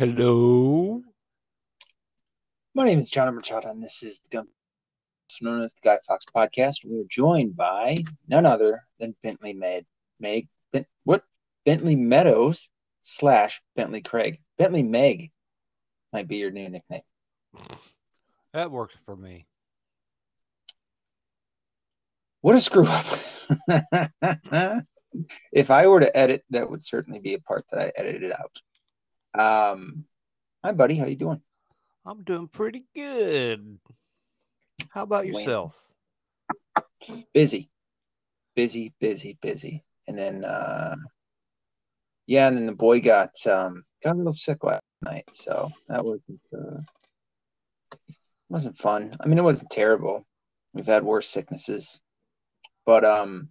Hello. 0.00 1.02
My 2.72 2.86
name 2.86 3.00
is 3.00 3.10
John 3.10 3.34
Machado, 3.34 3.68
and 3.68 3.82
this 3.82 4.02
is 4.02 4.18
the 4.20 4.30
Gun, 4.30 4.46
known 5.42 5.60
as 5.60 5.74
the 5.74 5.80
Guy 5.84 5.98
Fox 6.06 6.24
Podcast. 6.34 6.86
We 6.86 7.00
are 7.00 7.06
joined 7.06 7.54
by 7.54 7.98
none 8.26 8.46
other 8.46 8.86
than 8.98 9.14
Bentley 9.22 9.52
Med, 9.52 9.84
Meg, 10.18 10.48
ben, 10.72 10.86
what? 11.04 11.22
Bentley 11.66 11.96
Meadows 11.96 12.70
slash 13.02 13.60
Bentley 13.76 14.00
Craig. 14.00 14.40
Bentley 14.56 14.82
Meg 14.82 15.32
might 16.14 16.28
be 16.28 16.38
your 16.38 16.50
new 16.50 16.70
nickname. 16.70 17.02
That 18.54 18.70
works 18.70 18.94
for 19.04 19.14
me. 19.14 19.44
What 22.40 22.56
a 22.56 22.60
screw 22.62 22.86
up! 22.86 23.06
if 25.52 25.70
I 25.70 25.86
were 25.88 26.00
to 26.00 26.16
edit, 26.16 26.42
that 26.48 26.70
would 26.70 26.82
certainly 26.82 27.18
be 27.20 27.34
a 27.34 27.40
part 27.40 27.66
that 27.70 27.78
I 27.78 27.92
edited 27.98 28.32
out. 28.32 28.62
Um, 29.34 30.04
hi, 30.64 30.72
buddy. 30.72 30.96
How 30.96 31.06
you 31.06 31.16
doing? 31.16 31.40
I'm 32.04 32.24
doing 32.24 32.48
pretty 32.48 32.84
good. 32.94 33.78
How 34.90 35.04
about 35.04 35.26
yourself? 35.26 35.80
Busy, 37.32 37.70
busy, 38.56 38.92
busy, 39.00 39.38
busy. 39.40 39.84
And 40.08 40.18
then, 40.18 40.44
uh, 40.44 40.96
yeah, 42.26 42.48
and 42.48 42.56
then 42.56 42.66
the 42.66 42.72
boy 42.72 43.00
got 43.00 43.30
um 43.46 43.84
got 44.02 44.14
a 44.14 44.18
little 44.18 44.32
sick 44.32 44.64
last 44.64 44.82
night, 45.02 45.24
so 45.32 45.70
that 45.88 46.04
wasn't 46.04 46.40
uh, 46.52 46.80
wasn't 48.48 48.78
fun. 48.78 49.16
I 49.20 49.26
mean, 49.28 49.38
it 49.38 49.44
wasn't 49.44 49.70
terrible. 49.70 50.26
We've 50.72 50.86
had 50.86 51.04
worse 51.04 51.28
sicknesses, 51.28 52.00
but 52.86 53.04
um, 53.04 53.50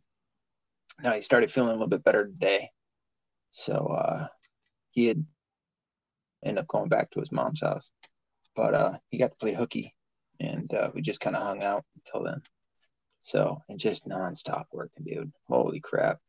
now 1.01 1.13
he 1.13 1.21
started 1.21 1.51
feeling 1.51 1.69
a 1.69 1.73
little 1.73 1.87
bit 1.87 2.03
better 2.03 2.25
today. 2.25 2.69
So 3.51 3.73
uh, 3.73 4.27
he 4.91 5.05
had 5.05 5.25
ended 6.43 6.61
up 6.61 6.67
going 6.67 6.89
back 6.89 7.11
to 7.11 7.19
his 7.19 7.31
mom's 7.31 7.61
house, 7.61 7.91
but 8.55 8.73
uh, 8.73 8.97
he 9.09 9.17
got 9.17 9.31
to 9.31 9.37
play 9.37 9.53
hooky, 9.53 9.95
and 10.39 10.73
uh, 10.73 10.89
we 10.93 11.01
just 11.01 11.19
kind 11.19 11.35
of 11.35 11.43
hung 11.43 11.63
out 11.63 11.85
until 11.95 12.25
then. 12.25 12.41
So 13.19 13.61
and 13.67 13.79
just 13.79 14.07
nonstop 14.07 14.65
working, 14.71 15.05
dude. 15.05 15.31
Holy 15.47 15.79
crap! 15.79 16.19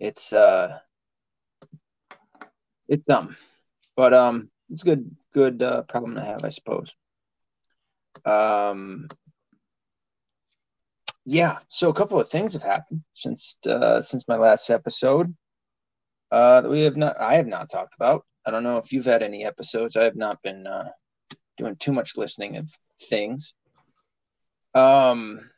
It's 0.00 0.32
uh, 0.32 0.78
it's 2.88 3.08
um, 3.08 3.36
but 3.96 4.12
um, 4.12 4.50
it's 4.70 4.82
a 4.82 4.86
good 4.86 5.16
good 5.32 5.62
uh, 5.62 5.82
problem 5.82 6.14
to 6.14 6.20
have, 6.22 6.44
I 6.44 6.50
suppose. 6.50 6.94
Um, 8.24 9.08
yeah. 11.24 11.58
So 11.68 11.90
a 11.90 11.94
couple 11.94 12.20
of 12.20 12.30
things 12.30 12.52
have 12.54 12.62
happened 12.62 13.02
since 13.14 13.56
uh, 13.66 14.00
since 14.00 14.26
my 14.28 14.36
last 14.36 14.70
episode. 14.70 15.34
Uh, 16.30 16.60
that 16.60 16.70
we 16.70 16.82
have 16.82 16.96
not, 16.96 17.16
I 17.20 17.36
have 17.36 17.46
not 17.46 17.70
talked 17.70 17.94
about. 17.94 18.24
I 18.46 18.52
don't 18.52 18.62
know 18.62 18.76
if 18.78 18.92
you've 18.92 19.04
had 19.04 19.24
any 19.24 19.44
episodes. 19.44 19.96
I 19.96 20.04
have 20.04 20.14
not 20.14 20.40
been 20.42 20.66
uh, 20.66 20.90
doing 21.58 21.74
too 21.76 21.92
much 21.92 22.16
listening 22.16 22.56
of 22.56 22.70
things. 23.08 23.54
Um, 24.74 25.50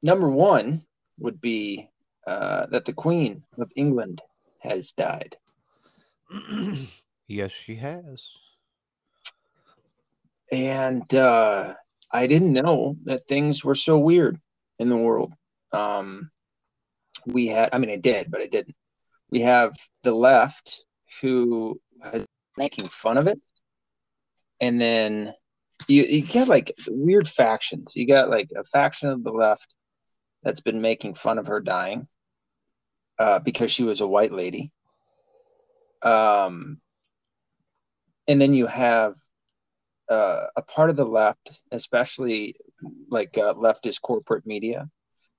number 0.00 0.28
one 0.28 0.84
would 1.18 1.40
be 1.40 1.90
uh, 2.26 2.66
that 2.66 2.84
the 2.84 2.92
Queen 2.92 3.42
of 3.58 3.72
England 3.74 4.22
has 4.60 4.92
died. 4.92 5.36
yes, 7.28 7.50
she 7.50 7.74
has. 7.76 8.24
and 10.52 11.12
uh, 11.14 11.74
I 12.10 12.26
didn't 12.26 12.52
know 12.52 12.96
that 13.04 13.26
things 13.26 13.64
were 13.64 13.74
so 13.74 13.98
weird 13.98 14.40
in 14.78 14.88
the 14.88 14.96
world. 14.96 15.32
Um, 15.72 16.30
we 17.26 17.48
had, 17.48 17.70
I 17.72 17.78
mean, 17.78 17.90
I 17.90 17.96
did, 17.96 18.30
but 18.30 18.40
I 18.40 18.46
didn't. 18.46 18.76
We 19.30 19.40
have 19.40 19.72
the 20.04 20.14
left 20.14 20.82
who 21.20 21.80
making 22.56 22.88
fun 22.88 23.18
of 23.18 23.26
it, 23.26 23.40
and 24.60 24.80
then 24.80 25.34
you 25.88 26.04
you 26.04 26.22
get 26.22 26.48
like 26.48 26.72
weird 26.88 27.28
factions. 27.28 27.92
You 27.94 28.06
got 28.06 28.30
like 28.30 28.48
a 28.56 28.64
faction 28.64 29.08
of 29.08 29.24
the 29.24 29.32
left 29.32 29.66
that's 30.42 30.60
been 30.60 30.80
making 30.80 31.14
fun 31.14 31.38
of 31.38 31.46
her 31.46 31.60
dying 31.60 32.06
uh, 33.18 33.38
because 33.40 33.70
she 33.70 33.82
was 33.82 34.00
a 34.00 34.06
white 34.06 34.32
lady. 34.32 34.70
Um, 36.02 36.80
and 38.28 38.40
then 38.40 38.52
you 38.52 38.66
have 38.66 39.14
uh, 40.10 40.44
a 40.56 40.62
part 40.62 40.90
of 40.90 40.96
the 40.96 41.04
left, 41.04 41.50
especially 41.70 42.56
like 43.08 43.38
uh, 43.38 43.54
leftist 43.54 44.02
corporate 44.02 44.46
media, 44.46 44.88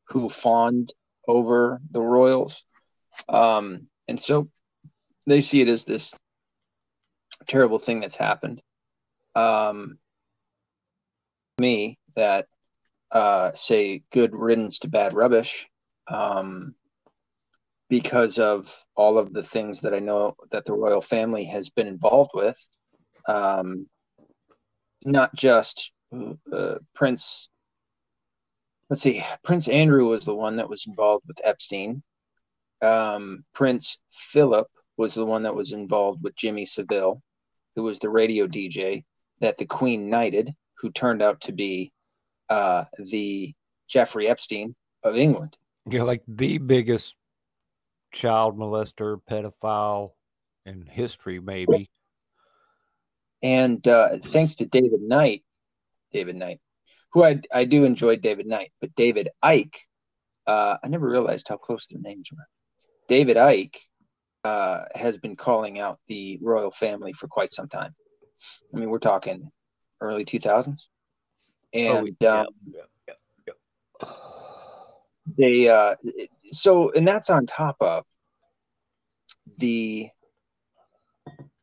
who 0.09 0.29
fawned 0.29 0.91
over 1.27 1.81
the 1.91 2.01
royals, 2.01 2.63
um, 3.29 3.87
and 4.07 4.21
so 4.21 4.49
they 5.25 5.41
see 5.41 5.61
it 5.61 5.67
as 5.67 5.83
this 5.83 6.13
terrible 7.47 7.79
thing 7.79 7.99
that's 7.99 8.15
happened. 8.15 8.61
Um, 9.35 9.97
me 11.59 11.97
that 12.15 12.47
uh, 13.11 13.51
say 13.53 14.03
good 14.11 14.35
riddance 14.35 14.79
to 14.79 14.87
bad 14.87 15.13
rubbish, 15.13 15.67
um, 16.07 16.75
because 17.89 18.39
of 18.39 18.67
all 18.95 19.17
of 19.17 19.33
the 19.33 19.43
things 19.43 19.81
that 19.81 19.93
I 19.93 19.99
know 19.99 20.35
that 20.51 20.65
the 20.65 20.73
royal 20.73 21.01
family 21.01 21.45
has 21.45 21.69
been 21.69 21.87
involved 21.87 22.31
with. 22.33 22.57
Um, 23.27 23.87
not 25.03 25.35
just 25.35 25.91
uh, 26.51 26.75
Prince. 26.93 27.49
Let's 28.89 29.01
see, 29.01 29.23
Prince 29.43 29.67
Andrew 29.67 30.09
was 30.09 30.25
the 30.25 30.35
one 30.35 30.57
that 30.57 30.69
was 30.69 30.85
involved 30.87 31.25
with 31.27 31.39
Epstein. 31.43 32.03
Um, 32.81 33.43
Prince 33.53 33.97
Philip 34.31 34.67
was 34.97 35.13
the 35.13 35.25
one 35.25 35.43
that 35.43 35.55
was 35.55 35.71
involved 35.71 36.23
with 36.23 36.35
Jimmy 36.35 36.65
Savile, 36.65 37.21
who 37.75 37.83
was 37.83 37.99
the 37.99 38.09
radio 38.09 38.47
DJ 38.47 39.03
that 39.41 39.57
the 39.57 39.65
Queen 39.65 40.09
knighted, 40.09 40.53
who 40.79 40.91
turned 40.91 41.21
out 41.21 41.41
to 41.41 41.51
be 41.51 41.91
uh, 42.49 42.85
the 42.97 43.53
Jeffrey 43.87 44.27
Epstein 44.27 44.75
of 45.03 45.15
England. 45.15 45.57
You're 45.87 46.05
like 46.05 46.23
the 46.27 46.57
biggest 46.57 47.15
child 48.11 48.57
molester, 48.57 49.19
pedophile 49.29 50.11
in 50.65 50.85
history, 50.85 51.39
maybe. 51.39 51.89
And 53.43 53.85
uh, 53.87 54.17
thanks 54.17 54.55
to 54.55 54.65
David 54.65 55.01
Knight, 55.01 55.43
David 56.11 56.37
Knight, 56.37 56.59
who 57.11 57.23
I, 57.23 57.41
I 57.53 57.65
do 57.65 57.83
enjoy 57.83 58.15
David 58.15 58.47
Knight, 58.47 58.71
but 58.81 58.95
David 58.95 59.29
Icke, 59.43 59.75
uh, 60.47 60.77
I 60.83 60.87
never 60.87 61.07
realized 61.07 61.47
how 61.47 61.57
close 61.57 61.87
their 61.87 62.01
names 62.01 62.29
were. 62.31 62.47
David 63.07 63.37
Icke 63.37 63.77
uh, 64.45 64.85
has 64.93 65.17
been 65.17 65.35
calling 65.35 65.79
out 65.79 65.97
the 66.07 66.37
royal 66.39 66.69
family 66.69 67.11
for 67.13 67.27
quite 67.27 67.51
some 67.51 67.67
time. 67.67 67.95
I 68.71 68.77
mean, 68.77 68.91
we're 68.91 68.99
talking 68.99 69.51
early 70.01 70.23
2000s. 70.23 70.81
And 71.73 72.15
yeah, 72.19 72.41
um, 72.41 72.47
yeah, 72.71 72.81
yeah, 73.07 73.13
yeah. 73.47 74.07
they, 75.35 75.67
uh, 75.67 75.95
so, 76.51 76.91
and 76.91 77.07
that's 77.07 77.31
on 77.31 77.47
top 77.47 77.75
of 77.81 78.05
the 79.57 80.09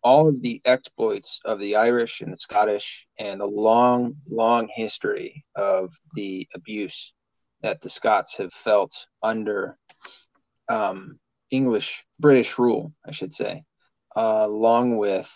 all 0.03 0.27
of 0.27 0.43
the 0.43 0.61
exploits 0.65 1.39
of 1.45 1.61
the 1.61 1.77
Irish 1.77 2.21
and 2.21 2.33
the 2.33 2.39
Scottish 2.39 3.07
and 3.21 3.41
the 3.41 3.47
long, 3.47 4.17
long 4.29 4.69
history 4.75 5.45
of 5.55 5.95
the 6.15 6.49
abuse 6.57 7.13
that 7.63 7.81
the 7.81 7.89
Scots 7.89 8.37
have 8.39 8.53
felt 8.53 9.07
under 9.23 9.79
um, 10.69 11.21
English, 11.53 12.05
British 12.19 12.59
rule, 12.59 12.93
I 13.07 13.13
should 13.13 13.35
say, 13.35 13.63
uh, 14.17 14.43
along 14.45 14.97
with 14.97 15.31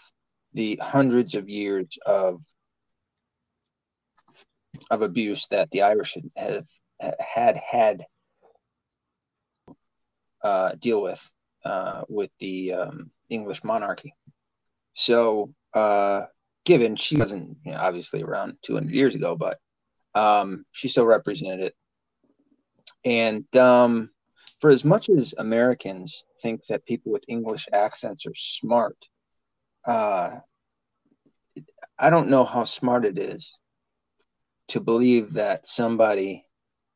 the 0.55 0.81
hundreds 0.83 1.35
of 1.35 1.49
years 1.49 1.87
of 2.05 2.41
of 4.91 5.03
abuse 5.03 5.47
that 5.51 5.71
the 5.71 5.83
Irish 5.83 6.17
have 6.37 6.67
had 7.21 7.57
had 7.57 8.07
uh, 10.43 10.73
deal 10.79 11.03
with 11.03 11.23
uh, 11.65 12.03
with 12.09 12.31
the 12.41 12.73
um, 12.73 13.11
English 13.29 13.63
monarchy. 13.63 14.15
So, 14.95 15.53
uh, 15.75 16.23
given 16.65 16.97
she 16.97 17.17
wasn't 17.17 17.59
you 17.65 17.73
know, 17.73 17.79
obviously 17.79 18.23
around 18.23 18.57
200 18.63 18.91
years 18.93 19.15
ago, 19.15 19.37
but 19.37 19.59
um, 20.15 20.65
she 20.73 20.89
still 20.89 21.05
represented 21.05 21.61
it. 21.61 21.75
And 23.05 23.57
um, 23.57 24.11
for 24.61 24.71
as 24.71 24.85
much 24.85 25.09
as 25.09 25.35
Americans 25.39 26.25
think 26.43 26.67
that 26.67 26.87
people 26.87 27.13
with 27.13 27.25
English 27.29 27.69
accents 27.73 28.27
are 28.27 28.35
smart, 28.35 28.97
uh, 29.87 30.31
I 31.99 32.11
don't 32.11 32.29
know 32.29 32.45
how 32.45 32.65
smart 32.65 33.05
it 33.05 33.19
is 33.19 33.59
to 34.69 34.81
believe 34.81 35.35
that 35.35 35.67
somebody, 35.67 36.45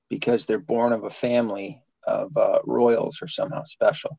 because 0.08 0.46
they're 0.46 0.58
born 0.58 0.92
of 0.92 1.04
a 1.04 1.10
family 1.10 1.82
of 2.06 2.36
uh, 2.36 2.58
royals, 2.64 3.20
are 3.22 3.28
somehow 3.28 3.64
special. 3.64 4.18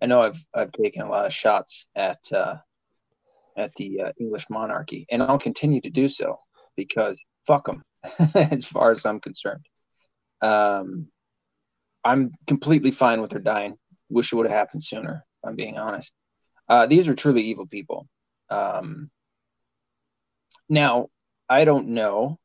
I 0.00 0.06
know 0.06 0.20
I've 0.20 0.44
I've 0.52 0.72
taken 0.72 1.02
a 1.02 1.08
lot 1.08 1.26
of 1.26 1.32
shots 1.32 1.86
at 1.94 2.18
uh, 2.32 2.56
at 3.56 3.72
the 3.76 4.00
uh, 4.00 4.12
English 4.18 4.46
monarchy, 4.50 5.06
and 5.10 5.22
I'll 5.22 5.38
continue 5.38 5.80
to 5.82 5.90
do 5.90 6.08
so 6.08 6.38
because 6.76 7.22
fuck 7.46 7.66
them, 7.66 7.82
as 8.34 8.66
far 8.66 8.92
as 8.92 9.06
I'm 9.06 9.20
concerned. 9.20 9.64
Um, 10.40 11.08
I'm 12.04 12.32
completely 12.46 12.90
fine 12.90 13.20
with 13.20 13.32
her 13.32 13.38
dying. 13.38 13.76
Wish 14.08 14.32
it 14.32 14.36
would 14.36 14.46
have 14.46 14.56
happened 14.56 14.84
sooner. 14.84 15.24
I'm 15.44 15.56
being 15.56 15.78
honest. 15.78 16.12
Uh, 16.68 16.86
these 16.86 17.08
are 17.08 17.14
truly 17.14 17.42
evil 17.42 17.66
people. 17.66 18.08
Um, 18.50 19.10
now, 20.68 21.08
I 21.48 21.64
don't 21.64 21.88
know 21.88 22.38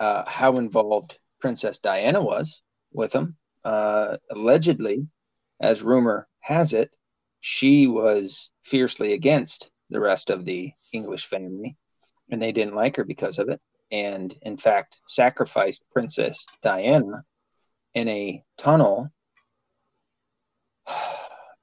uh, 0.00 0.28
how 0.28 0.56
involved 0.56 1.18
Princess 1.40 1.78
Diana 1.78 2.22
was 2.22 2.62
with 2.92 3.12
them. 3.12 3.36
Uh, 3.64 4.16
allegedly, 4.30 5.08
as 5.60 5.82
rumor 5.82 6.28
has 6.40 6.72
it, 6.72 6.94
she 7.40 7.86
was 7.86 8.50
fiercely 8.62 9.12
against 9.12 9.70
the 9.90 10.00
rest 10.00 10.30
of 10.30 10.44
the 10.44 10.72
English 10.92 11.26
family, 11.26 11.76
and 12.30 12.42
they 12.42 12.52
didn't 12.52 12.74
like 12.74 12.96
her 12.96 13.04
because 13.04 13.38
of 13.38 13.48
it. 13.48 13.60
And 13.90 14.34
in 14.42 14.56
fact, 14.56 14.96
sacrificed 15.06 15.82
Princess 15.92 16.44
Diana 16.62 17.24
in 17.96 18.08
a 18.08 18.44
tunnel. 18.58 19.10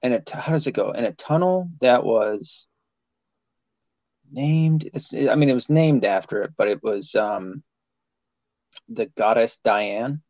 And 0.02 0.16
it, 0.16 0.30
how 0.32 0.52
does 0.52 0.68
it 0.68 0.74
go? 0.74 0.92
In 0.92 1.06
a 1.06 1.14
tunnel 1.14 1.70
that 1.80 2.04
was 2.04 2.68
named. 4.32 4.90
It's, 4.94 5.14
I 5.14 5.36
mean, 5.36 5.50
it 5.50 5.54
was 5.54 5.70
named 5.70 6.04
after 6.04 6.42
it, 6.42 6.52
but 6.58 6.68
it 6.68 6.84
was 6.84 7.14
um, 7.16 7.64
the 8.90 9.06
goddess 9.16 9.60
Diane. 9.64 10.22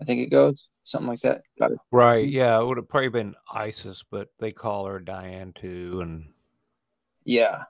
I 0.00 0.04
think 0.04 0.20
it 0.20 0.30
goes 0.30 0.68
something 0.82 1.08
like 1.08 1.20
that. 1.20 1.42
It. 1.56 1.78
Right. 1.92 2.28
Yeah. 2.28 2.60
It 2.60 2.66
would 2.66 2.76
have 2.78 2.88
probably 2.88 3.08
been 3.08 3.36
Isis, 3.50 4.04
but 4.10 4.28
they 4.40 4.50
call 4.50 4.86
her 4.86 4.98
Diane 4.98 5.52
too. 5.54 6.00
And 6.02 6.32
yeah, 7.24 7.62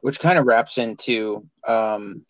which 0.00 0.18
kind 0.18 0.38
of 0.38 0.46
wraps 0.46 0.76
into 0.76 1.46
um, 1.66 2.26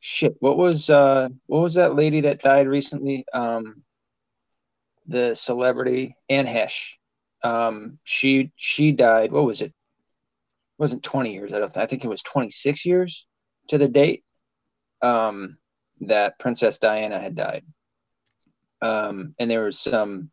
shit. 0.00 0.36
What 0.40 0.58
was 0.58 0.90
uh, 0.90 1.28
what 1.46 1.62
was 1.62 1.74
that 1.74 1.94
lady 1.94 2.22
that 2.22 2.42
died 2.42 2.66
recently? 2.66 3.24
Um, 3.32 3.82
the 5.06 5.34
celebrity 5.34 6.16
Anne 6.28 6.46
Heche. 6.46 6.92
Um, 7.42 7.98
she 8.04 8.52
she 8.56 8.92
died. 8.92 9.32
What 9.32 9.44
was 9.44 9.60
it? 9.60 9.66
it 9.66 9.72
wasn't 10.78 11.02
20 11.02 11.32
years. 11.32 11.52
I 11.52 11.58
don't. 11.58 11.76
I 11.76 11.86
think 11.86 12.04
it 12.04 12.08
was 12.08 12.22
26 12.22 12.84
years 12.84 13.26
to 13.68 13.78
the 13.78 13.88
date 13.88 14.24
um, 15.02 15.58
that 16.02 16.38
Princess 16.38 16.78
Diana 16.78 17.18
had 17.18 17.34
died 17.34 17.64
um, 18.82 19.34
and 19.38 19.50
there 19.50 19.64
was 19.64 19.78
some 19.78 20.30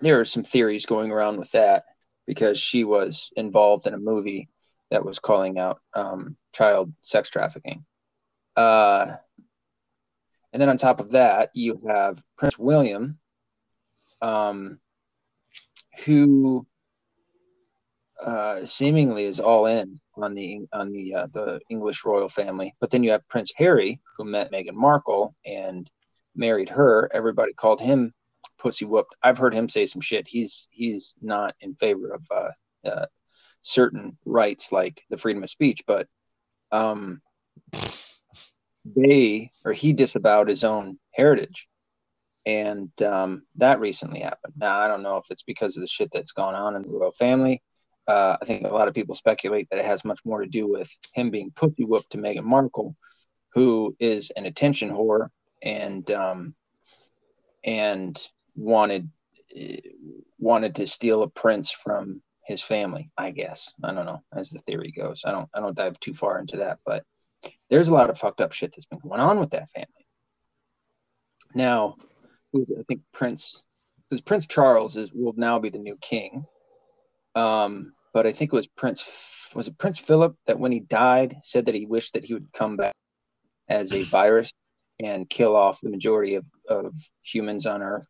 there 0.00 0.16
were 0.16 0.24
some 0.24 0.42
theories 0.42 0.86
going 0.86 1.12
around 1.12 1.38
with 1.38 1.50
that 1.52 1.84
because 2.26 2.58
she 2.58 2.84
was 2.84 3.30
involved 3.36 3.86
in 3.86 3.94
a 3.94 3.98
movie 3.98 4.48
that 4.90 5.04
was 5.04 5.18
calling 5.18 5.58
out 5.58 5.80
um, 5.94 6.36
child 6.52 6.92
sex 7.00 7.30
trafficking. 7.30 7.84
Uh, 8.56 9.16
and 10.52 10.60
then 10.60 10.68
on 10.68 10.76
top 10.76 11.00
of 11.00 11.10
that, 11.10 11.50
you 11.54 11.80
have 11.88 12.22
Prince 12.36 12.58
William, 12.58 13.18
um, 14.22 14.78
who 16.04 16.66
uh, 18.24 18.64
seemingly 18.64 19.24
is 19.24 19.40
all 19.40 19.66
in 19.66 20.00
on 20.14 20.34
the 20.34 20.60
on 20.72 20.92
the 20.92 21.14
uh, 21.14 21.26
the 21.32 21.60
English 21.68 22.04
royal 22.04 22.28
family. 22.28 22.74
But 22.80 22.90
then 22.90 23.02
you 23.02 23.10
have 23.10 23.26
Prince 23.28 23.52
Harry, 23.56 24.00
who 24.16 24.24
met 24.24 24.52
Meghan 24.52 24.74
Markle 24.74 25.34
and 25.44 25.90
married 26.36 26.68
her, 26.68 27.10
everybody 27.12 27.52
called 27.52 27.80
him 27.80 28.12
pussy 28.58 28.84
whooped. 28.84 29.14
I've 29.22 29.38
heard 29.38 29.54
him 29.54 29.68
say 29.68 29.86
some 29.86 30.00
shit. 30.00 30.26
He's 30.26 30.68
he's 30.70 31.14
not 31.20 31.54
in 31.60 31.74
favor 31.74 32.14
of 32.14 32.22
uh, 32.30 32.88
uh, 32.88 33.06
certain 33.62 34.16
rights 34.24 34.72
like 34.72 35.02
the 35.10 35.18
freedom 35.18 35.42
of 35.42 35.50
speech, 35.50 35.82
but 35.86 36.06
um, 36.72 37.20
they 38.84 39.50
or 39.64 39.72
he 39.72 39.92
disavowed 39.92 40.48
his 40.48 40.64
own 40.64 40.98
heritage, 41.12 41.68
and 42.46 42.90
um, 43.02 43.42
that 43.56 43.80
recently 43.80 44.20
happened. 44.20 44.54
Now 44.56 44.80
I 44.80 44.88
don't 44.88 45.02
know 45.02 45.16
if 45.16 45.26
it's 45.30 45.42
because 45.42 45.76
of 45.76 45.82
the 45.82 45.88
shit 45.88 46.10
that's 46.12 46.32
gone 46.32 46.54
on 46.54 46.76
in 46.76 46.82
the 46.82 46.88
royal 46.88 47.12
family. 47.12 47.62
Uh, 48.06 48.36
I 48.40 48.44
think 48.44 48.64
a 48.66 48.74
lot 48.74 48.88
of 48.88 48.94
people 48.94 49.14
speculate 49.14 49.68
that 49.70 49.78
it 49.78 49.86
has 49.86 50.04
much 50.04 50.20
more 50.24 50.42
to 50.42 50.46
do 50.46 50.68
with 50.68 50.90
him 51.14 51.30
being 51.30 51.52
pussy 51.56 51.84
whooped 51.84 52.10
to 52.10 52.18
Meghan 52.18 52.44
Markle, 52.44 52.94
who 53.54 53.96
is 53.98 54.30
an 54.36 54.44
attention 54.44 54.90
whore 54.90 55.28
and 55.62 56.10
um, 56.10 56.54
and 57.64 58.20
wanted 58.54 59.10
wanted 60.38 60.74
to 60.74 60.86
steal 60.86 61.22
a 61.22 61.28
prince 61.30 61.70
from 61.70 62.20
his 62.44 62.60
family. 62.60 63.10
I 63.16 63.30
guess 63.30 63.72
I 63.82 63.94
don't 63.94 64.06
know 64.06 64.22
as 64.34 64.50
the 64.50 64.58
theory 64.60 64.92
goes. 64.92 65.22
I 65.24 65.30
don't 65.30 65.48
I 65.54 65.60
don't 65.60 65.76
dive 65.76 65.98
too 66.00 66.14
far 66.14 66.38
into 66.38 66.58
that, 66.58 66.78
but 66.84 67.04
there's 67.70 67.88
a 67.88 67.94
lot 67.94 68.10
of 68.10 68.18
fucked 68.18 68.40
up 68.40 68.52
shit 68.52 68.72
that's 68.74 68.86
been 68.86 68.98
going 68.98 69.20
on 69.20 69.40
with 69.40 69.50
that 69.50 69.70
family. 69.70 69.88
Now, 71.54 71.96
I 72.54 72.82
think 72.88 73.02
Prince 73.12 73.62
because 74.08 74.20
Prince 74.20 74.46
Charles 74.46 74.96
is 74.96 75.12
will 75.12 75.34
now 75.36 75.58
be 75.58 75.70
the 75.70 75.78
new 75.78 75.96
king. 76.00 76.44
Um, 77.34 77.92
but 78.12 78.26
I 78.26 78.32
think 78.32 78.52
it 78.52 78.56
was 78.56 78.66
Prince 78.66 79.04
was 79.54 79.68
it 79.68 79.78
Prince 79.78 79.98
Philip 79.98 80.36
that 80.46 80.58
when 80.58 80.72
he 80.72 80.80
died 80.80 81.36
said 81.42 81.66
that 81.66 81.74
he 81.74 81.86
wished 81.86 82.14
that 82.14 82.24
he 82.24 82.34
would 82.34 82.52
come 82.52 82.76
back 82.76 82.94
as 83.68 83.92
a 83.92 84.02
virus 84.02 84.52
and 85.00 85.28
kill 85.28 85.56
off 85.56 85.80
the 85.82 85.90
majority 85.90 86.36
of, 86.36 86.44
of 86.68 86.94
humans 87.22 87.66
on 87.66 87.82
Earth. 87.82 88.06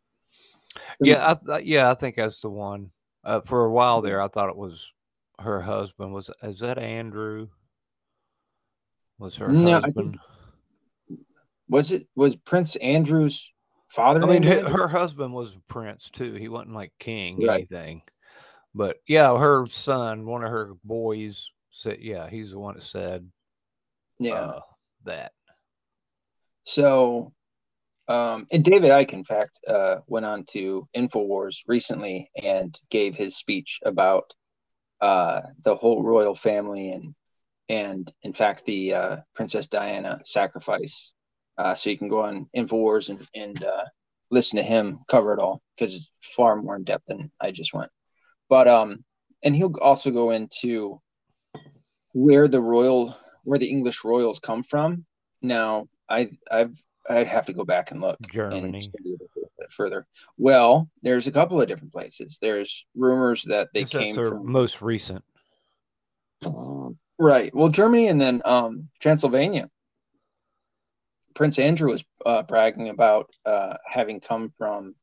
Yeah, 1.01 1.37
I, 1.49 1.59
yeah, 1.59 1.91
I 1.91 1.95
think 1.95 2.17
that's 2.17 2.41
the 2.41 2.51
one. 2.51 2.91
Uh, 3.23 3.41
for 3.41 3.65
a 3.65 3.71
while 3.71 4.03
there, 4.03 4.21
I 4.21 4.29
thought 4.29 4.51
it 4.51 4.57
was 4.57 4.93
her 5.39 5.61
husband. 5.61 6.13
Was 6.13 6.31
is 6.43 6.61
that 6.61 6.79
Andrew? 6.79 7.49
Was 9.19 9.37
her 9.37 9.49
no, 9.49 9.81
husband? 9.81 10.19
was 11.69 11.93
it 11.93 12.07
was 12.15 12.37
Prince 12.37 12.77
Andrew's 12.77 13.53
father? 13.91 14.23
I 14.23 14.27
mean, 14.27 14.43
her, 14.43 14.69
her, 14.69 14.89
husband 14.89 15.33
was 15.33 15.57
prince 15.69 16.11
too. 16.13 16.35
He 16.35 16.49
wasn't 16.49 16.75
like 16.75 16.93
king 16.99 17.45
right. 17.45 17.67
anything. 17.71 18.03
But 18.75 18.97
yeah, 19.07 19.37
her 19.37 19.67
son, 19.67 20.27
one 20.27 20.43
of 20.43 20.51
her 20.51 20.73
boys, 20.83 21.49
said, 21.71 21.99
"Yeah, 22.01 22.29
he's 22.29 22.51
the 22.51 22.59
one 22.59 22.75
that 22.75 22.83
said, 22.83 23.29
yeah, 24.19 24.35
uh, 24.35 24.61
that." 25.05 25.33
So, 26.65 27.33
um, 28.09 28.47
and 28.51 28.65
David 28.65 28.91
Icke, 28.91 29.13
in 29.13 29.25
fact, 29.25 29.59
uh, 29.69 29.97
went 30.07 30.27
on 30.27 30.45
to 30.51 30.89
Infowars 30.97 31.59
recently 31.69 32.31
and 32.43 32.79
gave 32.91 33.15
his 33.15 33.37
speech 33.37 33.79
about 33.85 34.35
uh, 35.01 35.43
the 35.63 35.77
whole 35.77 36.03
royal 36.03 36.35
family 36.35 36.91
and 36.91 37.15
and 37.69 38.13
in 38.23 38.33
fact 38.33 38.65
the 38.65 38.95
uh, 38.95 39.17
Princess 39.35 39.69
Diana 39.69 40.21
sacrifice. 40.25 41.13
Uh, 41.57 41.75
so 41.75 41.89
you 41.89 41.99
can 41.99 42.09
go 42.09 42.23
on 42.23 42.49
Infowars 42.57 43.09
and 43.09 43.27
and 43.35 43.63
uh, 43.65 43.85
listen 44.31 44.57
to 44.57 44.63
him 44.63 45.01
cover 45.09 45.33
it 45.33 45.39
all 45.39 45.63
because 45.77 45.95
it's 45.95 46.09
far 46.37 46.57
more 46.57 46.77
in 46.77 46.85
depth 46.85 47.05
than 47.07 47.31
I 47.41 47.53
just 47.53 47.73
went. 47.73 47.91
But 48.49 48.69
um, 48.69 49.05
and 49.43 49.55
he'll 49.55 49.75
also 49.81 50.11
go 50.11 50.31
into 50.31 51.01
where 52.13 52.49
the 52.49 52.61
royal 52.61 53.17
where 53.45 53.59
the 53.59 53.71
English 53.71 54.05
royals 54.05 54.39
come 54.41 54.63
from. 54.63 55.05
Now, 55.43 55.89
I 56.09 56.31
I've 56.51 56.75
I'd 57.09 57.27
have 57.27 57.47
to 57.47 57.53
go 57.53 57.65
back 57.65 57.91
and 57.91 58.01
look. 58.01 58.19
Germany. 58.31 58.91
And 59.05 59.21
further. 59.77 60.07
Well, 60.39 60.89
there's 61.03 61.27
a 61.27 61.33
couple 61.33 61.61
of 61.61 61.69
different 61.69 61.93
places. 61.93 62.39
There's 62.41 62.87
rumors 62.95 63.45
that 63.49 63.69
they 63.75 63.85
came 63.85 64.15
from 64.15 64.51
most 64.51 64.83
recent. 64.83 65.25
Right. 67.19 67.55
Well, 67.55 67.69
Germany 67.69 68.09
and 68.09 68.21
then 68.21 68.43
um, 68.45 68.89
Transylvania. 69.01 69.69
Prince 71.35 71.59
Andrew 71.59 71.91
was 71.91 72.05
uh, 72.25 72.43
bragging 72.43 72.91
about 72.91 73.31
uh, 73.45 73.77
having 73.87 74.21
come 74.21 74.53
from. 74.57 74.95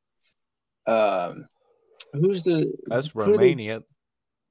Um, 0.88 1.46
who's 2.14 2.44
the? 2.44 2.74
That's 2.88 3.14
Romania. 3.16 3.80
They, 3.80 3.86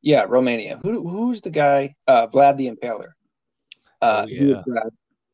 yeah, 0.03 0.27
Romania. 0.29 0.79
Who 0.83 1.09
who's 1.09 1.41
the 1.41 1.51
guy? 1.51 1.95
Uh, 2.07 2.27
Vlad 2.29 2.57
the 2.57 2.71
Impaler. 2.71 3.13
Uh, 4.03 4.27
oh, 4.27 4.31
yeah 4.31 4.63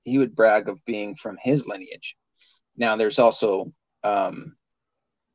he 0.06 0.18
would 0.18 0.36
brag 0.36 0.68
of 0.68 0.82
being 0.84 1.16
from 1.16 1.36
his 1.42 1.66
lineage. 1.66 2.16
Now, 2.76 2.96
there's 2.96 3.18
also 3.18 3.72
um, 4.04 4.56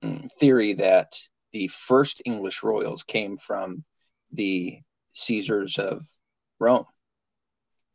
mm, 0.04 0.30
theory 0.40 0.74
that 0.76 1.20
the 1.52 1.68
first 1.68 2.22
English 2.26 2.64
royals 2.64 3.04
came 3.04 3.38
from 3.38 3.84
the 4.32 4.80
Caesars 5.14 5.78
of 5.78 6.06
Rome, 6.62 6.86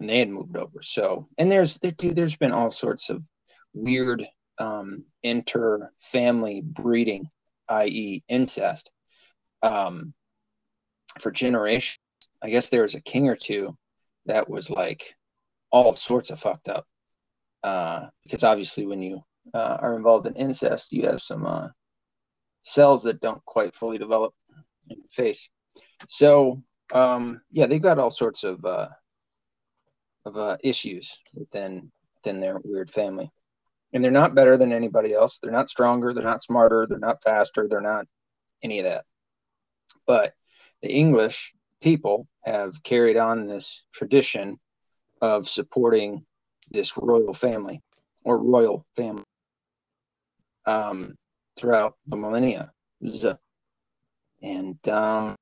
and 0.01 0.09
they 0.09 0.19
had 0.19 0.29
moved 0.29 0.57
over. 0.57 0.83
So, 0.83 1.29
and 1.39 1.51
there's 1.51 1.79
there, 1.79 1.95
there's 1.99 2.37
been 2.37 2.53
all 2.53 2.71
sorts 2.71 3.09
of 3.09 3.23
weird 3.73 4.27
um, 4.59 5.05
inter-family 5.23 6.63
breeding, 6.63 7.29
i.e., 7.69 8.25
incest, 8.29 8.91
um, 9.63 10.13
for 11.21 11.31
generations. 11.31 11.99
I 12.43 12.51
guess 12.51 12.69
there 12.69 12.83
was 12.83 12.95
a 12.95 13.01
king 13.01 13.29
or 13.29 13.37
two 13.37 13.77
that 14.27 14.51
was 14.51 14.69
like 14.69 15.15
all 15.71 15.95
sorts 15.95 16.31
of 16.31 16.41
fucked 16.41 16.69
up. 16.69 16.87
Uh, 17.63 18.09
because 18.25 18.45
obviously, 18.45 18.87
when 18.87 19.01
you 19.01 19.23
uh, 19.55 19.79
are 19.81 19.97
involved 19.97 20.27
in 20.27 20.35
incest, 20.35 20.93
you 20.93 21.07
have 21.07 21.23
some 21.23 21.47
uh, 21.47 21.69
cells 22.63 23.03
that 23.05 23.21
don't 23.21 23.45
quite 23.45 23.75
fully 23.75 23.99
develop 23.99 24.35
in 24.91 24.99
the 25.03 25.09
face. 25.11 25.49
So, 26.09 26.63
um, 26.93 27.41
yeah, 27.51 27.67
they've 27.67 27.83
got 27.83 27.99
all 27.99 28.11
sorts 28.11 28.45
of 28.45 28.65
uh, 28.65 28.89
of 30.25 30.37
uh, 30.37 30.57
issues 30.63 31.11
within 31.35 31.91
within 32.17 32.41
their 32.41 32.59
weird 32.65 32.91
family, 32.91 33.31
and 33.93 34.05
they're 34.05 34.11
not 34.11 34.35
better 34.35 34.57
than 34.57 34.73
anybody 34.73 35.15
else. 35.15 35.39
They're 35.39 35.53
not 35.53 35.69
stronger. 35.69 36.13
They're 36.13 36.23
not 36.23 36.43
smarter. 36.43 36.87
They're 36.89 36.99
not 36.99 37.23
faster. 37.23 37.67
They're 37.69 37.81
not 37.81 38.07
any 38.63 38.79
of 38.79 38.85
that. 38.85 39.05
But 40.07 40.35
the 40.83 40.93
English 40.93 41.53
people 41.83 42.27
have 42.45 42.83
carried 42.83 43.17
on 43.17 43.47
this 43.47 43.83
tradition 43.93 44.59
of 45.21 45.49
supporting 45.49 46.25
this 46.71 46.97
royal 46.97 47.35
family 47.35 47.83
or 48.25 48.39
royal 48.39 48.85
family 48.97 49.25
um, 50.67 51.15
throughout 51.57 51.95
the 52.07 52.17
millennia. 52.17 52.73
And 54.43 54.89
um, 54.89 55.37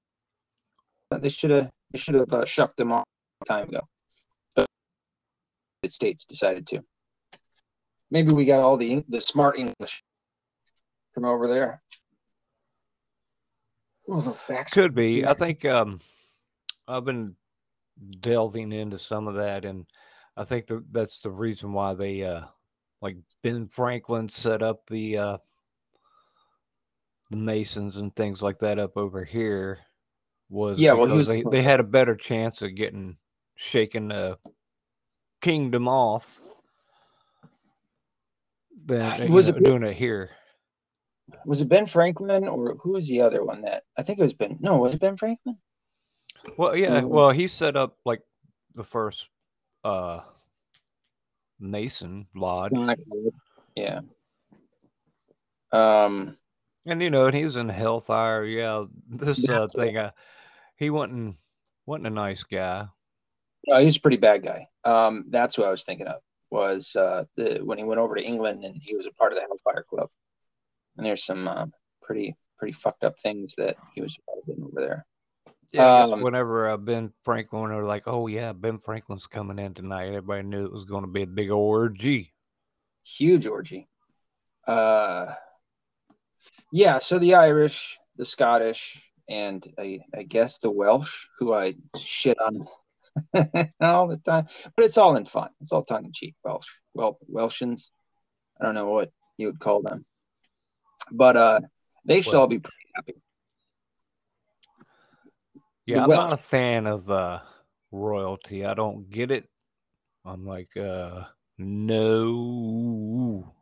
they 1.18 1.28
should 1.28 1.50
have 1.50 1.70
they 1.92 1.98
should 1.98 2.14
have 2.14 2.32
uh, 2.32 2.44
shucked 2.44 2.76
them 2.76 2.92
off 2.92 3.04
a 3.42 3.44
time 3.44 3.68
ago. 3.68 3.80
But 4.54 4.66
the 5.82 5.90
States 5.90 6.24
decided 6.24 6.66
to. 6.68 6.80
Maybe 8.10 8.32
we 8.32 8.44
got 8.44 8.60
all 8.60 8.76
the 8.76 9.04
the 9.08 9.20
smart 9.20 9.58
English 9.58 10.02
from 11.12 11.24
over 11.24 11.46
there. 11.46 11.82
Oh, 14.08 14.20
the 14.20 14.32
facts 14.32 14.74
could 14.74 14.94
be. 14.94 15.24
I 15.24 15.32
think 15.34 15.64
um, 15.64 16.00
I've 16.86 17.04
been 17.04 17.36
delving 18.20 18.72
into 18.72 18.98
some 18.98 19.28
of 19.28 19.36
that, 19.36 19.64
and 19.64 19.86
I 20.36 20.44
think 20.44 20.66
that 20.66 20.84
that's 20.92 21.22
the 21.22 21.30
reason 21.30 21.72
why 21.72 21.94
they, 21.94 22.22
uh, 22.22 22.42
like 23.00 23.16
Ben 23.42 23.68
Franklin, 23.68 24.28
set 24.28 24.62
up 24.62 24.86
the 24.88 25.16
uh, 25.16 25.38
the 27.30 27.36
Masons 27.36 27.96
and 27.96 28.14
things 28.14 28.42
like 28.42 28.58
that 28.58 28.78
up 28.78 28.96
over 28.96 29.24
here. 29.24 29.78
Was 30.50 30.78
yeah, 30.78 30.92
well, 30.92 31.08
was, 31.08 31.26
they, 31.26 31.42
they 31.50 31.62
had 31.62 31.80
a 31.80 31.84
better 31.84 32.14
chance 32.14 32.62
of 32.62 32.74
getting 32.74 33.16
shaking 33.56 34.08
the 34.08 34.38
kingdom 35.40 35.88
off 35.88 36.40
than 38.86 39.30
was 39.32 39.48
know, 39.48 39.56
it 39.56 39.64
doing 39.64 39.82
it 39.82 39.96
here. 39.96 40.30
Was 41.46 41.60
it 41.60 41.68
Ben 41.68 41.86
Franklin 41.86 42.46
or 42.46 42.76
who 42.76 42.92
was 42.92 43.08
the 43.08 43.20
other 43.20 43.44
one 43.44 43.62
that 43.62 43.84
I 43.96 44.02
think 44.02 44.18
it 44.18 44.22
was 44.22 44.34
Ben? 44.34 44.56
No, 44.60 44.76
was 44.76 44.94
it 44.94 45.00
Ben 45.00 45.16
Franklin? 45.16 45.56
Well, 46.58 46.76
yeah. 46.76 47.02
Well, 47.02 47.30
he 47.30 47.48
set 47.48 47.76
up 47.76 47.96
like 48.04 48.20
the 48.74 48.84
first 48.84 49.28
uh 49.82 50.20
Mason 51.58 52.26
lodge. 52.34 52.72
Yeah. 53.74 54.00
Um. 55.72 56.36
And 56.86 57.02
you 57.02 57.08
know, 57.08 57.26
and 57.26 57.34
he 57.34 57.44
was 57.44 57.56
in 57.56 57.70
Hellfire. 57.70 58.44
Yeah, 58.44 58.84
this 59.08 59.48
uh, 59.48 59.68
thing. 59.74 59.96
Uh, 59.96 60.10
he 60.76 60.90
wasn't 60.90 61.36
wasn't 61.86 62.06
a 62.06 62.10
nice 62.10 62.42
guy. 62.42 62.86
No, 63.66 63.78
he 63.78 63.86
was 63.86 63.96
a 63.96 64.00
pretty 64.00 64.16
bad 64.16 64.42
guy. 64.42 64.68
Um, 64.84 65.26
that's 65.28 65.56
what 65.56 65.66
I 65.66 65.70
was 65.70 65.84
thinking 65.84 66.06
of. 66.06 66.20
Was 66.50 66.94
uh, 66.94 67.24
the 67.36 67.60
when 67.62 67.78
he 67.78 67.84
went 67.84 68.00
over 68.00 68.14
to 68.14 68.22
England 68.22 68.64
and 68.64 68.76
he 68.80 68.94
was 68.94 69.06
a 69.06 69.12
part 69.12 69.32
of 69.32 69.38
the 69.38 69.42
Hellfire 69.42 69.84
Club. 69.88 70.08
And 70.96 71.04
there's 71.04 71.24
some 71.24 71.48
uh, 71.48 71.66
pretty 72.02 72.36
pretty 72.58 72.72
fucked 72.72 73.04
up 73.04 73.18
things 73.20 73.54
that 73.56 73.76
he 73.94 74.00
was 74.00 74.16
doing 74.46 74.62
over 74.62 74.80
there. 74.80 75.06
Yeah, 75.72 76.04
um, 76.04 76.20
whenever 76.20 76.70
uh, 76.70 76.76
Ben 76.76 77.12
Franklin 77.24 77.70
they 77.70 77.74
were 77.74 77.82
like, 77.82 78.04
"Oh 78.06 78.28
yeah, 78.28 78.52
Ben 78.52 78.78
Franklin's 78.78 79.26
coming 79.26 79.58
in 79.58 79.74
tonight," 79.74 80.08
everybody 80.08 80.44
knew 80.44 80.64
it 80.64 80.72
was 80.72 80.84
going 80.84 81.02
to 81.02 81.10
be 81.10 81.22
a 81.22 81.26
big 81.26 81.50
orgy. 81.50 82.32
Huge 83.02 83.46
orgy. 83.46 83.88
Uh, 84.68 85.34
yeah. 86.70 87.00
So 87.00 87.18
the 87.18 87.34
Irish, 87.34 87.98
the 88.16 88.24
Scottish, 88.24 89.02
and 89.28 89.66
I, 89.78 90.00
I 90.14 90.22
guess 90.22 90.58
the 90.58 90.70
Welsh, 90.70 91.26
who 91.38 91.54
I 91.54 91.74
shit 91.98 92.38
on 92.40 92.66
all 93.80 94.08
the 94.08 94.18
time, 94.18 94.46
but 94.76 94.84
it's 94.84 94.98
all 94.98 95.16
in 95.16 95.24
fun. 95.24 95.50
It's 95.60 95.72
all 95.72 95.84
tongue 95.84 96.04
in 96.06 96.12
cheek. 96.12 96.34
Welsh, 96.44 96.68
well, 96.94 97.18
Welshans. 97.32 97.88
I 98.60 98.64
don't 98.64 98.74
know 98.74 98.88
what 98.88 99.10
you 99.36 99.46
would 99.48 99.60
call 99.60 99.82
them, 99.82 100.04
but 101.10 101.36
uh, 101.36 101.60
they 102.04 102.20
should 102.20 102.32
well, 102.32 102.42
all 102.42 102.48
be 102.48 102.58
pretty 102.58 102.76
happy. 102.94 103.14
Yeah, 105.86 106.04
I'm 106.04 106.10
not 106.10 106.32
a 106.32 106.38
fan 106.38 106.86
of 106.86 107.10
uh, 107.10 107.40
royalty. 107.92 108.64
I 108.64 108.74
don't 108.74 109.10
get 109.10 109.30
it. 109.30 109.48
I'm 110.24 110.46
like, 110.46 110.74
uh, 110.76 111.24
no. 111.58 113.52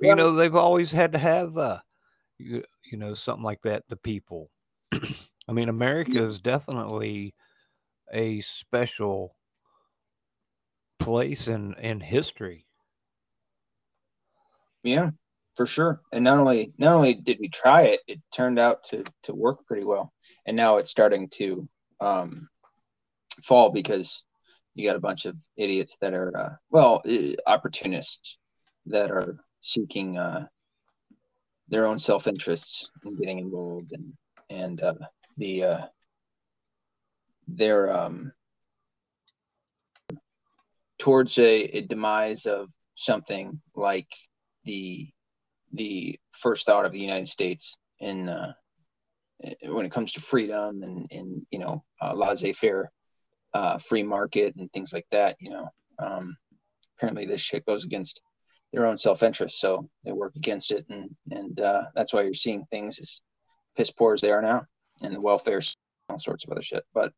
you 0.00 0.14
know, 0.14 0.32
they've 0.32 0.54
always 0.54 0.90
had 0.90 1.12
to 1.12 1.18
have, 1.18 1.56
uh, 1.58 1.80
you, 2.38 2.64
you 2.90 2.96
know, 2.96 3.12
something 3.12 3.44
like 3.44 3.60
that. 3.62 3.84
The 3.88 3.96
people. 3.96 4.50
I 4.92 5.52
mean, 5.52 5.68
America 5.68 6.24
is 6.24 6.40
definitely 6.40 7.34
a 8.12 8.40
special 8.40 9.36
place 10.98 11.48
in 11.48 11.74
in 11.74 12.00
history. 12.00 12.66
Yeah, 14.82 15.10
for 15.56 15.66
sure. 15.66 16.00
And 16.12 16.24
not 16.24 16.38
only 16.38 16.72
not 16.78 16.94
only 16.94 17.14
did 17.14 17.38
we 17.40 17.48
try 17.48 17.82
it, 17.82 18.00
it 18.06 18.20
turned 18.34 18.58
out 18.58 18.84
to 18.90 19.04
to 19.24 19.34
work 19.34 19.66
pretty 19.66 19.84
well 19.84 20.12
and 20.48 20.56
now 20.56 20.78
it's 20.78 20.90
starting 20.90 21.28
to 21.28 21.68
um, 22.00 22.48
fall 23.44 23.70
because 23.70 24.24
you 24.74 24.88
got 24.88 24.96
a 24.96 25.00
bunch 25.00 25.26
of 25.26 25.36
idiots 25.58 25.98
that 26.00 26.14
are 26.14 26.34
uh, 26.36 26.54
well 26.70 27.02
opportunists 27.46 28.38
that 28.86 29.10
are 29.10 29.36
seeking 29.60 30.16
uh, 30.16 30.46
their 31.68 31.84
own 31.84 31.98
self 31.98 32.26
interests 32.26 32.88
and 33.04 33.18
getting 33.18 33.38
involved 33.38 33.92
and 33.92 34.12
and 34.50 34.80
uh, 34.82 34.94
the 35.36 35.64
uh, 35.64 35.80
their 37.46 37.92
um, 37.92 38.32
towards 40.98 41.38
a, 41.38 41.62
a 41.64 41.80
demise 41.82 42.46
of 42.46 42.68
something 42.96 43.60
like 43.74 44.08
the 44.64 45.10
the 45.72 46.18
first 46.32 46.66
thought 46.66 46.84
of 46.84 46.92
the 46.92 47.00
United 47.00 47.28
States 47.28 47.76
in 48.00 48.28
uh, 48.28 48.52
uh, 49.44 49.72
when 49.72 49.86
it 49.86 49.92
comes 49.92 50.12
to 50.12 50.20
freedom 50.20 50.82
and 50.82 51.06
and 51.10 51.46
you 51.50 51.58
know 51.58 51.84
uh, 52.02 52.12
laissez-faire 52.14 52.90
uh, 53.54 53.78
free 53.78 54.02
market 54.02 54.54
and 54.56 54.70
things 54.72 54.92
like 54.92 55.06
that 55.10 55.36
you 55.40 55.50
know 55.50 55.68
um, 55.98 56.36
apparently 56.96 57.26
this 57.26 57.40
shit 57.40 57.64
goes 57.66 57.84
against 57.84 58.20
their 58.72 58.86
own 58.86 58.98
self-interest 58.98 59.60
so 59.60 59.88
they 60.04 60.12
work 60.12 60.34
against 60.36 60.70
it 60.70 60.84
and 60.90 61.08
and 61.30 61.60
uh, 61.60 61.84
that's 61.94 62.12
why 62.12 62.22
you're 62.22 62.34
seeing 62.34 62.64
things 62.70 62.98
as 62.98 63.20
piss 63.78 63.90
poor 63.90 64.14
as 64.14 64.20
they 64.20 64.30
are 64.30 64.42
now 64.42 64.64
and 65.00 65.14
the 65.14 65.20
welfare 65.20 65.62
all 66.10 66.18
sorts 66.18 66.44
of 66.44 66.50
other 66.50 66.62
shit 66.62 66.84
but 66.92 67.12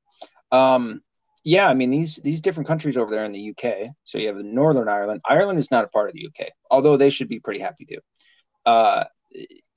um, 0.52 1.00
yeah 1.42 1.68
i 1.68 1.74
mean 1.74 1.90
these 1.90 2.20
these 2.22 2.40
different 2.40 2.68
countries 2.68 2.96
over 2.96 3.10
there 3.10 3.24
in 3.24 3.32
the 3.32 3.50
uk 3.50 3.74
so 4.04 4.18
you 4.18 4.28
have 4.28 4.36
the 4.36 4.42
northern 4.42 4.88
ireland 4.88 5.20
ireland 5.24 5.58
is 5.58 5.70
not 5.70 5.84
a 5.84 5.88
part 5.88 6.08
of 6.08 6.14
the 6.14 6.26
uk 6.26 6.48
although 6.70 6.96
they 6.96 7.10
should 7.10 7.28
be 7.28 7.40
pretty 7.40 7.60
happy 7.60 7.84
too 7.84 7.98
uh, 8.66 9.04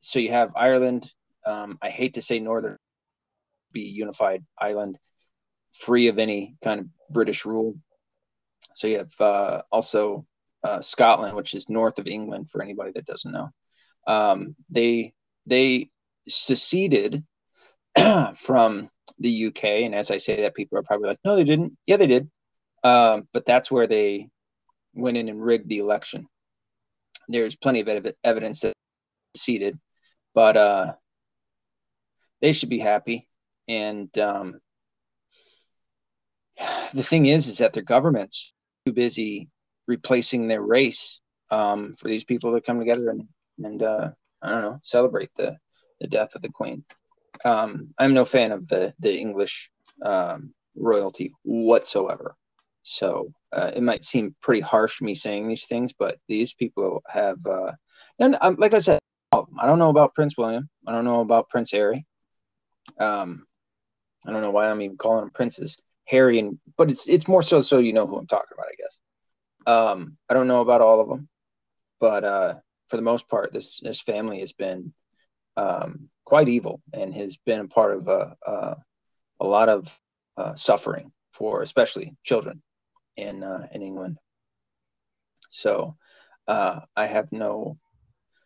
so 0.01 0.19
you 0.19 0.29
have 0.29 0.51
ireland 0.55 1.09
um, 1.45 1.77
I 1.81 1.89
hate 1.89 2.15
to 2.15 2.21
say 2.21 2.39
Northern 2.39 2.77
be 3.71 3.81
unified 3.81 4.43
island, 4.57 4.99
free 5.73 6.07
of 6.07 6.19
any 6.19 6.55
kind 6.63 6.79
of 6.79 6.87
British 7.09 7.45
rule. 7.45 7.75
So 8.75 8.87
you 8.87 8.99
have 8.99 9.11
uh, 9.19 9.61
also 9.71 10.25
uh, 10.63 10.81
Scotland, 10.81 11.35
which 11.35 11.53
is 11.53 11.69
north 11.69 11.99
of 11.99 12.07
England. 12.07 12.49
For 12.51 12.61
anybody 12.61 12.91
that 12.95 13.05
doesn't 13.05 13.31
know, 13.31 13.49
um, 14.07 14.55
they 14.69 15.13
they 15.45 15.89
seceded 16.27 17.23
from 18.37 18.89
the 19.19 19.47
UK, 19.47 19.63
and 19.63 19.95
as 19.95 20.11
I 20.11 20.17
say 20.17 20.41
that, 20.41 20.55
people 20.55 20.77
are 20.77 20.83
probably 20.83 21.09
like, 21.09 21.19
"No, 21.25 21.35
they 21.35 21.43
didn't." 21.43 21.77
Yeah, 21.85 21.97
they 21.97 22.07
did. 22.07 22.29
Um, 22.83 23.27
but 23.33 23.45
that's 23.45 23.71
where 23.71 23.87
they 23.87 24.29
went 24.93 25.17
in 25.17 25.29
and 25.29 25.41
rigged 25.43 25.69
the 25.69 25.79
election. 25.79 26.27
There's 27.27 27.55
plenty 27.55 27.79
of 27.81 27.87
ev- 27.87 28.13
evidence 28.23 28.61
that 28.61 28.73
seceded, 29.35 29.79
but 30.33 30.57
uh, 30.57 30.93
they 32.41 32.53
should 32.53 32.69
be 32.69 32.79
happy. 32.79 33.27
And 33.67 34.15
um, 34.17 34.59
the 36.93 37.03
thing 37.03 37.27
is, 37.27 37.47
is 37.47 37.59
that 37.59 37.73
their 37.73 37.83
government's 37.83 38.53
too 38.85 38.93
busy 38.93 39.49
replacing 39.87 40.47
their 40.47 40.61
race 40.61 41.19
um, 41.51 41.93
for 41.97 42.07
these 42.07 42.23
people 42.23 42.53
to 42.53 42.61
come 42.61 42.79
together 42.79 43.09
and 43.09 43.27
and 43.63 43.83
uh, 43.83 44.09
I 44.41 44.49
don't 44.49 44.61
know 44.61 44.79
celebrate 44.83 45.29
the 45.35 45.57
the 46.03 46.07
death 46.09 46.35
of 46.35 46.41
the 46.43 46.49
queen. 46.49 46.83
Um, 47.45 47.93
I'm 47.97 48.13
no 48.13 48.25
fan 48.25 48.51
of 48.51 48.67
the 48.67 48.93
the 48.99 49.17
English 49.17 49.71
um, 50.05 50.53
royalty 50.75 51.33
whatsoever. 51.43 52.35
So 52.83 53.33
uh, 53.53 53.71
it 53.73 53.81
might 53.81 54.03
seem 54.03 54.35
pretty 54.41 54.61
harsh 54.61 55.01
me 55.01 55.15
saying 55.15 55.47
these 55.47 55.65
things, 55.65 55.93
but 55.97 56.17
these 56.27 56.53
people 56.53 57.01
have, 57.07 57.37
uh, 57.47 57.71
and 58.19 58.37
um, 58.41 58.57
like 58.59 58.73
I 58.73 58.79
said, 58.79 58.99
I 59.31 59.65
don't 59.65 59.79
know 59.79 59.89
about 59.89 60.13
Prince 60.13 60.37
William. 60.37 60.69
I 60.85 60.91
don't 60.91 61.05
know 61.05 61.21
about 61.21 61.49
Prince 61.49 61.71
Harry. 61.71 62.05
Um, 62.99 63.47
I 64.27 64.31
don't 64.31 64.41
know 64.41 64.51
why 64.51 64.69
I'm 64.69 64.81
even 64.81 64.97
calling 64.97 65.21
them 65.21 65.31
princes, 65.31 65.77
Harry 66.07 66.39
and 66.39 66.59
but 66.77 66.91
it's 66.91 67.07
it's 67.07 67.27
more 67.27 67.41
so 67.41 67.61
so 67.61 67.79
you 67.79 67.93
know 67.93 68.05
who 68.05 68.17
I'm 68.17 68.27
talking 68.27 68.53
about, 68.53 68.67
I 68.67 68.75
guess. 68.77 68.99
Um, 69.65 70.17
I 70.29 70.33
don't 70.33 70.47
know 70.49 70.61
about 70.61 70.81
all 70.81 70.99
of 70.99 71.07
them, 71.07 71.29
but 72.01 72.23
uh, 72.25 72.55
for 72.89 72.97
the 72.97 73.03
most 73.03 73.29
part, 73.29 73.53
this 73.53 73.79
this 73.81 74.01
family 74.01 74.41
has 74.41 74.51
been 74.51 74.93
um, 75.57 76.09
quite 76.25 76.49
evil 76.49 76.81
and 76.93 77.13
has 77.13 77.37
been 77.45 77.59
a 77.59 77.67
part 77.67 77.95
of 77.95 78.07
uh, 78.07 78.33
uh, 78.45 78.75
a 79.39 79.45
lot 79.45 79.69
of 79.69 79.87
uh, 80.37 80.55
suffering 80.55 81.11
for 81.31 81.61
especially 81.61 82.15
children 82.23 82.61
in 83.17 83.43
uh, 83.43 83.67
in 83.71 83.81
England. 83.81 84.17
So 85.49 85.95
uh, 86.47 86.81
I 86.95 87.05
have 87.05 87.31
no 87.31 87.77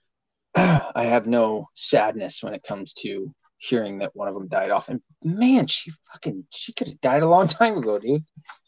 I 0.55 1.03
have 1.03 1.27
no 1.27 1.69
sadness 1.75 2.43
when 2.43 2.53
it 2.53 2.63
comes 2.63 2.93
to 3.01 3.33
hearing 3.59 3.99
that 3.99 4.15
one 4.15 4.27
of 4.27 4.33
them 4.33 4.47
died 4.47 4.71
off. 4.71 4.89
And 4.89 5.01
man, 5.23 5.67
she 5.67 5.91
fucking 6.11 6.45
she 6.49 6.73
could 6.73 6.87
have 6.87 7.01
died 7.01 7.23
a 7.23 7.29
long 7.29 7.47
time 7.47 7.77
ago, 7.77 7.99
dude. 7.99 8.23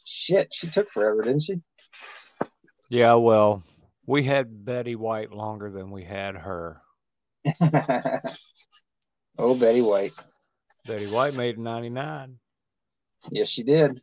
Shit, 0.05 0.49
she 0.53 0.67
took 0.67 0.89
forever, 0.89 1.21
didn't 1.21 1.43
she? 1.43 1.61
Yeah, 2.89 3.15
well, 3.15 3.61
we 4.07 4.23
had 4.23 4.65
Betty 4.65 4.95
White 4.95 5.31
longer 5.31 5.69
than 5.69 5.91
we 5.91 6.03
had 6.03 6.35
her. 6.35 6.81
oh, 9.37 9.55
Betty 9.59 9.81
White. 9.81 10.13
Betty 10.85 11.07
White 11.07 11.33
made 11.33 11.57
99. 11.57 12.37
Yes, 13.31 13.49
she 13.49 13.63
did. 13.63 14.01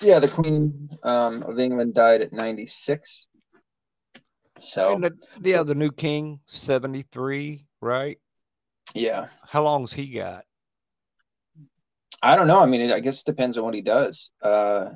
Yeah, 0.00 0.18
the 0.18 0.28
Queen 0.28 0.90
um, 1.02 1.42
of 1.42 1.58
England 1.58 1.94
died 1.94 2.20
at 2.22 2.32
96. 2.32 3.28
So, 4.58 4.98
the, 5.00 5.12
yeah, 5.42 5.62
the 5.62 5.74
new 5.74 5.90
king, 5.90 6.40
73, 6.46 7.66
right? 7.80 8.18
Yeah. 8.94 9.26
How 9.46 9.62
long's 9.62 9.92
he 9.92 10.06
got? 10.08 10.44
I 12.22 12.36
don't 12.36 12.46
know. 12.46 12.60
I 12.60 12.66
mean, 12.66 12.80
it, 12.80 12.92
I 12.92 13.00
guess 13.00 13.20
it 13.20 13.26
depends 13.26 13.58
on 13.58 13.64
what 13.64 13.74
he 13.74 13.82
does. 13.82 14.30
Uh, 14.40 14.90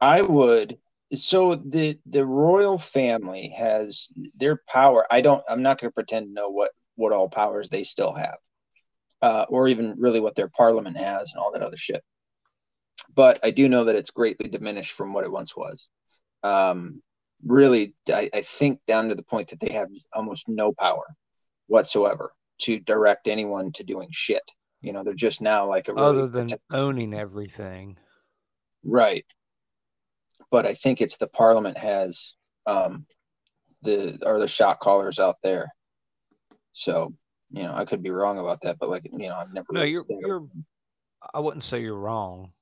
I 0.00 0.22
would. 0.22 0.78
So 1.14 1.56
the 1.56 1.98
the 2.06 2.24
royal 2.24 2.78
family 2.78 3.54
has 3.56 4.08
their 4.34 4.62
power. 4.68 5.06
I 5.10 5.20
don't. 5.20 5.42
I'm 5.48 5.62
not 5.62 5.80
going 5.80 5.90
to 5.90 5.94
pretend 5.94 6.26
to 6.28 6.32
know 6.32 6.50
what 6.50 6.70
what 6.94 7.12
all 7.12 7.28
powers 7.28 7.68
they 7.68 7.84
still 7.84 8.14
have, 8.14 8.36
uh, 9.20 9.44
or 9.48 9.68
even 9.68 9.96
really 9.98 10.20
what 10.20 10.34
their 10.36 10.48
parliament 10.48 10.96
has 10.96 11.32
and 11.32 11.40
all 11.40 11.52
that 11.52 11.62
other 11.62 11.76
shit. 11.76 12.02
But 13.14 13.40
I 13.42 13.50
do 13.50 13.68
know 13.68 13.84
that 13.84 13.96
it's 13.96 14.10
greatly 14.10 14.48
diminished 14.48 14.92
from 14.92 15.12
what 15.12 15.24
it 15.24 15.32
once 15.32 15.54
was. 15.56 15.88
Um, 16.42 17.02
really, 17.44 17.94
I, 18.08 18.30
I 18.32 18.42
think 18.42 18.80
down 18.86 19.08
to 19.08 19.14
the 19.14 19.22
point 19.22 19.48
that 19.50 19.60
they 19.60 19.72
have 19.72 19.88
almost 20.14 20.48
no 20.48 20.72
power 20.72 21.04
whatsoever 21.66 22.32
to 22.62 22.78
direct 22.80 23.28
anyone 23.28 23.72
to 23.72 23.84
doing 23.84 24.08
shit. 24.12 24.42
You 24.80 24.92
know, 24.92 25.04
they're 25.04 25.14
just 25.14 25.40
now 25.40 25.66
like 25.66 25.88
a 25.88 25.94
really 25.94 26.06
other 26.06 26.26
than 26.28 26.54
owning 26.70 27.14
everything, 27.14 27.98
right? 28.84 29.24
But 30.52 30.66
I 30.66 30.74
think 30.74 31.00
it's 31.00 31.16
the 31.16 31.26
Parliament 31.26 31.76
has 31.78 32.34
um, 32.66 33.06
the 33.82 34.18
or 34.24 34.38
the 34.38 34.46
shot 34.46 34.78
callers 34.78 35.18
out 35.18 35.38
there. 35.42 35.68
So 36.74 37.12
you 37.50 37.64
know, 37.64 37.74
I 37.74 37.84
could 37.84 38.02
be 38.02 38.10
wrong 38.10 38.38
about 38.38 38.60
that, 38.60 38.78
but 38.78 38.88
like 38.88 39.02
you 39.04 39.28
know, 39.28 39.34
I've 39.34 39.52
never. 39.52 39.66
No, 39.72 39.82
you're 39.82 40.04
you're. 40.08 40.46
I 41.34 41.40
wouldn't 41.40 41.64
say 41.64 41.80
you're 41.80 41.98
wrong. 41.98 42.52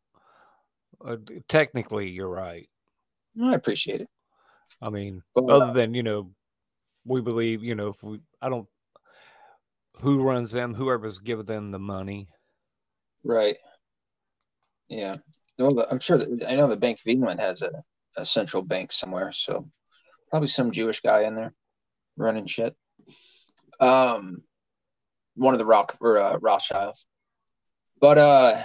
Uh, 1.04 1.16
technically, 1.48 2.08
you're 2.08 2.30
right. 2.30 2.68
I 3.42 3.54
appreciate 3.54 4.00
it. 4.00 4.08
I 4.80 4.90
mean, 4.90 5.22
but, 5.34 5.44
other 5.44 5.66
uh, 5.66 5.72
than 5.72 5.92
you 5.92 6.02
know, 6.02 6.30
we 7.04 7.20
believe 7.20 7.62
you 7.62 7.74
know 7.74 7.88
if 7.88 8.02
we, 8.02 8.20
I 8.40 8.48
don't 8.48 8.68
who 10.00 10.22
runs 10.22 10.52
them, 10.52 10.74
whoever's 10.74 11.18
giving 11.18 11.46
them 11.46 11.70
the 11.70 11.78
money. 11.78 12.28
Right. 13.24 13.56
Yeah. 14.88 15.16
Well, 15.60 15.86
I'm 15.90 16.00
sure 16.00 16.18
that 16.18 16.44
I 16.48 16.54
know 16.54 16.68
the 16.68 16.76
Bank 16.76 16.98
of 17.00 17.10
England 17.10 17.40
has 17.40 17.62
a, 17.62 17.70
a 18.16 18.24
central 18.24 18.62
bank 18.62 18.92
somewhere, 18.92 19.30
so 19.32 19.68
probably 20.30 20.48
some 20.48 20.72
Jewish 20.72 21.00
guy 21.00 21.24
in 21.24 21.34
there 21.34 21.52
running 22.16 22.46
shit. 22.46 22.74
Um, 23.78 24.42
one 25.34 25.54
of 25.54 25.58
the 25.58 25.66
Rock 25.66 25.96
or 26.00 26.18
uh, 26.18 26.38
Rothschilds, 26.38 27.06
but 28.00 28.18
uh, 28.18 28.62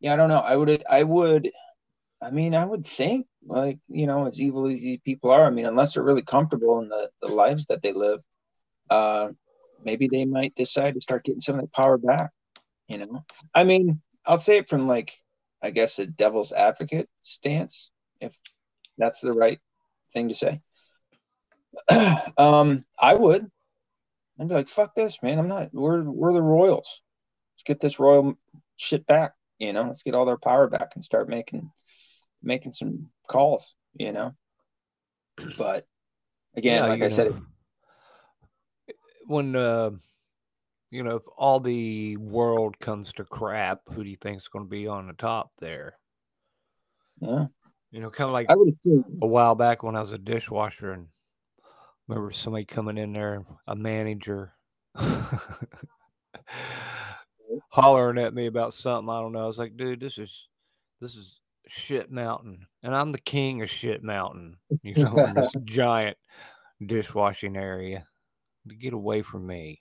yeah, 0.00 0.12
I 0.12 0.16
don't 0.16 0.28
know. 0.28 0.38
I 0.38 0.56
would, 0.56 0.84
I 0.88 1.02
would, 1.02 1.50
I 2.22 2.30
mean, 2.30 2.54
I 2.54 2.64
would 2.64 2.86
think 2.86 3.26
like 3.46 3.78
you 3.88 4.06
know, 4.06 4.26
as 4.26 4.40
evil 4.40 4.68
as 4.68 4.80
these 4.80 5.00
people 5.04 5.30
are, 5.30 5.44
I 5.44 5.50
mean, 5.50 5.66
unless 5.66 5.94
they're 5.94 6.02
really 6.02 6.22
comfortable 6.22 6.78
in 6.80 6.88
the 6.88 7.10
the 7.20 7.28
lives 7.28 7.66
that 7.66 7.82
they 7.82 7.92
live, 7.92 8.20
uh, 8.90 9.28
maybe 9.84 10.08
they 10.08 10.24
might 10.24 10.54
decide 10.54 10.94
to 10.94 11.00
start 11.00 11.24
getting 11.24 11.40
some 11.40 11.56
of 11.56 11.62
the 11.62 11.68
power 11.68 11.98
back. 11.98 12.30
You 12.88 12.98
know, 12.98 13.24
I 13.54 13.64
mean, 13.64 14.00
I'll 14.26 14.38
say 14.38 14.58
it 14.58 14.68
from 14.68 14.86
like, 14.86 15.12
I 15.64 15.70
guess, 15.70 15.98
a 15.98 16.06
devil's 16.06 16.52
advocate 16.52 17.08
stance, 17.22 17.90
if 18.20 18.36
that's 18.98 19.20
the 19.22 19.32
right 19.32 19.58
thing 20.12 20.28
to 20.28 20.34
say. 20.34 20.60
um, 22.36 22.84
I 22.98 23.14
would. 23.14 23.50
I'd 24.38 24.48
be 24.48 24.54
like, 24.54 24.68
fuck 24.68 24.94
this, 24.94 25.22
man. 25.22 25.38
I'm 25.38 25.48
not. 25.48 25.70
We're 25.72 26.02
we're 26.02 26.34
the 26.34 26.42
royals. 26.42 27.00
Let's 27.54 27.62
get 27.64 27.80
this 27.80 27.98
royal 27.98 28.38
shit 28.76 29.06
back. 29.06 29.32
You 29.58 29.72
know, 29.72 29.84
let's 29.84 30.02
get 30.02 30.14
all 30.14 30.26
their 30.26 30.36
power 30.36 30.68
back 30.68 30.92
and 30.96 31.02
start 31.02 31.30
making 31.30 31.70
making 32.42 32.72
some 32.72 33.08
calls. 33.26 33.74
You 33.94 34.12
know, 34.12 34.34
but 35.56 35.86
again, 36.54 36.82
yeah, 36.82 36.86
like 36.86 37.00
I 37.00 37.06
know. 37.06 37.08
said, 37.08 37.42
when 39.26 39.56
uh, 39.56 39.92
you 40.94 41.02
know 41.02 41.16
if 41.16 41.24
all 41.36 41.58
the 41.58 42.16
world 42.18 42.78
comes 42.78 43.12
to 43.14 43.24
crap, 43.24 43.80
who 43.92 44.04
do 44.04 44.10
you 44.10 44.16
think 44.22 44.38
is 44.38 44.46
going 44.46 44.64
to 44.64 44.70
be 44.70 44.86
on 44.86 45.08
the 45.08 45.14
top 45.14 45.50
there? 45.58 45.94
Yeah, 47.20 47.46
you 47.90 48.00
know, 48.00 48.10
kind 48.10 48.28
of 48.28 48.32
like 48.32 48.48
I 48.48 48.54
would 48.54 48.72
assume. 48.72 49.18
a 49.20 49.26
while 49.26 49.56
back 49.56 49.82
when 49.82 49.96
I 49.96 50.00
was 50.00 50.12
a 50.12 50.18
dishwasher 50.18 50.92
and 50.92 51.08
remember 52.06 52.30
somebody 52.30 52.64
coming 52.64 52.96
in 52.96 53.12
there, 53.12 53.44
a 53.66 53.74
manager, 53.74 54.52
hollering 57.70 58.18
at 58.18 58.32
me 58.32 58.46
about 58.46 58.72
something. 58.72 59.10
I 59.12 59.20
don't 59.20 59.32
know. 59.32 59.42
I 59.42 59.48
was 59.48 59.58
like, 59.58 59.76
dude, 59.76 59.98
this 59.98 60.18
is 60.18 60.46
this 61.00 61.16
is 61.16 61.40
shit 61.66 62.12
mountain, 62.12 62.68
and 62.84 62.94
I'm 62.94 63.10
the 63.10 63.18
king 63.18 63.62
of 63.62 63.70
shit 63.70 64.04
mountain. 64.04 64.58
You 64.84 64.94
know, 64.94 65.32
this 65.34 65.50
giant 65.64 66.18
dishwashing 66.86 67.56
area 67.56 68.06
to 68.68 68.76
get 68.76 68.92
away 68.92 69.22
from 69.22 69.44
me. 69.44 69.80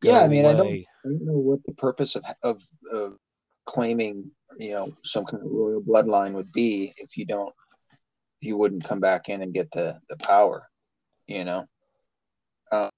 Go 0.00 0.10
yeah, 0.10 0.20
I 0.20 0.28
mean, 0.28 0.46
I 0.46 0.52
don't, 0.52 0.68
I 0.68 0.84
don't 1.04 1.26
know 1.26 1.38
what 1.38 1.62
the 1.64 1.74
purpose 1.74 2.16
of, 2.16 2.24
of, 2.42 2.62
of 2.92 3.18
claiming, 3.66 4.30
you 4.58 4.72
know, 4.72 4.92
some 5.04 5.24
kind 5.24 5.42
of 5.42 5.50
royal 5.50 5.82
bloodline 5.82 6.32
would 6.32 6.52
be 6.52 6.94
if 6.96 7.16
you 7.16 7.26
don't, 7.26 7.52
if 8.40 8.48
you 8.48 8.56
wouldn't 8.56 8.84
come 8.84 9.00
back 9.00 9.28
in 9.28 9.42
and 9.42 9.52
get 9.52 9.70
the 9.72 9.98
the 10.08 10.16
power, 10.16 10.66
you 11.26 11.44
know, 11.44 11.66
uh, 12.72 12.88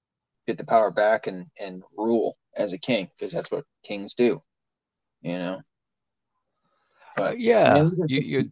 get 0.47 0.57
the 0.57 0.65
power 0.65 0.91
back 0.91 1.27
and 1.27 1.45
and 1.59 1.83
rule 1.97 2.37
as 2.55 2.71
a 2.71 2.77
king 2.77 3.09
because 3.17 3.33
that's 3.33 3.51
what 3.51 3.65
kings 3.83 4.13
do, 4.13 4.41
you 5.21 5.37
know. 5.37 5.61
But 7.17 7.33
uh, 7.33 7.35
yeah, 7.37 7.73
I 7.73 7.83
mean, 7.83 8.05
you, 8.07 8.19
you 8.21 8.51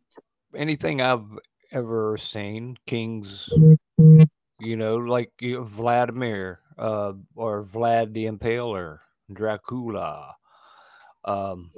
anything 0.54 1.02
I've 1.02 1.26
ever 1.72 2.18
seen, 2.18 2.78
kings 2.86 3.50
you 4.62 4.76
know, 4.78 4.98
like 4.98 5.32
you 5.42 5.56
know, 5.56 5.64
Vladimir 5.64 6.60
uh, 6.82 7.14
or 7.36 7.64
Vlad 7.64 8.14
the 8.14 8.26
Impaler, 8.26 9.00
Dracula. 9.32 10.36
Um, 11.24 11.72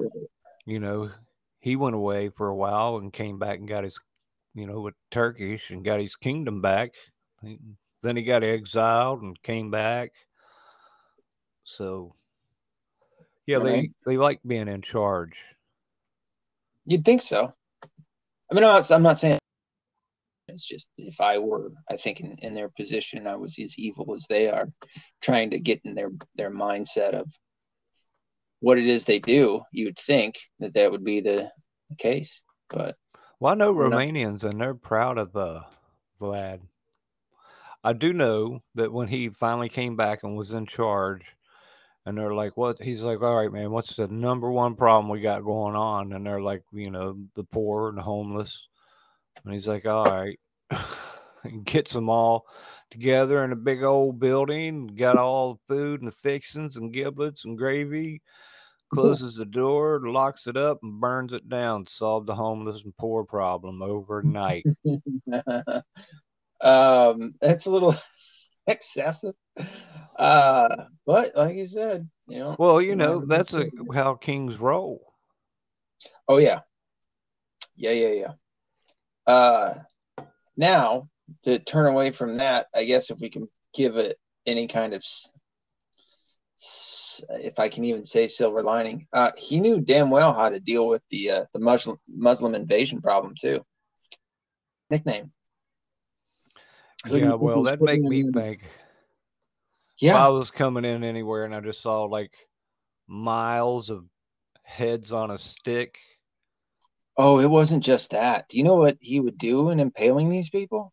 you 0.65 0.79
know, 0.79 1.11
he 1.59 1.75
went 1.75 1.95
away 1.95 2.29
for 2.29 2.47
a 2.47 2.55
while 2.55 2.97
and 2.97 3.11
came 3.11 3.37
back 3.37 3.59
and 3.59 3.67
got 3.67 3.83
his, 3.83 3.99
you 4.55 4.65
know, 4.65 4.79
with 4.79 4.95
Turkish 5.11 5.69
and 5.69 5.83
got 5.83 5.99
his 5.99 6.15
kingdom 6.15 6.61
back. 6.61 6.93
Then 8.01 8.15
he 8.15 8.23
got 8.23 8.43
exiled 8.43 9.21
and 9.21 9.41
came 9.43 9.69
back. 9.69 10.13
So, 11.65 12.15
yeah, 13.45 13.59
they 13.59 13.91
they 14.05 14.17
like 14.17 14.39
being 14.45 14.69
in 14.69 14.81
charge. 14.81 15.37
You'd 16.85 17.03
think 17.03 17.21
so. 17.21 17.53
I 17.83 18.53
mean, 18.53 18.63
I'm 18.63 18.73
not, 18.73 18.91
I'm 18.91 19.03
not 19.03 19.19
saying 19.19 19.39
it's 20.53 20.67
just 20.67 20.87
if 20.97 21.19
I 21.19 21.37
were, 21.37 21.71
I 21.89 21.97
think 21.97 22.19
in, 22.19 22.35
in 22.39 22.53
their 22.53 22.69
position, 22.69 23.27
I 23.27 23.35
was 23.35 23.57
as 23.59 23.73
evil 23.77 24.13
as 24.15 24.25
they 24.29 24.49
are, 24.49 24.69
trying 25.21 25.49
to 25.51 25.59
get 25.59 25.81
in 25.83 25.95
their 25.95 26.11
their 26.35 26.51
mindset 26.51 27.13
of 27.13 27.27
what 28.59 28.77
it 28.77 28.87
is 28.87 29.03
they 29.03 29.19
do. 29.19 29.61
You 29.71 29.85
would 29.85 29.99
think 29.99 30.35
that 30.59 30.73
that 30.75 30.91
would 30.91 31.03
be 31.03 31.21
the, 31.21 31.49
the 31.89 31.95
case, 31.97 32.41
but 32.69 32.95
well, 33.39 33.51
I 33.51 33.55
know 33.55 33.73
Romanians, 33.73 34.43
and 34.43 34.61
they're 34.61 34.75
proud 34.75 35.17
of 35.17 35.35
uh, 35.35 35.61
Vlad. 36.19 36.61
I 37.83 37.91
do 37.91 38.13
know 38.13 38.61
that 38.75 38.93
when 38.93 39.09
he 39.09 39.27
finally 39.27 39.67
came 39.67 39.97
back 39.97 40.23
and 40.23 40.37
was 40.37 40.51
in 40.51 40.65
charge, 40.65 41.23
and 42.05 42.17
they're 42.17 42.33
like, 42.33 42.55
"What?" 42.55 42.81
He's 42.81 43.01
like, 43.01 43.21
"All 43.21 43.35
right, 43.35 43.51
man. 43.51 43.71
What's 43.71 43.95
the 43.95 44.07
number 44.07 44.49
one 44.49 44.75
problem 44.75 45.09
we 45.09 45.19
got 45.19 45.43
going 45.43 45.75
on?" 45.75 46.13
And 46.13 46.25
they're 46.25 46.41
like, 46.41 46.63
"You 46.71 46.91
know, 46.91 47.17
the 47.35 47.43
poor 47.43 47.89
and 47.89 47.97
the 47.97 48.03
homeless." 48.03 48.67
And 49.43 49.53
he's 49.53 49.67
like, 49.67 49.85
all 49.85 50.05
right. 50.05 50.39
gets 51.63 51.93
them 51.93 52.09
all 52.09 52.45
together 52.91 53.43
in 53.43 53.51
a 53.51 53.55
big 53.55 53.83
old 53.83 54.19
building, 54.19 54.87
got 54.87 55.17
all 55.17 55.53
the 55.67 55.75
food 55.75 56.01
and 56.01 56.07
the 56.07 56.15
fixings 56.15 56.75
and 56.75 56.93
giblets 56.93 57.45
and 57.45 57.57
gravy, 57.57 58.21
closes 58.93 59.35
the 59.35 59.45
door, 59.45 59.99
locks 60.03 60.47
it 60.47 60.55
up, 60.55 60.79
and 60.83 60.99
burns 61.01 61.33
it 61.33 61.49
down. 61.49 61.85
Solve 61.85 62.25
the 62.25 62.35
homeless 62.35 62.83
and 62.83 62.95
poor 62.97 63.23
problem 63.23 63.81
overnight. 63.81 64.65
um, 66.61 67.33
that's 67.41 67.65
a 67.65 67.71
little 67.71 67.95
excessive. 68.67 69.35
Uh, 70.17 70.85
but 71.05 71.35
like 71.35 71.55
you 71.55 71.67
said, 71.67 72.07
you 72.27 72.39
know. 72.39 72.55
Well, 72.59 72.81
you 72.81 72.95
know, 72.95 73.25
that's 73.25 73.53
a, 73.53 73.65
how 73.93 74.13
kings 74.15 74.57
roll. 74.57 75.13
Oh 76.27 76.37
yeah. 76.37 76.61
Yeah, 77.75 77.91
yeah, 77.91 78.09
yeah. 78.09 78.31
Uh, 79.25 79.79
now 80.55 81.09
to 81.45 81.59
turn 81.59 81.87
away 81.87 82.11
from 82.11 82.37
that, 82.37 82.67
I 82.73 82.85
guess 82.85 83.09
if 83.09 83.19
we 83.19 83.29
can 83.29 83.47
give 83.73 83.97
it 83.97 84.17
any 84.45 84.67
kind 84.67 84.93
of 84.93 85.03
if 87.29 87.59
I 87.59 87.69
can 87.69 87.83
even 87.85 88.05
say 88.05 88.27
silver 88.27 88.63
lining. 88.63 89.07
Uh, 89.13 89.31
he 89.37 89.59
knew 89.59 89.81
damn 89.81 90.09
well 90.09 90.33
how 90.33 90.49
to 90.49 90.59
deal 90.59 90.87
with 90.87 91.01
the 91.09 91.31
uh, 91.31 91.45
the 91.53 91.59
Muslim 91.59 91.97
Muslim 92.07 92.55
invasion 92.55 93.01
problem 93.01 93.35
too. 93.39 93.63
Nickname. 94.89 95.31
Yeah, 97.05 97.33
well, 97.33 97.63
that 97.63 97.81
make 97.81 98.01
me 98.01 98.31
think. 98.31 98.61
Yeah, 99.99 100.11
if 100.11 100.15
I 100.15 100.29
was 100.29 100.51
coming 100.51 100.85
in 100.85 101.03
anywhere 101.03 101.45
and 101.45 101.53
I 101.53 101.59
just 101.59 101.81
saw 101.81 102.03
like 102.03 102.31
miles 103.07 103.89
of 103.89 104.05
heads 104.63 105.11
on 105.11 105.31
a 105.31 105.37
stick. 105.37 105.97
Oh, 107.15 107.39
it 107.39 107.49
wasn't 107.49 107.83
just 107.83 108.11
that. 108.11 108.47
Do 108.49 108.57
you 108.57 108.63
know 108.63 108.75
what 108.75 108.97
he 108.99 109.19
would 109.19 109.37
do 109.37 109.69
in 109.69 109.79
impaling 109.79 110.29
these 110.29 110.49
people? 110.49 110.91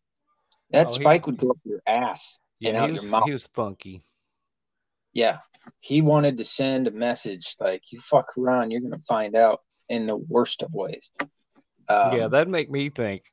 That 0.71 0.87
oh, 0.87 0.93
spike 0.93 1.25
he, 1.25 1.31
would 1.31 1.39
go 1.39 1.51
up 1.51 1.57
your 1.63 1.81
ass 1.85 2.39
yeah, 2.59 2.69
and 2.69 2.77
out 2.77 2.91
was, 2.91 3.01
your 3.01 3.11
mouth. 3.11 3.23
He 3.25 3.33
was 3.33 3.47
funky. 3.53 4.01
Yeah, 5.13 5.39
he 5.79 6.01
wanted 6.01 6.37
to 6.37 6.45
send 6.45 6.87
a 6.87 6.91
message 6.91 7.55
like, 7.59 7.83
"You 7.91 7.99
fuck 8.01 8.37
around, 8.37 8.71
you're 8.71 8.81
gonna 8.81 9.01
find 9.07 9.35
out." 9.35 9.61
In 9.89 10.05
the 10.05 10.15
worst 10.15 10.63
of 10.63 10.71
ways. 10.71 11.11
Um, 11.19 12.15
yeah, 12.17 12.29
that'd 12.29 12.47
make 12.47 12.71
me 12.71 12.89
think. 12.89 13.23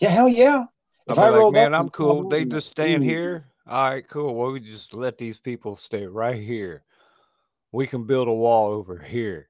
Yeah, 0.00 0.08
hell 0.08 0.28
yeah. 0.28 0.64
If 1.06 1.16
I 1.16 1.28
like, 1.28 1.52
man, 1.52 1.74
I'm 1.74 1.88
cool. 1.90 2.28
They 2.28 2.44
just 2.44 2.70
staying 2.70 3.02
here. 3.02 3.46
All 3.68 3.90
right, 3.90 4.08
cool. 4.08 4.34
Well, 4.34 4.50
we 4.50 4.58
just 4.58 4.94
let 4.94 5.16
these 5.16 5.38
people 5.38 5.76
stay 5.76 6.06
right 6.06 6.42
here. 6.42 6.82
We 7.70 7.86
can 7.86 8.04
build 8.04 8.26
a 8.26 8.32
wall 8.32 8.72
over 8.72 8.98
here. 8.98 9.48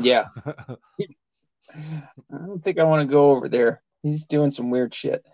Yeah. 0.00 0.26
I 0.46 2.06
don't 2.30 2.62
think 2.62 2.78
I 2.78 2.84
want 2.84 3.08
to 3.08 3.12
go 3.12 3.30
over 3.30 3.48
there. 3.48 3.82
He's 4.04 4.24
doing 4.26 4.50
some 4.50 4.70
weird 4.70 4.94
shit. 4.94 5.24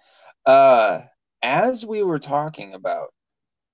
Uh, 0.47 1.03
as 1.43 1.85
we 1.85 2.03
were 2.03 2.19
talking 2.21 2.75
about 2.75 3.13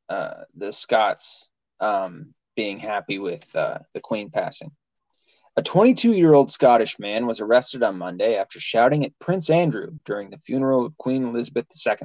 uh, 0.08 0.44
the 0.56 0.72
Scots 0.72 1.48
um, 1.80 2.34
being 2.56 2.78
happy 2.78 3.18
with 3.18 3.44
uh, 3.54 3.78
the 3.94 4.00
Queen 4.00 4.30
passing, 4.30 4.70
a 5.56 5.62
22 5.62 6.12
year 6.12 6.32
old 6.32 6.50
Scottish 6.50 6.98
man 6.98 7.26
was 7.26 7.40
arrested 7.40 7.82
on 7.82 7.98
Monday 7.98 8.36
after 8.36 8.58
shouting 8.58 9.04
at 9.04 9.18
Prince 9.18 9.50
Andrew 9.50 9.90
during 10.06 10.30
the 10.30 10.38
funeral 10.38 10.86
of 10.86 10.96
Queen 10.96 11.24
Elizabeth 11.24 11.66
II. 11.86 11.96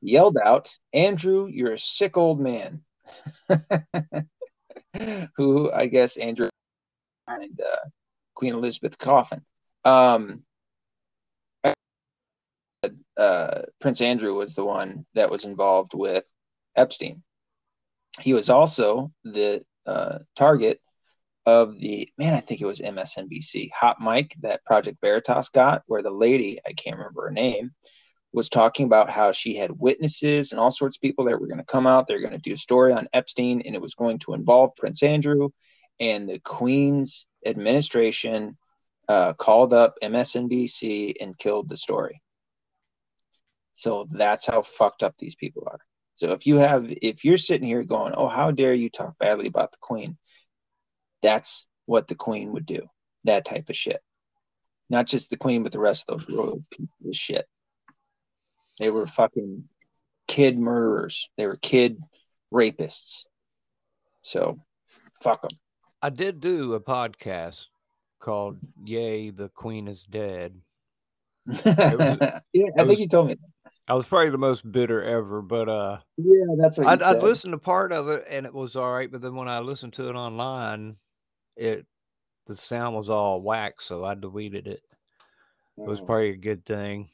He 0.00 0.12
yelled 0.12 0.36
out, 0.44 0.70
Andrew, 0.92 1.48
you're 1.50 1.72
a 1.72 1.78
sick 1.78 2.18
old 2.18 2.40
man. 2.40 2.82
Who 5.36 5.72
I 5.72 5.86
guess 5.86 6.16
Andrew 6.18 6.48
and 7.26 7.60
uh, 7.60 7.88
Queen 8.34 8.54
Elizabeth 8.54 8.98
coffin. 8.98 9.44
Um, 9.84 10.44
uh, 13.16 13.62
Prince 13.80 14.00
Andrew 14.00 14.34
was 14.34 14.54
the 14.54 14.64
one 14.64 15.06
that 15.14 15.30
was 15.30 15.44
involved 15.44 15.92
with 15.94 16.24
Epstein. 16.76 17.22
He 18.20 18.32
was 18.32 18.50
also 18.50 19.12
the 19.24 19.64
uh, 19.86 20.18
target 20.36 20.80
of 21.46 21.78
the 21.78 22.08
man, 22.16 22.34
I 22.34 22.40
think 22.40 22.60
it 22.60 22.66
was 22.66 22.80
MSNBC 22.80 23.70
hot 23.72 24.00
mic 24.00 24.34
that 24.40 24.64
Project 24.64 24.98
Veritas 25.00 25.50
got, 25.50 25.82
where 25.86 26.02
the 26.02 26.10
lady, 26.10 26.58
I 26.66 26.72
can't 26.72 26.96
remember 26.96 27.22
her 27.22 27.30
name, 27.30 27.72
was 28.32 28.48
talking 28.48 28.86
about 28.86 29.10
how 29.10 29.32
she 29.32 29.56
had 29.56 29.70
witnesses 29.78 30.50
and 30.50 30.60
all 30.60 30.70
sorts 30.70 30.96
of 30.96 31.02
people 31.02 31.24
that 31.26 31.38
were 31.38 31.46
going 31.46 31.58
to 31.58 31.64
come 31.64 31.86
out. 31.86 32.06
They're 32.06 32.20
going 32.20 32.32
to 32.32 32.38
do 32.38 32.54
a 32.54 32.58
story 32.58 32.92
on 32.92 33.08
Epstein, 33.12 33.62
and 33.64 33.74
it 33.74 33.82
was 33.82 33.94
going 33.94 34.18
to 34.20 34.34
involve 34.34 34.74
Prince 34.76 35.02
Andrew 35.02 35.50
and 36.00 36.28
the 36.28 36.40
Queen's 36.40 37.26
administration 37.46 38.56
uh, 39.08 39.34
called 39.34 39.72
up 39.72 39.94
MSNBC 40.02 41.14
and 41.20 41.38
killed 41.38 41.68
the 41.68 41.76
story. 41.76 42.20
So 43.74 44.08
that's 44.10 44.46
how 44.46 44.62
fucked 44.62 45.02
up 45.02 45.14
these 45.18 45.34
people 45.34 45.64
are. 45.66 45.80
So 46.16 46.30
if 46.30 46.46
you 46.46 46.56
have, 46.56 46.86
if 46.88 47.24
you're 47.24 47.38
sitting 47.38 47.66
here 47.66 47.82
going, 47.82 48.14
"Oh, 48.16 48.28
how 48.28 48.52
dare 48.52 48.72
you 48.74 48.88
talk 48.88 49.18
badly 49.18 49.48
about 49.48 49.72
the 49.72 49.78
Queen?" 49.80 50.16
That's 51.22 51.66
what 51.86 52.06
the 52.06 52.14
Queen 52.14 52.52
would 52.52 52.66
do. 52.66 52.82
That 53.24 53.44
type 53.44 53.68
of 53.68 53.76
shit. 53.76 54.00
Not 54.88 55.06
just 55.06 55.30
the 55.30 55.36
Queen, 55.36 55.62
but 55.62 55.72
the 55.72 55.80
rest 55.80 56.04
of 56.08 56.18
those 56.18 56.36
royal 56.36 56.64
people 56.70 57.08
of 57.08 57.16
shit. 57.16 57.46
They 58.78 58.90
were 58.90 59.06
fucking 59.06 59.68
kid 60.28 60.58
murderers. 60.58 61.28
They 61.36 61.46
were 61.46 61.56
kid 61.56 61.98
rapists. 62.52 63.24
So, 64.22 64.60
fuck 65.22 65.42
them. 65.42 65.50
I 66.00 66.10
did 66.10 66.40
do 66.40 66.74
a 66.74 66.80
podcast 66.80 67.66
called 68.20 68.58
"Yay, 68.84 69.30
the 69.30 69.48
Queen 69.48 69.88
is 69.88 70.02
Dead." 70.02 70.60
Was, 71.46 71.62
yeah, 72.52 72.70
I, 72.78 72.78
think 72.78 72.88
was, 72.88 73.00
you 73.00 73.08
told 73.08 73.28
me. 73.28 73.36
I 73.86 73.94
was 73.94 74.06
probably 74.06 74.30
the 74.30 74.38
most 74.38 74.70
bitter 74.70 75.02
ever, 75.02 75.42
but 75.42 75.68
uh, 75.68 75.98
yeah, 76.16 76.54
that's 76.58 76.78
what 76.78 76.86
I'd, 76.86 77.02
I'd 77.02 77.22
listened 77.22 77.52
to 77.52 77.58
part 77.58 77.92
of 77.92 78.08
it 78.08 78.24
and 78.30 78.46
it 78.46 78.54
was 78.54 78.76
all 78.76 78.90
right, 78.90 79.10
but 79.10 79.20
then 79.20 79.34
when 79.34 79.48
I 79.48 79.58
listened 79.58 79.92
to 79.94 80.08
it 80.08 80.14
online, 80.14 80.96
it 81.56 81.86
the 82.46 82.54
sound 82.54 82.96
was 82.96 83.10
all 83.10 83.42
whack, 83.42 83.80
so 83.80 84.04
I 84.04 84.14
deleted 84.14 84.66
it. 84.66 84.82
It 85.76 85.86
was 85.86 86.00
mm. 86.00 86.06
probably 86.06 86.30
a 86.30 86.36
good 86.36 86.64
thing. 86.64 87.08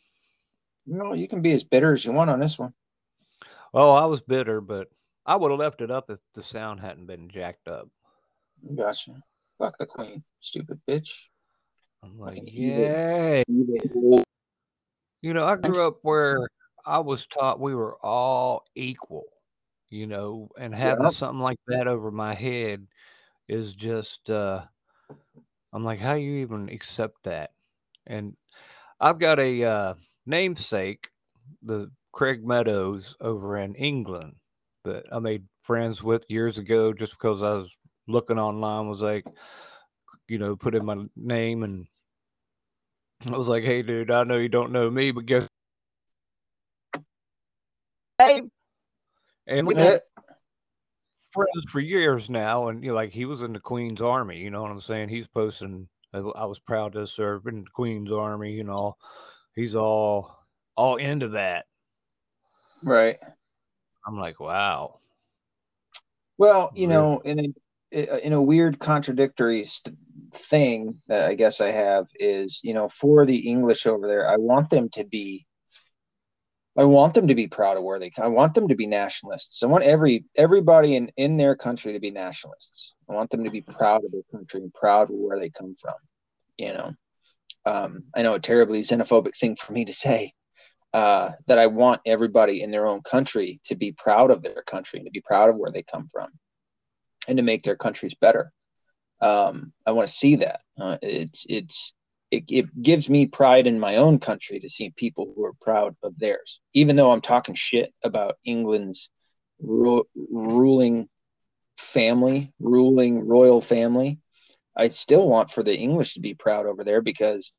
Know, 0.86 1.12
you 1.12 1.28
can 1.28 1.42
be 1.42 1.52
as 1.52 1.64
bitter 1.64 1.92
as 1.92 2.04
you 2.04 2.12
want 2.12 2.30
on 2.30 2.40
this 2.40 2.58
one. 2.58 2.72
Oh, 3.72 3.92
I 3.92 4.06
was 4.06 4.20
bitter, 4.20 4.60
but 4.60 4.88
I 5.26 5.36
would 5.36 5.50
have 5.50 5.60
left 5.60 5.82
it 5.82 5.90
up 5.90 6.10
if 6.10 6.18
the 6.34 6.42
sound 6.42 6.80
hadn't 6.80 7.06
been 7.06 7.28
jacked 7.28 7.68
up. 7.68 7.88
Gotcha. 8.76 9.22
Fuck 9.58 9.78
the 9.78 9.86
queen, 9.86 10.22
stupid 10.40 10.80
bitch. 10.88 11.08
I'm 12.02 12.18
like, 12.18 12.42
yeah. 12.46 13.42
You 13.46 14.24
know, 15.22 15.44
I 15.46 15.56
grew 15.56 15.86
up 15.86 15.98
where 16.02 16.48
I 16.86 16.98
was 17.00 17.26
taught 17.26 17.60
we 17.60 17.74
were 17.74 17.96
all 18.04 18.64
equal, 18.74 19.24
you 19.90 20.06
know, 20.06 20.50
and 20.58 20.74
having 20.74 21.04
yeah. 21.04 21.10
something 21.10 21.40
like 21.40 21.58
that 21.68 21.86
over 21.88 22.10
my 22.10 22.34
head 22.34 22.86
is 23.48 23.74
just 23.74 24.30
uh 24.30 24.66
I'm 25.72 25.84
like, 25.84 25.98
how 26.00 26.14
you 26.14 26.36
even 26.38 26.68
accept 26.68 27.22
that? 27.24 27.52
And 28.06 28.36
I've 29.00 29.18
got 29.18 29.38
a 29.40 29.64
uh 29.64 29.94
namesake, 30.26 31.10
the 31.62 31.90
Craig 32.12 32.44
Meadows 32.44 33.16
over 33.20 33.56
in 33.58 33.74
England 33.76 34.36
that 34.84 35.06
I 35.12 35.18
made 35.18 35.46
friends 35.62 36.02
with 36.02 36.24
years 36.28 36.58
ago 36.58 36.92
just 36.92 37.12
because 37.12 37.42
I 37.42 37.54
was 37.54 37.70
looking 38.08 38.38
online 38.38 38.88
was 38.88 39.02
like, 39.02 39.26
you 40.28 40.38
know, 40.38 40.56
put 40.56 40.74
in 40.74 40.84
my 40.84 40.96
name 41.16 41.62
and 41.62 41.86
I 43.26 43.36
was 43.36 43.48
like, 43.48 43.64
hey, 43.64 43.82
dude, 43.82 44.10
I 44.10 44.24
know 44.24 44.38
you 44.38 44.48
don't 44.48 44.72
know 44.72 44.90
me, 44.90 45.10
but 45.10 45.26
guess. 45.26 45.48
And 49.46 49.66
we 49.66 49.74
had 49.74 50.02
friends 51.32 51.64
for 51.70 51.80
years 51.80 52.30
now. 52.30 52.68
And, 52.68 52.84
you 52.84 52.90
know, 52.90 52.96
like 52.96 53.10
he 53.10 53.24
was 53.24 53.42
in 53.42 53.52
the 53.52 53.60
Queen's 53.60 54.00
Army, 54.00 54.38
you 54.38 54.50
know 54.50 54.62
what 54.62 54.70
I'm 54.70 54.80
saying? 54.80 55.08
He's 55.08 55.26
posting, 55.26 55.88
I 56.12 56.20
was 56.46 56.58
proud 56.58 56.92
to 56.94 57.06
serve 57.06 57.46
in 57.46 57.64
the 57.64 57.70
Queen's 57.72 58.12
Army, 58.12 58.52
you 58.52 58.64
know, 58.64 58.96
he's 59.54 59.74
all, 59.74 60.36
all 60.76 60.96
into 60.96 61.28
that. 61.28 61.66
Right. 62.82 63.16
I'm 64.06 64.18
like, 64.18 64.40
wow. 64.40 64.98
Well, 66.38 66.70
you 66.74 66.88
really? 66.88 67.00
know, 67.00 67.22
and 67.24 67.54
in 67.92 68.32
a 68.32 68.40
weird 68.40 68.78
contradictory 68.78 69.64
st- 69.64 69.96
thing 70.32 71.00
that 71.08 71.26
I 71.26 71.34
guess 71.34 71.60
I 71.60 71.70
have 71.70 72.06
is, 72.14 72.60
you 72.62 72.72
know, 72.72 72.88
for 72.88 73.26
the 73.26 73.48
English 73.48 73.84
over 73.84 74.06
there, 74.06 74.28
I 74.28 74.36
want 74.36 74.70
them 74.70 74.88
to 74.90 75.04
be 75.04 75.44
I 76.78 76.84
want 76.84 77.14
them 77.14 77.26
to 77.28 77.34
be 77.34 77.48
proud 77.48 77.76
of 77.76 77.82
where 77.82 77.98
they 77.98 78.12
I 78.18 78.28
want 78.28 78.54
them 78.54 78.68
to 78.68 78.76
be 78.76 78.86
nationalists. 78.86 79.62
I 79.62 79.66
want 79.66 79.84
every 79.84 80.24
everybody 80.36 80.96
in 80.96 81.10
in 81.16 81.36
their 81.36 81.56
country 81.56 81.92
to 81.92 82.00
be 82.00 82.10
nationalists. 82.10 82.94
I 83.08 83.14
want 83.14 83.30
them 83.30 83.44
to 83.44 83.50
be 83.50 83.60
proud 83.60 84.04
of 84.04 84.12
their 84.12 84.22
country 84.30 84.60
and 84.60 84.72
proud 84.72 85.10
of 85.10 85.16
where 85.16 85.38
they 85.38 85.50
come 85.50 85.76
from. 85.80 85.94
You 86.56 86.72
know, 86.72 86.92
um, 87.66 88.04
I 88.14 88.22
know 88.22 88.34
a 88.34 88.40
terribly 88.40 88.82
xenophobic 88.82 89.36
thing 89.36 89.56
for 89.56 89.72
me 89.72 89.84
to 89.86 89.92
say, 89.92 90.32
uh, 90.92 91.32
that 91.46 91.58
I 91.58 91.66
want 91.66 92.02
everybody 92.06 92.62
in 92.62 92.70
their 92.70 92.86
own 92.86 93.02
country 93.02 93.60
to 93.64 93.74
be 93.74 93.92
proud 93.92 94.30
of 94.30 94.42
their 94.42 94.62
country 94.66 94.98
and 94.98 95.06
to 95.06 95.12
be 95.12 95.20
proud 95.20 95.48
of 95.48 95.56
where 95.56 95.70
they 95.70 95.82
come 95.82 96.08
from 96.12 96.30
and 97.28 97.36
to 97.36 97.42
make 97.42 97.62
their 97.62 97.76
countries 97.76 98.14
better. 98.14 98.52
Um, 99.20 99.72
I 99.86 99.92
want 99.92 100.08
to 100.08 100.14
see 100.14 100.36
that. 100.36 100.60
Uh, 100.80 100.96
it's 101.02 101.44
it's 101.48 101.92
it, 102.30 102.44
it 102.48 102.82
gives 102.82 103.08
me 103.08 103.26
pride 103.26 103.66
in 103.66 103.80
my 103.80 103.96
own 103.96 104.18
country 104.18 104.60
to 104.60 104.68
see 104.68 104.92
people 104.96 105.32
who 105.34 105.44
are 105.44 105.54
proud 105.60 105.96
of 106.02 106.18
theirs, 106.18 106.60
even 106.72 106.96
though 106.96 107.10
I'm 107.10 107.20
talking 107.20 107.54
shit 107.54 107.92
about 108.04 108.36
England's 108.44 109.10
ru- 109.60 110.06
ruling 110.14 111.08
family, 111.76 112.52
ruling 112.60 113.26
royal 113.26 113.60
family. 113.60 114.20
I 114.76 114.88
still 114.88 115.28
want 115.28 115.50
for 115.50 115.62
the 115.62 115.76
English 115.76 116.14
to 116.14 116.20
be 116.20 116.34
proud 116.34 116.66
over 116.66 116.84
there 116.84 117.02
because. 117.02 117.52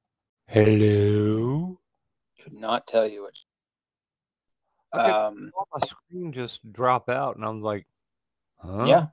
Hello. 0.47 1.79
Could 2.41 2.53
not 2.53 2.87
tell 2.87 3.07
you 3.07 3.23
what. 3.23 3.33
Um, 4.93 5.51
my 5.73 5.87
screen 5.87 6.33
just 6.33 6.59
drop 6.71 7.09
out, 7.09 7.35
and 7.35 7.45
I'm 7.45 7.61
like, 7.61 7.87
huh? 8.57 8.85
Yeah. 8.85 9.05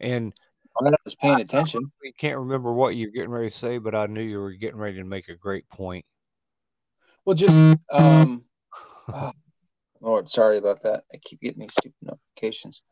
And 0.00 0.32
I 0.80 0.90
was 1.04 1.14
paying 1.14 1.40
attention. 1.40 1.90
I 2.04 2.10
can't 2.18 2.38
remember 2.38 2.72
what 2.72 2.96
you're 2.96 3.10
getting 3.10 3.30
ready 3.30 3.50
to 3.50 3.56
say, 3.56 3.78
but 3.78 3.94
I 3.94 4.06
knew 4.06 4.22
you 4.22 4.38
were 4.38 4.52
getting 4.52 4.78
ready 4.78 4.96
to 4.96 5.04
make 5.04 5.28
a 5.28 5.36
great 5.36 5.68
point. 5.68 6.04
Well, 7.24 7.36
just 7.36 7.56
um, 7.90 8.44
uh, 9.12 9.32
Lord, 10.00 10.28
sorry 10.28 10.58
about 10.58 10.82
that. 10.82 11.04
I 11.12 11.18
keep 11.22 11.40
getting 11.40 11.60
these 11.60 11.72
stupid 11.72 11.96
notifications. 12.02 12.82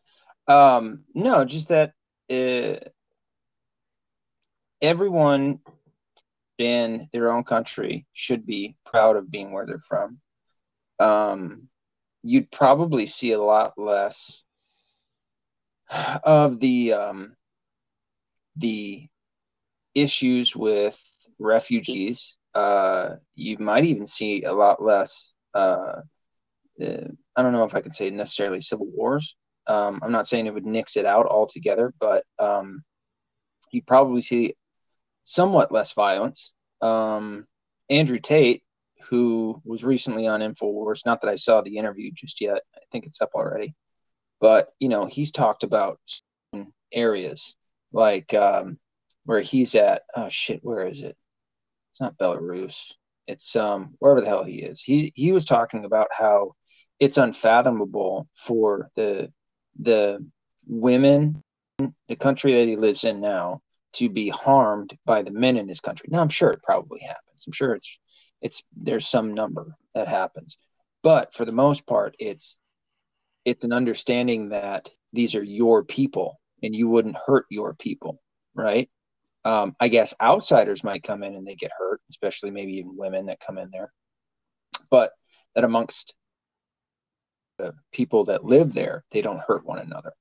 Um, 0.49 1.05
no, 1.14 1.45
just 1.45 1.68
that 1.68 1.92
uh, 2.31 2.88
everyone 4.81 5.61
in 6.59 7.09
their 7.12 7.33
own 7.33 7.45
country 7.45 8.07
should 8.12 8.47
be 8.47 8.77
proud 8.87 9.16
of 9.16 9.31
being 9.31 9.53
where 9.53 9.66
they're 9.66 9.83
from. 9.87 10.21
Um, 10.99 11.68
you'd 12.23 12.51
probably 12.51 13.07
see 13.07 13.33
a 13.33 13.42
lot 13.42 13.77
less 13.77 14.42
of 16.25 16.61
the 16.61 16.92
um, 16.92 17.37
the 18.57 19.09
issues 19.95 20.55
with 20.57 21.01
refugees. 21.38 22.37
Uh, 22.55 23.17
you 23.35 23.59
might 23.59 23.85
even 23.85 24.07
see 24.07 24.45
a 24.45 24.53
lot 24.53 24.83
less. 24.83 25.33
Uh, 25.55 26.01
uh, 26.83 27.09
I 27.37 27.43
don't 27.43 27.53
know 27.53 27.65
if 27.65 27.75
I 27.75 27.81
could 27.81 27.95
say 27.95 28.11
necessarily 28.11 28.61
civil 28.61 28.87
wars. 28.87 29.37
Um, 29.67 30.01
I'm 30.03 30.12
not 30.12 30.27
saying 30.27 30.47
it 30.47 30.55
would 30.55 30.67
nix 30.67 30.97
it 30.97 31.07
out 31.07 31.27
altogether, 31.27 31.95
but 32.01 32.25
um, 32.38 32.83
you'd 33.71 33.87
probably 33.87 34.23
see 34.23 34.55
somewhat 35.25 35.73
less 35.73 35.93
violence. 35.93 36.53
Um, 36.81 37.47
Andrew 37.88 38.19
Tate, 38.19 38.62
who 39.09 39.61
was 39.65 39.85
recently 39.85 40.27
on 40.27 40.41
Infowars, 40.41 41.07
not 41.07 41.21
that 41.23 41.29
I 41.29 41.37
saw 41.37 41.61
the 41.61 41.77
interview 41.77 42.11
just 42.15 42.41
yet. 42.41 42.62
I 42.75 42.81
think 42.91 43.07
it's 43.07 43.21
up 43.21 43.31
already, 43.35 43.75
but 44.41 44.69
you 44.79 44.88
know 44.88 45.07
he's 45.07 45.31
talked 45.31 45.62
about 45.62 46.01
areas 46.93 47.55
like 47.93 48.33
um, 48.35 48.79
where 49.25 49.41
he's 49.41 49.75
at. 49.75 50.03
Oh 50.17 50.29
shit, 50.29 50.61
where 50.63 50.87
is 50.87 51.01
it? 51.01 51.17
It's 51.93 52.01
not 52.01 52.19
Belarus. 52.19 52.77
It's 53.27 53.55
um 53.55 53.95
wherever 53.99 54.21
the 54.21 54.27
hell 54.27 54.45
he 54.45 54.63
is. 54.63 54.81
He 54.81 55.13
he 55.15 55.33
was 55.33 55.45
talking 55.45 55.85
about 55.85 56.09
how 56.11 56.55
it's 56.99 57.19
unfathomable 57.19 58.29
for 58.37 58.91
the 58.97 59.33
the 59.81 60.25
women, 60.67 61.43
the 62.09 62.17
country 62.17 62.55
that 62.55 62.69
he 62.69 62.77
lives 62.77 63.05
in 63.05 63.21
now, 63.21 63.61
to 63.95 64.09
be 64.09 64.29
harmed 64.29 64.97
by 65.05 65.23
the 65.23 65.31
men 65.31 65.57
in 65.57 65.69
his 65.69 65.81
country. 65.81 66.09
Now 66.11 66.21
I'm 66.21 66.29
sure 66.29 66.51
it 66.51 66.63
probably 66.63 67.01
happens. 67.01 67.45
I'm 67.47 67.53
sure 67.53 67.75
it's 67.75 67.99
it's 68.41 68.63
there's 68.77 69.07
some 69.07 69.35
number 69.35 69.77
that 69.95 70.09
happens. 70.09 70.57
But 71.03 71.35
for 71.35 71.45
the 71.45 71.53
most 71.53 71.87
part, 71.87 72.15
it's 72.19 72.59
it's 73.45 73.65
an 73.65 73.73
understanding 73.73 74.51
that 74.51 74.89
these 75.13 75.35
are 75.35 75.43
your 75.43 75.85
people 75.85 76.41
and 76.62 76.75
you 76.75 76.88
wouldn't 76.88 77.16
hurt 77.27 77.46
your 77.51 77.75
people, 77.75 78.20
right? 78.55 78.88
Um, 79.44 79.75
I 79.81 79.88
guess 79.88 80.14
outsiders 80.20 80.85
might 80.85 81.03
come 81.03 81.22
in 81.22 81.35
and 81.35 81.46
they 81.46 81.57
get 81.57 81.72
hurt, 81.77 82.01
especially 82.11 82.51
maybe 82.51 82.75
even 82.75 82.96
women 82.96 83.27
that 83.27 83.40
come 83.44 83.59
in 83.59 83.70
there. 83.72 83.92
But 84.90 85.12
that 85.55 85.64
amongst 85.64 86.14
the 87.59 87.75
people 87.92 88.27
that 88.27 88.44
live 88.44 88.72
there, 88.72 89.05
they 89.11 89.22
don't 89.22 89.40
hurt 89.40 89.66
one 89.66 89.79
another. 89.79 90.12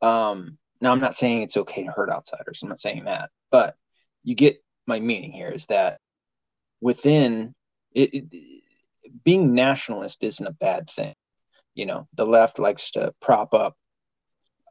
Um, 0.00 0.58
now, 0.80 0.92
I'm 0.92 1.00
not 1.00 1.16
saying 1.16 1.42
it's 1.42 1.56
okay 1.56 1.84
to 1.84 1.92
hurt 1.92 2.10
outsiders. 2.10 2.60
I'm 2.62 2.68
not 2.68 2.80
saying 2.80 3.04
that, 3.04 3.30
but 3.50 3.74
you 4.22 4.34
get 4.34 4.62
my 4.86 5.00
meaning 5.00 5.32
here 5.32 5.50
is 5.50 5.66
that 5.66 5.98
within 6.80 7.54
it, 7.92 8.14
it 8.14 8.62
being 9.24 9.54
nationalist 9.54 10.22
isn't 10.22 10.46
a 10.46 10.52
bad 10.52 10.88
thing. 10.90 11.14
You 11.74 11.86
know, 11.86 12.08
the 12.14 12.26
left 12.26 12.58
likes 12.58 12.92
to 12.92 13.12
prop 13.20 13.54
up 13.54 13.76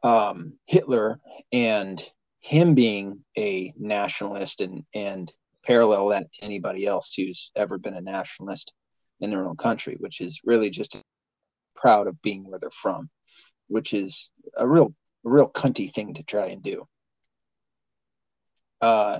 um, 0.02 0.54
Hitler 0.66 1.20
and 1.52 2.02
him 2.40 2.74
being 2.74 3.24
a 3.36 3.72
nationalist 3.78 4.60
and 4.60 4.84
and 4.94 5.32
parallel 5.64 6.08
that 6.08 6.32
to 6.32 6.44
anybody 6.44 6.86
else 6.86 7.12
who's 7.14 7.50
ever 7.54 7.76
been 7.76 7.94
a 7.94 8.00
nationalist 8.00 8.72
in 9.20 9.30
their 9.30 9.46
own 9.46 9.56
country, 9.56 9.96
which 10.00 10.20
is 10.20 10.40
really 10.44 10.70
just 10.70 11.00
proud 11.76 12.06
of 12.06 12.20
being 12.22 12.48
where 12.48 12.58
they're 12.58 12.70
from, 12.70 13.10
which 13.68 13.92
is 13.92 14.30
a 14.56 14.66
real 14.66 14.94
a 15.26 15.28
real 15.28 15.48
cunty 15.48 15.92
thing 15.92 16.14
to 16.14 16.22
try 16.22 16.46
and 16.46 16.62
do. 16.62 16.86
Uh, 18.80 19.18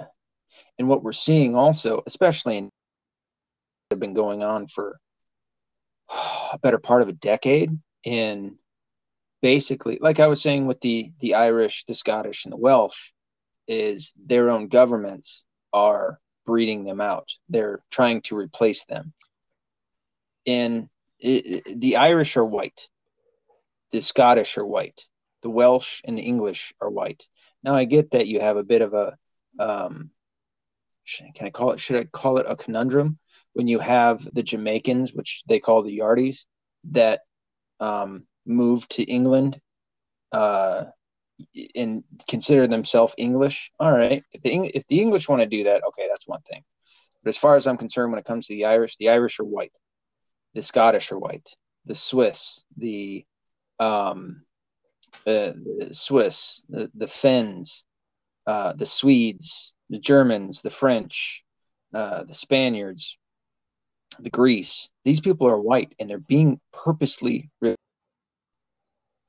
and 0.78 0.88
what 0.88 1.02
we're 1.02 1.12
seeing 1.12 1.54
also, 1.54 2.02
especially 2.06 2.56
in 2.56 2.70
have 3.90 4.00
been 4.00 4.14
going 4.14 4.42
on 4.42 4.68
for 4.68 4.98
a 6.52 6.58
better 6.58 6.78
part 6.78 7.02
of 7.02 7.08
a 7.08 7.12
decade 7.12 7.76
in 8.04 8.56
basically 9.42 9.98
like 10.00 10.20
i 10.20 10.26
was 10.26 10.42
saying 10.42 10.66
with 10.66 10.80
the 10.80 11.12
the 11.20 11.34
irish 11.34 11.84
the 11.86 11.94
scottish 11.94 12.44
and 12.44 12.52
the 12.52 12.58
welsh 12.58 13.10
is 13.70 14.12
their 14.26 14.50
own 14.50 14.68
governments 14.68 15.44
are 15.72 16.18
breeding 16.44 16.84
them 16.84 17.00
out. 17.00 17.28
They're 17.48 17.80
trying 17.90 18.22
to 18.22 18.36
replace 18.36 18.84
them. 18.86 19.12
And 20.46 20.88
it, 21.20 21.80
the 21.80 21.96
irish 21.96 22.36
are 22.36 22.44
white. 22.44 22.88
The 23.92 24.00
scottish 24.00 24.58
are 24.58 24.66
white. 24.66 25.04
The 25.42 25.50
welsh 25.50 26.00
and 26.04 26.18
the 26.18 26.22
english 26.22 26.74
are 26.80 26.90
white. 26.90 27.22
Now 27.62 27.74
i 27.74 27.84
get 27.84 28.10
that 28.10 28.26
you 28.26 28.40
have 28.40 28.56
a 28.56 28.64
bit 28.64 28.82
of 28.82 28.94
a 28.94 29.16
um, 29.58 30.10
can 31.34 31.46
i 31.46 31.50
call 31.50 31.72
it 31.72 31.80
should 31.80 31.96
i 31.96 32.04
call 32.04 32.38
it 32.38 32.46
a 32.48 32.56
conundrum 32.56 33.18
when 33.52 33.68
you 33.68 33.78
have 33.78 34.26
the 34.32 34.42
jamaicans 34.42 35.12
which 35.12 35.42
they 35.48 35.60
call 35.60 35.82
the 35.82 35.98
yardies 35.98 36.44
that 36.84 37.20
um, 37.80 38.24
moved 38.46 38.90
to 38.92 39.02
England 39.02 39.60
uh, 40.32 40.84
and 41.74 42.04
consider 42.28 42.66
themselves 42.66 43.14
English, 43.16 43.70
all 43.80 43.92
right. 43.92 44.22
If 44.32 44.42
the 44.42 44.70
if 44.74 44.86
the 44.88 45.00
English 45.00 45.28
want 45.28 45.42
to 45.42 45.46
do 45.46 45.64
that, 45.64 45.82
okay, 45.88 46.06
that's 46.08 46.26
one 46.26 46.42
thing. 46.42 46.62
But 47.22 47.30
as 47.30 47.36
far 47.36 47.56
as 47.56 47.66
I'm 47.66 47.76
concerned, 47.76 48.12
when 48.12 48.18
it 48.18 48.24
comes 48.24 48.46
to 48.46 48.54
the 48.54 48.66
Irish, 48.66 48.96
the 48.96 49.10
Irish 49.10 49.40
are 49.40 49.44
white, 49.44 49.76
the 50.54 50.62
Scottish 50.62 51.12
are 51.12 51.18
white, 51.18 51.48
the 51.86 51.94
Swiss, 51.94 52.60
the 52.76 53.24
um, 53.78 54.42
uh, 55.26 55.52
the 55.78 55.90
Swiss, 55.92 56.64
the 56.68 56.90
the 56.94 57.08
Finns, 57.08 57.84
uh, 58.46 58.72
the 58.74 58.86
Swedes, 58.86 59.74
the 59.90 59.98
Germans, 59.98 60.62
the 60.62 60.70
French, 60.70 61.42
uh, 61.94 62.24
the 62.24 62.34
Spaniards, 62.34 63.18
the 64.18 64.30
Greece. 64.30 64.88
These 65.04 65.20
people 65.20 65.48
are 65.48 65.60
white, 65.60 65.94
and 65.98 66.08
they're 66.08 66.18
being 66.18 66.60
purposely 66.72 67.50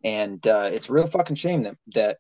and 0.04 0.46
uh, 0.48 0.70
it's 0.72 0.90
a 0.90 0.94
real 0.94 1.08
fucking 1.08 1.36
shame 1.36 1.64
that 1.64 1.78
that 1.94 2.18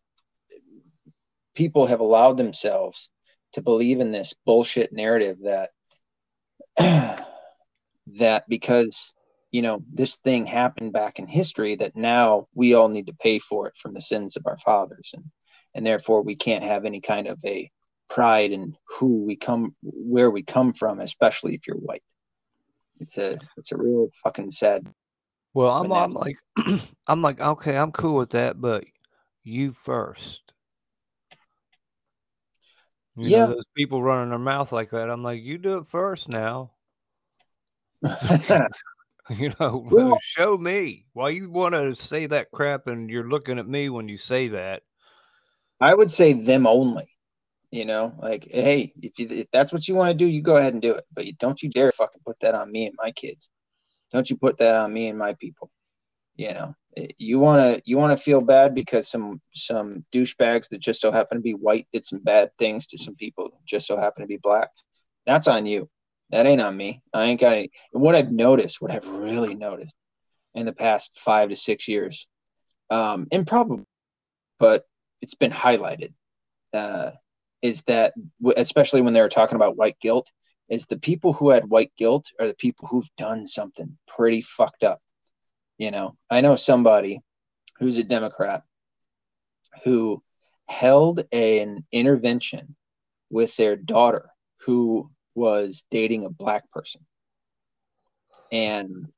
people 1.56 1.86
have 1.88 2.00
allowed 2.00 2.38
themselves 2.38 3.10
to 3.54 3.62
believe 3.62 4.00
in 4.00 4.12
this 4.12 4.34
bullshit 4.46 4.94
narrative 4.94 5.38
that 5.44 5.72
that 8.08 8.44
because 8.48 9.14
you 9.52 9.62
know 9.62 9.84
this 9.94 10.16
thing 10.18 10.46
happened 10.46 10.94
back 10.94 11.20
in 11.20 11.28
history 11.28 11.76
that 11.76 11.96
now 11.96 12.48
we 12.54 12.74
all 12.74 12.90
need 12.90 13.08
to 13.08 13.14
pay 13.14 13.40
for 13.40 13.68
it 13.68 13.74
from 13.78 13.94
the 13.94 14.02
sins 14.02 14.36
of 14.36 14.44
our 14.46 14.58
fathers. 14.58 15.12
And 15.14 15.26
and 15.74 15.86
therefore 15.86 16.22
we 16.22 16.36
can't 16.36 16.64
have 16.64 16.86
any 16.86 17.02
kind 17.02 17.28
of 17.28 17.40
a 17.46 17.70
pride 18.10 18.52
in 18.52 18.76
who 18.98 19.24
we 19.24 19.36
come 19.38 19.76
where 19.82 20.30
we 20.30 20.44
come 20.44 20.74
from 20.74 21.00
especially 21.00 21.56
if 21.56 21.68
you're 21.68 21.78
white. 21.78 22.04
It's 23.00 23.18
a 23.18 23.38
it's 23.58 23.72
a 23.72 23.78
real 23.78 24.10
fucking 24.24 24.52
sad 24.52 24.88
well, 25.54 25.72
I'm, 25.72 25.92
I'm 25.92 26.12
like, 26.12 26.38
I'm 27.08 27.22
like, 27.22 27.40
okay, 27.40 27.78
I'm 27.78 27.92
cool 27.92 28.18
with 28.18 28.32
that, 28.32 28.60
but 28.60 28.86
you 29.44 29.74
first. 29.74 30.42
You 33.18 33.30
yeah. 33.30 33.46
Know, 33.46 33.56
those 33.56 33.66
people 33.76 34.02
running 34.02 34.30
their 34.30 34.40
mouth 34.40 34.72
like 34.72 34.92
that. 34.92 35.10
I'm 35.10 35.24
like, 35.24 35.42
you 35.42 35.58
do 35.58 35.78
it 35.78 35.88
first 35.88 36.30
now. 36.30 36.72
you 39.30 39.52
know, 39.60 39.86
well, 39.92 40.18
show 40.22 40.58
me 40.58 41.06
why 41.14 41.30
you 41.30 41.50
want 41.50 41.76
to 41.76 41.96
say 41.96 42.26
that 42.28 42.52
crap 42.52 42.88
and 42.88 43.10
you're 43.10 43.30
looking 43.30 43.60
at 43.60 43.68
me 43.68 43.90
when 43.90 44.08
you 44.08 44.18
say 44.18 44.48
that. 44.50 44.84
I 45.80 45.94
would 45.94 46.12
say 46.12 46.34
them 46.34 46.68
only. 46.68 47.08
You 47.72 47.86
know, 47.86 48.14
like, 48.22 48.50
hey, 48.52 48.92
if, 49.02 49.18
you, 49.18 49.28
if 49.30 49.48
that's 49.54 49.72
what 49.72 49.88
you 49.88 49.96
want 49.96 50.10
to 50.10 50.14
do, 50.14 50.26
you 50.26 50.42
go 50.42 50.58
ahead 50.58 50.74
and 50.74 50.82
do 50.82 50.92
it. 50.92 51.06
But 51.14 51.26
you, 51.26 51.34
don't 51.40 51.62
you 51.64 51.70
dare 51.70 51.94
fucking 51.94 52.22
put 52.26 52.38
that 52.42 52.54
on 52.54 52.70
me 52.70 52.88
and 52.88 52.96
my 52.98 53.12
kids. 53.12 53.48
Don't 54.12 54.30
you 54.30 54.38
put 54.38 54.58
that 54.58 54.76
on 54.76 54.94
me 54.94 55.08
and 55.08 55.18
my 55.18 55.34
people. 55.34 55.72
You 56.36 56.54
know, 56.54 56.76
you 57.18 57.40
want 57.40 57.62
to 57.62 57.82
you 57.86 57.98
want 57.98 58.18
to 58.18 58.24
feel 58.24 58.42
bad 58.42 58.74
because 58.74 59.10
some 59.10 59.42
some 59.54 60.06
douchebags 60.14 60.70
that 60.70 60.80
just 60.80 61.02
so 61.02 61.12
happen 61.12 61.38
to 61.38 61.42
be 61.42 61.54
white 61.54 61.88
did 61.94 62.06
some 62.06 62.20
bad 62.20 62.52
things 62.58 62.88
to 62.88 62.98
some 62.98 63.16
people 63.16 63.50
just 63.66 63.88
so 63.88 63.98
happen 63.98 64.22
to 64.22 64.28
be 64.28 64.38
black. 64.38 64.70
That's 65.26 65.48
on 65.48 65.66
you. 65.66 65.90
That 66.32 66.46
ain't 66.46 66.62
on 66.62 66.76
me. 66.76 67.02
I 67.14 67.26
ain't 67.26 67.40
got 67.40 67.54
any. 67.54 67.72
What 67.92 68.16
I've 68.16 68.32
noticed, 68.32 68.82
what 68.82 68.92
I've 68.92 69.08
really 69.08 69.54
noticed 69.54 69.96
in 70.56 70.66
the 70.66 70.72
past 70.72 71.12
five 71.18 71.50
to 71.50 71.56
six 71.56 71.88
years, 71.88 72.28
um, 72.90 73.28
and 73.32 73.46
probably, 73.46 73.86
but 74.60 74.86
it's 75.22 75.36
been 75.36 75.52
highlighted, 75.52 76.14
uh, 76.74 77.12
is 77.62 77.84
that 77.88 78.14
especially 78.56 79.02
when 79.02 79.14
they 79.14 79.22
were 79.22 79.30
talking 79.30 79.58
about 79.58 79.78
white 79.78 79.98
guilt, 80.02 80.32
is 80.72 80.86
the 80.86 80.98
people 80.98 81.34
who 81.34 81.50
had 81.50 81.70
white 81.70 81.92
guilt 81.98 82.32
are 82.40 82.48
the 82.48 82.56
people 82.56 82.88
who've 82.88 83.10
done 83.18 83.46
something 83.46 83.98
pretty 84.08 84.42
fucked 84.42 84.84
up. 84.84 85.02
You 85.78 85.92
know, 85.92 86.16
I 86.30 86.40
know 86.40 86.56
somebody 86.56 87.20
who's 87.78 87.98
a 87.98 88.04
Democrat 88.04 88.64
who 89.84 90.24
held 90.68 91.26
an 91.34 91.84
intervention 91.92 92.76
with 93.30 93.54
their 93.58 93.76
daughter 93.76 94.30
who 94.62 95.12
was 95.36 95.84
dating 95.92 96.24
a 96.24 96.30
black 96.30 96.72
person. 96.72 97.02
And 98.52 99.10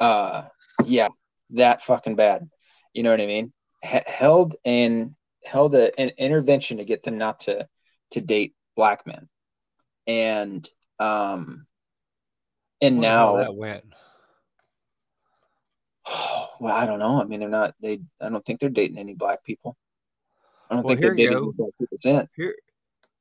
uh 0.00 0.44
yeah, 0.84 1.08
that 1.50 1.82
fucking 1.82 2.16
bad. 2.16 2.48
You 2.94 3.02
know 3.02 3.10
what 3.10 3.20
I 3.20 3.26
mean? 3.26 3.52
H- 3.84 4.04
held 4.06 4.56
and 4.64 5.14
held 5.44 5.74
a, 5.74 5.98
an 6.00 6.12
intervention 6.16 6.78
to 6.78 6.84
get 6.84 7.02
them 7.02 7.18
not 7.18 7.40
to 7.40 7.68
to 8.12 8.20
date 8.22 8.54
black 8.76 9.06
men, 9.06 9.28
and 10.06 10.68
um, 10.98 11.66
and 12.80 13.00
now 13.00 13.36
that 13.36 13.54
went. 13.54 13.84
Well, 16.58 16.74
I 16.74 16.86
don't 16.86 16.98
know. 16.98 17.20
I 17.20 17.24
mean, 17.24 17.40
they're 17.40 17.50
not. 17.50 17.74
They. 17.82 18.00
I 18.18 18.30
don't 18.30 18.42
think 18.46 18.60
they're 18.60 18.70
dating 18.70 18.96
any 18.96 19.12
black 19.12 19.44
people. 19.44 19.76
I 20.70 20.74
don't 20.74 20.84
well, 20.84 20.94
think 20.94 21.02
they're 21.02 21.14
dating 21.14 21.52
black 21.54 21.70
people 21.78 21.98
since. 22.00 22.32
Here, 22.34 22.54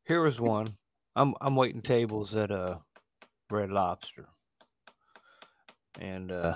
here 0.08 0.24
was 0.24 0.40
one. 0.40 0.78
I'm 1.18 1.36
I'm 1.42 1.58
waiting 1.58 1.82
tables 1.82 2.34
at 2.34 2.50
a 2.50 2.56
uh, 2.56 2.78
Red 3.50 3.72
Lobster, 3.72 4.30
and 6.00 6.32
uh, 6.32 6.56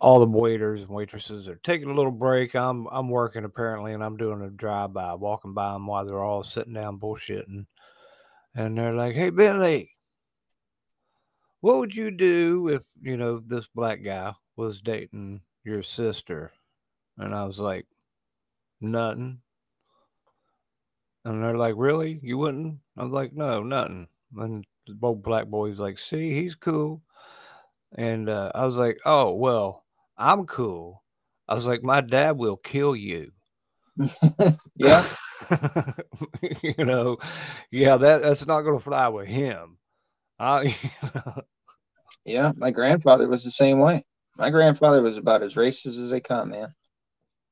all 0.00 0.20
the 0.20 0.26
waiters 0.26 0.82
and 0.82 0.90
waitresses 0.90 1.48
are 1.48 1.60
taking 1.62 1.90
a 1.90 1.94
little 1.94 2.12
break. 2.12 2.54
I'm 2.54 2.86
I'm 2.90 3.08
working 3.08 3.44
apparently, 3.44 3.94
and 3.94 4.02
I'm 4.02 4.16
doing 4.16 4.42
a 4.42 4.50
drive 4.50 4.92
by, 4.92 5.14
walking 5.14 5.54
by 5.54 5.72
them 5.72 5.86
while 5.86 6.04
they're 6.04 6.22
all 6.22 6.42
sitting 6.42 6.74
down 6.74 6.98
bullshitting, 6.98 7.66
and 8.54 8.78
they're 8.78 8.94
like, 8.94 9.14
"Hey 9.14 9.30
Billy, 9.30 9.96
what 11.60 11.78
would 11.78 11.94
you 11.94 12.10
do 12.10 12.68
if 12.68 12.82
you 13.00 13.16
know 13.16 13.38
this 13.38 13.66
black 13.68 14.02
guy 14.02 14.32
was 14.56 14.82
dating 14.82 15.40
your 15.64 15.82
sister?" 15.82 16.52
And 17.18 17.34
I 17.34 17.44
was 17.44 17.58
like, 17.58 17.86
"Nothing." 18.80 19.42
And 21.24 21.42
they're 21.42 21.56
like, 21.56 21.74
"Really? 21.76 22.20
You 22.22 22.38
wouldn't?" 22.38 22.78
I 22.96 23.02
was 23.04 23.12
like, 23.12 23.32
"No, 23.32 23.62
nothing." 23.62 24.08
And 24.36 24.64
both 24.86 25.22
black 25.22 25.46
boys 25.48 25.78
like, 25.78 25.98
"See, 25.98 26.32
he's 26.32 26.54
cool." 26.54 27.02
And 27.96 28.28
uh, 28.28 28.52
I 28.54 28.66
was 28.66 28.76
like, 28.76 28.98
"Oh 29.04 29.32
well, 29.34 29.84
I'm 30.18 30.46
cool." 30.46 31.02
I 31.48 31.54
was 31.54 31.66
like, 31.66 31.82
"My 31.82 32.00
dad 32.00 32.38
will 32.38 32.56
kill 32.56 32.96
you." 32.96 33.32
yeah. 34.76 35.04
you 36.62 36.84
know, 36.84 37.18
yeah, 37.70 37.96
that 37.96 38.22
that's 38.22 38.46
not 38.46 38.62
going 38.62 38.78
to 38.78 38.84
fly 38.84 39.08
with 39.08 39.28
him. 39.28 39.78
I, 40.38 40.76
yeah, 42.24 42.52
my 42.56 42.70
grandfather 42.70 43.28
was 43.28 43.44
the 43.44 43.50
same 43.50 43.78
way. 43.78 44.04
My 44.36 44.50
grandfather 44.50 45.02
was 45.02 45.16
about 45.16 45.42
as 45.42 45.54
racist 45.54 46.02
as 46.02 46.10
they 46.10 46.20
come, 46.20 46.50
man. 46.50 46.74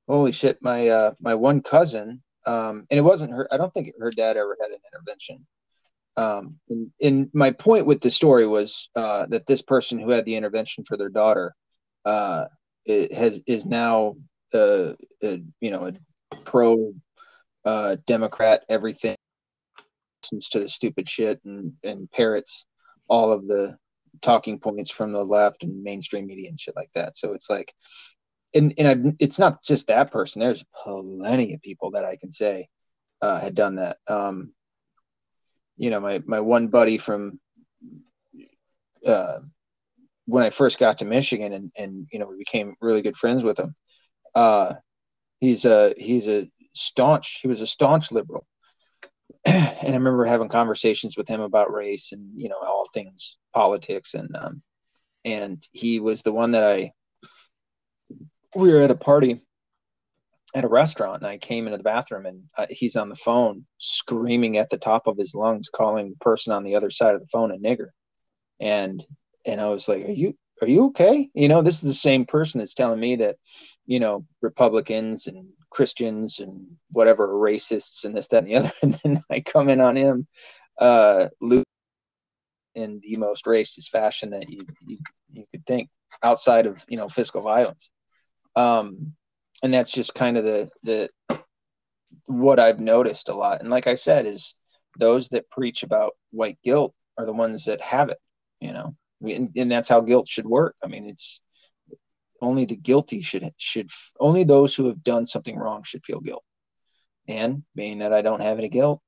Holy 0.09 0.33
shit, 0.33 0.59
my 0.61 0.88
uh 0.88 1.12
my 1.20 1.35
one 1.35 1.62
cousin, 1.62 2.22
um, 2.46 2.87
and 2.90 2.98
it 2.98 3.03
wasn't 3.03 3.33
her. 3.33 3.48
I 3.53 3.57
don't 3.57 3.72
think 3.72 3.92
her 3.98 4.11
dad 4.11 4.37
ever 4.37 4.57
had 4.61 4.70
an 4.70 4.79
intervention. 4.92 5.46
Um, 6.16 6.57
and, 6.68 6.90
and 7.00 7.31
my 7.33 7.53
point 7.53 7.87
with 7.87 8.00
the 8.00 8.11
story 8.11 8.46
was 8.46 8.88
uh, 8.96 9.26
that 9.26 9.46
this 9.46 9.62
person 9.62 9.98
who 9.98 10.11
had 10.11 10.24
the 10.24 10.35
intervention 10.35 10.85
for 10.87 10.96
their 10.96 11.09
daughter 11.09 11.55
uh, 12.05 12.46
has 12.87 13.40
is 13.46 13.64
now 13.64 14.16
uh, 14.53 14.92
a, 15.22 15.40
you 15.61 15.70
know 15.70 15.90
a 16.33 16.37
pro 16.44 16.92
uh, 17.64 17.96
Democrat 18.06 18.62
everything 18.68 19.16
listens 20.22 20.48
to 20.50 20.60
the 20.60 20.68
stupid 20.68 21.08
shit 21.08 21.40
and 21.44 21.72
and 21.84 22.10
parrots 22.10 22.64
all 23.08 23.32
of 23.32 23.46
the 23.46 23.76
talking 24.22 24.58
points 24.58 24.90
from 24.90 25.12
the 25.12 25.24
left 25.24 25.62
and 25.62 25.82
mainstream 25.82 26.26
media 26.26 26.48
and 26.48 26.60
shit 26.60 26.76
like 26.76 26.90
that. 26.94 27.16
So 27.16 27.32
it's 27.32 27.48
like, 27.48 27.72
and 28.54 28.74
and 28.78 28.88
I've, 28.88 29.14
it's 29.18 29.38
not 29.38 29.62
just 29.64 29.86
that 29.86 30.10
person. 30.12 30.40
There's 30.40 30.64
plenty 30.84 31.54
of 31.54 31.62
people 31.62 31.92
that 31.92 32.04
I 32.04 32.16
can 32.16 32.32
say 32.32 32.68
uh, 33.22 33.40
had 33.40 33.54
done 33.54 33.76
that. 33.76 33.98
Um, 34.06 34.52
you 35.76 35.90
know, 35.90 36.00
my 36.00 36.22
my 36.26 36.40
one 36.40 36.68
buddy 36.68 36.98
from 36.98 37.40
uh, 39.06 39.38
when 40.26 40.44
I 40.44 40.50
first 40.50 40.78
got 40.78 40.98
to 40.98 41.04
Michigan, 41.04 41.52
and 41.52 41.72
and 41.76 42.08
you 42.12 42.18
know 42.18 42.26
we 42.26 42.36
became 42.36 42.76
really 42.80 43.02
good 43.02 43.16
friends 43.16 43.42
with 43.42 43.58
him. 43.58 43.74
Uh, 44.34 44.74
he's 45.40 45.64
a 45.64 45.94
he's 45.96 46.26
a 46.26 46.50
staunch. 46.74 47.40
He 47.42 47.48
was 47.48 47.61
a 47.61 47.66
staunch 47.66 48.11
liberal, 48.12 48.46
and 49.44 49.76
I 49.88 49.92
remember 49.92 50.24
having 50.24 50.48
conversations 50.48 51.16
with 51.16 51.28
him 51.28 51.40
about 51.40 51.72
race 51.72 52.12
and 52.12 52.30
you 52.35 52.48
know 52.48 52.59
all 52.59 52.88
things 52.92 53.37
politics, 53.54 54.14
and 54.14 54.35
um, 54.37 54.62
and 55.24 55.66
he 55.72 56.00
was 56.00 56.22
the 56.22 56.33
one 56.33 56.52
that 56.52 56.64
I. 56.64 56.92
We 58.54 58.72
were 58.72 58.80
at 58.80 58.90
a 58.90 58.96
party 58.96 59.42
at 60.54 60.64
a 60.64 60.68
restaurant 60.68 61.22
and 61.22 61.26
I 61.26 61.38
came 61.38 61.66
into 61.66 61.78
the 61.78 61.85
bathroom 61.85 62.26
and 62.26 62.42
uh, 62.59 62.66
he's 62.70 62.96
on 62.96 63.09
the 63.09 63.16
phone 63.16 63.64
screaming 63.78 64.59
at 64.59 64.70
the 64.70 64.78
top 64.78 65.06
of 65.06 65.16
his 65.16 65.35
lungs, 65.35 65.68
calling 65.68 66.11
the 66.11 66.16
person 66.16 66.52
on 66.52 66.64
the 66.64 66.74
other 66.74 66.90
side 66.90 67.14
of 67.14 67.20
the 67.20 67.28
phone 67.28 67.52
a 67.52 67.56
nigger. 67.56 67.88
And, 68.59 69.04
and 69.46 69.61
I 69.61 69.68
was 69.68 69.87
like, 69.87 70.04
are 70.04 70.11
you, 70.11 70.37
are 70.61 70.68
you 70.68 70.87
okay? 70.87 71.30
You 71.35 71.48
know, 71.48 71.62
this 71.62 71.76
is 71.76 71.88
the 71.88 71.94
same 71.94 72.26
person 72.26 72.59
that's 72.59 72.74
telling 72.74 73.00
me 73.00 73.16
that, 73.16 73.37
you 73.87 74.00
know, 74.00 74.26
Republicans 74.42 75.26
and 75.26 75.46
Christians 75.70 76.40
and 76.40 76.66
whatever 76.90 77.28
racists 77.28 78.04
and 78.04 78.16
this, 78.16 78.28
that, 78.28 78.44
and 78.44 78.48
the 78.48 78.56
other. 78.56 78.72
And 78.83 78.94
then 79.02 79.22
I 79.30 79.40
come 79.40 79.68
in 79.68 79.80
on 79.80 79.96
him, 79.96 80.26
uh, 80.78 81.28
in 82.74 83.00
the 83.02 83.16
most 83.16 83.44
racist 83.44 83.88
fashion 83.88 84.30
that 84.30 84.48
you, 84.48 84.61
you, 84.87 84.98
you 85.33 85.44
could 85.50 85.66
think 85.66 85.88
outside 86.22 86.66
of, 86.66 86.85
you 86.88 86.96
know, 86.96 87.09
physical 87.09 87.42
violence. 87.42 87.90
Um, 88.56 89.14
and 89.62 89.72
that's 89.74 89.90
just 89.90 90.14
kind 90.14 90.37
of 90.37 90.44
the 90.44 90.70
the 90.83 91.11
what 92.26 92.59
I've 92.59 92.80
noticed 92.80 93.28
a 93.28 93.35
lot. 93.35 93.61
And 93.61 93.70
like 93.70 93.87
I 93.87 93.94
said, 93.94 94.26
is 94.26 94.54
those 94.98 95.28
that 95.28 95.50
preach 95.50 95.83
about 95.83 96.12
white 96.30 96.59
guilt 96.64 96.94
are 97.18 97.26
the 97.26 97.33
ones 97.33 97.64
that 97.66 97.80
have 97.80 98.09
it, 98.09 98.18
you 98.61 98.72
know, 98.72 98.94
and, 99.22 99.50
and 99.56 99.70
that's 99.70 99.88
how 99.88 100.00
guilt 100.00 100.28
should 100.28 100.46
work. 100.46 100.74
I 100.83 100.87
mean, 100.87 101.09
it's 101.09 101.40
only 102.40 102.64
the 102.64 102.76
guilty 102.76 103.22
should 103.22 103.53
should 103.57 103.88
only 104.18 104.44
those 104.44 104.74
who 104.74 104.87
have 104.87 105.03
done 105.03 105.26
something 105.26 105.57
wrong 105.57 105.83
should 105.83 106.05
feel 106.05 106.20
guilt. 106.20 106.44
And 107.29 107.64
being 107.74 107.98
that 107.98 108.12
I 108.12 108.22
don't 108.22 108.42
have 108.42 108.59
any 108.59 108.68
guilt, 108.68 109.00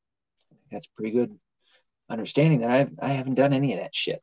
that's 0.71 0.87
pretty 0.87 1.13
good 1.13 1.39
understanding 2.09 2.61
that 2.61 2.71
I 2.71 2.89
I 3.01 3.09
haven't 3.09 3.35
done 3.35 3.53
any 3.53 3.73
of 3.73 3.81
that 3.81 3.95
shit. 3.95 4.23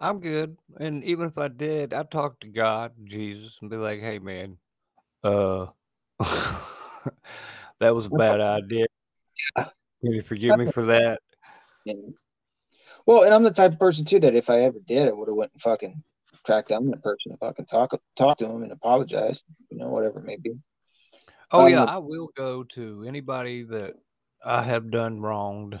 I'm 0.00 0.20
good, 0.20 0.56
and 0.78 1.04
even 1.04 1.28
if 1.28 1.38
I 1.38 1.48
did, 1.48 1.94
I'd 1.94 2.10
talk 2.10 2.40
to 2.40 2.48
God, 2.48 2.92
Jesus, 3.04 3.56
and 3.60 3.70
be 3.70 3.76
like, 3.76 4.00
"Hey, 4.00 4.18
man, 4.18 4.58
uh, 5.22 5.66
that 7.80 7.94
was 7.94 8.06
a 8.06 8.10
bad 8.10 8.40
idea. 8.40 8.86
Can 9.56 10.12
you 10.12 10.22
forgive 10.22 10.58
me 10.58 10.70
for 10.70 10.84
that? 10.86 11.20
Well, 13.06 13.22
and 13.22 13.34
I'm 13.34 13.42
the 13.42 13.50
type 13.50 13.72
of 13.72 13.78
person 13.78 14.04
too 14.04 14.20
that 14.20 14.34
if 14.34 14.50
I 14.50 14.62
ever 14.62 14.78
did, 14.86 15.08
I 15.08 15.12
would 15.12 15.28
have 15.28 15.36
went 15.36 15.52
and 15.52 15.62
fucking 15.62 16.02
tracked 16.44 16.68
down 16.68 16.90
the 16.90 16.96
person 16.98 17.32
and 17.32 17.38
fucking 17.38 17.66
talk 17.66 17.98
talk 18.16 18.38
to 18.38 18.46
him 18.46 18.62
and 18.62 18.72
apologize, 18.72 19.42
you 19.70 19.78
know, 19.78 19.88
whatever 19.88 20.18
it 20.18 20.24
may 20.24 20.36
be. 20.36 20.54
Oh 21.50 21.62
um, 21.62 21.68
yeah, 21.68 21.84
I 21.84 21.98
will 21.98 22.30
go 22.36 22.64
to 22.74 23.04
anybody 23.06 23.64
that 23.64 23.94
I 24.44 24.62
have 24.62 24.90
done 24.90 25.20
wronged, 25.20 25.78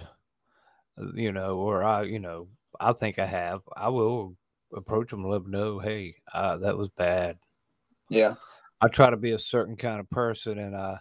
you 1.14 1.32
know, 1.32 1.58
or 1.58 1.84
I, 1.84 2.02
you 2.02 2.18
know, 2.18 2.48
I 2.78 2.92
think 2.92 3.18
I 3.18 3.26
have. 3.26 3.60
I 3.76 3.88
will 3.88 4.36
approach 4.74 5.10
them 5.10 5.20
and 5.20 5.30
let 5.30 5.42
them 5.42 5.50
know, 5.50 5.78
hey, 5.78 6.14
uh, 6.32 6.58
that 6.58 6.76
was 6.76 6.88
bad. 6.96 7.38
Yeah. 8.08 8.34
I 8.80 8.88
try 8.88 9.10
to 9.10 9.16
be 9.16 9.32
a 9.32 9.38
certain 9.38 9.76
kind 9.76 10.00
of 10.00 10.10
person, 10.10 10.58
and 10.58 10.76
I, 10.76 10.98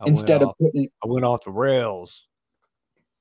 I 0.00 0.06
instead 0.06 0.42
of 0.42 0.48
off, 0.48 0.56
putting 0.60 0.88
I 1.02 1.08
went 1.08 1.24
off 1.24 1.44
the 1.44 1.50
rails. 1.50 2.26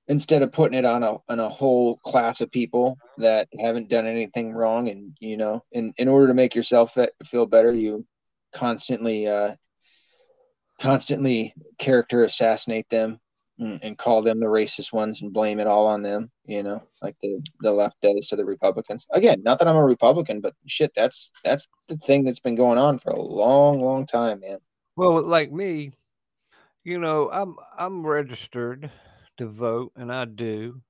Instead 0.08 0.44
of 0.44 0.52
putting 0.52 0.78
it 0.78 0.86
on 0.86 1.02
a 1.02 1.18
on 1.30 1.40
a 1.40 1.50
whole 1.50 1.98
class 1.98 2.40
of 2.40 2.52
people 2.52 2.98
that 3.18 3.48
haven't 3.60 3.90
done 3.90 4.06
anything 4.06 4.54
wrong, 4.54 4.90
and 4.90 5.18
you 5.20 5.36
know, 5.36 5.64
in 5.72 5.94
in 5.98 6.08
order 6.08 6.28
to 6.28 6.34
make 6.34 6.54
yourself 6.54 6.96
feel 7.26 7.46
better, 7.48 7.74
you 7.74 8.06
constantly 8.54 9.28
uh, 9.28 9.56
constantly 10.80 11.54
character 11.80 12.24
assassinate 12.24 12.90
them 12.90 13.20
and, 13.60 13.80
and 13.82 13.98
call 13.98 14.22
them 14.22 14.40
the 14.40 14.46
racist 14.46 14.92
ones 14.92 15.22
and 15.22 15.34
blame 15.34 15.60
it 15.60 15.68
all 15.68 15.88
on 15.88 16.02
them, 16.02 16.30
you 16.46 16.64
know, 16.64 16.82
like 17.02 17.16
the, 17.22 17.42
the 17.62 17.72
left 17.72 17.96
does 18.02 18.28
to 18.28 18.36
the 18.36 18.46
Republicans. 18.46 19.06
Again, 19.12 19.42
not 19.44 19.60
that 19.60 19.68
I'm 19.68 19.76
a 19.76 19.84
Republican, 19.84 20.42
but 20.42 20.54
shit, 20.68 20.92
that's 20.96 21.32
that's 21.44 21.68
the 21.88 21.98
thing 21.98 22.24
that's 22.24 22.40
been 22.40 22.56
going 22.56 22.78
on 22.78 23.00
for 23.00 23.12
a 23.12 23.22
long, 23.22 23.80
long 23.80 24.06
time, 24.06 24.42
man. 24.42 24.58
Well, 24.96 25.22
like 25.22 25.52
me, 25.52 25.94
you 26.84 27.00
know, 27.00 27.30
I'm 27.32 27.56
I'm 27.78 28.06
registered 28.06 28.92
to 29.38 29.48
vote, 29.48 29.92
and 29.96 30.12
I 30.12 30.26
do. 30.26 30.82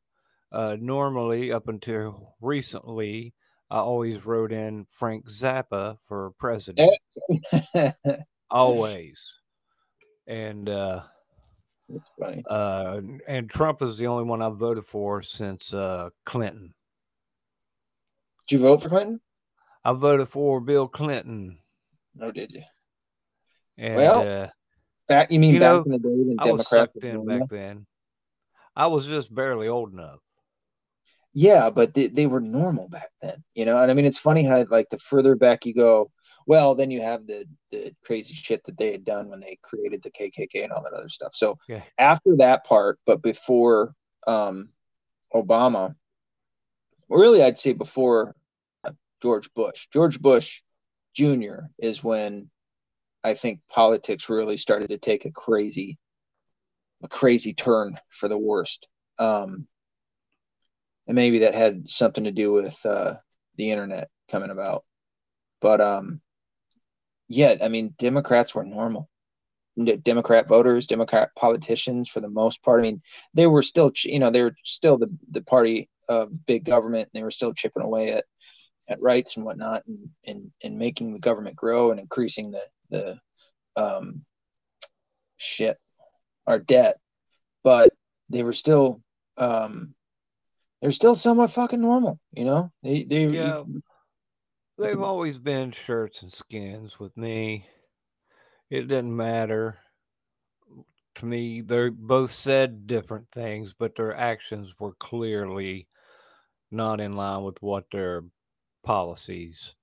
Uh, 0.52 0.78
normally, 0.80 1.52
up 1.52 1.68
until 1.68 2.36
recently, 2.42 3.34
I 3.70 3.80
always 3.80 4.26
wrote 4.26 4.52
in 4.52 4.86
Frank 4.86 5.28
Zappa 5.28 5.98
for 6.08 6.32
president. 6.40 6.92
always. 8.50 9.20
And 10.28 10.70
uh, 10.70 11.02
that's 11.90 12.10
funny. 12.20 12.44
Uh, 12.50 13.02
and 13.28 13.50
Trump 13.50 13.82
is 13.82 13.98
the 13.98 14.08
only 14.08 14.24
one 14.24 14.42
I've 14.42 14.58
voted 14.58 14.86
for 14.86 15.22
since 15.22 15.74
uh, 15.74 16.10
Clinton. 16.26 16.74
Did 18.48 18.56
you 18.56 18.60
vote 18.62 18.84
for 18.84 18.90
Clinton? 18.90 19.20
I 19.84 19.94
voted 19.94 20.30
for 20.30 20.60
Bill 20.62 20.88
Clinton. 20.88 21.60
Oh, 22.22 22.32
did 22.32 22.52
you? 22.52 22.64
And, 23.78 23.96
well, 23.96 24.44
uh, 24.44 24.48
back 25.08 25.32
you 25.32 25.40
mean 25.40 25.54
you 25.56 25.60
back 25.60 25.74
know, 25.74 25.84
in 25.84 25.92
the 25.92 26.00
day 26.00 26.10
when 26.10 26.40
I 26.40 26.52
was 26.52 26.68
sucked 26.68 27.04
in 27.04 27.26
back 27.26 27.50
then. 27.50 27.86
I 28.76 28.88
was 28.88 29.06
just 29.08 29.34
barely 29.34 29.68
old 29.68 29.94
enough. 29.94 30.20
Yeah, 31.34 31.70
but 31.70 31.94
they, 31.94 32.08
they 32.08 32.28
were 32.28 32.40
normal 32.40 32.88
back 32.88 33.10
then, 33.22 33.44
you 33.54 33.66
know. 33.66 33.78
And 33.78 33.92
I 33.92 33.94
mean, 33.94 34.06
it's 34.06 34.20
funny 34.20 34.44
how 34.44 34.64
like 34.70 34.90
the 34.90 35.00
further 35.00 35.36
back 35.36 35.66
you 35.66 35.74
go, 35.74 36.12
Well, 36.46 36.76
then 36.76 36.92
you 36.92 37.02
have 37.02 37.28
the 37.28 37.46
the 37.72 37.94
crazy 38.04 38.34
shit 38.34 38.64
that 38.66 38.78
they 38.78 38.92
had 38.92 39.04
done 39.04 39.30
when 39.30 39.42
they 39.42 39.60
created 39.62 40.02
the 40.04 40.12
KKK 40.12 40.64
and 40.64 40.72
all 40.72 40.84
that 40.84 40.94
other 40.94 41.10
stuff. 41.10 41.34
So 41.36 41.58
yeah. 41.68 41.84
after 41.98 42.38
that 42.38 42.66
part, 42.66 43.00
but 43.06 43.22
before 43.22 43.94
um, 44.28 44.70
Obama, 45.34 45.96
really, 47.10 47.44
I'd 47.44 47.60
say 47.60 47.74
before 47.74 48.36
George 49.22 49.52
Bush. 49.54 49.88
George 49.92 50.22
Bush 50.22 50.62
Jr. 51.16 51.68
is 51.80 52.04
when 52.04 52.50
I 53.24 53.34
think 53.34 53.60
politics 53.70 54.30
really 54.30 54.58
started 54.58 54.90
to 54.90 54.98
take 54.98 55.26
a 55.26 55.32
crazy, 55.32 55.98
a 57.06 57.08
crazy 57.08 57.54
turn 57.54 57.98
for 58.10 58.28
the 58.28 58.38
worst. 58.38 58.88
Um, 59.20 59.68
and 61.08 61.16
maybe 61.16 61.40
that 61.40 61.54
had 61.54 61.90
something 61.90 62.24
to 62.24 62.32
do 62.32 62.52
with 62.52 62.84
uh, 62.86 63.14
the 63.58 63.72
internet 63.72 64.10
coming 64.30 64.50
about. 64.50 64.84
But 65.62 65.80
um, 65.80 66.20
yeah, 67.28 67.56
I 67.62 67.70
mean, 67.70 67.94
Democrats 67.98 68.54
were 68.54 68.66
normal. 68.66 69.10
Democrat 70.04 70.48
voters, 70.48 70.88
Democrat 70.88 71.30
politicians, 71.36 72.10
for 72.10 72.22
the 72.22 72.30
most 72.30 72.64
part. 72.64 72.80
I 72.80 72.84
mean, 72.84 73.02
they 73.34 73.46
were 73.46 73.62
still, 73.62 73.92
you 74.04 74.20
know, 74.20 74.32
they 74.32 74.42
were 74.42 74.56
still 74.64 74.98
the 74.98 75.16
the 75.32 75.42
party 75.42 75.90
of 76.08 76.46
big 76.46 76.66
government. 76.66 77.10
And 77.14 77.20
they 77.20 77.24
were 77.24 77.32
still 77.32 77.54
chipping 77.54 77.84
away 77.84 78.14
at 78.14 78.26
at 78.88 79.02
rights 79.02 79.36
and 79.36 79.46
whatnot, 79.46 79.84
and 79.86 80.10
and 80.26 80.52
and 80.64 80.80
making 80.80 81.14
the 81.14 81.20
government 81.20 81.56
grow 81.56 81.92
and 81.92 82.00
increasing 82.00 82.52
the 82.52 82.64
the 82.90 83.20
um 83.76 84.24
shit 85.38 85.78
our 86.48 86.60
debt. 86.60 87.00
But 87.64 87.92
they 88.30 88.44
were 88.44 88.54
still 88.54 89.02
um 89.38 89.94
they're 90.82 90.92
still 90.92 91.16
somewhat 91.16 91.52
fucking 91.52 91.82
normal, 91.82 92.20
you 92.32 92.46
know. 92.46 92.72
They 92.84 93.04
they 93.04 93.26
yeah. 93.26 93.64
They've 94.78 95.02
always 95.02 95.40
been 95.40 95.72
shirts 95.72 96.22
and 96.22 96.32
skins 96.32 97.00
with 97.00 97.16
me. 97.16 97.66
It 98.70 98.90
didn't 98.90 99.16
matter 99.16 99.78
to 101.16 101.26
me. 101.26 101.62
They 101.62 101.90
both 101.90 102.32
said 102.32 102.86
different 102.86 103.28
things, 103.34 103.74
but 103.78 103.96
their 103.96 104.14
actions 104.14 104.74
were 104.78 104.94
clearly 104.96 105.88
not 106.72 107.00
in 107.00 107.14
line 107.14 107.44
with 107.44 107.62
what 107.62 107.86
their 107.90 108.24
policies, 108.84 109.76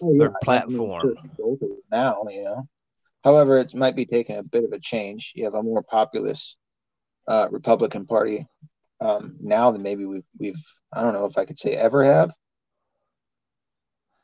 well, 0.00 0.16
their 0.16 0.34
platform. 0.42 1.16
I 1.18 1.42
mean, 1.42 1.58
now, 1.90 2.22
you 2.30 2.44
know. 2.44 2.68
However, 3.24 3.58
it 3.58 3.74
might 3.74 3.96
be 3.96 4.06
taking 4.06 4.36
a 4.36 4.42
bit 4.42 4.64
of 4.64 4.72
a 4.72 4.80
change. 4.80 5.32
You 5.34 5.44
have 5.44 5.54
a 5.54 5.62
more 5.62 5.82
populist 5.82 6.56
uh, 7.28 7.48
Republican 7.50 8.06
Party 8.06 8.46
um, 9.00 9.36
now 9.40 9.70
than 9.70 9.82
maybe 9.82 10.06
we've 10.06 10.24
we've 10.38 10.62
I 10.92 11.02
don't 11.02 11.14
know 11.14 11.26
if 11.26 11.36
I 11.36 11.44
could 11.44 11.58
say 11.58 11.74
ever 11.74 12.04
have. 12.04 12.30
Of 12.30 12.34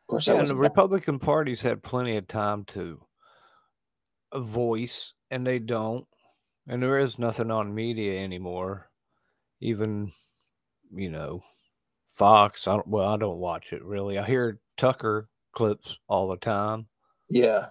course, 0.09 0.27
yeah, 0.27 0.35
and 0.35 0.49
the 0.49 0.57
Republican 0.57 1.19
Party's 1.19 1.61
had 1.61 1.83
plenty 1.83 2.17
of 2.17 2.29
time 2.29 2.65
to 2.67 3.01
voice, 4.35 5.13
and 5.31 5.47
they 5.47 5.59
don't. 5.59 6.07
And 6.69 6.83
there 6.83 6.99
is 6.99 7.19
nothing 7.19 7.51
on 7.51 7.75
media 7.75 8.21
anymore. 8.23 8.91
Even, 9.61 10.13
you 10.93 11.11
know, 11.11 11.43
Fox. 12.09 12.67
I 12.67 12.75
don't, 12.75 12.89
well, 12.89 13.09
I 13.09 13.17
don't 13.17 13.39
watch 13.39 13.73
it 13.73 13.85
really. 13.85 14.19
I 14.19 14.25
hear 14.25 14.59
Tucker 14.77 15.29
clips 15.53 15.99
all 16.09 16.29
the 16.29 16.37
time. 16.37 16.87
Yeah, 17.29 17.67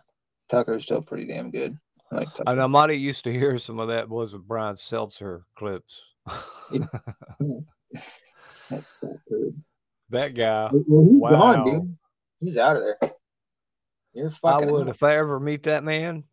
Tucker's 0.50 0.84
still 0.84 1.02
pretty 1.02 1.26
damn 1.28 1.52
good. 1.52 1.78
I 2.12 2.16
like. 2.16 2.28
And 2.46 2.62
I 2.62 2.68
might 2.68 2.90
have 2.90 3.00
used 3.00 3.24
to 3.24 3.34
hear 3.34 3.58
some 3.58 3.80
of 3.80 3.88
that 3.88 4.10
was 4.10 4.34
with 4.34 4.48
Brian 4.48 4.76
Stelter 4.76 5.44
clips. 5.58 6.04
that 10.10 10.34
guy. 10.34 10.70
Well, 10.72 11.04
he's 11.04 11.20
wow. 11.20 11.32
gone, 11.32 11.66
dude. 11.66 11.98
He's 12.40 12.58
out 12.58 12.78
of 12.78 12.84
there. 12.84 13.12
You're 14.14 14.30
fucking. 14.30 14.70
I 14.70 14.72
would 14.72 14.88
if 14.88 15.04
I 15.04 15.18
ever 15.18 15.40
meet 15.40 15.64
that 15.64 15.84
man. 15.84 16.24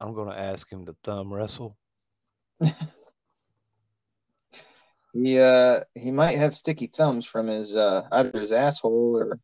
I'm 0.00 0.14
gonna 0.14 0.36
ask 0.36 0.70
him 0.70 0.86
to 0.86 0.94
thumb 1.02 1.32
wrestle. 1.32 1.76
he 5.12 5.38
uh 5.38 5.80
he 5.94 6.10
might 6.10 6.38
have 6.38 6.56
sticky 6.56 6.90
thumbs 6.94 7.26
from 7.26 7.48
his 7.48 7.74
uh 7.74 8.02
either 8.12 8.40
his 8.40 8.52
asshole 8.52 9.16
or 9.16 9.38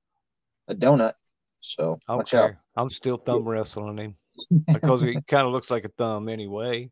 a 0.69 0.75
donut. 0.75 1.15
So 1.63 1.99
okay. 2.09 2.17
watch 2.17 2.35
out. 2.35 2.51
I'm 2.77 2.91
still 2.91 3.17
thumb 3.17 3.49
wrestling 3.49 3.97
him 3.99 4.17
because 4.73 5.03
he 5.03 5.19
kind 5.29 5.47
of 5.47 5.53
looks 5.53 5.71
like 5.71 5.85
a 5.85 5.91
thumb 5.97 6.29
anyway. 6.29 6.91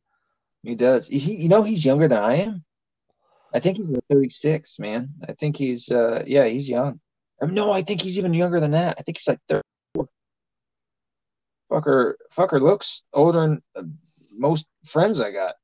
He 0.62 0.74
does. 0.74 1.06
He, 1.08 1.18
you 1.34 1.48
know, 1.48 1.62
he's 1.62 1.84
younger 1.84 2.08
than 2.08 2.18
I 2.18 2.36
am. 2.36 2.64
I 3.52 3.60
think 3.60 3.78
he's 3.78 3.90
36, 4.10 4.78
man. 4.78 5.10
I 5.28 5.32
think 5.32 5.56
he's 5.56 5.90
uh 5.90 6.22
yeah, 6.26 6.46
he's 6.46 6.68
young. 6.68 7.00
no, 7.42 7.72
I 7.72 7.82
think 7.82 8.00
he's 8.00 8.18
even 8.18 8.32
younger 8.32 8.60
than 8.60 8.70
that. 8.72 8.96
I 8.98 9.02
think 9.02 9.18
he's 9.18 9.28
like 9.28 9.40
34. 9.48 10.08
Fucker 11.70 12.14
fucker 12.36 12.60
looks 12.60 13.02
older 13.12 13.40
than 13.40 13.62
uh, 13.76 13.82
most 14.32 14.66
friends 14.86 15.20
I 15.20 15.32
got. 15.32 15.54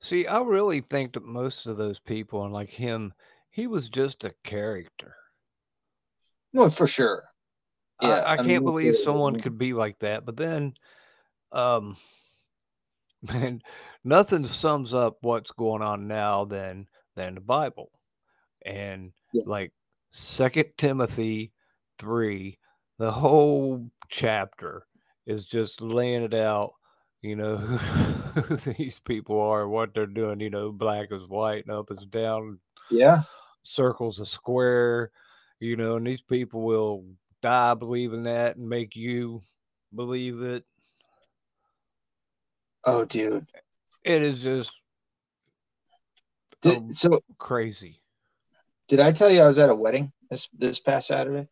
See, 0.00 0.26
I 0.26 0.40
really 0.40 0.80
think 0.80 1.12
that 1.12 1.24
most 1.24 1.66
of 1.66 1.76
those 1.76 2.00
people 2.00 2.44
and 2.44 2.52
like 2.52 2.70
him, 2.70 3.12
he 3.50 3.66
was 3.66 3.88
just 3.88 4.24
a 4.24 4.34
character. 4.42 5.14
No, 6.52 6.68
for 6.70 6.86
sure. 6.86 7.24
Yeah, 8.00 8.08
I, 8.08 8.18
I, 8.18 8.32
I 8.32 8.36
can't 8.36 8.48
mean, 8.48 8.64
believe 8.64 8.96
someone 8.96 9.40
could 9.40 9.58
be 9.58 9.72
like 9.72 9.98
that. 10.00 10.24
But 10.24 10.36
then, 10.36 10.74
um, 11.52 11.96
man, 13.22 13.62
nothing 14.04 14.46
sums 14.46 14.94
up 14.94 15.18
what's 15.20 15.52
going 15.52 15.82
on 15.82 16.08
now 16.08 16.44
than 16.44 16.86
than 17.16 17.34
the 17.34 17.40
Bible. 17.40 17.90
And 18.64 19.12
yeah. 19.32 19.42
like 19.46 19.72
Second 20.10 20.66
Timothy 20.76 21.52
three, 21.98 22.58
the 22.98 23.10
whole 23.10 23.90
chapter 24.08 24.86
is 25.26 25.44
just 25.44 25.80
laying 25.80 26.22
it 26.22 26.34
out, 26.34 26.74
you 27.22 27.36
know, 27.36 27.56
who 27.56 28.56
these 28.56 28.98
people 29.00 29.40
are, 29.40 29.68
what 29.68 29.94
they're 29.94 30.06
doing, 30.06 30.40
you 30.40 30.50
know, 30.50 30.72
black 30.72 31.08
is 31.10 31.26
white 31.28 31.64
and 31.66 31.74
up 31.74 31.90
is 31.90 32.04
down. 32.10 32.58
Yeah. 32.90 33.22
Circles 33.62 34.20
a 34.20 34.26
square, 34.26 35.10
you 35.60 35.76
know, 35.76 35.96
and 35.96 36.06
these 36.06 36.22
people 36.22 36.62
will 36.62 37.04
die 37.42 37.74
believing 37.74 38.22
that 38.24 38.56
and 38.56 38.68
make 38.68 38.96
you 38.96 39.42
believe 39.94 40.40
it. 40.40 40.64
Oh, 42.84 43.04
dude. 43.04 43.46
It 44.04 44.22
is 44.22 44.40
just 44.40 44.72
did, 46.62 46.94
so 46.94 47.20
crazy. 47.38 48.00
Did 48.88 49.00
I 49.00 49.12
tell 49.12 49.30
you 49.30 49.40
I 49.40 49.48
was 49.48 49.58
at 49.58 49.70
a 49.70 49.74
wedding 49.74 50.12
this 50.30 50.48
this 50.56 50.80
past 50.80 51.08
Saturday? 51.08 51.48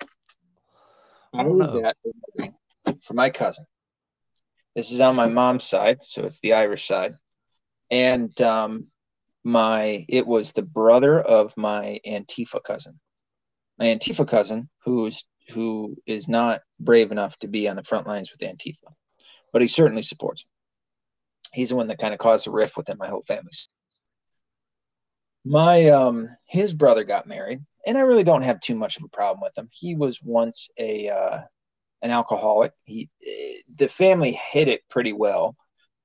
I, 1.33 1.45
was 1.45 1.75
know. 1.75 1.85
at 1.85 1.97
a 2.05 2.11
wedding 2.35 2.55
for 3.03 3.15
my 3.15 3.31
cousin. 3.31 3.67
This 4.75 4.91
is 4.91 5.01
on 5.01 5.17
my 5.17 5.27
mom's 5.27 5.65
side, 5.65 5.99
so 6.03 6.25
it's 6.25 6.41
the 6.41 6.55
Irish 6.55 6.87
side, 6.87 7.15
and 7.91 8.39
um, 8.41 8.87
my 9.45 10.05
it 10.09 10.27
was 10.27 10.53
the 10.53 10.63
brother 10.63 11.21
of 11.21 11.57
my 11.57 12.01
Antifa 12.07 12.63
cousin. 12.63 12.99
My 13.79 13.87
Antifa 13.87 14.27
cousin, 14.27 14.69
who's 14.85 15.25
who 15.51 15.97
is 16.07 16.29
not 16.29 16.63
brave 16.79 17.13
enough 17.13 17.37
to 17.39 17.49
be 17.49 17.69
on 17.69 17.77
the 17.77 17.85
front 17.85 18.07
lines 18.07 18.31
with 18.31 18.41
Antifa, 18.49 18.93
but 19.53 19.63
he 19.63 19.69
certainly 19.69 20.03
supports. 20.03 20.43
Him. 20.43 20.49
He's 21.53 21.69
the 21.71 21.77
one 21.77 21.89
that 21.89 21.99
kind 21.99 22.15
of 22.15 22.21
caused 22.21 22.47
a 22.47 22.51
rift 22.51 22.77
within 22.77 22.99
my 22.99 23.09
whole 23.09 23.25
family 23.27 23.51
my 25.45 25.87
um 25.87 26.29
his 26.47 26.73
brother 26.73 27.05
got 27.05 27.27
married 27.27 27.61
and 27.87 27.97
i 27.97 28.03
really 28.03 28.25
don't 28.25 28.43
have 28.43 28.61
too 28.61 28.75
much 28.75 28.97
of 28.97 29.05
a 29.05 29.09
problem 29.09 29.41
with 29.43 29.57
him 29.57 29.69
he 29.73 29.95
was 29.95 30.21
once 30.23 30.69
a 30.79 31.09
uh 31.09 31.41
an 32.03 32.11
alcoholic 32.11 32.73
he 32.85 33.09
the 33.77 33.89
family 33.89 34.39
hid 34.53 34.69
it 34.69 34.83
pretty 34.91 35.13
well 35.13 35.57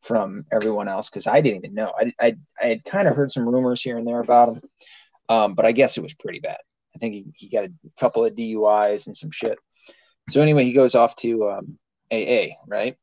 from 0.03 0.45
everyone 0.51 0.87
else 0.87 1.09
because 1.09 1.27
i 1.27 1.41
didn't 1.41 1.57
even 1.57 1.73
know 1.73 1.91
i 1.99 2.13
i, 2.19 2.35
I 2.61 2.65
had 2.67 2.85
kind 2.85 3.07
of 3.07 3.15
heard 3.15 3.31
some 3.31 3.47
rumors 3.47 3.81
here 3.81 3.97
and 3.97 4.07
there 4.07 4.19
about 4.19 4.49
him 4.49 4.61
um 5.27 5.53
but 5.53 5.65
i 5.65 5.73
guess 5.73 5.97
it 5.97 6.03
was 6.03 6.13
pretty 6.13 6.39
bad 6.39 6.57
i 6.95 6.97
think 6.97 7.13
he, 7.13 7.25
he 7.35 7.49
got 7.49 7.65
a 7.65 7.71
couple 7.99 8.25
of 8.25 8.35
duis 8.35 9.07
and 9.07 9.15
some 9.15 9.31
shit 9.31 9.57
so 10.29 10.41
anyway 10.41 10.63
he 10.63 10.73
goes 10.73 10.95
off 10.95 11.15
to 11.15 11.49
um 11.49 11.77
aa 12.11 12.47
right 12.67 12.95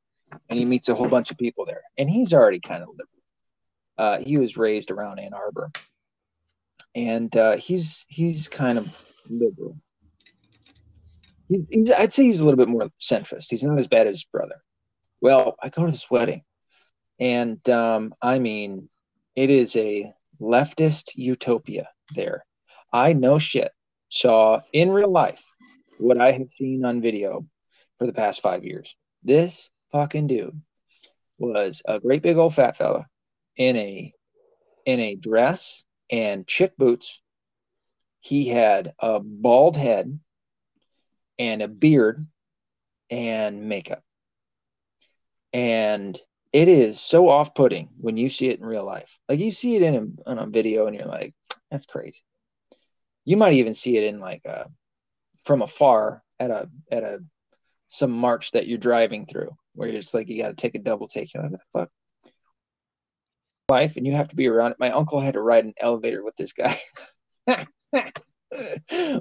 and 0.49 0.59
he 0.59 0.65
meets 0.65 0.89
a 0.89 0.95
whole 0.95 1.09
bunch 1.09 1.31
of 1.31 1.39
people 1.39 1.65
there 1.65 1.83
and 1.99 2.09
he's 2.09 2.33
already 2.33 2.59
kind 2.59 2.83
of 2.83 2.89
liberal 2.89 3.09
uh, 3.99 4.19
he 4.19 4.37
was 4.37 4.57
raised 4.57 4.91
around 4.91 5.19
Ann 5.19 5.35
Arbor, 5.35 5.71
and 6.95 7.35
uh, 7.37 7.57
he's 7.57 8.05
he's 8.09 8.49
kind 8.49 8.79
of 8.79 8.89
liberal. 9.29 9.79
He, 11.49 11.65
he's, 11.71 11.91
I'd 11.91 12.15
say 12.15 12.25
he's 12.25 12.41
a 12.41 12.45
little 12.45 12.59
bit 12.59 12.69
more 12.69 12.89
centrist. 13.01 13.47
He's 13.51 13.63
not 13.63 13.79
as 13.79 13.89
bad 13.89 14.07
as 14.07 14.15
his 14.15 14.25
brother. 14.25 14.57
Well, 15.21 15.57
I 15.63 15.69
go 15.69 15.85
to 15.85 15.93
this 15.93 16.11
wedding, 16.11 16.43
and 17.21 17.67
um, 17.69 18.15
I 18.21 18.39
mean, 18.39 18.89
it 19.37 19.51
is 19.51 19.77
a 19.77 20.13
leftist 20.41 21.11
utopia 21.15 21.89
there. 22.15 22.45
I 22.93 23.13
know 23.13 23.39
shit 23.39 23.71
saw 24.13 24.61
in 24.75 24.91
real 24.91 25.11
life 25.11 25.43
what 25.99 26.21
I 26.21 26.33
have 26.33 26.53
seen 26.53 26.85
on 26.85 27.01
video 27.01 27.47
for 27.99 28.07
the 28.07 28.13
past 28.13 28.43
five 28.43 28.63
years. 28.63 28.95
This 29.23 29.71
fucking 29.91 30.27
dude 30.27 30.61
was 31.39 31.83
a 31.87 31.99
great 31.99 32.23
big 32.23 32.37
old 32.37 32.55
fat 32.55 32.77
fella 32.77 33.07
in 33.57 33.77
a 33.77 34.13
in 34.85 35.01
a 35.01 35.15
dress 35.15 35.83
and 36.11 36.47
chick 36.47 36.77
boots. 36.77 37.21
He 38.21 38.47
had 38.47 38.93
a 38.99 39.19
bald 39.19 39.77
head 39.77 40.19
and 41.39 41.63
a 41.63 41.69
beard 41.69 42.25
and 43.11 43.69
makeup. 43.69 44.03
And 45.55 46.21
it 46.53 46.69
is 46.69 47.01
so 47.01 47.31
off 47.31 47.55
putting 47.55 47.89
when 47.99 48.19
you 48.19 48.29
see 48.29 48.49
it 48.49 48.61
in 48.61 48.67
real 48.67 48.85
life. 48.85 49.19
Like 49.29 49.39
you 49.39 49.51
see 49.51 49.75
it 49.77 49.83
in 49.83 49.95
a, 50.27 50.31
in 50.33 50.39
a 50.39 50.47
video 50.47 50.87
and 50.87 50.95
you're 50.95 51.07
like, 51.07 51.35
that's 51.71 51.87
crazy. 51.87 52.23
You 53.25 53.37
might 53.37 53.55
even 53.55 53.75
see 53.75 53.97
it 53.97 54.05
in 54.05 54.21
like 54.21 54.45
a, 54.45 54.67
from 55.45 55.63
afar 55.63 56.23
at 56.41 56.51
a, 56.51 56.69
at 56.91 57.03
a, 57.03 57.21
some 57.89 58.11
march 58.11 58.53
that 58.53 58.67
you're 58.67 58.79
driving 58.79 59.27
through 59.27 59.51
where 59.75 59.89
it's 59.89 60.15
like, 60.15 60.29
you 60.29 60.43
got 60.43 60.49
to 60.49 60.55
take 60.55 60.75
a 60.75 60.79
double 60.79 61.09
take. 61.09 61.33
You're 61.35 61.43
like, 61.45 61.53
fuck 61.73 61.91
life 63.69 63.97
and 63.97 64.07
you 64.07 64.15
have 64.15 64.29
to 64.29 64.37
be 64.37 64.49
around 64.49 64.73
it. 64.73 64.81
My 64.81 64.91
uncle 64.91 65.21
had 65.21 65.35
to 65.35 65.41
ride 65.41 65.65
an 65.65 65.75
elevator 65.79 66.23
with 66.23 66.37
this 66.37 66.53
guy. 66.53 66.79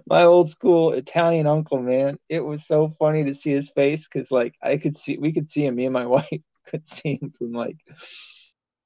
my 0.05 0.23
old 0.23 0.49
school 0.49 0.91
Italian 0.91 1.47
uncle, 1.47 1.81
man. 1.81 2.17
It 2.27 2.43
was 2.43 2.67
so 2.67 2.89
funny 2.99 3.23
to 3.23 3.33
see 3.33 3.51
his 3.51 3.69
face 3.69 4.07
because, 4.07 4.29
like, 4.29 4.53
I 4.61 4.77
could 4.77 4.97
see, 4.97 5.17
we 5.17 5.31
could 5.31 5.49
see 5.49 5.65
him. 5.65 5.75
Me 5.75 5.85
and 5.85 5.93
my 5.93 6.05
wife 6.17 6.41
could 6.67 6.87
see 6.87 7.17
him 7.21 7.31
from 7.37 7.53
like 7.53 7.77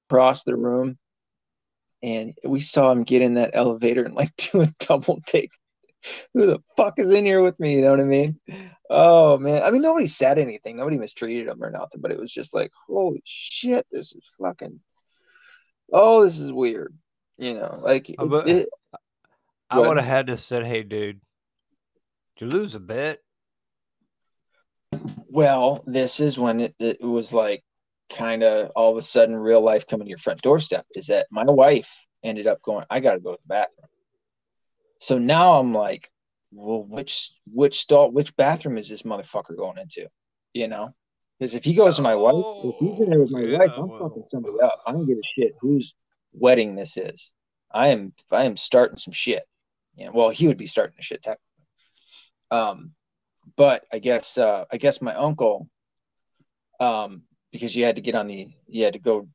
across 0.10 0.44
the 0.44 0.56
room, 0.56 0.98
and 2.06 2.38
we 2.44 2.60
saw 2.60 2.92
him 2.92 3.04
get 3.04 3.24
in 3.24 3.34
that 3.34 3.52
elevator 3.54 4.04
and 4.04 4.14
like 4.14 4.36
do 4.38 4.62
a 4.62 4.74
double 4.80 5.20
take. 5.26 5.52
Who 6.36 6.46
the 6.46 6.60
fuck 6.78 7.00
is 7.00 7.10
in 7.10 7.26
here 7.26 7.42
with 7.42 7.60
me? 7.60 7.74
You 7.74 7.82
know 7.82 7.90
what 7.90 8.00
I 8.00 8.04
mean? 8.04 8.40
Oh 8.92 9.40
man, 9.40 9.64
I 9.64 9.72
mean 9.72 9.82
nobody 9.82 10.06
said 10.06 10.38
anything, 10.38 10.78
nobody 10.78 11.00
mistreated 11.00 11.48
him 11.48 11.64
or 11.64 11.72
nothing, 11.72 12.02
but 12.02 12.12
it 12.12 12.20
was 12.20 12.32
just 12.32 12.54
like, 12.54 12.72
holy 12.88 13.24
shit, 13.26 13.88
this 13.92 14.14
is 14.14 14.30
fucking. 14.40 14.80
Oh, 15.92 16.24
this 16.24 16.40
is 16.40 16.54
weird. 16.54 16.96
You 17.40 17.56
know, 17.56 17.80
like 17.82 18.14
uh, 18.20 18.28
it, 18.46 18.48
it, 18.48 18.70
I 19.72 19.80
would 19.80 19.98
have 19.98 20.06
had 20.06 20.28
to 20.28 20.38
said, 20.38 20.64
"Hey, 20.64 20.84
dude, 20.84 21.20
did 22.38 22.46
you 22.46 22.48
lose 22.48 22.76
a 22.76 22.80
bet?" 22.80 23.20
Well, 25.28 25.84
this 25.86 26.20
is 26.20 26.38
when 26.38 26.62
it, 26.62 26.76
it 26.80 27.02
was 27.02 27.34
like 27.34 27.65
kind 28.10 28.44
of 28.44 28.72
all 28.76 28.92
of 28.92 28.98
a 28.98 29.02
sudden 29.02 29.36
real 29.36 29.62
life 29.62 29.88
coming 29.88 30.06
to 30.06 30.10
your 30.10 30.18
front 30.18 30.42
doorstep. 30.42 30.86
Is 30.96 31.08
that 31.08 31.28
my 31.32 31.46
wife 31.46 31.90
ended 32.24 32.48
up 32.48 32.62
going? 32.62 32.86
I 32.90 33.00
got 33.00 33.14
to 33.14 33.20
go 33.20 33.34
to 33.34 33.40
the 33.42 33.48
bathroom. 33.48 33.88
So 35.00 35.18
now 35.18 35.60
I'm 35.60 35.74
like, 35.74 36.10
well, 36.52 36.84
which 36.84 37.32
which 37.52 37.80
stall, 37.80 38.12
which 38.12 38.36
bathroom 38.36 38.78
is 38.78 38.90
this 38.90 39.04
motherfucker 39.04 39.58
going 39.58 39.78
into? 39.78 40.08
You 40.54 40.68
know, 40.68 40.96
because 41.40 41.54
if 41.54 41.66
he 41.66 41.74
goes 41.74 41.98
to 41.98 42.02
my 42.02 42.16
wife, 42.16 42.46
if 42.64 42.76
he's 42.80 43.00
in 43.00 43.10
there 43.10 43.20
with 43.20 43.32
my 43.32 43.42
yeah, 43.42 43.60
wife, 43.60 43.72
I'm 43.76 43.90
well, 43.90 44.00
fucking 44.00 44.24
somebody 44.30 44.60
up. 44.62 44.82
I 44.88 44.94
don't 44.94 45.06
give 45.06 45.18
a 45.18 45.42
shit 45.42 45.54
whose 45.60 45.94
wedding 46.34 46.76
this 46.76 46.98
is. 46.98 47.34
I 47.72 47.90
am 47.90 48.14
I 48.32 48.46
am 48.46 48.56
starting 48.56 48.98
some 48.98 49.14
shit. 49.14 49.44
Yeah, 49.96 50.10
well, 50.14 50.30
he 50.30 50.48
would 50.48 50.58
be 50.58 50.68
starting 50.68 50.96
to 50.96 51.04
shit 51.04 51.24
technically. 51.24 51.42
Um, 52.52 52.92
but 53.58 53.84
I 53.92 54.00
guess 54.00 54.38
uh, 54.38 54.66
I 54.72 54.78
guess 54.78 55.02
my 55.02 55.14
uncle, 55.14 55.70
um, 56.80 57.24
because 57.56 57.76
you 57.76 57.86
had 57.86 57.96
to 57.96 58.02
get 58.02 58.16
on 58.16 58.28
the, 58.28 58.50
you 58.68 58.84
had 58.84 58.94
to 58.94 59.00
go 59.00 59.28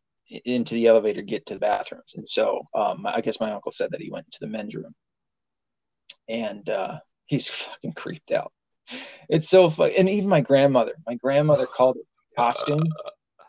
into 0.44 0.74
the 0.74 0.86
elevator, 0.86 1.22
get 1.22 1.46
to 1.46 1.54
the 1.54 1.60
bathrooms, 1.60 2.12
and 2.16 2.28
so 2.28 2.60
um, 2.74 3.06
I 3.06 3.22
guess 3.22 3.40
my 3.40 3.50
uncle 3.50 3.72
said 3.72 3.90
that 3.92 4.00
he 4.00 4.10
went 4.10 4.26
into 4.26 4.38
the 4.40 4.46
men's 4.46 4.74
room, 4.74 4.94
and 6.28 6.68
uh, 6.68 6.98
he's 7.26 7.48
fucking 7.48 7.94
creeped 7.94 8.30
out. 8.30 8.52
It's 9.30 9.48
so 9.48 9.70
funny, 9.70 9.96
and 9.96 10.08
even 10.08 10.28
my 10.28 10.42
grandmother, 10.42 10.92
my 11.06 11.14
grandmother 11.14 11.66
called 11.66 11.96
it 11.96 12.06
costume. 12.36 12.86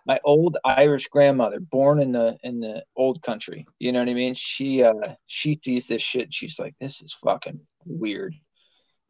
my 0.06 0.20
old 0.24 0.58
Irish 0.64 1.08
grandmother, 1.10 1.60
born 1.60 2.00
in 2.00 2.14
the 2.14 2.38
in 2.44 2.60
the 2.60 2.84
old 2.96 3.22
country. 3.22 3.68
You 3.80 3.92
know 3.92 4.00
what 4.00 4.10
I 4.10 4.14
mean? 4.14 4.34
She 4.34 4.84
uh 4.84 4.94
she 5.28 5.60
sees 5.64 5.88
this 5.88 6.02
shit. 6.02 6.34
She's 6.34 6.58
like, 6.58 6.76
this 6.80 7.02
is 7.02 7.16
fucking 7.24 7.60
weird. 7.86 8.36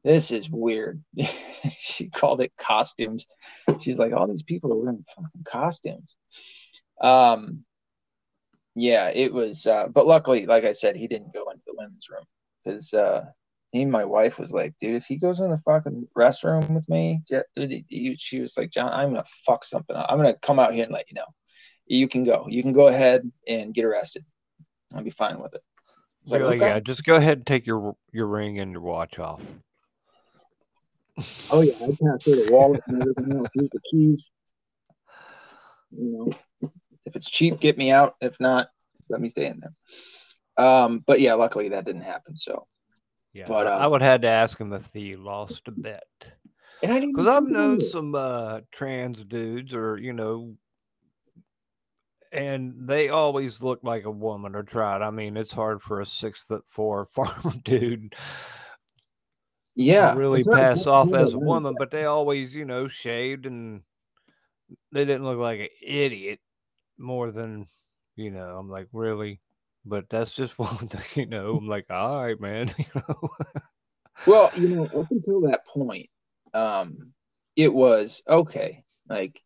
This 0.04 0.32
is 0.32 0.50
weird. 0.50 1.04
she 1.78 2.10
called 2.10 2.42
it 2.42 2.52
costumes. 2.60 3.28
She's 3.80 4.00
like, 4.00 4.14
all 4.14 4.28
these 4.28 4.44
people 4.44 4.74
are 4.74 4.78
wearing 4.78 5.06
fucking 5.16 5.44
costumes. 5.46 6.16
Um, 7.02 7.64
yeah, 8.76 9.10
it 9.10 9.34
was. 9.34 9.66
Uh, 9.66 9.88
but 9.88 10.08
luckily, 10.08 10.46
like 10.46 10.64
I 10.64 10.72
said, 10.72 10.96
he 10.96 11.08
didn't 11.08 11.34
go 11.34 11.50
into 11.50 11.64
the 11.68 11.76
women's 11.78 12.08
room 12.10 12.24
because 12.64 12.94
uh, 12.94 13.26
he 13.72 13.84
and 13.84 13.92
my 13.92 14.06
wife 14.06 14.40
was 14.40 14.52
like, 14.52 14.74
dude, 14.80 14.96
if 14.96 15.06
he 15.06 15.18
goes 15.18 15.40
in 15.40 15.52
the 15.52 15.58
fucking 15.60 16.08
restroom 16.18 16.70
with 16.72 16.88
me, 16.90 17.22
she 18.18 18.40
was 18.40 18.58
like, 18.58 18.72
John, 18.72 18.92
I'm 18.92 19.10
gonna 19.10 19.26
fuck 19.46 19.66
something 19.66 19.96
up. 19.96 20.08
I'm 20.10 20.18
gonna 20.18 20.36
come 20.42 20.60
out 20.60 20.74
here 20.74 20.84
and 20.84 20.94
let 20.94 21.10
you 21.10 21.16
know. 21.16 21.26
You 21.86 22.08
can 22.08 22.24
go. 22.24 22.48
You 22.50 22.64
can 22.64 22.74
go 22.74 22.88
ahead 22.88 23.30
and 23.48 23.74
get 23.74 23.86
arrested. 23.86 24.26
I'll 24.94 25.04
be 25.04 25.10
fine 25.10 25.40
with 25.40 25.54
it. 25.54 25.64
Like, 26.28 26.42
okay. 26.42 26.58
yeah, 26.58 26.80
just 26.80 27.04
go 27.04 27.16
ahead 27.16 27.40
and 27.40 27.48
take 27.48 27.66
your 27.66 27.96
your 28.12 28.28
ring 28.28 28.60
and 28.60 28.72
your 28.72 28.82
watch 28.82 29.20
off. 29.20 29.42
Oh 31.52 31.62
yeah, 31.62 31.74
I 31.76 31.96
can't 32.02 32.22
say 32.22 32.46
the 32.46 32.52
wallet 32.52 32.82
and 32.88 33.02
everything 33.02 33.38
else. 33.38 33.48
Use 33.56 33.70
the 33.72 33.80
keys. 33.90 34.30
You 35.92 36.34
know, 36.62 36.70
if 37.06 37.16
it's 37.16 37.30
cheap, 37.30 37.60
get 37.60 37.78
me 37.78 37.92
out. 37.92 38.16
If 38.22 38.40
not, 38.40 38.70
let 39.10 39.22
me 39.22 39.30
stay 39.30 39.48
in 39.48 39.62
there. 39.62 40.66
Um, 40.66 41.04
but 41.06 41.20
yeah, 41.20 41.34
luckily 41.34 41.70
that 41.70 41.86
didn't 41.86 42.02
happen. 42.02 42.38
So 42.38 42.68
yeah, 43.34 43.48
but 43.48 43.68
uh, 43.68 43.72
I 43.72 43.88
would 43.88 44.02
have 44.02 44.12
had 44.12 44.22
to 44.24 44.28
ask 44.28 44.60
him 44.60 44.74
if 44.74 44.92
he 44.94 45.16
lost 45.16 45.68
a 45.68 45.72
bet. 45.72 46.04
Because 46.82 47.28
I've 47.28 47.48
known 47.48 47.82
it. 47.82 47.88
some 47.88 48.16
uh, 48.16 48.62
trans 48.72 49.24
dudes, 49.24 49.74
or 49.74 49.98
you 49.98 50.14
know, 50.14 50.56
and 52.32 52.74
they 52.88 53.10
always 53.10 53.62
look 53.62 53.80
like 53.84 54.06
a 54.06 54.12
woman 54.12 54.56
or 54.56 54.64
tried. 54.64 55.02
I 55.02 55.12
mean, 55.12 55.38
it's 55.38 55.54
hard 55.54 55.82
for 55.82 56.02
a 56.02 56.06
six 56.06 56.42
foot 56.42 56.68
four 56.68 57.06
farm 57.06 57.62
dude. 57.64 58.16
Yeah, 59.76 60.14
really 60.16 60.44
pass 60.44 60.86
off 60.86 61.14
as 61.14 61.34
a 61.34 61.40
woman, 61.40 61.76
but 61.78 61.92
they 61.92 62.06
always, 62.06 62.54
you 62.54 62.66
know, 62.66 62.88
shaved 62.88 63.46
and 63.46 63.82
they 64.92 65.06
didn't 65.06 65.24
look 65.24 65.40
like 65.40 65.60
an 65.60 65.70
idiot 65.82 66.40
more 66.98 67.32
than, 67.32 67.66
you 68.16 68.32
know. 68.32 68.58
I'm 68.58 68.70
like, 68.70 68.88
really? 68.92 69.40
but 69.86 70.06
that's 70.10 70.32
just 70.32 70.58
one 70.60 70.76
thing, 70.88 71.02
you 71.16 71.26
know. 71.26 71.56
I'm 71.58 71.68
like, 71.68 71.86
all 71.90 72.24
right, 72.24 72.40
man. 72.40 72.74
You 72.78 72.86
know. 72.96 73.30
well, 74.28 74.52
you 74.56 74.68
know, 74.68 74.86
up 74.86 75.10
until 75.10 75.42
that 75.42 75.66
point, 75.66 76.10
um, 76.54 77.14
it 77.56 77.74
was 77.74 78.22
okay. 78.28 78.84
Like 79.10 79.42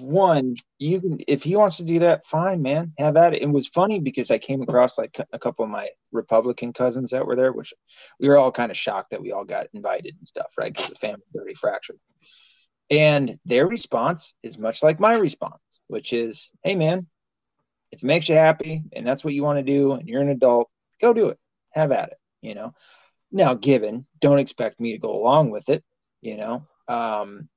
one, 0.00 0.56
you 0.78 1.00
can 1.00 1.18
if 1.28 1.42
he 1.42 1.56
wants 1.56 1.76
to 1.76 1.84
do 1.84 2.00
that, 2.00 2.26
fine, 2.26 2.62
man. 2.62 2.92
Have 2.98 3.16
at 3.16 3.34
it. 3.34 3.42
It 3.42 3.50
was 3.50 3.68
funny 3.68 4.00
because 4.00 4.30
I 4.30 4.38
came 4.38 4.62
across 4.62 4.98
like 4.98 5.20
a 5.32 5.38
couple 5.38 5.64
of 5.64 5.70
my 5.70 5.88
Republican 6.12 6.72
cousins 6.72 7.10
that 7.10 7.26
were 7.26 7.36
there, 7.36 7.52
which 7.52 7.72
we 8.18 8.28
were 8.28 8.36
all 8.36 8.52
kind 8.52 8.70
of 8.70 8.76
shocked 8.76 9.10
that 9.10 9.22
we 9.22 9.32
all 9.32 9.44
got 9.44 9.68
invited 9.72 10.16
and 10.18 10.26
stuff, 10.28 10.52
right? 10.58 10.72
Because 10.72 10.90
the 10.90 10.96
family 10.96 11.22
already 11.34 11.54
fractured. 11.54 11.98
And 12.90 13.38
their 13.44 13.66
response 13.66 14.34
is 14.42 14.58
much 14.58 14.82
like 14.82 15.00
my 15.00 15.16
response, 15.16 15.62
which 15.86 16.12
is, 16.12 16.50
"Hey, 16.62 16.74
man, 16.74 17.06
if 17.92 18.02
it 18.02 18.06
makes 18.06 18.28
you 18.28 18.34
happy 18.34 18.82
and 18.92 19.06
that's 19.06 19.24
what 19.24 19.34
you 19.34 19.44
want 19.44 19.58
to 19.58 19.72
do 19.72 19.92
and 19.92 20.08
you're 20.08 20.20
an 20.20 20.28
adult, 20.28 20.68
go 21.00 21.12
do 21.12 21.28
it. 21.28 21.38
Have 21.70 21.92
at 21.92 22.10
it, 22.10 22.18
you 22.42 22.54
know. 22.54 22.74
Now, 23.30 23.54
given, 23.54 24.06
don't 24.20 24.38
expect 24.38 24.80
me 24.80 24.92
to 24.92 24.98
go 24.98 25.12
along 25.14 25.50
with 25.50 25.68
it, 25.68 25.84
you 26.20 26.36
know. 26.36 26.66
Um, 26.88 27.48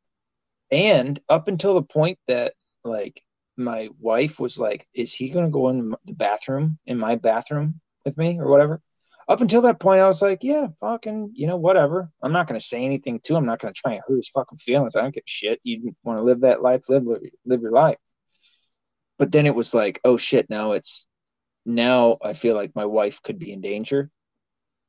and 0.71 1.19
up 1.29 1.47
until 1.47 1.75
the 1.75 1.83
point 1.83 2.19
that 2.27 2.53
like 2.83 3.21
my 3.57 3.89
wife 3.99 4.39
was 4.39 4.57
like, 4.57 4.87
Is 4.93 5.13
he 5.13 5.29
gonna 5.29 5.49
go 5.49 5.69
in 5.69 5.95
the 6.05 6.13
bathroom 6.13 6.79
in 6.85 6.97
my 6.97 7.15
bathroom 7.15 7.81
with 8.05 8.17
me 8.17 8.39
or 8.39 8.47
whatever? 8.49 8.81
Up 9.29 9.41
until 9.41 9.61
that 9.63 9.79
point, 9.79 10.01
I 10.01 10.07
was 10.07 10.21
like, 10.21 10.43
Yeah, 10.43 10.67
fucking, 10.79 11.31
you 11.33 11.47
know, 11.47 11.57
whatever. 11.57 12.09
I'm 12.21 12.33
not 12.33 12.47
gonna 12.47 12.59
say 12.59 12.83
anything 12.85 13.19
to 13.21 13.33
him. 13.33 13.39
I'm 13.39 13.45
not 13.45 13.59
gonna 13.59 13.73
try 13.73 13.93
and 13.93 14.01
hurt 14.07 14.17
his 14.17 14.29
fucking 14.29 14.59
feelings. 14.59 14.95
I 14.95 15.01
don't 15.01 15.13
give 15.13 15.23
a 15.25 15.29
shit. 15.29 15.59
You 15.63 15.95
want 16.03 16.17
to 16.19 16.23
live 16.23 16.41
that 16.41 16.61
life, 16.61 16.83
live 16.89 17.03
live 17.45 17.61
your 17.61 17.71
life 17.71 17.97
but 19.17 19.31
then 19.31 19.45
it 19.45 19.55
was 19.55 19.73
like, 19.73 19.99
oh 20.03 20.17
shit, 20.17 20.49
now 20.49 20.73
it's 20.73 21.05
now 21.65 22.17
I 22.23 22.33
feel 22.33 22.55
like 22.55 22.75
my 22.75 22.85
wife 22.85 23.21
could 23.23 23.39
be 23.39 23.51
in 23.51 23.61
danger, 23.61 24.09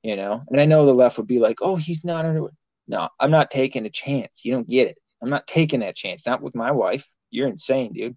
you 0.03 0.17
know. 0.17 0.45
And 0.49 0.61
I 0.61 0.67
know 0.67 0.87
the 0.87 0.95
left 0.95 1.19
would 1.19 1.27
be 1.27 1.39
like, 1.39 1.59
oh, 1.63 1.77
he's 1.77 2.05
not 2.05 2.25
under. 2.25 2.49
No, 2.87 3.09
I'm 3.19 3.31
not 3.31 3.51
taking 3.51 3.87
a 3.87 3.91
chance. 3.91 4.45
You 4.45 4.53
don't 4.53 4.69
get 4.69 4.89
it. 4.89 4.99
I'm 5.23 5.31
not 5.31 5.47
taking 5.47 5.81
that 5.81 5.97
chance. 5.97 6.27
Not 6.27 6.43
with 6.43 6.55
my 6.55 6.71
wife. 6.71 7.07
You're 7.31 7.49
insane, 7.49 7.93
dude. 7.93 8.17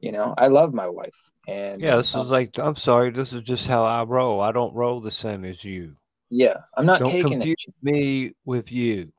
You 0.00 0.12
know, 0.12 0.34
I 0.36 0.48
love 0.48 0.74
my 0.74 0.88
wife. 0.88 1.14
And 1.46 1.80
yeah, 1.80 1.96
this 1.96 2.14
um, 2.14 2.22
is 2.22 2.28
like, 2.28 2.58
I'm 2.58 2.76
sorry, 2.76 3.10
this 3.10 3.32
is 3.32 3.42
just 3.42 3.66
how 3.66 3.84
I 3.84 4.02
roll. 4.04 4.40
I 4.40 4.52
don't 4.52 4.74
roll 4.74 5.00
the 5.00 5.10
same 5.10 5.44
as 5.44 5.62
you. 5.64 5.96
Yeah, 6.30 6.56
I'm 6.76 6.86
not 6.86 7.00
don't 7.00 7.10
taking 7.10 7.32
confuse 7.32 7.66
me 7.82 8.32
with 8.44 8.72
you. 8.72 9.12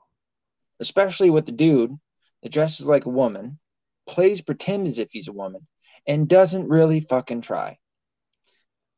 Especially 0.79 1.29
with 1.29 1.45
the 1.45 1.51
dude 1.51 1.95
that 2.43 2.51
dresses 2.51 2.85
like 2.85 3.05
a 3.05 3.09
woman, 3.09 3.59
plays 4.07 4.41
pretend 4.41 4.87
as 4.87 4.99
if 4.99 5.09
he's 5.11 5.27
a 5.27 5.33
woman, 5.33 5.65
and 6.07 6.27
doesn't 6.27 6.67
really 6.67 6.99
fucking 6.99 7.41
try. 7.41 7.77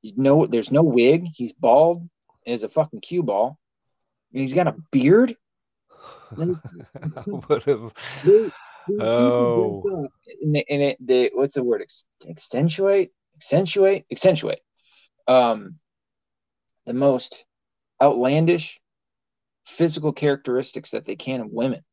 He's 0.01 0.13
no, 0.17 0.45
there's 0.45 0.71
no 0.71 0.83
wig. 0.83 1.27
He's 1.33 1.53
bald 1.53 2.09
as 2.45 2.63
a 2.63 2.69
fucking 2.69 3.01
cue 3.01 3.23
ball. 3.23 3.59
And 4.33 4.41
he's 4.41 4.53
got 4.53 4.67
a 4.67 4.75
beard. 4.91 5.35
would 7.27 7.63
have. 7.63 7.93
Oh. 9.01 10.07
And, 10.41 10.55
it, 10.55 10.65
and 10.69 10.81
it, 10.81 10.97
the, 11.05 11.29
what's 11.33 11.55
the 11.55 11.63
word? 11.63 11.81
Ex, 11.81 12.05
accentuate, 12.29 13.11
accentuate, 13.35 14.05
accentuate. 14.09 14.59
Um, 15.27 15.75
the 16.85 16.93
most 16.93 17.43
outlandish 18.01 18.79
physical 19.65 20.13
characteristics 20.13 20.91
that 20.91 21.03
they 21.05 21.17
can 21.17 21.41
of 21.41 21.51
women. 21.51 21.83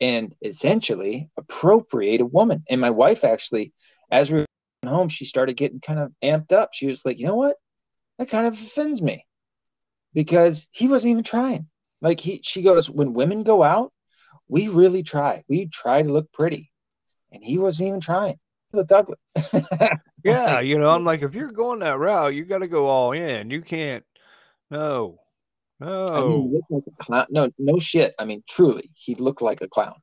and 0.00 0.34
essentially 0.42 1.30
appropriate 1.36 2.20
a 2.20 2.26
woman. 2.26 2.64
And 2.68 2.80
my 2.80 2.90
wife 2.90 3.22
actually, 3.24 3.72
as 4.10 4.30
we 4.30 4.40
were 4.40 4.46
home, 4.84 5.08
she 5.08 5.24
started 5.24 5.56
getting 5.56 5.80
kind 5.80 6.00
of 6.00 6.12
amped 6.24 6.50
up. 6.52 6.70
She 6.72 6.88
was 6.88 7.04
like, 7.04 7.20
you 7.20 7.26
know 7.26 7.36
what? 7.36 7.56
That 8.18 8.28
kind 8.28 8.46
of 8.48 8.54
offends 8.54 9.00
me 9.00 9.24
because 10.12 10.68
he 10.72 10.88
wasn't 10.88 11.12
even 11.12 11.22
trying. 11.24 11.68
Like 12.02 12.20
he, 12.20 12.40
she 12.42 12.62
goes, 12.62 12.90
when 12.90 13.14
women 13.14 13.44
go 13.44 13.62
out, 13.62 13.92
we 14.48 14.68
really 14.68 15.04
try. 15.04 15.44
We 15.48 15.68
try 15.68 16.02
to 16.02 16.12
look 16.12 16.30
pretty, 16.32 16.70
and 17.30 17.42
he 17.42 17.58
wasn't 17.58 17.88
even 17.88 18.00
trying. 18.00 18.38
He 18.70 18.76
looked 18.76 18.92
ugly. 18.92 19.16
yeah, 20.24 20.60
you 20.60 20.78
know, 20.78 20.90
I'm 20.90 21.04
like, 21.04 21.22
if 21.22 21.34
you're 21.34 21.52
going 21.52 21.78
that 21.78 21.98
route, 21.98 22.34
you 22.34 22.44
got 22.44 22.58
to 22.58 22.68
go 22.68 22.86
all 22.86 23.12
in. 23.12 23.50
You 23.50 23.62
can't. 23.62 24.04
No, 24.68 25.20
no. 25.78 26.08
I 26.08 26.28
mean, 26.28 26.60
like 26.70 26.82
a 26.88 27.04
clown. 27.04 27.26
No, 27.30 27.50
no 27.56 27.78
shit. 27.78 28.14
I 28.18 28.24
mean, 28.24 28.42
truly, 28.48 28.90
he 28.94 29.14
looked 29.14 29.40
like 29.40 29.62
a 29.62 29.68
clown. 29.68 29.94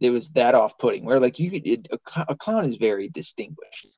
It 0.00 0.10
was 0.10 0.30
that 0.32 0.54
off-putting. 0.54 1.06
Where 1.06 1.18
like 1.18 1.38
you, 1.38 1.50
it, 1.64 1.88
a, 1.90 2.26
a 2.28 2.36
clown 2.36 2.66
is 2.66 2.76
very 2.76 3.08
distinguished. 3.08 3.88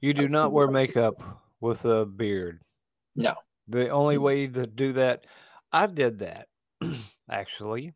You 0.00 0.14
do 0.14 0.28
not 0.28 0.52
wear 0.52 0.68
makeup 0.68 1.20
with 1.60 1.84
a 1.84 2.06
beard. 2.06 2.60
No. 3.16 3.34
The 3.66 3.88
only 3.88 4.14
mm-hmm. 4.14 4.24
way 4.24 4.46
to 4.46 4.66
do 4.66 4.92
that, 4.92 5.26
I 5.72 5.86
did 5.86 6.20
that 6.20 6.46
actually 7.30 7.94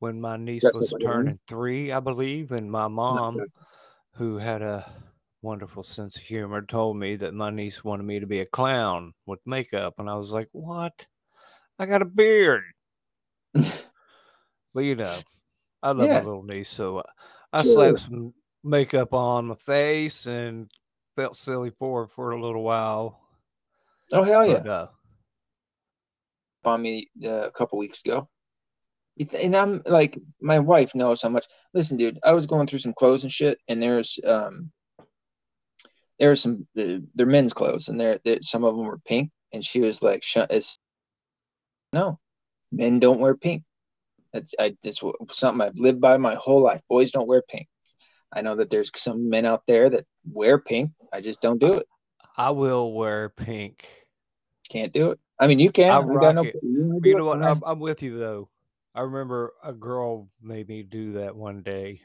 when 0.00 0.20
my 0.20 0.36
niece 0.36 0.62
That's 0.62 0.74
was 0.74 0.94
turning 1.02 1.38
three, 1.46 1.92
I 1.92 2.00
believe, 2.00 2.52
and 2.52 2.70
my 2.70 2.88
mom, 2.88 3.38
who 4.14 4.38
had 4.38 4.62
a 4.62 4.90
wonderful 5.42 5.82
sense 5.82 6.16
of 6.16 6.22
humor, 6.22 6.62
told 6.62 6.96
me 6.96 7.16
that 7.16 7.34
my 7.34 7.50
niece 7.50 7.84
wanted 7.84 8.04
me 8.04 8.18
to 8.18 8.26
be 8.26 8.40
a 8.40 8.46
clown 8.46 9.12
with 9.26 9.38
makeup, 9.46 9.94
and 9.98 10.10
I 10.10 10.16
was 10.16 10.30
like, 10.30 10.48
"What? 10.52 11.06
I 11.78 11.86
got 11.86 12.02
a 12.02 12.06
beard." 12.06 12.64
but 13.54 14.80
you 14.80 14.96
know, 14.96 15.18
I 15.82 15.92
love 15.92 16.08
yeah. 16.08 16.20
my 16.20 16.24
little 16.24 16.42
niece, 16.42 16.70
so 16.70 17.02
I 17.52 17.62
sure. 17.62 17.74
slapped 17.74 18.00
some 18.00 18.32
makeup 18.64 19.12
on 19.12 19.48
my 19.48 19.54
face 19.56 20.26
and 20.26 20.70
felt 21.14 21.36
silly 21.36 21.70
for 21.78 22.08
for 22.08 22.30
a 22.30 22.40
little 22.40 22.62
while. 22.62 23.20
Oh 24.12 24.22
hell 24.22 24.46
yeah! 24.46 24.60
But, 24.60 24.68
uh, 24.68 24.86
on 26.64 26.82
me 26.82 27.08
uh, 27.24 27.46
a 27.48 27.50
couple 27.50 27.78
weeks 27.78 28.02
ago, 28.04 28.28
and 29.32 29.56
I'm 29.56 29.82
like, 29.86 30.18
my 30.40 30.58
wife 30.58 30.94
knows 30.94 31.22
how 31.22 31.28
much. 31.28 31.46
Listen, 31.74 31.96
dude, 31.96 32.18
I 32.24 32.32
was 32.32 32.46
going 32.46 32.66
through 32.66 32.78
some 32.80 32.94
clothes 32.94 33.22
and 33.22 33.32
shit, 33.32 33.58
and 33.68 33.82
there's 33.82 34.18
um, 34.26 34.70
there 36.18 36.30
are 36.30 36.36
some 36.36 36.66
uh, 36.78 36.98
they're 37.14 37.26
men's 37.26 37.52
clothes, 37.52 37.88
and 37.88 38.00
there 38.00 38.18
some 38.42 38.64
of 38.64 38.76
them 38.76 38.86
were 38.86 39.00
pink, 39.06 39.30
and 39.52 39.64
she 39.64 39.80
was 39.80 40.02
like, 40.02 40.22
"It's 40.34 40.78
no, 41.92 42.18
men 42.72 43.00
don't 43.00 43.20
wear 43.20 43.36
pink." 43.36 43.64
That's 44.32 44.54
I 44.58 44.76
it's 44.82 45.00
something 45.30 45.66
I've 45.66 45.76
lived 45.76 46.00
by 46.00 46.16
my 46.16 46.34
whole 46.34 46.62
life. 46.62 46.80
Boys 46.88 47.10
don't 47.10 47.28
wear 47.28 47.42
pink. 47.48 47.66
I 48.32 48.42
know 48.42 48.56
that 48.56 48.70
there's 48.70 48.90
some 48.94 49.28
men 49.28 49.44
out 49.44 49.62
there 49.66 49.90
that 49.90 50.06
wear 50.30 50.58
pink. 50.58 50.92
I 51.12 51.20
just 51.20 51.42
don't 51.42 51.58
do 51.60 51.74
it. 51.74 51.86
I 52.36 52.50
will 52.50 52.92
wear 52.92 53.30
pink. 53.30 53.88
Can't 54.70 54.92
do 54.92 55.10
it. 55.10 55.20
I 55.40 55.46
mean, 55.46 55.58
you 55.58 55.72
can. 55.72 55.90
I 55.90 55.98
rock 56.00 56.34
no, 56.34 56.42
it. 56.42 56.56
You, 56.62 57.00
you 57.02 57.16
know 57.16 57.24
what? 57.24 57.42
I'm, 57.42 57.62
I'm 57.64 57.80
with 57.80 58.02
you 58.02 58.18
though. 58.18 58.50
I 58.94 59.00
remember 59.00 59.54
a 59.64 59.72
girl 59.72 60.28
made 60.42 60.68
me 60.68 60.82
do 60.82 61.14
that 61.14 61.34
one 61.34 61.62
day, 61.62 62.02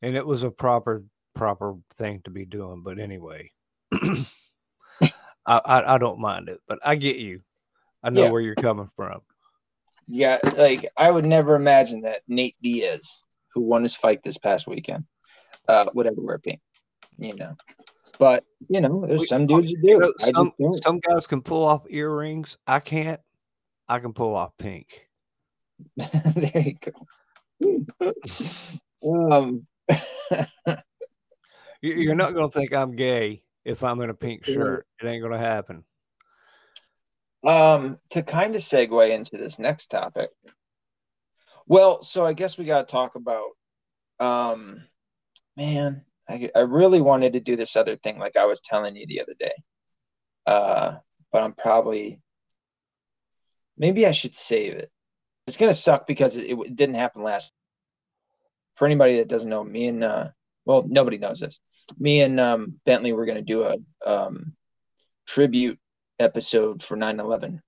and 0.00 0.16
it 0.16 0.26
was 0.26 0.42
a 0.42 0.50
proper 0.50 1.04
proper 1.34 1.74
thing 1.98 2.22
to 2.24 2.30
be 2.30 2.46
doing. 2.46 2.82
But 2.82 2.98
anyway, 2.98 3.50
I, 3.92 5.10
I, 5.46 5.94
I 5.94 5.98
don't 5.98 6.18
mind 6.18 6.48
it, 6.48 6.60
but 6.66 6.78
I 6.82 6.96
get 6.96 7.16
you. 7.16 7.42
I 8.02 8.08
know 8.08 8.24
yeah. 8.24 8.30
where 8.30 8.40
you're 8.40 8.54
coming 8.54 8.88
from. 8.96 9.20
Yeah, 10.08 10.38
like 10.56 10.88
I 10.96 11.10
would 11.10 11.26
never 11.26 11.54
imagine 11.54 12.00
that 12.02 12.22
Nate 12.28 12.56
Diaz, 12.62 13.06
who 13.52 13.60
won 13.60 13.82
his 13.82 13.96
fight 13.96 14.22
this 14.22 14.38
past 14.38 14.66
weekend, 14.66 15.04
uh, 15.68 15.86
would 15.92 16.06
ever 16.06 16.20
wear 16.20 16.38
pink. 16.38 16.60
You 17.18 17.34
know, 17.34 17.56
but 18.18 18.44
you 18.68 18.80
know, 18.80 19.04
there's 19.06 19.28
some 19.28 19.46
dudes 19.46 19.70
who 19.70 19.76
do. 19.76 19.88
You 19.88 19.98
know, 19.98 20.12
some, 20.18 20.52
some 20.82 20.98
guys 21.00 21.26
can 21.26 21.42
pull 21.42 21.64
off 21.64 21.82
earrings. 21.88 22.56
I 22.66 22.80
can't. 22.80 23.20
I 23.88 24.00
can 24.00 24.12
pull 24.12 24.34
off 24.34 24.52
pink. 24.58 25.08
there 25.96 26.52
you 26.54 26.76
go. 26.80 26.92
um, 29.06 29.66
you're 31.80 32.14
not 32.14 32.34
going 32.34 32.50
to 32.50 32.58
think 32.58 32.72
I'm 32.72 32.96
gay 32.96 33.42
if 33.64 33.82
I'm 33.82 34.00
in 34.00 34.10
a 34.10 34.14
pink 34.14 34.44
shirt. 34.44 34.86
It 35.00 35.06
ain't 35.06 35.22
going 35.22 35.32
to 35.32 35.38
happen. 35.38 35.84
Um, 37.44 37.98
to 38.10 38.22
kind 38.22 38.56
of 38.56 38.62
segue 38.62 39.10
into 39.10 39.36
this 39.36 39.58
next 39.58 39.90
topic. 39.90 40.30
Well, 41.66 42.02
so 42.02 42.24
I 42.24 42.32
guess 42.32 42.58
we 42.58 42.64
got 42.64 42.86
to 42.86 42.92
talk 42.92 43.14
about, 43.14 43.50
um, 44.18 44.82
man, 45.56 46.02
I, 46.28 46.50
I 46.54 46.60
really 46.60 47.00
wanted 47.00 47.34
to 47.34 47.40
do 47.40 47.56
this 47.56 47.76
other 47.76 47.96
thing, 47.96 48.18
like 48.18 48.36
I 48.36 48.46
was 48.46 48.60
telling 48.60 48.96
you 48.96 49.06
the 49.06 49.20
other 49.20 49.34
day. 49.38 49.52
Uh, 50.46 50.96
but 51.32 51.42
I'm 51.42 51.52
probably, 51.54 52.20
maybe 53.76 54.06
I 54.06 54.12
should 54.12 54.36
save 54.36 54.74
it 54.74 54.90
it's 55.46 55.56
gonna 55.56 55.74
suck 55.74 56.06
because 56.06 56.36
it, 56.36 56.50
it, 56.50 56.76
didn't 56.76 56.96
happen 56.96 57.22
last. 57.22 57.52
For 58.74 58.84
anybody 58.84 59.16
that 59.16 59.28
doesn't 59.28 59.48
know, 59.48 59.64
me 59.64 59.86
and 59.86 60.04
uh, 60.04 60.28
well, 60.64 60.84
nobody 60.86 61.18
knows 61.18 61.40
this. 61.40 61.58
Me 61.98 62.20
and 62.20 62.38
um, 62.38 62.80
Bentley 62.84 63.12
were 63.12 63.26
gonna 63.26 63.42
do 63.42 63.62
a 63.62 63.76
um, 64.04 64.54
tribute 65.26 65.78
episode 66.18 66.82
for 66.82 66.96
9/11 66.96 67.60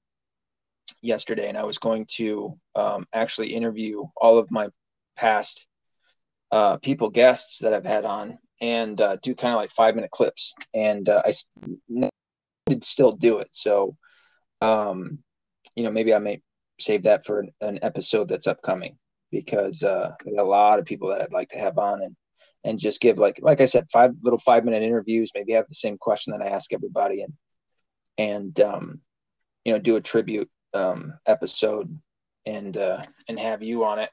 yesterday, 1.00 1.48
and 1.48 1.56
I 1.56 1.64
was 1.64 1.78
going 1.78 2.06
to 2.16 2.58
um, 2.74 3.06
actually 3.12 3.54
interview 3.54 4.04
all 4.16 4.38
of 4.38 4.50
my 4.50 4.68
past 5.16 5.66
uh, 6.50 6.76
people 6.78 7.10
guests 7.10 7.58
that 7.58 7.72
I've 7.72 7.86
had 7.86 8.04
on 8.04 8.38
and 8.60 9.00
uh, 9.00 9.16
do 9.22 9.34
kind 9.34 9.54
of 9.54 9.58
like 9.58 9.70
five 9.70 9.94
minute 9.94 10.10
clips. 10.10 10.54
And 10.74 11.08
uh, 11.08 11.22
I 11.24 11.32
did 12.66 12.84
still 12.84 13.12
do 13.12 13.38
it, 13.38 13.48
so 13.52 13.96
um, 14.60 15.18
you 15.74 15.84
know 15.84 15.90
maybe 15.90 16.14
I 16.14 16.18
may 16.18 16.42
save 16.80 17.04
that 17.04 17.26
for 17.26 17.40
an, 17.40 17.50
an 17.60 17.78
episode 17.82 18.28
that's 18.28 18.46
upcoming 18.46 18.96
because 19.30 19.82
uh, 19.82 20.12
a 20.38 20.42
lot 20.42 20.78
of 20.78 20.84
people 20.84 21.08
that 21.08 21.20
I'd 21.20 21.32
like 21.32 21.50
to 21.50 21.58
have 21.58 21.78
on 21.78 22.02
and 22.02 22.16
and 22.64 22.78
just 22.78 23.00
give 23.00 23.18
like 23.18 23.38
like 23.40 23.60
I 23.60 23.66
said 23.66 23.86
five 23.92 24.12
little 24.22 24.38
five 24.38 24.64
minute 24.64 24.82
interviews 24.82 25.30
maybe 25.34 25.52
have 25.52 25.68
the 25.68 25.74
same 25.74 25.98
question 25.98 26.32
that 26.32 26.42
I 26.42 26.50
ask 26.50 26.72
everybody 26.72 27.22
and 27.22 27.32
and 28.16 28.60
um, 28.60 29.00
you 29.64 29.72
know 29.72 29.78
do 29.78 29.96
a 29.96 30.00
tribute 30.00 30.50
um, 30.74 31.14
episode 31.26 31.96
and 32.46 32.76
uh, 32.76 33.02
and 33.28 33.38
have 33.38 33.62
you 33.62 33.84
on 33.84 33.98
it 33.98 34.10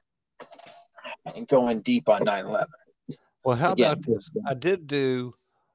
and 1.35 1.47
going 1.47 1.81
deep 1.81 2.09
on 2.09 2.21
9-11 2.21 2.65
well 3.45 3.55
how 3.55 3.71
Again, 3.71 3.93
about 3.93 4.05
this 4.05 4.29
i 4.45 4.53
did 4.53 4.87
do 4.87 5.33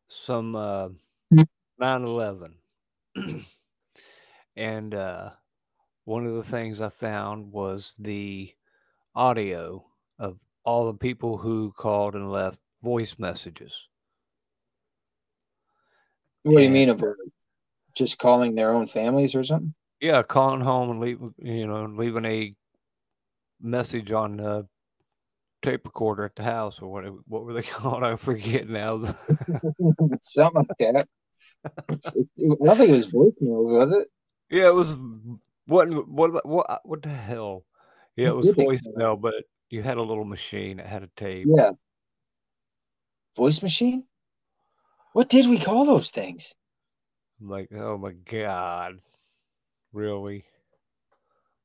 some 0.09 0.55
uh, 0.55 0.89
9-11 1.81 2.55
and 4.57 4.95
uh, 4.95 5.31
one 6.05 6.27
of 6.27 6.35
the 6.35 6.43
things 6.43 6.81
I 6.81 6.89
found 6.89 7.53
was 7.53 7.95
the 7.99 8.53
audio 9.15 9.85
of 10.19 10.39
all 10.65 10.87
the 10.87 10.99
people 10.99 11.37
who 11.37 11.73
called 11.77 12.15
and 12.15 12.31
left 12.31 12.59
voice 12.83 13.17
messages. 13.19 13.75
What 16.43 16.57
do 16.57 16.63
you 16.65 16.71
mean 16.71 16.89
about 16.89 17.17
just 17.95 18.19
calling 18.19 18.55
their 18.55 18.71
own 18.73 18.87
families 18.87 19.35
or 19.35 19.45
something? 19.45 19.75
Yeah, 20.01 20.23
calling 20.23 20.61
home 20.61 20.91
and 20.91 21.01
leaving, 21.01 21.35
you 21.39 21.67
know, 21.67 21.85
leaving 21.85 22.25
a 22.25 22.55
message 23.61 24.11
on 24.11 24.39
the 24.39 24.67
tape 25.63 25.85
recorder 25.85 26.25
at 26.25 26.37
the 26.37 26.43
house 26.43 26.81
or 26.81 26.89
what? 26.89 27.05
What 27.27 27.45
were 27.45 27.53
they 27.53 27.63
called? 27.63 28.03
I 28.03 28.17
forget 28.17 28.69
now. 28.69 29.05
something 30.23 30.67
like 30.69 30.95
that. 30.95 31.09
I 31.65 31.71
don't 31.89 32.77
think 32.77 32.91
it 32.91 32.93
was 32.93 33.09
voicemails, 33.09 33.71
was 33.71 33.93
it? 33.93 34.09
Yeah, 34.51 34.69
it 34.69 34.75
was 34.75 34.95
what 35.67 35.89
what 36.09 36.47
what 36.47 36.81
what 36.85 37.03
the 37.03 37.09
hell? 37.09 37.65
Yeah, 38.17 38.29
it 38.29 38.37
was 38.37 38.51
voicemail, 38.51 39.21
but 39.21 39.45
you 39.71 39.83
had 39.83 39.99
a 39.99 40.03
little 40.03 40.25
machine 40.25 40.79
that 40.79 40.87
had 40.87 41.03
a 41.03 41.11
tape. 41.17 41.47
Yeah. 41.49 41.73
Voice 43.37 43.63
machine? 43.63 44.05
What 45.13 45.29
did 45.29 45.49
we 45.49 45.59
call 45.59 45.85
those 45.87 46.11
things? 46.11 46.55
I'm 47.41 47.49
like, 47.49 47.71
oh 47.73 47.97
my 47.97 48.13
god. 48.13 48.99
Really? 49.93 50.45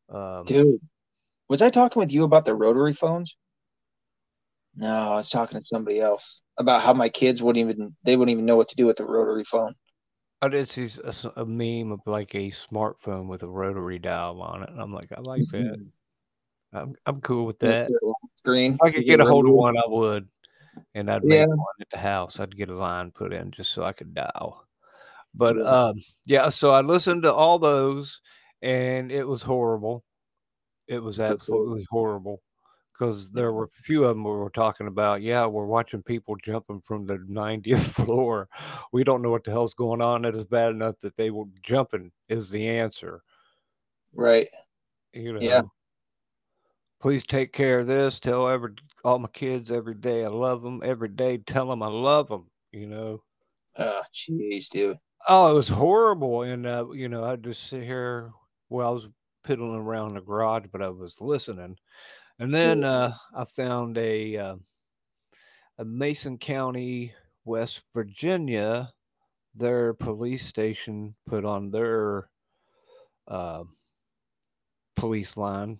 Um, 0.09 0.45
Dude, 0.45 0.79
was 1.49 1.61
I 1.61 1.69
talking 1.69 1.99
with 1.99 2.11
you 2.11 2.23
about 2.23 2.45
the 2.45 2.55
rotary 2.55 2.93
phones? 2.93 3.35
No, 4.75 5.13
I 5.13 5.15
was 5.15 5.29
talking 5.29 5.59
to 5.59 5.65
somebody 5.65 6.01
else 6.01 6.41
about 6.57 6.81
how 6.81 6.93
my 6.93 7.09
kids 7.09 7.41
wouldn't 7.41 7.69
even 7.69 7.95
they 8.03 8.15
wouldn't 8.15 8.33
even 8.33 8.45
know 8.45 8.57
what 8.57 8.69
to 8.69 8.75
do 8.75 8.85
with 8.85 8.97
the 8.97 9.05
rotary 9.05 9.45
phone. 9.45 9.75
I 10.41 10.49
did 10.49 10.69
see 10.69 10.89
a, 11.03 11.41
a, 11.41 11.45
meme 11.45 11.91
of 11.91 12.01
like 12.05 12.35
a 12.35 12.51
smartphone 12.51 13.27
with 13.27 13.43
a 13.43 13.49
rotary 13.49 13.99
dial 13.99 14.41
on 14.41 14.63
it, 14.63 14.69
and 14.69 14.79
I'm 14.79 14.93
like, 14.93 15.11
I 15.15 15.21
like 15.21 15.43
that. 15.51 15.57
Mm-hmm. 15.57 16.77
I'm 16.77 16.95
I'm 17.05 17.21
cool 17.21 17.45
with 17.45 17.59
that. 17.59 17.89
Screen. 18.35 18.73
If 18.73 18.81
I 18.83 18.91
could 18.91 19.05
get 19.05 19.21
a 19.21 19.25
hold 19.25 19.47
of 19.47 19.53
one, 19.53 19.77
I 19.77 19.87
would, 19.87 20.27
and 20.93 21.09
I'd 21.09 21.23
make 21.23 21.39
yeah. 21.39 21.45
one 21.47 21.75
at 21.79 21.89
the 21.89 21.97
house. 21.97 22.39
I'd 22.39 22.55
get 22.55 22.69
a 22.69 22.75
line 22.75 23.11
put 23.11 23.33
in 23.33 23.51
just 23.51 23.71
so 23.71 23.83
I 23.83 23.93
could 23.93 24.13
dial. 24.13 24.67
But 25.33 25.65
um, 25.65 26.01
yeah, 26.25 26.49
so 26.49 26.71
I 26.71 26.81
listened 26.81 27.23
to 27.23 27.33
all 27.33 27.59
those, 27.59 28.19
and 28.61 29.11
it 29.11 29.25
was 29.25 29.41
horrible. 29.41 30.03
It 30.87 30.99
was 30.99 31.19
absolutely 31.19 31.87
horrible 31.89 32.41
because 32.97 33.31
there 33.31 33.51
were 33.51 33.65
a 33.65 33.83
few 33.83 34.03
of 34.03 34.15
them 34.15 34.23
we 34.23 34.31
were 34.31 34.49
talking 34.49 34.87
about. 34.87 35.21
Yeah, 35.21 35.45
we're 35.45 35.65
watching 35.65 36.01
people 36.01 36.35
jumping 36.43 36.81
from 36.85 37.05
the 37.05 37.17
90th 37.17 37.79
floor. 38.05 38.47
We 38.91 39.03
don't 39.03 39.21
know 39.21 39.31
what 39.31 39.43
the 39.43 39.51
hell's 39.51 39.73
going 39.73 40.01
on. 40.01 40.21
That 40.21 40.35
is 40.35 40.43
bad 40.43 40.71
enough 40.71 40.95
that 41.01 41.17
they 41.17 41.29
were 41.29 41.45
jumping 41.63 42.11
is 42.29 42.49
the 42.49 42.67
answer. 42.67 43.21
Right. 44.13 44.47
You 45.13 45.33
know. 45.33 45.41
Yeah. 45.41 45.61
Please 47.01 47.25
take 47.25 47.53
care 47.53 47.79
of 47.79 47.87
this. 47.87 48.19
Tell 48.19 48.47
every 48.47 48.71
all 49.03 49.19
my 49.19 49.27
kids 49.27 49.69
every 49.69 49.95
day 49.95 50.25
I 50.25 50.29
love 50.29 50.61
them. 50.61 50.81
Every 50.83 51.09
day, 51.09 51.37
tell 51.37 51.67
them 51.67 51.83
I 51.83 51.87
love 51.87 52.27
them. 52.29 52.49
You 52.71 52.87
know. 52.87 53.23
Oh, 53.77 54.01
jeez, 54.13 54.69
dude. 54.69 54.97
Oh, 55.27 55.51
it 55.51 55.53
was 55.53 55.67
horrible, 55.67 56.43
and 56.43 56.65
uh, 56.65 56.89
you 56.91 57.09
know, 57.09 57.23
I 57.23 57.35
just 57.35 57.69
sit 57.69 57.83
here. 57.83 58.31
Well, 58.69 58.87
I 58.87 58.91
was 58.91 59.07
piddling 59.43 59.75
around 59.75 60.15
the 60.15 60.21
garage, 60.21 60.65
but 60.71 60.81
I 60.81 60.89
was 60.89 61.19
listening, 61.19 61.77
and 62.39 62.53
then 62.53 62.83
uh, 62.83 63.13
I 63.35 63.45
found 63.45 63.97
a 63.97 64.37
uh, 64.37 64.55
a 65.77 65.85
Mason 65.85 66.37
County, 66.37 67.13
West 67.43 67.81
Virginia, 67.93 68.91
their 69.55 69.93
police 69.93 70.45
station 70.45 71.15
put 71.27 71.45
on 71.45 71.71
their 71.71 72.29
uh, 73.27 73.63
police 74.95 75.37
line 75.37 75.79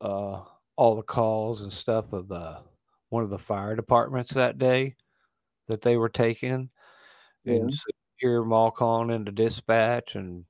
uh, 0.00 0.42
all 0.76 0.96
the 0.96 1.02
calls 1.02 1.62
and 1.62 1.72
stuff 1.72 2.12
of 2.12 2.30
uh, 2.30 2.60
one 3.08 3.22
of 3.22 3.30
the 3.30 3.38
fire 3.38 3.76
departments 3.76 4.32
that 4.34 4.58
day 4.58 4.94
that 5.68 5.80
they 5.80 5.96
were 5.96 6.08
taking, 6.08 6.68
yeah. 7.44 7.54
and 7.54 7.74
so 7.74 7.84
hear 8.16 8.40
them 8.40 8.52
all 8.52 8.70
calling 8.70 9.10
into 9.10 9.32
dispatch 9.32 10.14
and 10.14 10.44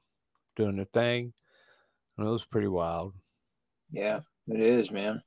doing 0.57 0.77
their 0.77 0.87
thing, 0.87 1.33
and 2.19 2.27
it 2.27 2.31
was 2.31 2.45
pretty 2.45 2.69
wild. 2.69 3.15
Yeah, 3.91 4.21
it 4.49 4.61
is, 4.61 4.91
man. 4.91 5.23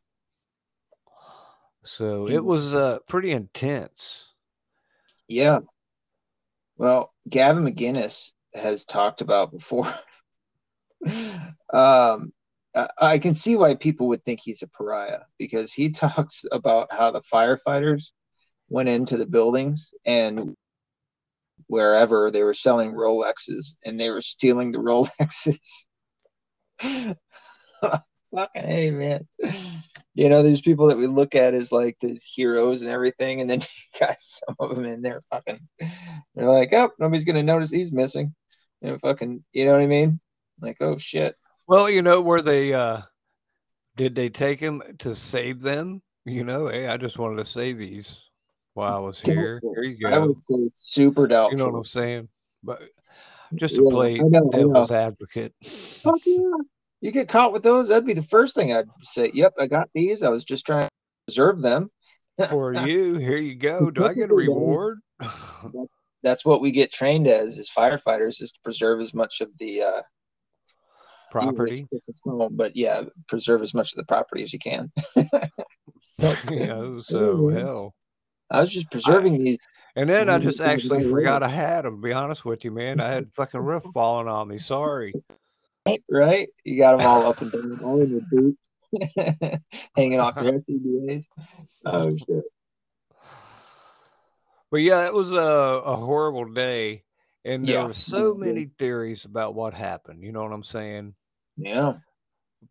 So 1.84 2.28
it 2.28 2.44
was 2.44 2.74
uh, 2.74 3.00
pretty 3.08 3.32
intense. 3.32 4.30
Yeah. 5.28 5.60
Well, 6.78 7.14
Gavin 7.30 7.64
McInnes 7.64 8.32
has 8.54 8.86
talked 8.86 9.22
about 9.22 9.52
before. 9.52 9.94
um, 11.74 12.34
I 13.00 13.18
can 13.20 13.34
see 13.34 13.56
why 13.56 13.76
people 13.76 14.08
would 14.10 14.24
think 14.24 14.40
he's 14.42 14.62
a 14.62 14.68
pariah 14.68 15.22
because 15.38 15.74
he 15.74 15.92
talks 15.92 16.46
about 16.52 16.88
how 16.92 17.12
the 17.12 17.22
firefighters 17.22 18.06
went 18.70 18.90
into 18.90 19.18
the 19.18 19.26
buildings 19.26 19.94
and 20.06 20.56
wherever 21.68 22.32
they 22.32 22.44
were 22.44 22.54
selling 22.54 22.94
Rolexes 22.94 23.76
and 23.84 24.00
they 24.00 24.10
were 24.10 24.22
stealing 24.22 24.72
the 24.72 24.78
Rolexes. 24.80 25.86
Fucking 28.34 28.64
hey, 28.64 28.92
man. 28.92 29.28
You 30.14 30.30
know, 30.30 30.44
there's 30.44 30.62
people 30.62 30.88
that 30.88 30.98
we 30.98 31.08
look 31.08 31.34
at 31.34 31.54
as 31.54 31.72
like 31.72 31.98
the 32.02 32.20
heroes 32.36 32.82
and 32.82 32.92
everything, 32.92 33.42
and 33.42 33.50
then 33.50 33.62
you 33.62 34.00
got 34.00 34.18
some 34.20 34.56
of 34.60 34.76
them 34.76 34.86
in 34.86 35.02
there 35.02 35.24
fucking. 35.32 35.60
They're 36.36 36.50
like, 36.50 36.74
oh, 36.74 36.92
nobody's 37.00 37.26
gonna 37.26 37.44
notice 37.44 37.72
he's 37.72 37.92
missing. 37.92 38.36
You 38.82 38.92
know, 38.92 38.98
fucking. 39.02 39.44
You 39.54 39.66
know 39.66 39.72
what 39.72 39.82
I 39.82 39.88
mean? 39.88 40.20
Like, 40.62 40.78
oh 40.82 40.98
shit. 40.98 41.36
Well, 41.68 41.90
you 41.90 42.02
know 42.02 42.22
where 42.22 42.42
they 42.42 42.74
uh 42.74 43.02
did 43.96 44.14
they 44.14 44.30
take 44.30 44.60
him 44.60 44.82
to 45.00 45.16
save 45.16 45.62
them? 45.62 46.02
You 46.26 46.44
know, 46.44 46.68
hey, 46.68 46.88
I 46.88 46.98
just 46.98 47.18
wanted 47.18 47.38
to 47.38 47.46
save 47.46 47.78
these 47.78 48.30
while 48.74 48.96
I 48.96 49.00
was 49.00 49.20
here. 49.20 49.62
Here 49.76 49.84
you 49.84 49.98
go. 49.98 50.10
I 50.10 50.20
would 50.20 50.38
say 50.44 50.70
super 50.76 51.28
doubtful. 51.28 51.58
You 51.58 51.64
know 51.64 51.72
what 51.72 51.78
I'm 51.80 51.86
saying? 51.86 52.30
But 52.64 52.82
just 53.56 53.76
to 53.76 53.84
yeah, 53.84 53.92
play 53.92 54.20
know, 54.20 54.50
devil's 54.52 54.92
advocate. 54.92 55.54
Fuck 55.64 56.20
yeah 56.26 56.44
you 57.02 57.12
get 57.12 57.30
caught 57.30 57.54
with 57.54 57.64
those, 57.64 57.88
that'd 57.88 58.06
be 58.06 58.14
the 58.14 58.24
first 58.24 58.56
thing 58.56 58.74
I'd 58.74 58.88
say. 59.02 59.32
Yep, 59.34 59.54
I 59.60 59.68
got 59.68 59.90
these. 59.94 60.24
I 60.24 60.30
was 60.30 60.44
just 60.44 60.66
trying 60.66 60.84
to 60.84 60.90
preserve 61.28 61.62
them. 61.62 61.90
For 62.50 62.74
you, 62.74 63.16
here 63.16 63.38
you 63.38 63.56
go. 63.56 63.90
Do 63.92 64.06
I 64.06 64.14
get 64.14 64.32
a 64.32 64.34
reward? 64.36 65.00
That's 66.24 66.44
what 66.46 66.62
we 66.62 66.72
get 66.72 66.92
trained 66.92 67.28
as 67.28 67.58
as 67.58 67.70
firefighters 67.70 68.42
is 68.42 68.52
to 68.52 68.60
preserve 68.64 69.02
as 69.02 69.14
much 69.14 69.42
of 69.42 69.50
the 69.60 69.82
uh, 69.82 70.02
property. 71.32 71.86
But 72.52 72.76
yeah, 72.76 73.04
preserve 73.28 73.62
as 73.62 73.74
much 73.74 73.94
of 73.94 73.98
the 73.98 74.06
property 74.06 74.44
as 74.44 74.54
you 74.54 74.60
can. 74.60 74.92
yeah, 76.18 77.00
so 77.02 77.50
hell. 77.50 77.94
I 78.52 78.62
was 78.62 78.70
just 78.70 78.90
preserving 78.92 79.36
I, 79.36 79.38
these. 79.38 79.58
And 79.96 80.10
then 80.10 80.30
I 80.30 80.38
just 80.38 80.62
actually 80.62 81.10
forgot 81.10 81.44
I 81.44 81.50
had 81.50 81.84
them. 81.84 81.98
To 81.98 82.02
be 82.02 82.14
honest 82.14 82.46
with 82.46 82.64
you, 82.64 82.72
man, 82.72 83.02
I 83.02 83.12
had 83.12 83.34
fucking 83.34 83.60
roof 83.60 83.84
falling 83.94 84.28
on 84.28 84.48
me. 84.48 84.60
Sorry 84.60 85.14
right? 86.10 86.50
You 86.64 86.78
got 86.78 86.98
them 86.98 87.08
all 87.08 87.26
up 87.26 87.42
and 87.42 87.52
down, 87.52 87.80
all 87.84 88.02
in 88.02 88.10
your 88.10 88.22
boots, 88.32 89.62
hanging 89.96 90.20
off 90.20 90.42
your 90.42 90.54
SCBAs. 90.54 91.26
Oh 91.86 92.16
shit! 92.18 92.44
But 94.72 94.82
yeah, 94.82 95.06
it 95.06 95.14
was 95.14 95.32
a, 95.32 95.36
a 95.36 95.96
horrible 95.96 96.46
day, 96.46 97.04
and 97.44 97.66
there 97.66 97.76
yeah. 97.76 97.88
were 97.88 97.94
so 97.94 98.36
many 98.36 98.70
theories 98.78 99.26
about 99.26 99.56
what 99.56 99.74
happened. 99.74 100.24
You 100.24 100.32
know 100.32 100.44
what 100.44 100.54
I'm 100.54 100.64
saying? 100.64 101.16
Yeah. 101.58 101.94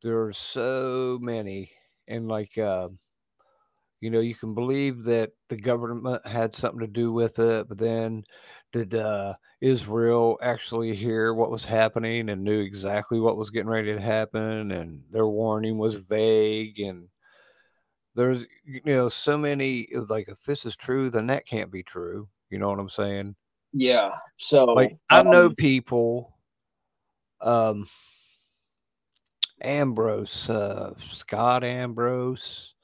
There 0.03 0.23
are 0.25 0.33
so 0.33 1.19
many, 1.21 1.71
and 2.07 2.29
like, 2.29 2.57
uh, 2.57 2.89
you 4.01 4.11
know, 4.11 4.21
you 4.21 4.35
can 4.35 4.55
believe 4.55 5.05
that 5.05 5.33
the 5.49 5.57
government 5.57 6.25
had 6.27 6.55
something 6.55 6.81
to 6.81 6.87
do 6.87 7.13
with 7.13 7.39
it, 7.39 7.69
but 7.69 7.79
then 7.79 8.23
did 8.73 8.95
uh, 8.95 9.35
Israel 9.61 10.39
actually 10.43 10.95
hear 10.95 11.35
what 11.35 11.51
was 11.51 11.65
happening 11.65 12.29
and 12.29 12.45
knew 12.45 12.61
exactly 12.61 13.21
what 13.21 13.37
was 13.37 13.51
getting 13.51 13.69
ready 13.69 13.93
to 13.93 14.01
happen, 14.01 14.73
and 14.73 15.03
their 15.11 15.27
warning 15.27 15.79
was 15.79 15.97
vague, 15.97 16.79
and 16.81 17.09
there's 18.15 18.45
you 18.65 18.81
know 18.85 19.09
so 19.09 19.39
many 19.39 19.89
like 20.09 20.29
if 20.29 20.43
this 20.45 20.67
is 20.67 20.77
true, 20.77 21.11
then 21.11 21.27
that 21.29 21.47
can't 21.47 21.71
be 21.71 21.83
true. 21.83 22.29
You 22.51 22.59
know 22.59 22.69
what 22.69 22.79
I'm 22.79 22.89
saying? 22.89 23.35
Yeah. 23.73 24.11
So 24.39 24.65
like 24.65 24.97
I 25.11 25.23
know 25.23 25.47
um 25.47 25.55
people, 25.55 26.37
um, 27.41 27.87
Ambrose, 29.61 30.49
uh, 30.49 30.95
Scott 31.13 31.65
Ambrose. 31.65 32.75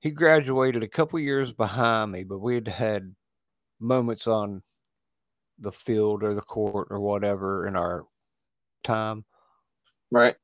He 0.00 0.10
graduated 0.10 0.82
a 0.82 0.88
couple 0.88 1.18
years 1.18 1.52
behind 1.52 2.12
me, 2.12 2.22
but 2.22 2.38
we'd 2.38 2.68
had 2.68 3.14
moments 3.80 4.26
on 4.26 4.62
the 5.58 5.72
field 5.72 6.22
or 6.22 6.34
the 6.34 6.42
court 6.42 6.88
or 6.90 7.00
whatever 7.00 7.66
in 7.66 7.76
our 7.76 8.04
time. 8.84 9.24
Right. 10.10 10.36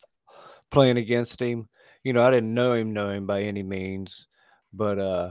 Playing 0.71 0.97
against 0.97 1.41
him. 1.41 1.69
You 2.03 2.13
know, 2.13 2.23
I 2.23 2.31
didn't 2.31 2.55
know 2.55 2.73
him, 2.73 2.93
know 2.93 3.11
him 3.11 3.27
by 3.27 3.43
any 3.43 3.63
means, 3.63 4.27
but 4.73 4.99
uh 4.99 5.31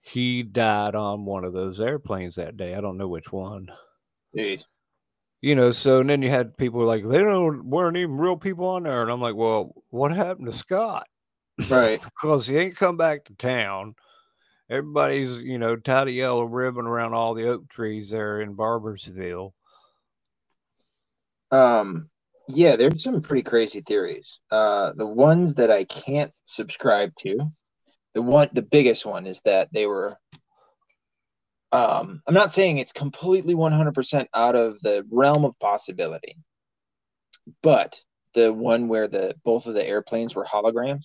he 0.00 0.42
died 0.42 0.94
on 0.94 1.24
one 1.24 1.44
of 1.44 1.52
those 1.52 1.80
airplanes 1.80 2.36
that 2.36 2.56
day. 2.56 2.74
I 2.74 2.80
don't 2.80 2.96
know 2.96 3.08
which 3.08 3.30
one. 3.30 3.70
Jeez. 4.36 4.64
You 5.40 5.54
know, 5.54 5.70
so 5.70 6.00
and 6.00 6.10
then 6.10 6.22
you 6.22 6.30
had 6.30 6.56
people 6.56 6.84
like 6.84 7.06
they 7.06 7.18
don't 7.18 7.64
weren't 7.64 7.96
even 7.96 8.16
real 8.16 8.36
people 8.36 8.66
on 8.66 8.84
there, 8.84 9.02
and 9.02 9.10
I'm 9.10 9.20
like, 9.20 9.36
well, 9.36 9.74
what 9.90 10.10
happened 10.10 10.46
to 10.46 10.56
Scott? 10.56 11.06
Right. 11.70 12.00
because 12.04 12.46
he 12.46 12.56
ain't 12.56 12.76
come 12.76 12.96
back 12.96 13.24
to 13.24 13.34
town 13.34 13.94
everybody's 14.70 15.38
you 15.38 15.58
know 15.58 15.76
tied 15.76 16.08
a 16.08 16.12
yellow 16.12 16.44
ribbon 16.44 16.86
around 16.86 17.14
all 17.14 17.34
the 17.34 17.48
oak 17.48 17.68
trees 17.68 18.10
there 18.10 18.40
in 18.40 18.56
Barboursville. 18.56 19.52
Um, 21.50 22.10
yeah, 22.48 22.76
there's 22.76 23.02
some 23.02 23.20
pretty 23.22 23.42
crazy 23.42 23.80
theories. 23.80 24.40
Uh, 24.50 24.92
the 24.96 25.06
ones 25.06 25.54
that 25.54 25.70
I 25.70 25.84
can't 25.84 26.32
subscribe 26.44 27.12
to, 27.20 27.38
the 28.14 28.22
one, 28.22 28.48
the 28.52 28.62
biggest 28.62 29.04
one 29.04 29.26
is 29.26 29.40
that 29.44 29.68
they 29.72 29.86
were. 29.86 30.16
Um, 31.70 32.22
I'm 32.26 32.32
not 32.32 32.54
saying 32.54 32.78
it's 32.78 32.92
completely 32.92 33.54
100% 33.54 34.26
out 34.32 34.54
of 34.54 34.80
the 34.80 35.04
realm 35.10 35.44
of 35.44 35.58
possibility, 35.58 36.38
but 37.62 38.00
the 38.34 38.50
one 38.50 38.88
where 38.88 39.06
the 39.06 39.34
both 39.44 39.66
of 39.66 39.74
the 39.74 39.86
airplanes 39.86 40.34
were 40.34 40.46
holograms, 40.46 41.04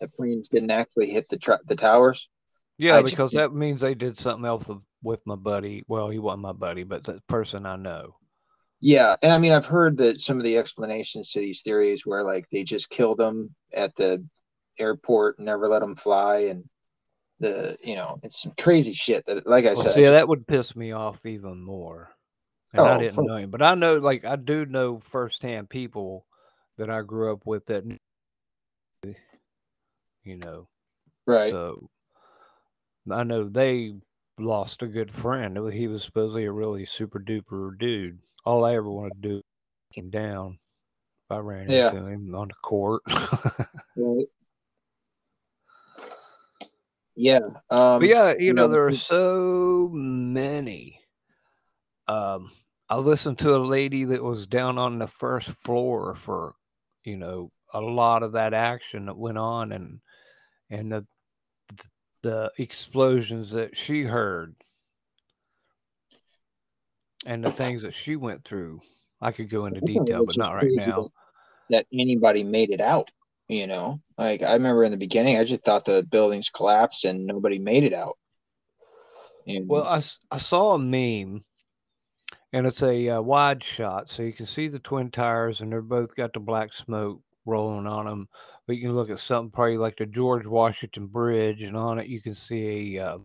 the 0.00 0.08
planes 0.08 0.48
didn't 0.48 0.72
actually 0.72 1.10
hit 1.10 1.28
the 1.28 1.38
tr- 1.38 1.62
the 1.66 1.76
towers. 1.76 2.28
Yeah, 2.82 2.96
I 2.96 3.02
because 3.02 3.30
just, 3.30 3.34
that 3.34 3.54
means 3.54 3.80
they 3.80 3.94
did 3.94 4.18
something 4.18 4.44
else 4.44 4.68
with 5.04 5.20
my 5.24 5.36
buddy. 5.36 5.84
Well, 5.86 6.08
he 6.08 6.18
wasn't 6.18 6.42
my 6.42 6.52
buddy, 6.52 6.82
but 6.82 7.04
the 7.04 7.22
person 7.28 7.64
I 7.64 7.76
know. 7.76 8.16
Yeah, 8.80 9.14
and 9.22 9.30
I 9.32 9.38
mean, 9.38 9.52
I've 9.52 9.64
heard 9.64 9.96
that 9.98 10.20
some 10.20 10.38
of 10.38 10.42
the 10.42 10.56
explanations 10.56 11.30
to 11.30 11.38
these 11.38 11.62
theories 11.62 12.04
where 12.04 12.24
like 12.24 12.46
they 12.50 12.64
just 12.64 12.90
killed 12.90 13.18
them 13.18 13.54
at 13.72 13.94
the 13.94 14.26
airport, 14.80 15.38
never 15.38 15.68
let 15.68 15.78
them 15.78 15.94
fly, 15.94 16.38
and 16.38 16.64
the 17.38 17.76
you 17.84 17.94
know 17.94 18.18
it's 18.24 18.42
some 18.42 18.52
crazy 18.58 18.92
shit 18.92 19.24
that, 19.26 19.46
like 19.46 19.64
I 19.64 19.74
well, 19.74 19.84
said, 19.84 20.02
yeah, 20.02 20.10
that 20.10 20.26
would 20.26 20.48
piss 20.48 20.74
me 20.74 20.90
off 20.90 21.24
even 21.24 21.62
more. 21.62 22.10
And 22.72 22.80
oh, 22.80 22.86
I 22.86 22.98
didn't 22.98 23.14
for, 23.14 23.22
know 23.22 23.36
him, 23.36 23.50
but 23.52 23.62
I 23.62 23.76
know, 23.76 23.98
like, 23.98 24.24
I 24.24 24.34
do 24.34 24.66
know 24.66 24.98
firsthand 25.04 25.70
people 25.70 26.26
that 26.78 26.90
I 26.90 27.02
grew 27.02 27.32
up 27.32 27.42
with 27.44 27.64
that, 27.66 27.84
you 29.04 30.36
know, 30.36 30.66
right. 31.28 31.52
So 31.52 31.88
I 33.10 33.24
know 33.24 33.48
they 33.48 33.94
lost 34.38 34.82
a 34.82 34.86
good 34.86 35.10
friend. 35.10 35.58
He 35.72 35.88
was 35.88 36.04
supposedly 36.04 36.44
a 36.44 36.52
really 36.52 36.86
super 36.86 37.20
duper 37.20 37.78
dude. 37.78 38.20
All 38.44 38.64
I 38.64 38.74
ever 38.74 38.90
wanted 38.90 39.22
to 39.22 39.28
do 39.28 39.34
was 39.36 39.42
him 39.92 40.10
down. 40.10 40.58
If 41.24 41.36
I 41.36 41.38
ran 41.38 41.70
yeah. 41.70 41.90
into 41.90 42.06
him 42.06 42.34
on 42.34 42.48
the 42.48 42.54
court. 42.54 43.02
right. 43.96 44.26
Yeah. 47.14 47.40
Um, 47.70 48.00
but 48.00 48.08
yeah, 48.08 48.32
you, 48.38 48.46
you 48.46 48.52
know, 48.52 48.62
know, 48.62 48.68
there 48.68 48.86
are 48.86 48.92
so 48.92 49.90
many. 49.92 50.98
Um, 52.08 52.50
I 52.88 52.96
listened 52.96 53.38
to 53.40 53.56
a 53.56 53.58
lady 53.58 54.04
that 54.04 54.22
was 54.22 54.46
down 54.46 54.78
on 54.78 54.98
the 54.98 55.06
first 55.06 55.48
floor 55.48 56.14
for, 56.14 56.54
you 57.04 57.16
know, 57.16 57.50
a 57.74 57.80
lot 57.80 58.22
of 58.22 58.32
that 58.32 58.54
action 58.54 59.06
that 59.06 59.16
went 59.16 59.38
on 59.38 59.72
and 59.72 60.00
and 60.70 60.92
the 60.92 61.06
the 62.22 62.50
explosions 62.58 63.50
that 63.50 63.76
she 63.76 64.02
heard 64.02 64.54
and 67.26 67.44
the 67.44 67.52
things 67.52 67.82
that 67.82 67.94
she 67.94 68.16
went 68.16 68.44
through. 68.44 68.80
I 69.20 69.30
could 69.32 69.50
go 69.50 69.66
into 69.66 69.80
detail, 69.80 70.26
but 70.26 70.36
not 70.36 70.54
right 70.54 70.70
now. 70.70 71.10
That 71.70 71.86
anybody 71.92 72.42
made 72.42 72.70
it 72.70 72.80
out, 72.80 73.10
you 73.48 73.66
know. 73.66 74.00
Like 74.18 74.42
I 74.42 74.54
remember 74.54 74.84
in 74.84 74.90
the 74.90 74.96
beginning, 74.96 75.38
I 75.38 75.44
just 75.44 75.64
thought 75.64 75.84
the 75.84 76.02
buildings 76.02 76.50
collapsed 76.50 77.04
and 77.04 77.26
nobody 77.26 77.58
made 77.58 77.84
it 77.84 77.94
out. 77.94 78.18
And, 79.46 79.68
well, 79.68 79.84
I 79.84 80.02
I 80.30 80.38
saw 80.38 80.74
a 80.74 80.78
meme, 80.78 81.44
and 82.52 82.66
it's 82.66 82.82
a 82.82 83.08
uh, 83.08 83.22
wide 83.22 83.62
shot, 83.62 84.10
so 84.10 84.22
you 84.22 84.32
can 84.32 84.46
see 84.46 84.68
the 84.68 84.78
twin 84.78 85.10
towers, 85.10 85.60
and 85.60 85.72
they're 85.72 85.82
both 85.82 86.14
got 86.14 86.32
the 86.32 86.40
black 86.40 86.72
smoke 86.74 87.20
rolling 87.46 87.86
on 87.86 88.06
them. 88.06 88.28
But 88.66 88.76
you 88.76 88.82
can 88.82 88.94
look 88.94 89.10
at 89.10 89.20
something 89.20 89.50
probably 89.50 89.76
like 89.76 89.96
the 89.96 90.06
George 90.06 90.46
Washington 90.46 91.06
Bridge, 91.06 91.62
and 91.62 91.76
on 91.76 91.98
it 91.98 92.06
you 92.06 92.22
can 92.22 92.34
see 92.34 92.96
a 92.96 93.04
uh, 93.04 93.18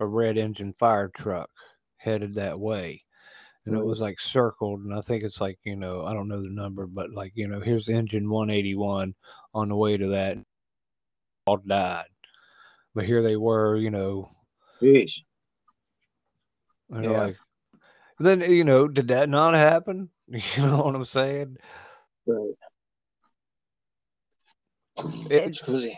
a 0.00 0.06
red 0.06 0.36
engine 0.36 0.74
fire 0.78 1.10
truck 1.16 1.48
headed 1.96 2.34
that 2.34 2.58
way. 2.58 3.02
And 3.64 3.76
it 3.76 3.84
was 3.84 4.00
like 4.00 4.18
circled 4.18 4.80
and 4.80 4.92
i 4.92 5.00
think 5.02 5.22
it's 5.22 5.40
like 5.40 5.56
you 5.62 5.76
know 5.76 6.04
i 6.04 6.12
don't 6.12 6.26
know 6.26 6.42
the 6.42 6.50
number 6.50 6.84
but 6.84 7.12
like 7.12 7.30
you 7.36 7.46
know 7.46 7.60
here's 7.60 7.88
engine 7.88 8.28
181 8.28 9.14
on 9.54 9.68
the 9.68 9.76
way 9.76 9.96
to 9.96 10.08
that 10.08 10.36
all 11.46 11.58
died. 11.58 12.06
But 12.92 13.04
here 13.04 13.22
they 13.22 13.36
were 13.36 13.76
you 13.76 13.90
know. 13.90 14.28
Jeez. 14.80 15.12
yeah. 16.90 17.10
like 17.10 17.36
then 18.18 18.40
you 18.40 18.64
know 18.64 18.88
did 18.88 19.08
that 19.08 19.28
not 19.28 19.54
happen? 19.54 20.10
You 20.28 20.62
know 20.62 20.82
what 20.82 20.94
i'm 20.96 21.04
saying? 21.04 21.56
Right 22.26 22.54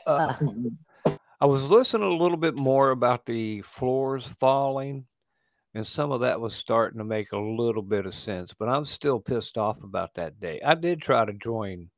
uh, 0.06 0.34
I 1.40 1.46
was 1.46 1.64
listening 1.64 2.10
a 2.10 2.16
little 2.16 2.36
bit 2.36 2.56
more 2.56 2.90
about 2.90 3.26
the 3.26 3.62
floors 3.62 4.26
falling 4.38 5.06
and 5.74 5.86
some 5.86 6.12
of 6.12 6.20
that 6.20 6.40
was 6.40 6.54
starting 6.54 6.98
to 6.98 7.04
make 7.04 7.32
a 7.32 7.38
little 7.38 7.82
bit 7.82 8.06
of 8.06 8.14
sense 8.14 8.54
but 8.56 8.68
i'm 8.68 8.84
still 8.84 9.20
pissed 9.20 9.58
off 9.58 9.82
about 9.82 10.14
that 10.14 10.40
day. 10.40 10.60
I 10.64 10.74
did 10.74 11.02
try 11.02 11.24
to 11.24 11.32
join 11.32 11.90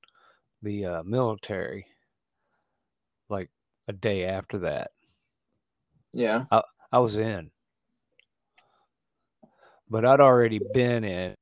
the 0.62 0.84
uh, 0.86 1.02
military 1.04 1.86
like 3.28 3.50
a 3.88 3.92
day 3.92 4.24
after 4.24 4.58
that. 4.58 4.90
Yeah. 6.12 6.44
I, 6.50 6.62
I 6.92 6.98
was 6.98 7.16
in. 7.16 7.50
But 9.88 10.04
i'd 10.04 10.20
already 10.20 10.60
been 10.72 11.04
in. 11.04 11.32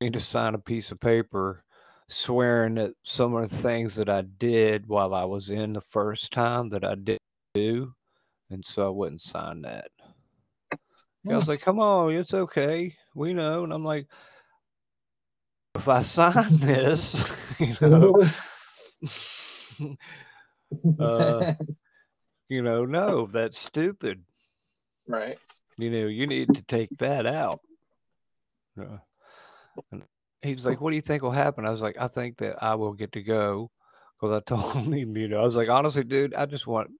I 0.00 0.04
need 0.04 0.12
to 0.14 0.20
sign 0.20 0.54
a 0.54 0.58
piece 0.58 0.92
of 0.92 1.00
paper 1.00 1.64
swearing 2.08 2.78
at 2.78 2.92
some 3.02 3.34
of 3.34 3.50
the 3.50 3.56
things 3.58 3.94
that 3.96 4.08
i 4.08 4.22
did 4.22 4.86
while 4.86 5.12
i 5.12 5.24
was 5.24 5.50
in 5.50 5.72
the 5.72 5.80
first 5.80 6.32
time 6.32 6.68
that 6.68 6.84
i 6.84 6.94
didn't 6.94 7.20
do 7.54 7.92
and 8.50 8.64
so 8.64 8.86
i 8.86 8.90
wouldn't 8.90 9.20
sign 9.20 9.62
that 9.62 9.90
I 11.28 11.36
was 11.36 11.48
like, 11.48 11.60
come 11.60 11.80
on, 11.80 12.14
it's 12.14 12.34
okay. 12.34 12.94
We 13.14 13.32
know. 13.32 13.64
And 13.64 13.72
I'm 13.72 13.84
like, 13.84 14.06
if 15.74 15.88
I 15.88 16.02
sign 16.04 16.56
this, 16.56 17.32
you 17.58 17.76
know, 17.80 18.28
uh, 21.00 21.54
you 22.48 22.62
know, 22.62 22.84
no, 22.84 23.26
that's 23.26 23.58
stupid. 23.58 24.22
Right. 25.08 25.38
You 25.78 25.90
know, 25.90 26.06
you 26.06 26.26
need 26.26 26.54
to 26.54 26.62
take 26.62 26.90
that 26.98 27.26
out. 27.26 27.60
Uh, 28.80 28.98
and 29.92 30.02
he 30.46 30.54
was 30.54 30.64
like, 30.64 30.80
what 30.80 30.90
do 30.90 30.96
you 30.96 31.02
think 31.02 31.22
will 31.22 31.30
happen? 31.30 31.66
I 31.66 31.70
was 31.70 31.80
like, 31.80 31.96
I 31.98 32.08
think 32.08 32.38
that 32.38 32.62
I 32.62 32.74
will 32.74 32.92
get 32.92 33.12
to 33.12 33.22
go 33.22 33.70
because 34.20 34.32
I 34.32 34.40
told 34.46 34.92
him, 34.92 35.16
you 35.16 35.28
know, 35.28 35.40
I 35.40 35.44
was 35.44 35.56
like, 35.56 35.68
honestly, 35.68 36.04
dude, 36.04 36.34
I 36.34 36.46
just 36.46 36.66
want 36.66 36.90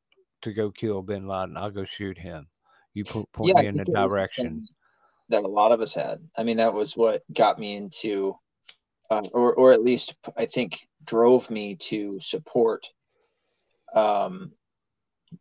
to 0.43 0.53
go 0.53 0.71
kill 0.71 1.03
bin 1.03 1.27
Laden. 1.27 1.57
I'll 1.57 1.71
go 1.71 1.85
shoot 1.85 2.19
him. 2.19 2.49
You 2.95 3.05
point 3.05 3.29
yeah, 3.43 3.61
me 3.61 3.67
in 3.67 3.77
the 3.77 3.85
direction 3.85 4.67
that 5.29 5.43
a 5.43 5.49
lot 5.49 5.73
of 5.73 5.81
us 5.81 5.95
had. 5.95 6.19
I 6.37 6.45
mean, 6.45 6.57
that 6.59 6.73
was 6.73 6.97
what 6.97 7.23
got 7.35 7.59
me 7.59 7.77
into, 7.77 8.37
uh, 9.11 9.23
or 9.33 9.55
or 9.55 9.73
at 9.73 9.83
least 9.83 10.15
I 10.37 10.47
think 10.47 10.79
drove 11.05 11.51
me 11.51 11.77
to 11.77 12.19
support 12.21 12.87
um, 13.95 14.53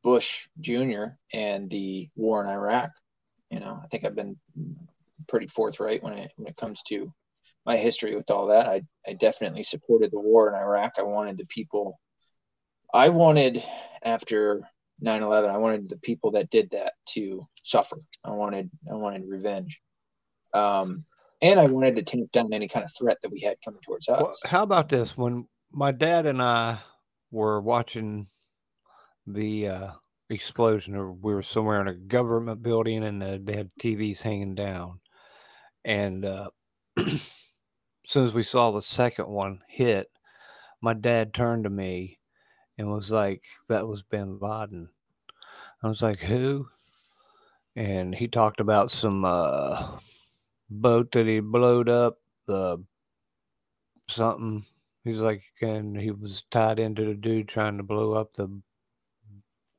Bush 0.03 0.47
Jr. 0.59 1.05
and 1.33 1.69
the 1.69 2.09
war 2.15 2.43
in 2.43 2.49
Iraq. 2.49 2.91
You 3.49 3.61
know, 3.61 3.79
I 3.81 3.87
think 3.87 4.03
I've 4.03 4.15
been 4.15 4.37
pretty 5.27 5.47
forthright 5.47 6.03
when 6.03 6.13
it 6.13 6.31
when 6.35 6.47
it 6.47 6.57
comes 6.57 6.81
to 6.83 7.13
my 7.65 7.77
history 7.77 8.15
with 8.15 8.29
all 8.29 8.47
that. 8.47 8.67
I 8.67 8.83
I 9.07 9.13
definitely 9.13 9.63
supported 9.63 10.11
the 10.11 10.19
war 10.19 10.49
in 10.49 10.55
Iraq. 10.55 10.93
I 10.97 11.03
wanted 11.03 11.37
the 11.37 11.45
people. 11.45 11.99
I 12.93 13.09
wanted 13.09 13.63
after 14.03 14.69
9-11 15.03 15.49
i 15.49 15.57
wanted 15.57 15.89
the 15.89 15.97
people 15.97 16.31
that 16.31 16.49
did 16.49 16.69
that 16.71 16.93
to 17.09 17.45
suffer 17.63 17.97
i 18.23 18.31
wanted 18.31 18.69
i 18.89 18.93
wanted 18.93 19.23
revenge 19.27 19.79
um, 20.53 21.03
and 21.41 21.59
i 21.59 21.65
wanted 21.65 21.95
to 21.95 22.03
tamp 22.03 22.31
down 22.31 22.53
any 22.53 22.67
kind 22.67 22.85
of 22.85 22.91
threat 22.97 23.17
that 23.21 23.31
we 23.31 23.41
had 23.41 23.57
coming 23.63 23.81
towards 23.85 24.07
us 24.07 24.21
well, 24.21 24.37
how 24.45 24.63
about 24.63 24.87
this 24.87 25.17
when 25.17 25.47
my 25.71 25.91
dad 25.91 26.25
and 26.25 26.41
i 26.41 26.79
were 27.31 27.59
watching 27.59 28.25
the 29.27 29.67
uh, 29.67 29.89
explosion 30.29 30.95
or 30.95 31.11
we 31.11 31.33
were 31.33 31.43
somewhere 31.43 31.81
in 31.81 31.87
a 31.87 31.93
government 31.93 32.61
building 32.61 33.03
and 33.03 33.21
uh, 33.21 33.37
they 33.43 33.57
had 33.57 33.69
tvs 33.81 34.21
hanging 34.21 34.55
down 34.55 34.99
and 35.83 36.23
uh, 36.23 36.49
as 38.05 38.11
soon 38.11 38.25
as 38.25 38.33
we 38.33 38.43
saw 38.43 38.71
the 38.71 38.81
second 38.81 39.27
one 39.27 39.61
hit 39.67 40.09
my 40.85 40.93
dad 40.93 41.33
turned 41.33 41.63
to 41.63 41.69
me 41.71 42.19
and 42.77 42.91
was 42.91 43.09
like, 43.09 43.41
that 43.69 43.87
was 43.87 44.03
bin 44.03 44.37
Laden. 44.39 44.87
I 45.81 45.87
was 45.87 46.03
like, 46.03 46.19
who? 46.19 46.67
And 47.75 48.13
he 48.13 48.27
talked 48.27 48.59
about 48.59 48.91
some 48.91 49.25
uh, 49.25 49.97
boat 50.69 51.11
that 51.13 51.25
he 51.25 51.39
blowed 51.39 51.89
up, 51.89 52.19
the 52.45 52.83
something. 54.07 54.63
He's 55.03 55.17
like, 55.17 55.41
and 55.59 55.99
he 55.99 56.11
was 56.11 56.43
tied 56.51 56.77
into 56.77 57.03
the 57.03 57.15
dude 57.15 57.47
trying 57.47 57.77
to 57.77 57.83
blow 57.83 58.13
up 58.13 58.33
the 58.33 58.47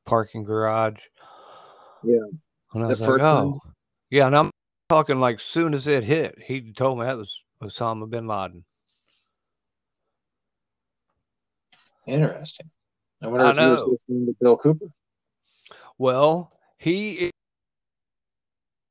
parking 0.05 0.43
garage. 0.43 0.99
Yeah. 2.03 2.19
And 2.73 2.83
I 2.83 2.87
was 2.87 2.99
like, 2.99 3.21
oh, 3.21 3.61
yeah. 4.09 4.27
And 4.27 4.35
I'm 4.35 4.51
talking 4.89 5.21
like 5.21 5.39
soon 5.39 5.73
as 5.73 5.87
it 5.87 6.03
hit, 6.03 6.37
he 6.45 6.73
told 6.73 6.99
me 6.99 7.05
that 7.05 7.17
was 7.17 7.41
Osama 7.61 8.09
bin 8.09 8.27
Laden. 8.27 8.63
Interesting. 12.05 12.69
I 13.21 13.27
wonder 13.27 13.45
I 13.45 13.49
if 13.49 13.55
know. 13.55 13.63
he 13.63 13.69
was 13.71 13.85
listening 14.07 14.25
to 14.27 14.35
Bill 14.39 14.57
Cooper. 14.57 14.87
Well, 15.97 16.51
he 16.77 17.13
is 17.13 17.31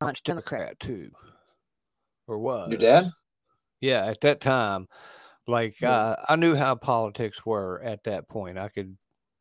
much 0.01 0.23
Democrat 0.25 0.79
too, 0.81 1.11
or 2.27 2.39
was 2.39 2.71
your 2.71 2.79
dad? 2.79 3.13
Yeah, 3.81 4.05
at 4.07 4.21
that 4.23 4.41
time, 4.41 4.89
like 5.47 5.81
yeah. 5.81 5.93
uh, 5.93 6.25
I 6.29 6.37
knew 6.37 6.55
how 6.55 6.75
politics 6.75 7.47
were 7.47 7.81
at 7.83 8.03
that 8.05 8.29
point. 8.29 8.59
I 8.59 8.69
could, 8.69 8.97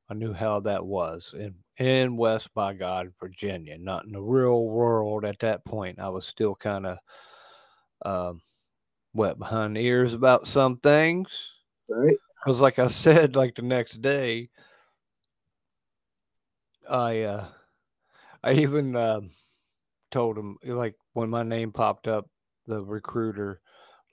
I 0.09 0.13
knew 0.13 0.33
how 0.33 0.59
that 0.61 0.85
was 0.85 1.33
in 1.37 1.55
in 1.77 2.15
West 2.15 2.53
by 2.53 2.73
God, 2.73 3.11
Virginia, 3.19 3.77
not 3.77 4.05
in 4.05 4.11
the 4.11 4.21
real 4.21 4.65
world 4.65 5.25
at 5.25 5.39
that 5.39 5.65
point. 5.65 5.99
I 5.99 6.09
was 6.09 6.25
still 6.25 6.55
kind 6.55 6.85
of 6.85 6.97
um, 8.05 8.41
wet 9.15 9.39
behind 9.39 9.75
the 9.75 9.81
ears 9.81 10.13
about 10.13 10.47
some 10.47 10.77
things, 10.77 11.27
right? 11.89 12.17
Because, 12.43 12.59
like 12.59 12.77
I 12.77 12.87
said, 12.89 13.35
like 13.35 13.55
the 13.55 13.61
next 13.61 14.01
day, 14.01 14.49
I 16.89 17.21
uh, 17.21 17.47
I 18.43 18.53
even 18.53 18.95
uh, 18.95 19.21
told 20.11 20.37
him 20.37 20.57
like 20.63 20.95
when 21.13 21.29
my 21.29 21.43
name 21.43 21.71
popped 21.71 22.07
up, 22.07 22.29
the 22.67 22.83
recruiter 22.83 23.61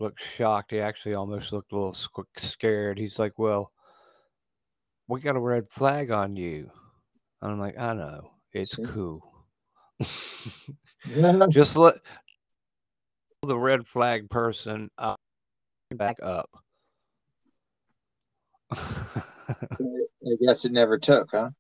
looked 0.01 0.23
shocked. 0.23 0.71
He 0.71 0.81
actually 0.81 1.15
almost 1.15 1.53
looked 1.53 1.73
a 1.73 1.77
little 1.77 1.97
scared. 2.39 2.99
He's 2.99 3.19
like, 3.19 3.39
"Well, 3.39 3.73
we 5.09 5.21
got 5.21 5.37
a 5.37 5.41
red 5.41 5.69
flag 5.71 6.11
on 6.11 6.37
you." 6.37 6.71
And 7.43 7.53
I'm 7.53 7.61
like, 7.61 7.79
"I 7.79 7.93
know, 7.93 8.31
it's 8.53 8.77
cool." 8.77 9.21
Just 11.51 11.77
let 11.77 11.97
the 13.43 13.59
red 13.59 13.87
flag 13.87 14.31
person 14.31 14.89
uh, 14.99 15.17
back 15.93 16.17
up. 16.23 16.49
I 18.73 20.37
guess 20.41 20.65
it 20.65 20.73
never 20.73 20.99
took, 20.99 21.31
huh? 21.33 21.51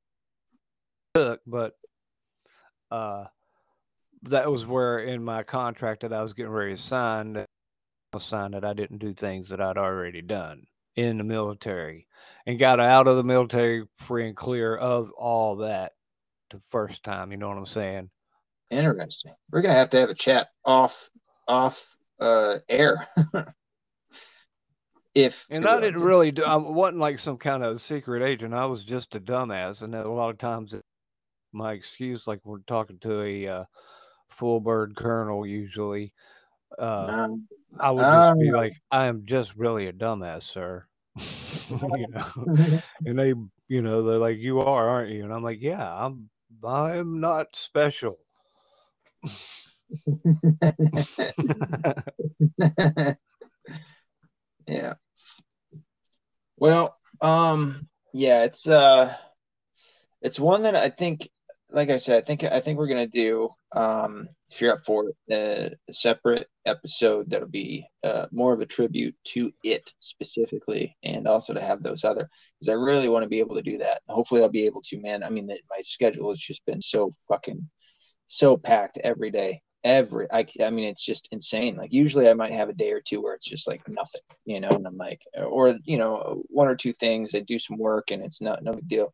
took, 1.15 1.41
but 1.47 1.75
uh, 2.91 3.25
that 4.23 4.51
was 4.51 4.65
where 4.65 5.01
in 5.01 5.23
my 5.25 5.43
contract 5.43 6.03
that 6.03 6.13
I 6.13 6.23
was 6.23 6.33
getting 6.33 6.53
ready 6.53 6.77
to 6.77 6.83
sign 6.83 7.33
that 7.35 7.47
I 8.13 8.19
signed 8.19 8.55
that 8.55 8.65
I 8.65 8.75
didn't 8.75 8.99
do 8.99 9.13
things 9.13 9.49
that 9.49 9.61
I'd 9.61 9.79
already 9.79 10.23
done 10.23 10.65
in 10.97 11.19
the 11.19 11.25
military 11.25 12.07
and 12.47 12.59
got 12.59 12.79
out 12.79 13.09
of 13.09 13.17
the 13.17 13.25
military 13.25 13.85
free 13.99 14.27
and 14.27 14.37
clear 14.37 14.77
of 14.77 15.11
all 15.13 15.57
that 15.57 15.93
the 16.51 16.61
first 16.71 17.03
time. 17.03 17.33
You 17.33 17.39
know 17.39 17.49
what 17.49 17.57
I'm 17.57 17.67
saying? 17.67 18.11
Interesting. 18.71 19.33
We're 19.51 19.63
gonna 19.63 19.75
have 19.75 19.91
to 19.91 19.99
have 19.99 20.11
a 20.11 20.15
chat 20.15 20.49
off 20.65 21.09
off 21.49 21.83
uh 22.21 22.59
air. 22.69 23.09
if 25.15 25.45
and 25.51 25.67
I 25.67 25.81
didn't 25.81 26.03
really 26.03 26.33
do, 26.33 26.45
I 26.45 26.57
wasn't 26.57 27.01
like 27.01 27.19
some 27.19 27.37
kind 27.37 27.63
of 27.63 27.83
secret 27.83 28.23
agent. 28.23 28.55
I 28.55 28.67
was 28.67 28.85
just 28.85 29.15
a 29.15 29.21
dumbass, 29.21 29.83
and 29.83 29.95
a 29.95 30.11
lot 30.11 30.31
of 30.31 30.39
times 30.39 30.75
it, 30.75 30.85
my 31.53 31.73
excuse, 31.73 32.27
like 32.27 32.41
we're 32.45 32.59
talking 32.67 32.99
to 33.01 33.23
a 33.23 33.47
uh, 33.47 33.65
full 34.29 34.61
bird 34.61 34.97
colonel, 34.97 35.47
usually, 35.47 36.13
uh, 36.79 37.07
um, 37.11 37.49
I 37.79 37.91
would 37.91 38.03
just 38.03 38.33
um, 38.33 38.39
be 38.39 38.51
like, 38.51 38.75
"I 38.91 39.07
am 39.07 39.23
just 39.25 39.55
really 39.57 39.87
a 39.87 39.93
dumbass, 39.93 40.45
sir." 40.45 40.87
you 41.99 42.07
know, 42.09 42.83
and 43.07 43.19
they, 43.19 43.35
you 43.69 43.83
know, 43.83 44.03
they're 44.03 44.19
like, 44.19 44.39
"You 44.39 44.61
are, 44.61 44.89
aren't 44.89 45.11
you?" 45.11 45.25
And 45.25 45.33
I'm 45.33 45.43
like, 45.43 45.61
"Yeah, 45.61 45.83
I'm. 45.83 46.29
I'm 46.65 47.21
not 47.21 47.49
special." 47.55 48.19
yeah. 54.67 54.95
Well, 56.57 56.97
um, 57.21 57.89
yeah, 58.13 58.45
it's 58.45 58.67
uh, 58.67 59.17
it's 60.23 60.39
one 60.39 60.63
that 60.63 60.77
I 60.77 60.91
think, 60.91 61.29
like 61.71 61.91
I 61.91 61.99
said, 61.99 62.23
I 62.23 62.25
think 62.25 62.45
I 62.45 62.61
think 62.61 62.79
we're 62.79 62.89
gonna 62.89 63.07
do. 63.07 63.51
Um, 63.75 64.29
if 64.51 64.61
you're 64.61 64.75
up 64.75 64.85
for 64.85 65.13
it, 65.27 65.79
a 65.89 65.93
separate 65.93 66.47
episode 66.67 67.31
that'll 67.31 67.49
be 67.49 67.87
uh, 68.05 68.27
more 68.31 68.53
of 68.53 68.61
a 68.61 68.67
tribute 68.67 69.15
to 69.29 69.51
it 69.65 69.93
specifically, 70.01 70.97
and 71.03 71.27
also 71.27 71.55
to 71.55 71.61
have 71.61 71.83
those 71.83 72.05
other 72.05 72.29
because 72.61 72.69
I 72.69 72.75
really 72.75 73.09
want 73.09 73.23
to 73.25 73.29
be 73.29 73.41
able 73.41 73.57
to 73.57 73.63
do 73.63 73.79
that. 73.79 74.03
Hopefully, 74.09 74.43
I'll 74.43 74.51
be 74.51 74.67
able 74.67 74.83
to. 74.83 75.01
Man, 75.01 75.23
I 75.23 75.31
mean, 75.31 75.47
my 75.47 75.81
schedule 75.83 76.31
has 76.31 76.39
just 76.39 76.65
been 76.67 76.83
so 76.83 77.15
fucking 77.29 77.69
so 78.27 78.57
packed 78.57 78.99
every 78.99 79.31
day. 79.31 79.63
Every, 79.85 80.31
I, 80.31 80.47
I 80.63 80.71
mean, 80.71 80.89
it's 80.89 81.05
just 81.05 81.29
insane. 81.33 81.77
Like 81.77 81.93
usually, 81.93 82.29
I 82.29 82.35
might 82.35 82.53
have 82.53 82.69
a 82.69 82.75
day 82.75 82.93
or 82.93 83.01
two 83.01 83.21
where 83.21 83.35
it's 83.35 83.49
just 83.49 83.67
like 83.67 83.87
nothing, 83.89 84.21
you 84.45 84.61
know, 84.61 84.69
and 84.69 84.87
I'm 84.87 84.97
like, 84.97 85.23
or 85.37 85.77
you 85.85 85.99
know, 85.99 86.43
one 86.49 86.69
or 86.69 86.77
two 86.77 86.93
things. 86.93 87.35
I 87.35 87.41
do 87.41 87.59
some 87.59 87.79
work, 87.79 88.11
and 88.11 88.23
it's 88.23 88.41
not 88.41 88.63
no 88.63 88.73
big 88.75 88.89
deal. 88.89 89.13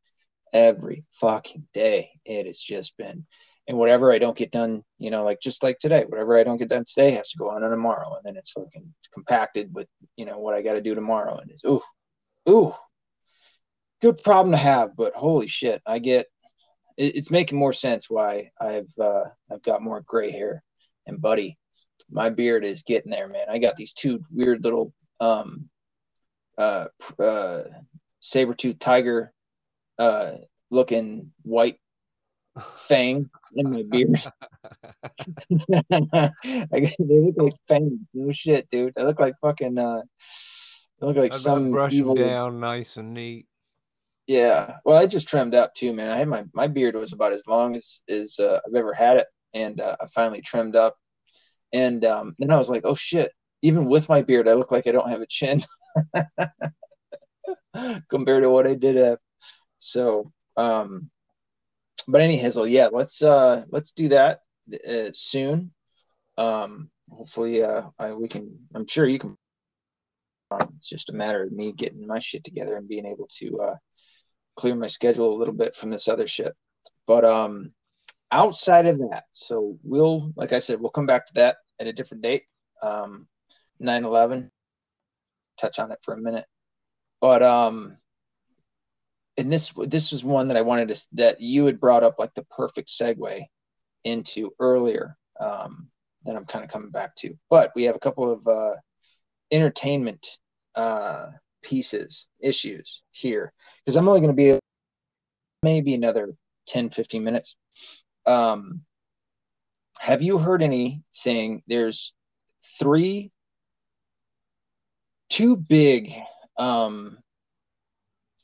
Every 0.53 1.05
fucking 1.21 1.69
day, 1.73 2.11
it 2.25 2.47
has 2.47 2.59
just 2.59 2.97
been 2.97 3.27
and 3.69 3.77
whatever 3.77 4.11
I 4.13 4.19
don't 4.19 4.37
get 4.37 4.51
done, 4.51 4.83
you 4.99 5.11
know, 5.11 5.25
like 5.25 5.41
just 5.41 5.63
like 5.63 5.79
today, 5.79 6.05
whatever 6.09 6.39
I 6.39 6.43
don't 6.43 6.57
get 6.57 6.71
done 6.71 6.87
today 6.87 7.11
has 7.13 7.29
to 7.29 7.39
go 7.39 7.51
on 7.51 7.61
tomorrow, 7.61 8.17
and 8.17 8.25
then 8.25 8.37
it's 8.37 8.51
fucking 8.51 8.95
compacted 9.13 9.73
with 9.75 9.87
you 10.17 10.25
know 10.25 10.39
what 10.39 10.55
I 10.55 10.63
got 10.63 10.73
to 10.73 10.81
do 10.81 10.95
tomorrow, 10.95 11.37
and 11.37 11.51
it's 11.51 11.65
ooh, 11.65 11.83
ooh, 12.49 12.75
good 14.01 14.23
problem 14.23 14.53
to 14.53 14.57
have, 14.57 14.97
but 14.97 15.15
holy 15.15 15.47
shit, 15.47 15.83
I 15.87 15.99
get 15.99 16.27
it, 16.99 17.17
it's 17.17 17.31
making 17.31 17.59
more 17.59 17.73
sense 17.73 18.11
why 18.11 18.51
I've 18.61 18.91
uh, 19.01 19.25
I've 19.51 19.63
got 19.63 19.83
more 19.83 20.03
gray 20.07 20.31
hair, 20.31 20.63
and 21.07 21.21
buddy, 21.21 21.57
my 22.11 22.29
beard 22.29 22.65
is 22.65 22.83
getting 22.83 23.11
there, 23.11 23.29
man. 23.29 23.47
I 23.49 23.59
got 23.59 23.77
these 23.77 23.95
two 23.95 24.21
weird 24.31 24.63
little 24.65 24.93
um 25.21 25.69
uh 26.59 26.87
uh 27.19 27.63
saber 28.21 28.55
tooth 28.55 28.79
tiger 28.79 29.33
uh 29.99 30.33
looking 30.71 31.33
white 31.43 31.79
fang 32.89 33.29
in 33.55 33.71
my 33.71 33.83
beard. 33.89 34.21
they 35.89 36.95
look 36.99 37.35
like 37.37 37.55
fangs. 37.69 37.93
No 38.15 38.33
shit, 38.33 38.69
dude. 38.71 38.95
They 38.95 39.05
look 39.05 39.21
like 39.21 39.35
fucking. 39.41 39.79
Uh, 39.79 40.03
they 41.01 41.07
look 41.07 41.17
like 41.17 41.35
I 41.35 41.39
some 41.39 41.71
brush 41.71 41.93
evil. 41.93 42.15
down 42.15 42.61
nice 42.61 42.97
and 42.97 43.15
neat. 43.15 43.47
Yeah, 44.29 44.77
well, 44.85 44.99
I 44.99 45.07
just 45.07 45.27
trimmed 45.27 45.55
up 45.55 45.75
too, 45.75 45.95
man. 45.95 46.11
I 46.13 46.19
had 46.19 46.29
my 46.29 46.45
my 46.53 46.67
beard 46.69 46.95
was 46.95 47.15
about 47.15 47.33
as 47.33 47.45
long 47.47 47.75
as 47.77 48.03
as 48.11 48.39
uh, 48.39 48.61
I've 48.67 48.75
ever 48.75 48.93
had 48.93 49.17
it, 49.17 49.27
and 49.55 49.81
uh, 49.81 49.97
I 50.01 50.07
finally 50.15 50.43
trimmed 50.43 50.77
up. 50.77 50.97
And 51.73 52.05
um, 52.05 52.37
then 52.39 52.51
I 52.51 52.59
was 52.59 52.69
like, 52.71 52.83
oh 52.85 52.95
shit! 52.95 53.33
Even 53.63 53.87
with 53.87 54.09
my 54.09 54.23
beard, 54.23 54.49
I 54.49 54.55
look 54.55 54.71
like 54.73 54.87
I 54.87 54.93
don't 54.93 55.11
have 55.11 55.23
a 55.23 55.27
chin 55.29 55.65
compared 58.11 58.43
to 58.43 58.51
what 58.51 58.67
I 58.67 58.75
did 58.75 58.97
have. 58.97 59.19
So, 59.79 60.33
um, 60.57 61.11
but 62.09 62.21
any 62.21 62.39
Hizzle, 62.41 62.71
yeah, 62.71 62.89
let's 62.93 63.23
uh 63.23 63.65
let's 63.71 63.93
do 63.93 64.09
that 64.09 64.41
uh, 64.89 65.11
soon. 65.13 65.73
Um, 66.39 66.91
hopefully, 67.11 67.63
uh, 67.65 67.85
I, 67.99 68.13
we 68.13 68.29
can. 68.29 68.59
I'm 68.75 68.87
sure 68.87 69.07
you 69.07 69.19
can. 69.19 69.37
Um, 70.51 70.75
it's 70.79 70.89
just 70.89 71.11
a 71.11 71.15
matter 71.15 71.43
of 71.45 71.53
me 71.53 71.73
getting 71.73 72.07
my 72.07 72.19
shit 72.21 72.45
together 72.45 72.77
and 72.77 72.89
being 72.89 73.07
able 73.07 73.29
to 73.39 73.61
uh, 73.61 73.77
clear 74.59 74.75
my 74.75 74.89
schedule 74.89 75.33
a 75.33 75.39
little 75.39 75.55
bit 75.55 75.77
from 75.77 75.91
this 75.91 76.09
other 76.09 76.27
shit. 76.27 76.53
But 77.07 77.25
um, 77.25 77.73
outside 78.33 78.87
of 78.87 78.99
that, 78.99 79.25
so 79.33 79.79
we'll, 79.85 80.33
like 80.35 80.53
I 80.53 80.59
said, 80.59 80.81
we'll 80.81 80.91
come 80.91 81.07
back 81.07 81.27
to 81.29 81.35
that 81.35 81.59
at 81.81 81.87
a 81.87 81.93
different 81.93 82.25
date. 82.25 82.43
Um, 82.83 83.29
9/11. 83.81 84.51
Touch 85.61 85.79
on 85.79 85.93
it 85.93 85.99
for 86.03 86.15
a 86.15 86.21
minute, 86.21 86.47
but 87.21 87.43
um, 87.43 87.97
and 89.37 89.51
this 89.51 89.73
this 89.87 90.13
was 90.13 90.23
one 90.23 90.49
that 90.49 90.57
I 90.57 90.63
wanted 90.63 90.89
to 90.89 91.07
that 91.15 91.41
you 91.41 91.65
had 91.67 91.81
brought 91.81 92.05
up 92.05 92.17
like 92.19 92.33
the 92.35 92.45
perfect 92.45 92.89
segue 92.89 93.45
into 94.05 94.53
earlier 94.61 95.17
um, 95.41 95.89
that 96.25 96.37
I'm 96.37 96.45
kind 96.45 96.65
of 96.65 96.71
coming 96.71 96.91
back 96.91 97.17
to. 97.17 97.37
But 97.51 97.73
we 97.75 97.85
have 97.85 97.97
a 97.97 98.01
couple 98.01 98.31
of 98.31 98.47
uh, 98.47 98.75
entertainment 99.51 100.25
uh, 100.77 101.27
pieces 101.63 102.27
issues 102.41 103.03
here 103.11 103.53
because 103.85 103.97
I'm 103.97 104.09
only 104.09 104.21
going 104.21 104.35
to 104.35 104.37
be 104.37 104.59
maybe 105.63 105.95
another 105.95 106.35
10 106.69 106.91
15 106.91 107.25
minutes. 107.25 107.57
Um, 108.27 108.83
have 109.99 110.23
you 110.23 110.39
heard 110.39 110.63
anything? 110.63 111.63
There's 111.67 112.13
three, 112.79 113.33
two 115.31 115.57
big 115.57 116.13
um, 116.59 117.19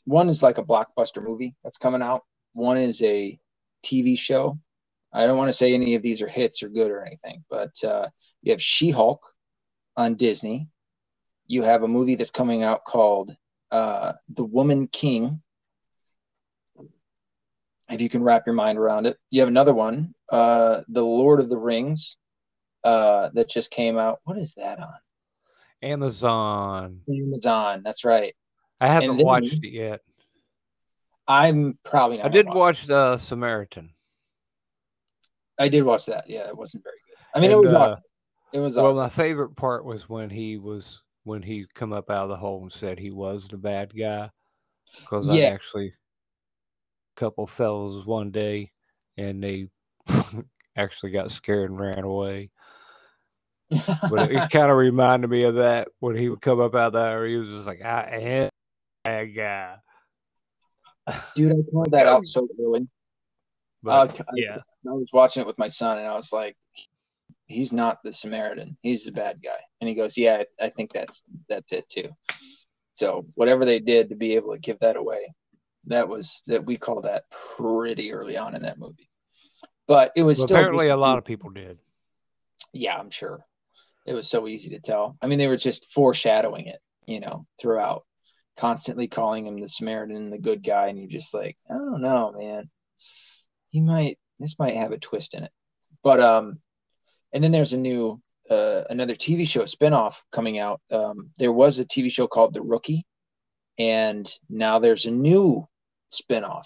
one 0.05 0.29
is 0.29 0.43
like 0.43 0.59
a 0.59 0.65
blockbuster 0.65 1.23
movie 1.23 1.55
that's 1.65 1.79
coming 1.79 2.03
out. 2.03 2.23
One 2.53 2.77
is 2.77 3.03
a 3.03 3.39
TV 3.85 4.19
show. 4.19 4.59
I 5.13 5.27
don't 5.27 5.39
want 5.39 5.49
to 5.49 5.53
say 5.57 5.75
any 5.75 5.95
of 5.95 6.03
these 6.03 6.23
are 6.23 6.29
hits 6.29 6.63
or 6.63 6.69
good 6.69 6.91
or 6.91 7.05
anything, 7.05 7.45
but 7.49 7.73
uh, 7.85 8.09
you 8.43 8.53
have 8.53 8.63
She 8.63 8.91
Hulk 8.91 9.25
on 9.97 10.17
Disney. 10.17 10.69
You 11.47 11.63
have 11.63 11.83
a 11.83 11.89
movie 11.89 12.17
that's 12.17 12.31
coming 12.31 12.63
out 12.63 12.85
called 12.85 13.35
uh, 13.71 14.13
The 14.29 14.45
Woman 14.45 14.89
King. 14.89 15.43
If 17.91 18.01
you 18.01 18.09
can 18.09 18.23
wrap 18.23 18.47
your 18.47 18.55
mind 18.55 18.79
around 18.79 19.07
it, 19.07 19.19
you 19.31 19.41
have 19.41 19.49
another 19.49 19.75
one, 19.75 20.15
uh, 20.31 20.81
The 20.89 21.05
Lord 21.05 21.41
of 21.41 21.49
the 21.51 21.59
Rings, 21.59 22.17
uh, 22.83 23.29
that 23.35 23.51
just 23.51 23.71
came 23.71 23.99
out. 23.99 24.21
What 24.25 24.39
is 24.39 24.55
that 24.57 24.79
on? 24.79 24.95
Amazon. 25.83 27.01
Amazon. 27.09 27.83
That's 27.85 28.05
right. 28.05 28.35
I 28.81 28.89
haven't 28.89 29.19
then, 29.19 29.27
watched 29.27 29.63
it 29.63 29.73
yet. 29.73 30.01
I'm 31.29 31.79
probably 31.85 32.19
not. 32.19 32.27
I 32.27 32.29
did 32.31 32.47
watch 32.47 32.87
the 32.87 33.19
Samaritan. 33.19 33.91
I 35.59 35.69
did 35.69 35.85
watch 35.85 36.07
that. 36.07 36.29
Yeah, 36.29 36.49
it 36.49 36.57
wasn't 36.57 36.85
very 36.85 36.97
good. 37.07 37.17
I 37.35 37.41
mean, 37.41 37.53
and, 37.53 37.65
it 37.65 37.69
was. 37.69 37.75
Uh, 37.75 37.97
it 38.53 38.59
was. 38.59 38.77
Well, 38.77 38.95
my 38.95 39.09
favorite 39.09 39.57
part 39.57 39.85
was 39.85 40.09
when 40.09 40.31
he 40.31 40.57
was 40.57 41.03
when 41.25 41.43
he 41.43 41.67
come 41.75 41.93
up 41.93 42.11
out 42.11 42.25
of 42.25 42.29
the 42.29 42.37
hole 42.37 42.63
and 42.63 42.73
said 42.73 42.99
he 42.99 43.11
was 43.11 43.47
the 43.51 43.57
bad 43.57 43.93
guy. 43.97 44.31
Because 45.01 45.27
yeah. 45.27 45.47
I 45.47 45.55
actually, 45.55 45.89
a 45.89 47.21
couple 47.21 47.47
fellas 47.47 48.07
one 48.07 48.31
day, 48.31 48.71
and 49.17 49.43
they 49.43 49.69
actually 50.77 51.11
got 51.11 51.31
scared 51.31 51.71
and 51.71 51.81
ran 51.81 52.05
away 52.05 52.51
but 53.71 54.31
it, 54.31 54.37
it 54.37 54.51
kind 54.51 54.71
of 54.71 54.77
reminded 54.77 55.31
me 55.31 55.45
of 55.45 55.57
that 55.57 55.89
when 56.01 56.17
he 56.17 56.29
would 56.29 56.41
come 56.41 56.61
up 56.61 56.75
out 56.75 56.93
there. 56.93 57.27
He 57.27 57.37
was 57.37 57.49
just 57.49 57.67
like, 57.67 57.85
I 57.85 58.19
am 58.21 58.51
bad 59.05 59.35
guy. 59.35 59.77
Dude, 61.35 61.53
I 61.53 61.57
pointed 61.73 61.93
that 61.93 62.07
out 62.07 62.25
so 62.27 62.49
early. 62.61 62.87
But, 63.83 64.21
uh, 64.21 64.25
yeah. 64.35 64.57
I, 64.87 64.91
I 64.91 64.93
was 64.93 65.11
watching 65.13 65.43
it 65.43 65.47
with 65.47 65.59
my 65.59 65.69
son 65.69 65.99
and 65.99 66.07
I 66.07 66.15
was 66.15 66.33
like, 66.33 66.57
he's 67.47 67.73
not 67.73 68.03
the 68.03 68.13
Samaritan. 68.13 68.77
He's 68.83 69.05
the 69.05 69.13
bad 69.13 69.41
guy. 69.43 69.59
And 69.81 69.89
he 69.89 69.95
goes, 69.95 70.17
yeah, 70.17 70.45
I, 70.61 70.67
I 70.67 70.69
think 70.71 70.93
that's, 70.93 71.23
that's 71.49 71.73
it 71.73 71.89
too. 71.89 72.09
So 72.95 73.27
whatever 73.35 73.65
they 73.65 73.81
did 73.81 74.09
to 74.09 74.17
be 74.17 74.37
able 74.37 74.53
to 74.53 74.59
give 74.59 74.79
that 74.81 74.97
away, 74.97 75.35
that 75.87 76.09
was 76.09 76.43
that 76.47 76.65
we 76.65 76.77
call 76.77 77.03
that 77.03 77.25
pretty 77.57 78.13
early 78.13 78.37
on 78.37 78.55
in 78.55 78.63
that 78.63 78.79
movie. 78.79 79.11
But 79.87 80.13
it 80.17 80.23
was 80.23 80.39
well, 80.39 80.47
apparently 80.47 80.89
a 80.89 80.97
lot 80.97 81.19
of 81.19 81.25
people 81.25 81.51
did. 81.51 81.79
Yeah, 82.73 82.97
I'm 82.97 83.11
sure. 83.11 83.45
It 84.07 84.15
was 84.15 84.29
so 84.29 84.49
easy 84.49 84.71
to 84.71 84.81
tell. 84.81 85.17
I 85.21 85.27
mean, 85.27 85.39
they 85.39 85.47
were 85.47 85.57
just 85.57 85.93
foreshadowing 85.93 86.67
it, 86.67 86.81
you 87.07 87.21
know, 87.21 87.47
throughout 87.61 88.05
constantly 88.57 89.09
calling 89.09 89.47
him 89.47 89.61
the 89.61 89.69
Samaritan, 89.69 90.31
the 90.31 90.39
good 90.39 90.63
guy, 90.63 90.89
and 90.89 90.99
you're 90.99 91.09
just 91.09 91.35
like, 91.35 91.57
I 91.71 91.75
don't 91.75 92.03
know, 92.03 92.35
man. 92.39 92.71
He 93.71 93.81
might 93.81 94.19
this 94.39 94.57
might 94.59 94.77
have 94.77 94.93
a 94.93 94.99
twist 94.99 95.35
in 95.35 95.45
it. 95.45 95.53
But 96.03 96.21
um 96.21 96.61
and 97.35 97.45
then 97.45 97.53
there's 97.53 97.75
a 97.75 97.79
new 97.79 98.21
uh 98.51 98.83
another 98.91 99.15
TV 99.15 99.47
show 99.47 99.63
spinoff 99.63 100.15
coming 100.33 100.59
out. 100.59 100.81
Um 100.91 101.31
there 101.39 101.53
was 101.53 101.79
a 101.79 101.85
TV 101.85 102.11
show 102.11 102.27
called 102.27 102.55
The 102.55 102.63
Rookie, 102.63 103.05
and 103.79 104.33
now 104.49 104.79
there's 104.79 105.05
a 105.05 105.11
new 105.11 105.69
spinoff. 106.13 106.65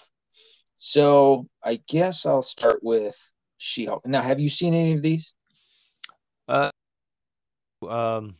So 0.75 1.47
I 1.63 1.81
guess 1.89 2.25
I'll 2.25 2.41
start 2.41 2.79
with 2.81 3.17
She-Hulk. 3.57 4.05
Now, 4.07 4.21
have 4.21 4.39
you 4.39 4.49
seen 4.49 4.73
any 4.73 4.93
of 4.93 5.01
these? 5.01 5.33
Uh, 6.47 6.71
um, 7.87 8.37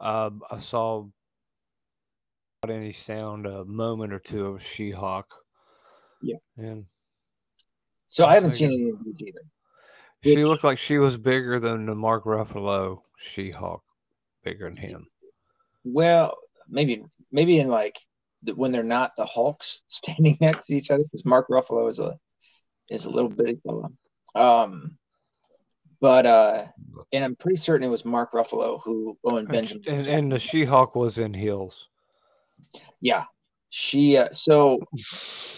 uh, 0.00 0.30
I 0.50 0.58
saw 0.58 1.06
any 2.68 2.92
sound 2.92 3.46
a 3.46 3.64
moment 3.64 4.12
or 4.12 4.18
two 4.18 4.46
of 4.46 4.62
She-Hulk. 4.64 5.32
Yeah, 6.20 6.38
and 6.56 6.86
so 8.08 8.24
I 8.24 8.34
haven't 8.34 8.52
seen 8.52 8.72
any 8.72 8.90
of 8.90 9.04
these 9.04 9.28
either. 9.28 9.42
She 10.22 10.44
looked 10.44 10.64
like 10.64 10.78
she 10.78 10.98
was 10.98 11.16
bigger 11.16 11.60
than 11.60 11.86
the 11.86 11.94
Mark 11.94 12.24
Ruffalo 12.24 13.02
She-Hulk, 13.18 13.82
bigger 14.42 14.64
than 14.64 14.76
him. 14.76 15.06
Well, 15.84 16.36
maybe 16.68 17.04
maybe 17.30 17.60
in 17.60 17.68
like 17.68 17.98
the, 18.42 18.54
when 18.54 18.72
they're 18.72 18.82
not 18.82 19.12
the 19.16 19.24
Hulks 19.24 19.82
standing 19.88 20.36
next 20.40 20.66
to 20.66 20.76
each 20.76 20.90
other, 20.90 21.04
because 21.04 21.24
Mark 21.24 21.48
Ruffalo 21.48 21.88
is 21.88 21.98
a 21.98 22.18
is 22.90 23.04
a 23.04 23.10
little 23.10 23.30
bitty 23.30 23.60
fella. 23.64 23.88
Um, 24.34 24.98
but 26.00 26.26
uh, 26.26 26.66
and 27.12 27.24
I'm 27.24 27.36
pretty 27.36 27.56
certain 27.56 27.86
it 27.86 27.90
was 27.90 28.04
Mark 28.04 28.32
Ruffalo 28.32 28.80
who 28.82 29.16
Owen 29.24 29.46
Benjamin 29.46 29.82
and, 29.88 30.06
and 30.06 30.32
the 30.32 30.38
She-Hulk 30.38 30.94
was 30.94 31.18
in 31.18 31.32
heels. 31.32 31.86
Yeah, 33.00 33.24
she. 33.70 34.16
Uh, 34.16 34.30
so 34.30 34.80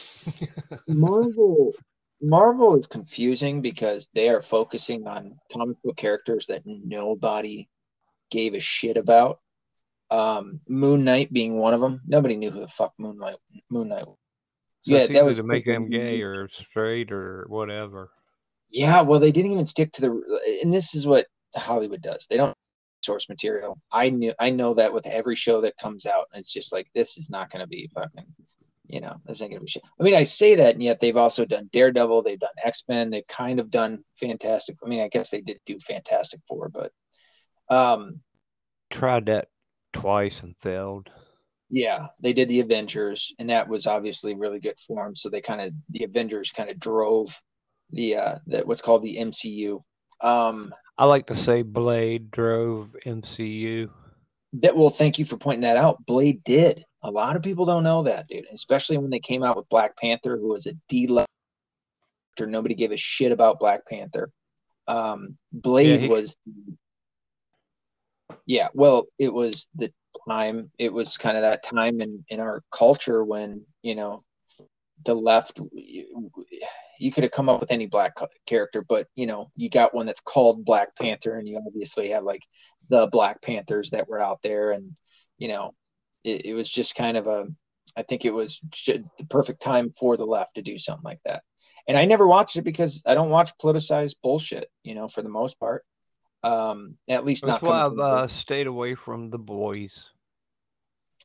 Marvel 0.87 1.73
Marvel 2.23 2.79
is 2.79 2.87
confusing 2.87 3.63
because 3.63 4.09
they 4.15 4.29
are 4.29 4.43
focusing 4.43 5.07
on 5.07 5.39
comic 5.53 5.81
book 5.83 5.97
characters 5.97 6.47
that 6.49 6.63
nobody 6.67 7.69
gave 8.31 8.55
a 8.55 8.61
shit 8.61 8.97
about. 8.97 9.41
Um, 10.11 10.61
Moon 10.69 11.05
Knight 11.05 11.33
being 11.33 11.59
one 11.59 11.73
of 11.73 11.81
them. 11.81 12.01
Nobody 12.07 12.37
knew 12.37 12.51
who 12.51 12.61
the 12.61 12.69
fuck 12.69 12.93
Moon 12.99 13.19
Knight 13.19 13.37
Moon 13.71 13.89
Knight. 13.89 14.05
So 14.05 14.17
yeah, 14.85 15.07
that 15.07 15.25
was 15.25 15.39
to 15.39 15.45
make 15.45 15.67
them 15.67 15.89
gay 15.89 16.21
or 16.23 16.49
straight 16.49 17.13
or 17.13 17.47
whatever. 17.49 18.11
Yeah, 18.71 19.03
well, 19.03 19.21
they 19.21 19.33
didn't 19.33 19.53
even 19.53 19.65
stick 19.65 19.93
to 19.93 20.01
the. 20.01 20.61
And 20.63 20.73
this 20.73 20.95
is 20.95 21.07
what 21.07 21.27
Hollywood 21.55 22.03
does. 22.03 22.27
They 22.29 22.37
don't 22.37 22.57
source 23.03 23.29
material. 23.29 23.81
I 23.93 24.11
knew 24.11 24.33
I 24.39 24.51
know 24.51 24.75
that 24.75 24.93
with 24.93 25.07
every 25.07 25.37
show 25.37 25.61
that 25.61 25.77
comes 25.77 26.07
out. 26.07 26.27
It's 26.35 26.53
just 26.53 26.73
like 26.73 26.89
this 26.95 27.17
is 27.17 27.31
not 27.31 27.51
going 27.51 27.61
to 27.61 27.69
be 27.69 27.91
fucking 27.95 28.27
you 28.93 29.01
know, 29.01 29.17
this 29.27 29.41
ain't 29.41 29.53
gonna 29.53 29.61
be 29.61 29.69
shit. 29.71 29.83
I 29.99 30.03
mean, 30.03 30.15
I 30.15 30.25
say 30.25 30.55
that, 30.57 30.75
and 30.75 30.83
yet 30.83 31.01
they've 31.01 31.17
also 31.17 31.45
done 31.45 31.71
Daredevil, 31.73 32.23
they've 32.23 32.39
done 32.39 32.51
X 32.63 32.85
Men, 32.89 33.11
they've 33.11 33.27
kind 33.27 33.61
of 33.61 33.71
done 33.71 34.05
Fantastic. 34.19 34.77
I 34.85 34.89
mean, 34.89 35.01
I 35.01 35.09
guess 35.09 35.31
they 35.31 35.41
did 35.41 35.61
do 35.65 35.79
Fantastic 35.81 36.41
Four, 36.47 36.69
but 36.69 36.93
um, 37.75 38.21
tried 38.91 39.27
that 39.27 39.49
twice 39.93 40.43
and 40.43 40.57
failed. 40.57 41.09
Yeah, 41.69 42.09
they 42.21 42.33
did 42.33 42.49
the 42.49 42.61
Avengers, 42.61 43.33
and 43.39 43.49
that 43.49 43.69
was 43.69 43.87
obviously 43.87 44.35
really 44.35 44.59
good 44.59 44.77
for 44.87 45.05
them. 45.05 45.15
So 45.15 45.31
they 45.31 45.41
kind 45.41 45.61
of 45.61 45.73
the 45.91 46.05
Avengers 46.05 46.51
kind 46.51 46.69
of 46.69 46.81
drove 46.81 47.35
the 47.93 48.17
uh 48.17 48.39
the 48.47 48.63
what's 48.63 48.83
called 48.83 49.03
the 49.03 49.17
MCU. 49.17 49.83
Um, 50.21 50.75
I 50.99 51.07
like 51.07 51.27
to 51.29 51.37
say 51.37 51.63
Blade 51.63 52.31
drove 52.31 52.95
MCU. 53.07 53.89
That 54.55 54.77
well, 54.77 54.91
thank 54.91 55.19
you 55.19 55.25
for 55.25 55.37
pointing 55.37 55.63
that 55.63 55.77
out. 55.77 56.05
Blade 56.05 56.43
did. 56.45 56.85
A 57.03 57.11
lot 57.11 57.37
of 57.37 57.43
people 57.43 57.65
don't 57.65 57.85
know 57.85 58.03
that, 58.03 58.29
dude. 58.29 58.47
Especially 58.53 58.99
when 58.99 59.11
they 59.11 59.21
came 59.21 59.43
out 59.43 59.57
with 59.57 59.69
Black 59.69 59.97
Panther, 59.97 60.37
who 60.37 60.49
was 60.49 60.67
a 60.67 60.75
D 60.89 61.07
level. 61.07 61.27
Nobody 62.39 62.75
gave 62.75 62.93
a 62.93 62.97
shit 62.97 63.33
about 63.33 63.59
Black 63.59 63.87
Panther. 63.87 64.31
Um, 64.89 65.37
Blade 65.53 66.01
yeah, 66.01 66.07
he... 66.07 66.09
was. 66.09 66.37
Yeah, 68.47 68.69
well, 68.75 69.07
it 69.19 69.33
was 69.33 69.69
the 69.75 69.93
time. 70.29 70.71
It 70.79 70.93
was 70.93 71.17
kind 71.19 71.37
of 71.37 71.43
that 71.43 71.65
time 71.65 72.01
in 72.01 72.25
in 72.29 72.41
our 72.41 72.63
culture 72.73 73.25
when 73.25 73.65
you 73.83 73.95
know 73.95 74.25
the 75.05 75.15
left. 75.15 75.61
You, 75.73 76.31
you 76.99 77.11
could 77.11 77.25
have 77.25 77.33
come 77.33 77.49
up 77.49 77.61
with 77.61 77.71
any 77.71 77.87
black 77.87 78.13
character, 78.47 78.85
but 78.87 79.07
you 79.15 79.27
know 79.27 79.51
you 79.57 79.71
got 79.71 79.95
one 79.95 80.07
that's 80.07 80.21
called 80.21 80.65
Black 80.65 80.95
Panther, 80.97 81.39
and 81.39 81.49
you 81.49 81.61
obviously 81.65 82.11
have 82.11 82.25
like 82.25 82.43
the 82.89 83.09
Black 83.13 83.43
Panthers 83.43 83.91
that 83.91 84.09
were 84.09 84.21
out 84.21 84.41
there, 84.43 84.73
and 84.73 84.97
you 85.39 85.49
know 85.49 85.75
it, 86.25 86.47
it 86.47 86.55
was 86.55 86.71
just 86.71 86.95
kind 86.95 87.17
of 87.17 87.27
a 87.27 87.47
I 87.97 88.03
think 88.03 88.25
it 88.25 88.33
was 88.33 88.61
the 88.87 89.05
perfect 89.29 89.63
time 89.63 89.93
for 89.99 90.17
the 90.17 90.25
left 90.25 90.55
to 90.55 90.63
do 90.63 90.79
something 90.79 91.05
like 91.05 91.21
that. 91.25 91.43
And 91.89 91.99
I 91.99 92.05
never 92.05 92.27
watched 92.27 92.57
it 92.57 92.63
because 92.63 93.03
I 93.05 93.15
don't 93.15 93.31
watch 93.31 93.51
politicized 93.63 94.15
bullshit, 94.23 94.71
you 94.85 94.95
know, 94.95 95.09
for 95.09 95.23
the 95.23 95.29
most 95.29 95.59
part. 95.59 95.85
Um, 96.43 96.97
at 97.09 97.25
least 97.25 97.45
That's 97.45 97.63
not. 97.63 97.69
why 97.69 97.85
I've 97.85 97.99
uh, 97.99 98.29
stayed 98.29 98.67
away 98.67 98.95
from 98.95 99.31
the 99.31 99.39
boys. 99.39 100.11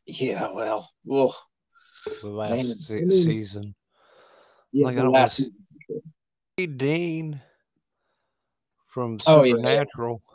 Yeah, 0.06 0.52
well, 0.54 0.90
well, 1.04 1.36
the 2.22 2.30
last 2.30 2.50
man, 2.50 2.80
se- 2.82 2.98
I 2.98 3.02
mean, 3.02 3.24
season. 3.24 3.76
Yeah, 4.72 4.86
like, 4.88 4.96
the 4.96 5.10
last 5.10 5.36
season. 5.38 6.78
Dean 6.78 7.42
from 8.88 9.20
Supernatural. 9.20 10.22
Oh, 10.26 10.35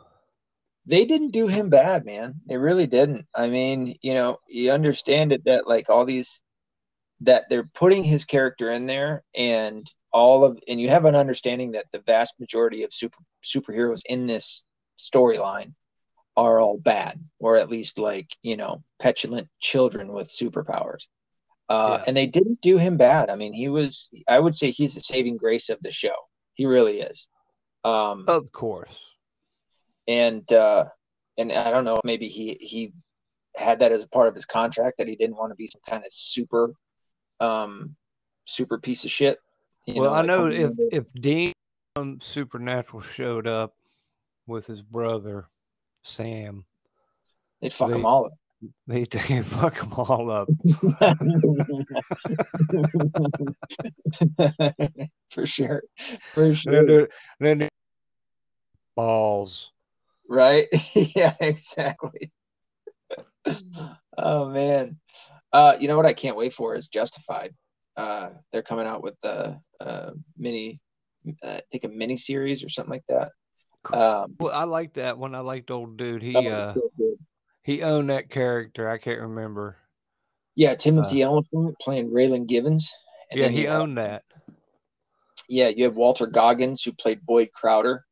they 0.85 1.05
didn't 1.05 1.31
do 1.31 1.47
him 1.47 1.69
bad, 1.69 2.05
man. 2.05 2.35
They 2.47 2.57
really 2.57 2.87
didn't. 2.87 3.27
I 3.35 3.47
mean, 3.47 3.97
you 4.01 4.13
know, 4.13 4.37
you 4.47 4.71
understand 4.71 5.31
it 5.31 5.45
that 5.45 5.67
like 5.67 5.89
all 5.89 6.05
these 6.05 6.41
that 7.21 7.43
they're 7.49 7.69
putting 7.75 8.03
his 8.03 8.25
character 8.25 8.71
in 8.71 8.87
there 8.87 9.23
and 9.35 9.89
all 10.11 10.43
of 10.43 10.59
and 10.67 10.81
you 10.81 10.89
have 10.89 11.05
an 11.05 11.15
understanding 11.15 11.71
that 11.71 11.85
the 11.91 11.99
vast 11.99 12.33
majority 12.39 12.83
of 12.83 12.93
super 12.93 13.19
superheroes 13.45 14.01
in 14.05 14.25
this 14.25 14.63
storyline 14.99 15.73
are 16.35 16.59
all 16.59 16.77
bad 16.77 17.19
or 17.39 17.57
at 17.57 17.69
least 17.69 17.99
like, 17.99 18.27
you 18.41 18.57
know, 18.57 18.83
petulant 18.99 19.47
children 19.59 20.11
with 20.11 20.29
superpowers. 20.29 21.07
Uh, 21.69 21.97
yeah. 21.99 22.03
and 22.07 22.17
they 22.17 22.25
didn't 22.25 22.59
do 22.61 22.77
him 22.77 22.97
bad. 22.97 23.29
I 23.29 23.35
mean, 23.35 23.53
he 23.53 23.69
was 23.69 24.09
I 24.27 24.39
would 24.39 24.55
say 24.55 24.71
he's 24.71 24.95
the 24.95 25.01
saving 25.01 25.37
grace 25.37 25.69
of 25.69 25.77
the 25.81 25.91
show. 25.91 26.15
He 26.55 26.65
really 26.65 27.01
is. 27.01 27.27
Um, 27.83 28.25
of 28.27 28.51
course 28.51 29.10
and 30.11 30.51
uh, 30.51 30.85
and 31.37 31.53
I 31.53 31.71
don't 31.71 31.85
know, 31.85 32.01
maybe 32.03 32.27
he 32.27 32.57
he 32.59 32.91
had 33.55 33.79
that 33.79 33.93
as 33.93 34.03
a 34.03 34.07
part 34.07 34.27
of 34.27 34.35
his 34.35 34.45
contract 34.45 34.97
that 34.97 35.07
he 35.07 35.15
didn't 35.15 35.37
want 35.37 35.51
to 35.51 35.55
be 35.55 35.67
some 35.67 35.81
kind 35.87 36.03
of 36.05 36.11
super 36.11 36.73
um 37.39 37.95
super 38.45 38.77
piece 38.77 39.05
of 39.05 39.11
shit. 39.11 39.39
well, 39.87 40.03
know, 40.03 40.09
I 40.09 40.17
like 40.17 40.27
know 40.27 40.47
if 40.47 40.71
if 40.91 41.13
Dean 41.13 41.53
Supernatural 42.19 43.01
showed 43.01 43.47
up 43.47 43.73
with 44.47 44.67
his 44.67 44.81
brother 44.81 45.47
Sam, 46.03 46.65
they'd 47.61 47.73
fuck 47.73 47.87
they, 47.87 47.93
them 47.93 48.05
all 48.05 48.25
up. 48.25 48.33
They 48.87 49.03
they 49.05 49.41
fuck 49.43 49.79
them 49.79 49.93
all 49.93 50.29
up. 50.29 50.49
For 55.31 55.45
sure, 55.45 55.83
for 56.33 56.53
sure. 56.53 56.85
then, 56.85 57.07
then 57.39 57.69
balls 58.97 59.71
right? 60.31 60.67
yeah, 60.93 61.35
exactly. 61.39 62.31
oh 64.17 64.49
man. 64.49 64.97
Uh, 65.53 65.75
you 65.79 65.87
know 65.87 65.97
what 65.97 66.05
I 66.05 66.13
can't 66.13 66.37
wait 66.37 66.53
for 66.53 66.75
is 66.75 66.87
Justified. 66.87 67.53
Uh, 67.97 68.29
they're 68.51 68.63
coming 68.63 68.87
out 68.87 69.03
with 69.03 69.15
the 69.21 69.59
uh, 69.81 70.11
mini, 70.37 70.79
uh, 71.43 71.47
I 71.49 71.61
think 71.71 71.83
a 71.83 71.89
mini 71.89 72.15
series 72.15 72.63
or 72.63 72.69
something 72.69 72.91
like 72.91 73.05
that. 73.09 73.31
Um, 73.93 74.35
well, 74.39 74.53
I 74.53 74.63
like 74.63 74.93
that 74.93 75.17
one. 75.17 75.35
I 75.35 75.39
liked 75.39 75.71
old 75.71 75.97
dude. 75.97 76.21
He 76.21 76.49
uh, 76.49 76.73
so 76.73 76.89
he 77.63 77.83
owned 77.83 78.09
that 78.09 78.29
character. 78.29 78.89
I 78.89 78.97
can't 78.97 79.21
remember. 79.21 79.77
Yeah, 80.55 80.75
Timothy 80.75 81.23
uh, 81.23 81.29
Olyphant 81.29 81.77
playing 81.79 82.11
Raylan 82.11 82.47
Givens. 82.47 82.93
yeah, 83.31 83.49
he 83.49 83.67
owned 83.67 83.97
that. 83.97 84.23
Yeah, 85.49 85.69
you 85.69 85.85
have 85.85 85.95
Walton 85.95 86.31
Goggins 86.31 86.83
who 86.83 86.93
played 86.93 87.25
Boyd 87.25 87.49
Crowder, 87.53 88.05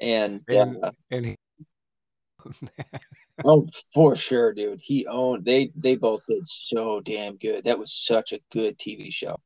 and 0.00 0.42
and, 0.48 0.76
uh, 0.82 0.90
and 1.10 1.24
he 1.24 1.36
oh, 3.44 3.66
for 3.94 4.16
sure, 4.16 4.52
dude. 4.52 4.80
He 4.80 5.06
owned. 5.06 5.44
They 5.44 5.70
they 5.76 5.96
both 5.96 6.22
did 6.28 6.46
so 6.46 7.00
damn 7.00 7.36
good. 7.36 7.64
That 7.64 7.78
was 7.78 7.92
such 7.92 8.32
a 8.32 8.40
good 8.52 8.78
TV 8.78 9.12
show. 9.12 9.36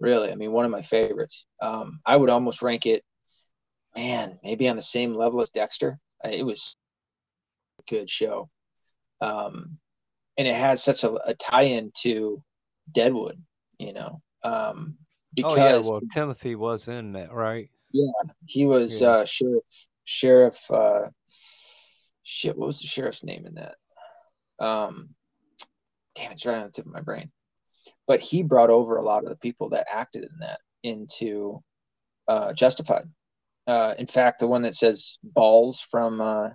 Really, 0.00 0.30
I 0.30 0.34
mean, 0.34 0.52
one 0.52 0.64
of 0.64 0.70
my 0.70 0.82
favorites. 0.82 1.44
Um, 1.60 2.00
I 2.06 2.16
would 2.16 2.30
almost 2.30 2.62
rank 2.62 2.86
it, 2.86 3.04
man, 3.96 4.38
maybe 4.44 4.68
on 4.68 4.76
the 4.76 4.82
same 4.82 5.14
level 5.14 5.40
as 5.40 5.50
Dexter. 5.50 5.98
It 6.24 6.44
was 6.44 6.76
a 7.80 7.90
good 7.90 8.08
show, 8.08 8.48
um, 9.20 9.78
and 10.36 10.46
it 10.46 10.54
has 10.54 10.82
such 10.82 11.04
a, 11.04 11.12
a 11.28 11.34
tie-in 11.34 11.92
to 12.02 12.42
Deadwood. 12.92 13.42
You 13.78 13.92
know, 13.92 14.22
um, 14.44 14.96
because 15.34 15.58
oh 15.58 15.62
yeah, 15.62 15.78
well, 15.78 16.00
Timothy 16.12 16.54
was 16.54 16.88
in 16.88 17.12
that, 17.12 17.32
right? 17.32 17.68
Yeah, 17.92 18.10
he 18.46 18.66
was 18.66 19.00
yeah. 19.00 19.08
uh, 19.08 19.24
sheriff. 19.24 19.64
Sheriff. 20.04 20.58
Uh, 20.70 21.08
shit, 22.28 22.56
what 22.56 22.66
was 22.66 22.80
the 22.80 22.86
sheriff's 22.86 23.24
name 23.24 23.46
in 23.46 23.54
that? 23.54 23.76
Um, 24.64 25.10
damn, 26.14 26.32
it's 26.32 26.44
right 26.44 26.58
on 26.58 26.66
the 26.66 26.70
tip 26.70 26.86
of 26.86 26.92
my 26.92 27.00
brain. 27.00 27.30
But 28.06 28.20
he 28.20 28.42
brought 28.42 28.70
over 28.70 28.96
a 28.96 29.02
lot 29.02 29.24
of 29.24 29.30
the 29.30 29.36
people 29.36 29.70
that 29.70 29.86
acted 29.90 30.24
in 30.24 30.38
that 30.40 30.60
into 30.82 31.62
uh, 32.28 32.52
Justified. 32.52 33.08
Uh, 33.66 33.94
in 33.98 34.06
fact, 34.06 34.40
the 34.40 34.46
one 34.46 34.62
that 34.62 34.74
says 34.74 35.18
balls 35.22 35.84
from 35.90 36.20
uh, 36.20 36.50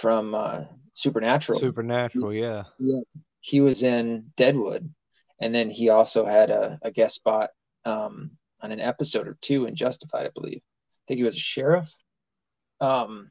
from 0.00 0.34
uh, 0.34 0.62
Supernatural. 0.94 1.60
Supernatural, 1.60 2.30
he, 2.30 2.40
yeah. 2.40 2.64
Yeah. 2.78 3.00
He 3.40 3.60
was 3.60 3.82
in 3.82 4.32
Deadwood, 4.36 4.92
and 5.40 5.54
then 5.54 5.70
he 5.70 5.88
also 5.88 6.26
had 6.26 6.50
a, 6.50 6.78
a 6.82 6.90
guest 6.90 7.14
spot 7.14 7.50
um, 7.84 8.32
on 8.60 8.72
an 8.72 8.80
episode 8.80 9.26
or 9.26 9.38
two 9.40 9.66
in 9.66 9.76
Justified, 9.76 10.26
I 10.26 10.30
believe. 10.34 10.60
I 10.60 11.02
think 11.08 11.18
he 11.18 11.24
was 11.24 11.36
a 11.36 11.40
sheriff. 11.40 11.90
Um, 12.80 13.30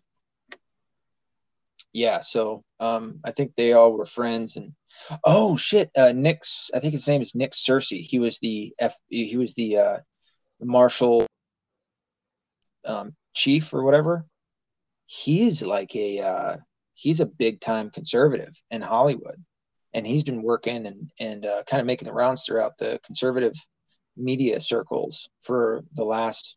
yeah, 1.93 2.19
so 2.19 2.63
um, 2.79 3.19
I 3.23 3.31
think 3.31 3.55
they 3.55 3.73
all 3.73 3.93
were 3.93 4.05
friends. 4.05 4.55
And 4.55 4.73
oh 5.23 5.57
shit, 5.57 5.89
uh, 5.97 6.11
Nick's 6.11 6.69
I 6.73 6.79
think 6.79 6.93
his 6.93 7.07
name 7.07 7.21
is 7.21 7.35
Nick 7.35 7.53
Searcy. 7.53 8.03
He 8.03 8.19
was 8.19 8.37
the 8.39 8.73
F. 8.79 8.95
He 9.09 9.37
was 9.37 9.53
the 9.55 9.77
uh, 9.77 9.97
marshal 10.61 11.25
um, 12.85 13.15
chief 13.33 13.73
or 13.73 13.83
whatever. 13.83 14.25
He's 15.07 15.61
like 15.63 15.95
a 15.95 16.19
uh, 16.19 16.57
he's 16.93 17.19
a 17.19 17.25
big 17.25 17.59
time 17.61 17.89
conservative 17.89 18.53
in 18.69 18.81
Hollywood, 18.81 19.43
and 19.93 20.05
he's 20.05 20.23
been 20.23 20.43
working 20.43 20.85
and 20.85 21.11
and 21.19 21.45
uh, 21.45 21.63
kind 21.67 21.81
of 21.81 21.87
making 21.87 22.07
the 22.07 22.13
rounds 22.13 22.43
throughout 22.45 22.77
the 22.77 22.99
conservative 23.03 23.53
media 24.15 24.59
circles 24.59 25.27
for 25.41 25.83
the 25.95 26.03
last 26.03 26.55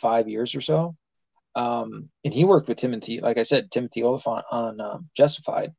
five 0.00 0.28
years 0.28 0.54
or 0.54 0.60
so. 0.60 0.96
Um, 1.60 2.08
and 2.24 2.32
he 2.32 2.44
worked 2.44 2.68
with 2.68 2.78
Timothy, 2.78 3.20
like 3.20 3.36
I 3.36 3.42
said, 3.42 3.70
Timothy 3.70 4.02
Olyphant 4.02 4.44
on 4.50 4.80
um, 4.80 5.10
Justified, 5.14 5.74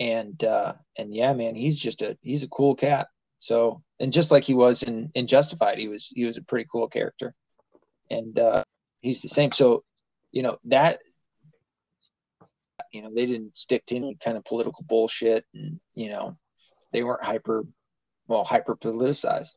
and 0.00 0.42
uh, 0.42 0.72
and 0.98 1.14
yeah, 1.14 1.32
man, 1.34 1.54
he's 1.54 1.78
just 1.78 2.02
a 2.02 2.18
he's 2.20 2.42
a 2.42 2.48
cool 2.48 2.74
cat. 2.74 3.06
So 3.38 3.82
and 4.00 4.12
just 4.12 4.32
like 4.32 4.42
he 4.42 4.54
was 4.54 4.82
in 4.82 5.12
in 5.14 5.28
Justified, 5.28 5.78
he 5.78 5.86
was 5.86 6.08
he 6.12 6.24
was 6.24 6.36
a 6.36 6.42
pretty 6.42 6.66
cool 6.70 6.88
character, 6.88 7.32
and 8.10 8.36
uh, 8.36 8.64
he's 9.02 9.22
the 9.22 9.28
same. 9.28 9.52
So 9.52 9.84
you 10.32 10.42
know 10.42 10.58
that 10.64 10.98
you 12.90 13.02
know 13.02 13.12
they 13.14 13.26
didn't 13.26 13.56
stick 13.56 13.86
to 13.86 13.96
any 13.96 14.16
kind 14.16 14.36
of 14.36 14.44
political 14.44 14.84
bullshit, 14.88 15.44
and 15.54 15.78
you 15.94 16.08
know 16.08 16.36
they 16.92 17.04
weren't 17.04 17.22
hyper 17.22 17.64
well 18.26 18.42
hyper 18.42 18.74
politicized, 18.74 19.54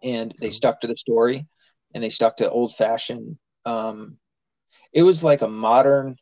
and 0.00 0.32
they 0.40 0.50
stuck 0.50 0.80
to 0.82 0.86
the 0.86 0.96
story, 0.96 1.44
and 1.92 2.04
they 2.04 2.08
stuck 2.08 2.36
to 2.36 2.48
old 2.48 2.76
fashioned 2.76 3.36
um, 3.64 4.16
it 4.94 5.02
was 5.02 5.22
like 5.22 5.42
a 5.42 5.48
modern 5.48 6.16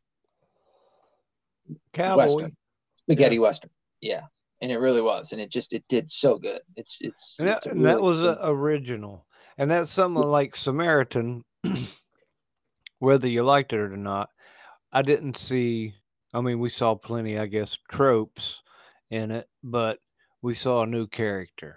Cowboy. 1.92 2.22
western, 2.22 2.56
spaghetti 2.96 3.36
yeah. 3.36 3.40
western. 3.40 3.70
Yeah, 4.00 4.22
and 4.60 4.72
it 4.72 4.78
really 4.78 5.02
was, 5.02 5.32
and 5.32 5.40
it 5.40 5.50
just 5.50 5.72
it 5.72 5.84
did 5.88 6.10
so 6.10 6.38
good. 6.38 6.60
It's 6.76 6.98
it's 7.00 7.36
and 7.38 7.48
that, 7.48 7.58
it's 7.58 7.66
and 7.66 7.84
that 7.84 8.02
was 8.02 8.18
uh, 8.18 8.38
original, 8.42 9.26
and 9.58 9.70
that's 9.70 9.92
something 9.92 10.22
like 10.22 10.56
Samaritan. 10.56 11.44
whether 12.98 13.28
you 13.28 13.42
liked 13.42 13.72
it 13.72 13.80
or 13.80 13.96
not, 13.96 14.30
I 14.92 15.02
didn't 15.02 15.36
see. 15.36 15.94
I 16.32 16.40
mean, 16.40 16.60
we 16.60 16.70
saw 16.70 16.94
plenty, 16.94 17.38
I 17.38 17.46
guess, 17.46 17.76
tropes 17.90 18.62
in 19.10 19.30
it, 19.30 19.48
but 19.62 19.98
we 20.40 20.54
saw 20.54 20.82
a 20.82 20.86
new 20.86 21.06
character, 21.06 21.76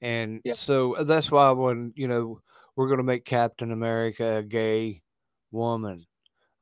and 0.00 0.40
yep. 0.44 0.56
so 0.56 0.94
uh, 0.94 1.02
that's 1.04 1.30
why 1.30 1.50
when 1.50 1.92
you 1.96 2.06
know 2.06 2.40
we're 2.76 2.86
going 2.86 2.98
to 2.98 3.04
make 3.04 3.24
Captain 3.24 3.72
America 3.72 4.36
a 4.36 4.42
gay 4.42 5.02
woman, 5.50 6.06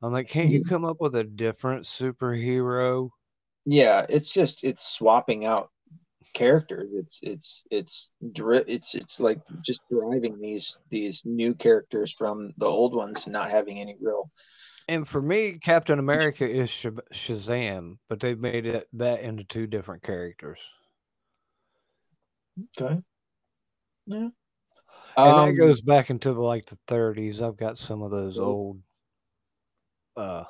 I'm 0.01 0.13
like, 0.13 0.29
can't 0.29 0.51
you 0.51 0.63
come 0.63 0.85
up 0.85 0.97
with 0.99 1.15
a 1.15 1.23
different 1.23 1.85
superhero? 1.85 3.09
Yeah, 3.65 4.05
it's 4.07 4.29
just 4.29 4.63
it's 4.63 4.81
swapping 4.81 5.45
out 5.45 5.69
characters. 6.33 6.89
It's 6.93 7.19
it's 7.21 7.63
it's 7.69 8.09
it's 8.21 8.95
it's 8.95 9.19
like 9.19 9.39
just 9.65 9.81
deriving 9.91 10.39
these 10.39 10.77
these 10.89 11.21
new 11.25 11.53
characters 11.53 12.13
from 12.17 12.53
the 12.57 12.65
old 12.65 12.95
ones, 12.95 13.27
not 13.27 13.51
having 13.51 13.79
any 13.79 13.97
real. 13.99 14.31
And 14.87 15.07
for 15.07 15.21
me, 15.21 15.59
Captain 15.61 15.99
America 15.99 16.49
is 16.49 16.69
Shazam, 16.69 17.97
but 18.07 18.19
they've 18.19 18.39
made 18.39 18.65
it 18.65 18.87
that 18.93 19.21
into 19.21 19.43
two 19.43 19.67
different 19.67 20.01
characters. 20.01 20.59
Okay. 22.81 22.99
Yeah. 24.07 24.29
And 25.17 25.33
um, 25.33 25.49
that 25.49 25.61
goes 25.61 25.81
back 25.81 26.09
into 26.09 26.33
the 26.33 26.41
like 26.41 26.65
the 26.65 26.77
30s. 26.87 27.41
I've 27.41 27.57
got 27.57 27.77
some 27.77 28.01
of 28.01 28.09
those 28.09 28.39
old 28.39 28.81
uh 30.19 30.43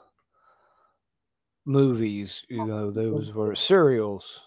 movies, 1.65 2.43
you 2.49 2.65
know, 2.65 2.91
those 2.91 3.31
were 3.33 3.55
serials. 3.55 4.41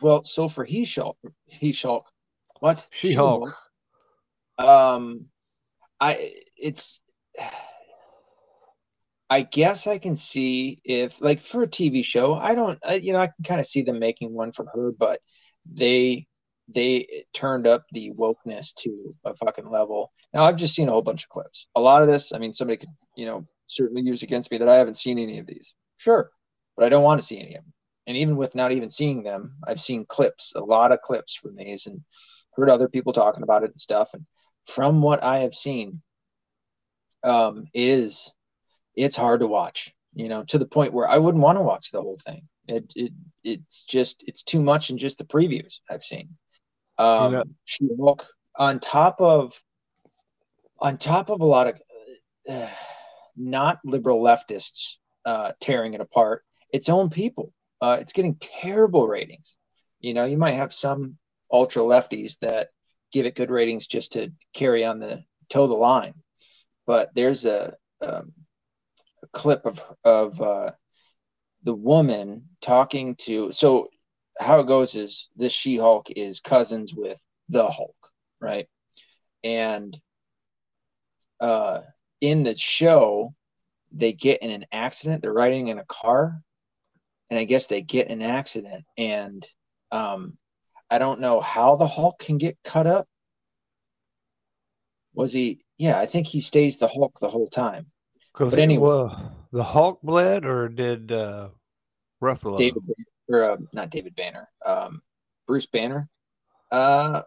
Well, 0.00 0.24
so 0.24 0.48
for 0.48 0.64
He 0.64 0.84
Hulk, 0.84 1.16
He 1.46 1.72
Hulk, 1.72 2.06
what 2.60 2.86
She 2.90 3.14
Hulk? 3.14 3.54
Um, 4.58 5.26
I 6.00 6.34
it's. 6.56 7.00
I 9.30 9.40
guess 9.40 9.86
I 9.86 9.96
can 9.96 10.14
see 10.14 10.82
if, 10.84 11.14
like, 11.18 11.40
for 11.40 11.62
a 11.62 11.66
TV 11.66 12.04
show, 12.04 12.34
I 12.34 12.54
don't, 12.54 12.78
I, 12.84 12.96
you 12.96 13.14
know, 13.14 13.18
I 13.18 13.28
can 13.28 13.44
kind 13.46 13.60
of 13.60 13.66
see 13.66 13.80
them 13.80 13.98
making 13.98 14.34
one 14.34 14.52
for 14.52 14.66
her, 14.74 14.92
but 14.92 15.20
they 15.64 16.26
they 16.72 17.24
turned 17.32 17.66
up 17.66 17.84
the 17.92 18.12
wokeness 18.12 18.74
to 18.78 19.14
a 19.24 19.34
fucking 19.36 19.70
level. 19.70 20.12
Now 20.32 20.44
I've 20.44 20.56
just 20.56 20.74
seen 20.74 20.88
a 20.88 20.92
whole 20.92 21.02
bunch 21.02 21.24
of 21.24 21.30
clips. 21.30 21.66
A 21.74 21.80
lot 21.80 22.02
of 22.02 22.08
this, 22.08 22.32
I 22.32 22.38
mean, 22.38 22.52
somebody 22.52 22.78
could, 22.78 22.88
you 23.16 23.26
know, 23.26 23.46
certainly 23.66 24.02
use 24.02 24.22
against 24.22 24.50
me 24.50 24.58
that 24.58 24.68
I 24.68 24.76
haven't 24.76 24.96
seen 24.96 25.18
any 25.18 25.38
of 25.38 25.46
these. 25.46 25.74
Sure, 25.96 26.30
but 26.76 26.84
I 26.84 26.88
don't 26.88 27.04
want 27.04 27.20
to 27.20 27.26
see 27.26 27.38
any 27.38 27.54
of 27.54 27.64
them. 27.64 27.72
And 28.06 28.16
even 28.16 28.36
with 28.36 28.54
not 28.54 28.72
even 28.72 28.90
seeing 28.90 29.22
them, 29.22 29.54
I've 29.66 29.80
seen 29.80 30.04
clips, 30.06 30.52
a 30.56 30.60
lot 30.60 30.92
of 30.92 31.02
clips 31.02 31.36
from 31.36 31.56
these, 31.56 31.86
and 31.86 32.00
heard 32.54 32.68
other 32.68 32.88
people 32.88 33.12
talking 33.12 33.42
about 33.42 33.62
it 33.62 33.70
and 33.70 33.80
stuff. 33.80 34.08
And 34.12 34.26
from 34.66 35.02
what 35.02 35.22
I 35.22 35.40
have 35.40 35.54
seen, 35.54 36.02
um, 37.22 37.66
it 37.72 37.88
is 37.88 38.32
it's 38.96 39.16
hard 39.16 39.40
to 39.40 39.46
watch. 39.46 39.92
You 40.14 40.28
know, 40.28 40.44
to 40.44 40.58
the 40.58 40.66
point 40.66 40.92
where 40.92 41.08
I 41.08 41.18
wouldn't 41.18 41.42
want 41.42 41.56
to 41.58 41.62
watch 41.62 41.90
the 41.90 42.02
whole 42.02 42.18
thing. 42.24 42.48
It 42.68 42.92
it 42.94 43.12
it's 43.42 43.84
just 43.84 44.22
it's 44.26 44.42
too 44.42 44.60
much 44.60 44.90
in 44.90 44.98
just 44.98 45.18
the 45.18 45.24
previews 45.24 45.80
I've 45.88 46.04
seen. 46.04 46.36
Um, 47.02 47.32
yeah. 47.32 47.42
She 47.64 47.88
Hulk 47.98 48.26
on 48.56 48.78
top 48.78 49.20
of 49.20 49.52
on 50.78 50.98
top 50.98 51.30
of 51.30 51.40
a 51.40 51.44
lot 51.44 51.66
of 51.68 51.82
uh, 52.48 52.68
not 53.36 53.80
liberal 53.84 54.22
leftists 54.22 54.94
uh, 55.24 55.52
tearing 55.60 55.94
it 55.94 56.00
apart. 56.00 56.44
Its 56.72 56.88
own 56.88 57.10
people. 57.10 57.52
Uh, 57.80 57.98
it's 58.00 58.12
getting 58.12 58.36
terrible 58.36 59.08
ratings. 59.08 59.56
You 60.00 60.14
know, 60.14 60.24
you 60.24 60.36
might 60.38 60.52
have 60.52 60.72
some 60.72 61.16
ultra 61.52 61.82
lefties 61.82 62.36
that 62.40 62.68
give 63.12 63.26
it 63.26 63.34
good 63.34 63.50
ratings 63.50 63.86
just 63.86 64.12
to 64.12 64.32
carry 64.54 64.84
on 64.84 65.00
the 65.00 65.24
toe 65.50 65.66
the 65.66 65.74
line, 65.74 66.14
but 66.86 67.10
there's 67.14 67.44
a, 67.44 67.74
um, 68.00 68.32
a 69.22 69.26
clip 69.32 69.66
of 69.66 69.80
of 70.04 70.40
uh, 70.40 70.70
the 71.64 71.74
woman 71.74 72.48
talking 72.60 73.16
to. 73.16 73.52
So 73.52 73.88
how 74.38 74.60
it 74.60 74.66
goes 74.66 74.94
is 74.94 75.28
this 75.36 75.52
She 75.52 75.76
Hulk 75.76 76.10
is 76.10 76.40
cousins 76.40 76.92
with 76.94 77.22
the 77.48 77.68
Hulk, 77.68 77.96
right? 78.40 78.68
And 79.44 79.96
uh, 81.40 81.80
in 82.20 82.42
the 82.42 82.56
show, 82.56 83.34
they 83.90 84.12
get 84.12 84.42
in 84.42 84.50
an 84.50 84.66
accident. 84.72 85.22
They're 85.22 85.32
riding 85.32 85.68
in 85.68 85.78
a 85.78 85.84
car, 85.84 86.40
and 87.30 87.38
I 87.38 87.44
guess 87.44 87.66
they 87.66 87.82
get 87.82 88.08
in 88.08 88.22
an 88.22 88.30
accident. 88.30 88.84
And 88.96 89.46
um, 89.90 90.38
I 90.90 90.98
don't 90.98 91.20
know 91.20 91.40
how 91.40 91.76
the 91.76 91.86
Hulk 91.86 92.18
can 92.18 92.38
get 92.38 92.56
cut 92.64 92.86
up. 92.86 93.06
Was 95.14 95.32
he? 95.32 95.64
Yeah, 95.76 95.98
I 95.98 96.06
think 96.06 96.26
he 96.26 96.40
stays 96.40 96.78
the 96.78 96.88
Hulk 96.88 97.18
the 97.20 97.28
whole 97.28 97.48
time. 97.48 97.86
But 98.34 98.58
anyway, 98.58 98.86
well, 98.86 99.46
the 99.52 99.64
Hulk 99.64 100.00
bled, 100.02 100.46
or 100.46 100.68
did 100.68 101.12
uh, 101.12 101.48
Ruffalo? 102.22 102.58
David, 102.58 102.82
or 103.28 103.42
uh, 103.42 103.56
not 103.72 103.90
David 103.90 104.14
Banner, 104.16 104.48
um, 104.64 105.02
Bruce 105.46 105.66
Banner. 105.66 106.08
Uh, 106.70 107.22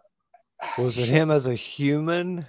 was 0.78 0.98
it 0.98 1.08
him 1.08 1.30
as 1.30 1.46
a 1.46 1.54
human? 1.54 2.46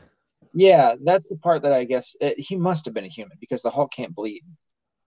Yeah, 0.53 0.95
that's 1.03 1.27
the 1.29 1.37
part 1.37 1.61
that 1.63 1.73
I 1.73 1.83
guess 1.83 2.15
it, 2.19 2.33
uh, 2.33 2.35
he 2.37 2.55
must 2.55 2.85
have 2.85 2.93
been 2.93 3.05
a 3.05 3.09
human 3.09 3.37
because 3.39 3.61
the 3.61 3.69
Hulk 3.69 3.91
can't 3.91 4.15
bleed, 4.15 4.43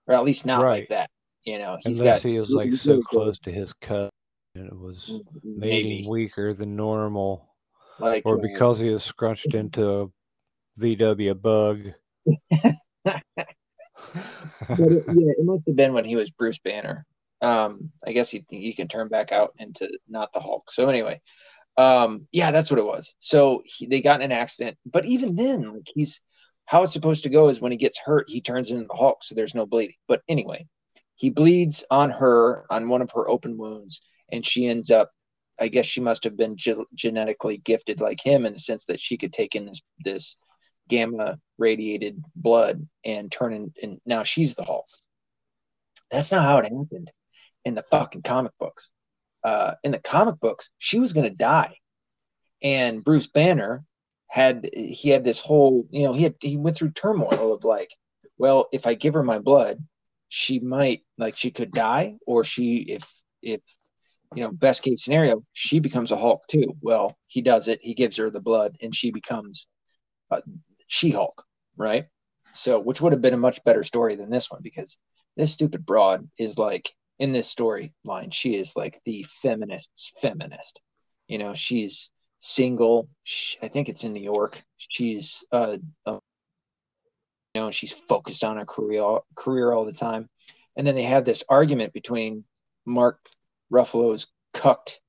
or 0.06 0.14
at 0.14 0.24
least 0.24 0.46
not 0.46 0.62
right. 0.62 0.80
like 0.80 0.88
that. 0.88 1.10
You 1.44 1.58
know, 1.58 1.78
he's 1.80 1.98
unless 1.98 2.22
got, 2.22 2.28
he 2.28 2.38
was 2.38 2.50
like 2.50 2.74
so 2.74 3.00
close 3.02 3.38
to 3.40 3.52
his 3.52 3.72
cut, 3.80 4.10
and 4.54 4.66
it 4.66 4.76
was 4.76 5.10
mm-hmm, 5.10 5.60
made 5.60 6.04
him 6.04 6.10
weaker 6.10 6.52
than 6.52 6.76
normal, 6.76 7.48
like, 7.98 8.24
or 8.26 8.36
uh, 8.36 8.40
because 8.42 8.78
he 8.78 8.90
was 8.90 9.02
scrunched 9.02 9.54
into 9.54 10.02
a 10.02 10.06
VW 10.78 11.40
bug. 11.40 11.92
it, 14.14 15.04
yeah, 15.08 15.32
it 15.38 15.44
must 15.44 15.66
have 15.66 15.76
been 15.76 15.92
when 15.92 16.04
he 16.04 16.16
was 16.16 16.30
Bruce 16.30 16.58
Banner. 16.58 17.06
Um, 17.42 17.90
I 18.06 18.12
guess 18.12 18.28
he 18.30 18.44
he 18.50 18.74
can 18.74 18.88
turn 18.88 19.08
back 19.08 19.32
out 19.32 19.54
into 19.58 19.88
not 20.08 20.32
the 20.32 20.40
Hulk. 20.40 20.70
So 20.70 20.88
anyway, 20.88 21.20
um, 21.76 22.26
yeah, 22.32 22.50
that's 22.50 22.70
what 22.70 22.78
it 22.78 22.84
was. 22.84 23.14
So 23.20 23.62
he, 23.64 23.86
they 23.86 24.02
got 24.02 24.20
in 24.20 24.30
an 24.30 24.38
accident, 24.38 24.76
but 24.84 25.06
even 25.06 25.36
then, 25.36 25.72
like 25.72 25.86
he's 25.86 26.20
how 26.66 26.82
it's 26.82 26.92
supposed 26.92 27.24
to 27.24 27.30
go 27.30 27.48
is 27.48 27.60
when 27.60 27.72
he 27.72 27.78
gets 27.78 27.98
hurt, 27.98 28.28
he 28.28 28.40
turns 28.40 28.70
into 28.70 28.86
the 28.86 28.94
Hulk, 28.94 29.24
so 29.24 29.34
there's 29.34 29.54
no 29.54 29.66
bleeding. 29.66 29.96
But 30.06 30.22
anyway, 30.28 30.66
he 31.16 31.30
bleeds 31.30 31.84
on 31.90 32.10
her 32.10 32.64
on 32.70 32.88
one 32.88 33.02
of 33.02 33.10
her 33.12 33.28
open 33.28 33.56
wounds, 33.56 34.00
and 34.30 34.44
she 34.46 34.66
ends 34.66 34.90
up. 34.90 35.10
I 35.58 35.68
guess 35.68 35.84
she 35.84 36.00
must 36.00 36.24
have 36.24 36.38
been 36.38 36.56
ge- 36.56 36.86
genetically 36.94 37.58
gifted 37.58 38.00
like 38.00 38.24
him 38.24 38.46
in 38.46 38.54
the 38.54 38.60
sense 38.60 38.86
that 38.86 39.00
she 39.00 39.18
could 39.18 39.32
take 39.32 39.54
in 39.54 39.66
this 39.66 39.80
this 40.04 40.36
gamma 40.88 41.38
radiated 41.58 42.22
blood 42.36 42.86
and 43.04 43.30
turn 43.32 43.52
in, 43.52 43.72
and 43.82 44.00
now 44.06 44.22
she's 44.22 44.54
the 44.54 44.64
Hulk. 44.64 44.86
That's 46.10 46.30
not 46.30 46.44
how 46.44 46.58
it 46.58 46.64
happened 46.64 47.10
in 47.64 47.74
the 47.74 47.84
fucking 47.90 48.22
comic 48.22 48.52
books 48.58 48.90
uh, 49.44 49.72
in 49.82 49.92
the 49.92 49.98
comic 49.98 50.38
books, 50.40 50.70
she 50.78 50.98
was 50.98 51.12
to 51.12 51.30
die. 51.30 51.76
And 52.62 53.02
Bruce 53.02 53.26
Banner 53.26 53.84
had 54.28 54.68
he 54.72 55.10
had 55.10 55.24
this 55.24 55.40
whole, 55.40 55.86
you 55.90 56.02
know, 56.02 56.12
he 56.12 56.24
had 56.24 56.34
he 56.40 56.56
went 56.56 56.76
through 56.76 56.90
turmoil 56.90 57.52
of 57.52 57.64
like, 57.64 57.90
well, 58.38 58.68
if 58.72 58.86
I 58.86 58.94
give 58.94 59.14
her 59.14 59.22
my 59.22 59.38
blood, 59.38 59.82
she 60.28 60.60
might 60.60 61.02
like 61.18 61.36
she 61.36 61.50
could 61.50 61.72
die, 61.72 62.16
or 62.26 62.44
she 62.44 62.78
if 62.88 63.04
if 63.42 63.60
you 64.34 64.44
know, 64.44 64.52
best 64.52 64.82
case 64.82 65.02
scenario, 65.02 65.42
she 65.54 65.80
becomes 65.80 66.12
a 66.12 66.16
Hulk 66.16 66.42
too. 66.48 66.76
Well, 66.82 67.16
he 67.26 67.42
does 67.42 67.66
it. 67.66 67.80
He 67.82 67.94
gives 67.94 68.16
her 68.18 68.30
the 68.30 68.40
blood, 68.40 68.76
and 68.80 68.94
she 68.94 69.10
becomes 69.10 69.66
uh, 70.30 70.40
She 70.86 71.10
Hulk, 71.10 71.42
right? 71.76 72.06
So, 72.52 72.78
which 72.78 73.00
would 73.00 73.12
have 73.12 73.22
been 73.22 73.34
a 73.34 73.38
much 73.38 73.64
better 73.64 73.82
story 73.82 74.14
than 74.14 74.30
this 74.30 74.50
one 74.50 74.60
because 74.62 74.98
this 75.36 75.52
stupid 75.52 75.84
broad 75.84 76.28
is 76.38 76.58
like 76.58 76.92
in 77.20 77.32
this 77.32 77.54
storyline, 77.54 78.32
she 78.32 78.56
is 78.56 78.74
like 78.74 79.00
the 79.04 79.24
feminist's 79.42 80.10
feminist. 80.20 80.80
You 81.28 81.38
know, 81.38 81.54
she's 81.54 82.10
single. 82.40 83.08
She, 83.22 83.58
I 83.62 83.68
think 83.68 83.88
it's 83.88 84.02
in 84.04 84.14
New 84.14 84.22
York. 84.22 84.60
She's 84.78 85.44
uh, 85.52 85.76
you 86.06 86.20
know, 87.54 87.70
she's 87.70 87.92
focused 87.92 88.42
on 88.42 88.56
her 88.56 88.64
career 88.64 89.18
career 89.36 89.70
all 89.70 89.84
the 89.84 89.92
time. 89.92 90.28
And 90.76 90.86
then 90.86 90.94
they 90.94 91.02
have 91.02 91.24
this 91.24 91.44
argument 91.48 91.92
between 91.92 92.44
Mark 92.86 93.18
Ruffalo's 93.70 94.26
cucked 94.54 95.00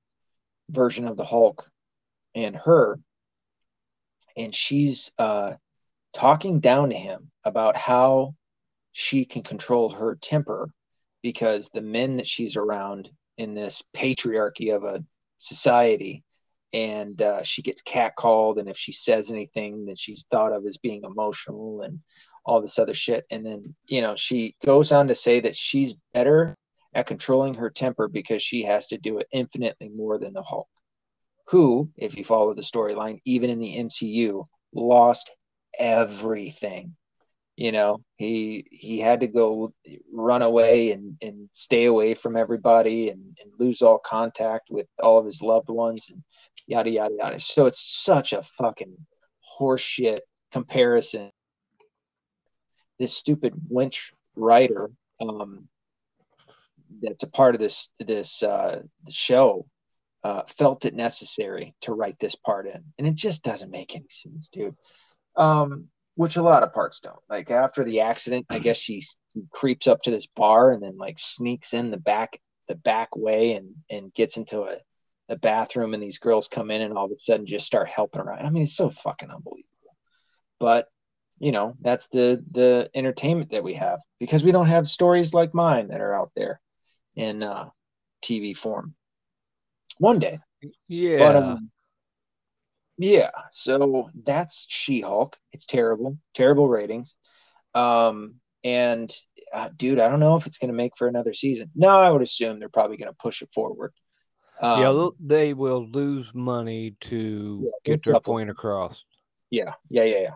version 0.69 1.07
of 1.07 1.15
the 1.15 1.23
Hulk 1.25 1.69
and 2.35 2.55
her, 2.55 2.99
and 4.35 4.53
she's 4.53 5.11
uh, 5.17 5.53
talking 6.13 6.59
down 6.59 6.89
to 6.89 6.95
him 6.95 7.31
about 7.45 7.77
how 7.77 8.35
she 8.91 9.25
can 9.25 9.43
control 9.43 9.89
her 9.89 10.15
temper 10.15 10.69
because 11.21 11.69
the 11.73 11.81
men 11.81 12.17
that 12.17 12.27
she's 12.27 12.55
around 12.55 13.09
in 13.37 13.53
this 13.53 13.83
patriarchy 13.95 14.75
of 14.75 14.83
a 14.83 15.03
society 15.37 16.23
and 16.73 17.21
uh, 17.21 17.43
she 17.43 17.61
gets 17.61 17.81
catcalled 17.81 18.59
and 18.59 18.69
if 18.69 18.77
she 18.77 18.91
says 18.91 19.29
anything 19.29 19.85
then 19.85 19.95
she's 19.95 20.25
thought 20.31 20.53
of 20.53 20.65
as 20.65 20.77
being 20.77 21.03
emotional 21.03 21.81
and 21.81 21.99
all 22.45 22.61
this 22.61 22.79
other 22.79 22.93
shit 22.93 23.25
and 23.29 23.45
then 23.45 23.75
you 23.87 24.01
know 24.01 24.15
she 24.15 24.55
goes 24.65 24.91
on 24.91 25.07
to 25.07 25.15
say 25.15 25.39
that 25.39 25.55
she's 25.55 25.93
better 26.13 26.55
at 26.93 27.07
controlling 27.07 27.53
her 27.53 27.69
temper 27.69 28.07
because 28.07 28.43
she 28.43 28.63
has 28.63 28.87
to 28.87 28.97
do 28.97 29.19
it 29.19 29.27
infinitely 29.31 29.89
more 29.89 30.17
than 30.17 30.33
the 30.33 30.43
Hulk, 30.43 30.67
who, 31.47 31.89
if 31.97 32.15
you 32.15 32.25
follow 32.25 32.53
the 32.53 32.61
storyline, 32.61 33.21
even 33.25 33.49
in 33.49 33.59
the 33.59 33.77
MCU, 33.77 34.45
lost 34.73 35.31
everything. 35.77 36.95
You 37.57 37.71
know, 37.71 38.01
he 38.17 38.65
he 38.71 38.99
had 38.99 39.19
to 39.19 39.27
go 39.27 39.73
run 40.11 40.41
away 40.41 40.91
and, 40.91 41.17
and 41.21 41.49
stay 41.53 41.85
away 41.85 42.15
from 42.15 42.35
everybody 42.35 43.09
and, 43.09 43.37
and 43.41 43.51
lose 43.59 43.81
all 43.81 43.99
contact 43.99 44.69
with 44.69 44.87
all 45.01 45.19
of 45.19 45.25
his 45.25 45.41
loved 45.41 45.69
ones 45.69 46.07
and 46.09 46.23
yada 46.65 46.89
yada 46.89 47.13
yada. 47.15 47.39
So 47.39 47.65
it's 47.65 48.03
such 48.03 48.33
a 48.33 48.43
fucking 48.57 48.95
horseshit 49.59 50.21
comparison. 50.51 51.29
This 52.99 53.15
stupid 53.15 53.53
winch 53.69 54.13
writer 54.35 54.89
um, 55.19 55.67
that's 57.01 57.23
a 57.23 57.27
part 57.29 57.55
of 57.55 57.59
this 57.59 57.89
this 57.99 58.43
uh, 58.43 58.81
show 59.09 59.65
uh, 60.23 60.43
felt 60.57 60.85
it 60.85 60.93
necessary 60.93 61.73
to 61.81 61.93
write 61.93 62.19
this 62.19 62.35
part 62.35 62.67
in, 62.67 62.83
and 62.97 63.07
it 63.07 63.15
just 63.15 63.43
doesn't 63.43 63.71
make 63.71 63.95
any 63.95 64.07
sense, 64.09 64.49
dude. 64.49 64.75
Um, 65.35 65.89
which 66.15 66.35
a 66.35 66.41
lot 66.41 66.63
of 66.63 66.73
parts 66.73 66.99
don't. 66.99 67.19
Like 67.29 67.51
after 67.51 67.83
the 67.83 68.01
accident, 68.01 68.45
I 68.49 68.59
guess 68.59 68.77
she, 68.77 69.03
creeps 69.49 69.87
up 69.87 70.01
to 70.01 70.11
this 70.11 70.27
bar 70.27 70.71
and 70.71 70.83
then 70.83 70.97
like 70.97 71.17
sneaks 71.17 71.73
in 71.73 71.89
the 71.89 71.97
back 71.97 72.37
the 72.67 72.75
back 72.75 73.15
way 73.15 73.53
and 73.53 73.75
and 73.89 74.13
gets 74.13 74.37
into 74.37 74.63
a, 74.63 74.77
a 75.29 75.37
bathroom, 75.37 75.93
and 75.93 76.03
these 76.03 76.17
girls 76.17 76.49
come 76.49 76.69
in 76.69 76.81
and 76.81 76.97
all 76.97 77.05
of 77.05 77.11
a 77.11 77.19
sudden 77.19 77.45
just 77.45 77.65
start 77.65 77.87
helping 77.87 78.21
around. 78.21 78.45
I 78.45 78.49
mean, 78.49 78.63
it's 78.63 78.75
so 78.75 78.89
fucking 78.89 79.29
unbelievable. 79.29 79.95
But 80.59 80.87
you 81.39 81.51
know, 81.51 81.75
that's 81.81 82.07
the 82.07 82.43
the 82.51 82.89
entertainment 82.93 83.51
that 83.51 83.63
we 83.63 83.73
have 83.75 83.99
because 84.19 84.43
we 84.43 84.51
don't 84.51 84.67
have 84.67 84.87
stories 84.87 85.33
like 85.33 85.53
mine 85.53 85.87
that 85.87 86.01
are 86.01 86.13
out 86.13 86.31
there 86.35 86.61
in 87.15 87.41
uh, 87.41 87.69
TV 88.23 88.55
form. 88.55 88.93
One 89.97 90.19
day. 90.19 90.39
Yeah. 90.87 91.17
But, 91.17 91.35
um, 91.35 91.71
yeah. 93.01 93.31
So 93.51 94.09
that's 94.25 94.65
She 94.69 95.01
Hulk. 95.01 95.37
It's 95.51 95.65
terrible, 95.65 96.17
terrible 96.35 96.67
ratings. 96.67 97.15
Um, 97.73 98.35
and 98.63 99.13
uh, 99.53 99.69
dude, 99.75 99.99
I 99.99 100.07
don't 100.07 100.19
know 100.19 100.35
if 100.35 100.45
it's 100.45 100.57
going 100.57 100.69
to 100.69 100.77
make 100.77 100.93
for 100.97 101.07
another 101.07 101.33
season. 101.33 101.71
No, 101.75 101.89
I 101.89 102.09
would 102.09 102.21
assume 102.21 102.59
they're 102.59 102.69
probably 102.69 102.97
going 102.97 103.11
to 103.11 103.17
push 103.19 103.41
it 103.41 103.49
forward. 103.53 103.91
Um, 104.61 104.81
yeah, 104.81 105.09
they 105.19 105.53
will 105.53 105.87
lose 105.89 106.31
money 106.35 106.95
to 107.01 107.61
yeah, 107.63 107.71
get 107.83 108.03
their 108.05 108.19
point 108.19 108.51
across. 108.51 109.03
Yeah, 109.49 109.73
yeah, 109.89 110.03
yeah, 110.03 110.19
yeah. 110.21 110.35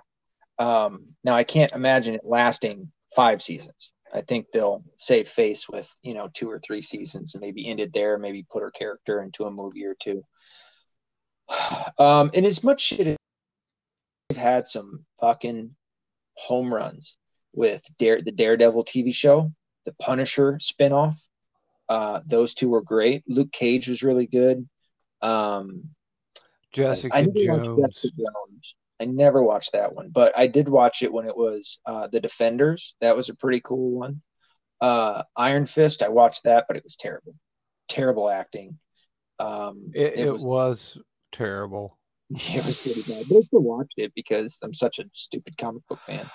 Um, 0.58 1.10
now 1.24 1.36
I 1.36 1.44
can't 1.44 1.74
imagine 1.74 2.16
it 2.16 2.22
lasting 2.24 2.92
five 3.16 3.44
seasons. 3.44 3.92
I 4.14 4.22
think 4.22 4.48
they'll 4.52 4.84
save 4.98 5.28
face 5.28 5.68
with 5.70 5.88
you 6.02 6.14
know 6.14 6.30
two 6.34 6.50
or 6.50 6.60
three 6.60 6.82
seasons 6.82 7.36
and 7.36 7.42
maybe 7.42 7.68
end 7.68 7.80
it 7.80 7.94
there. 7.94 8.18
Maybe 8.18 8.46
put 8.50 8.64
her 8.64 8.72
character 8.72 9.22
into 9.22 9.44
a 9.44 9.52
movie 9.52 9.86
or 9.86 9.96
two. 10.02 10.24
Um, 11.98 12.32
and 12.34 12.46
as 12.46 12.62
much 12.62 12.82
shit, 12.82 13.16
they've 14.28 14.38
had 14.38 14.68
some 14.68 15.06
fucking 15.22 15.74
home 16.34 16.74
runs 16.74 17.16
with 17.54 17.82
Dare 17.98 18.22
the 18.22 18.34
Daredevil 18.34 18.84
TV 18.84 19.14
show, 19.14 19.54
the 19.86 19.94
Punisher 19.94 20.60
spinoff. 20.62 21.16
Uh, 21.88 22.20
those 22.26 22.54
two 22.54 22.68
were 22.68 22.82
great. 22.82 23.24
Luke 23.28 23.52
Cage 23.54 23.88
was 23.88 24.04
really 24.04 24.28
good. 24.28 24.68
Um, 25.22 25.90
Jessica, 26.74 27.24
Jones. 27.24 27.80
Jessica 27.80 28.14
Jones. 28.18 28.76
I 29.00 29.06
never 29.06 29.44
watched 29.44 29.74
that 29.74 29.94
one, 29.94 30.10
but 30.10 30.38
I 30.38 30.48
did 30.48 30.68
watch 30.68 31.02
it 31.02 31.12
when 31.12 31.28
it 31.28 31.36
was 31.36 31.80
uh, 31.86 32.08
The 32.08 32.20
Defenders. 32.20 32.96
That 33.02 33.16
was 33.16 33.30
a 33.30 33.36
pretty 33.36 33.62
cool 33.62 33.92
one. 33.92 34.22
Uh, 34.82 35.24
Iron 35.36 35.66
Fist, 35.66 36.02
I 36.02 36.10
watched 36.10 36.44
that, 36.44 36.66
but 36.68 36.78
it 36.78 36.84
was 36.84 36.96
terrible. 36.96 37.36
Terrible 37.90 38.30
acting. 38.30 38.78
Um, 39.40 39.92
it, 39.94 40.14
it, 40.14 40.20
it 40.28 40.32
was, 40.32 40.98
terrible. 41.32 41.98
It 42.30 42.66
was 42.66 42.82
pretty 42.82 43.02
bad, 43.04 43.26
but 43.30 43.38
I 43.38 43.42
still 43.42 43.62
watched 43.62 43.94
it 43.98 44.12
because 44.16 44.58
I'm 44.64 44.74
such 44.74 44.98
a 44.98 45.06
stupid 45.14 45.58
comic 45.58 45.84
book 45.88 46.00
fan. 46.08 46.30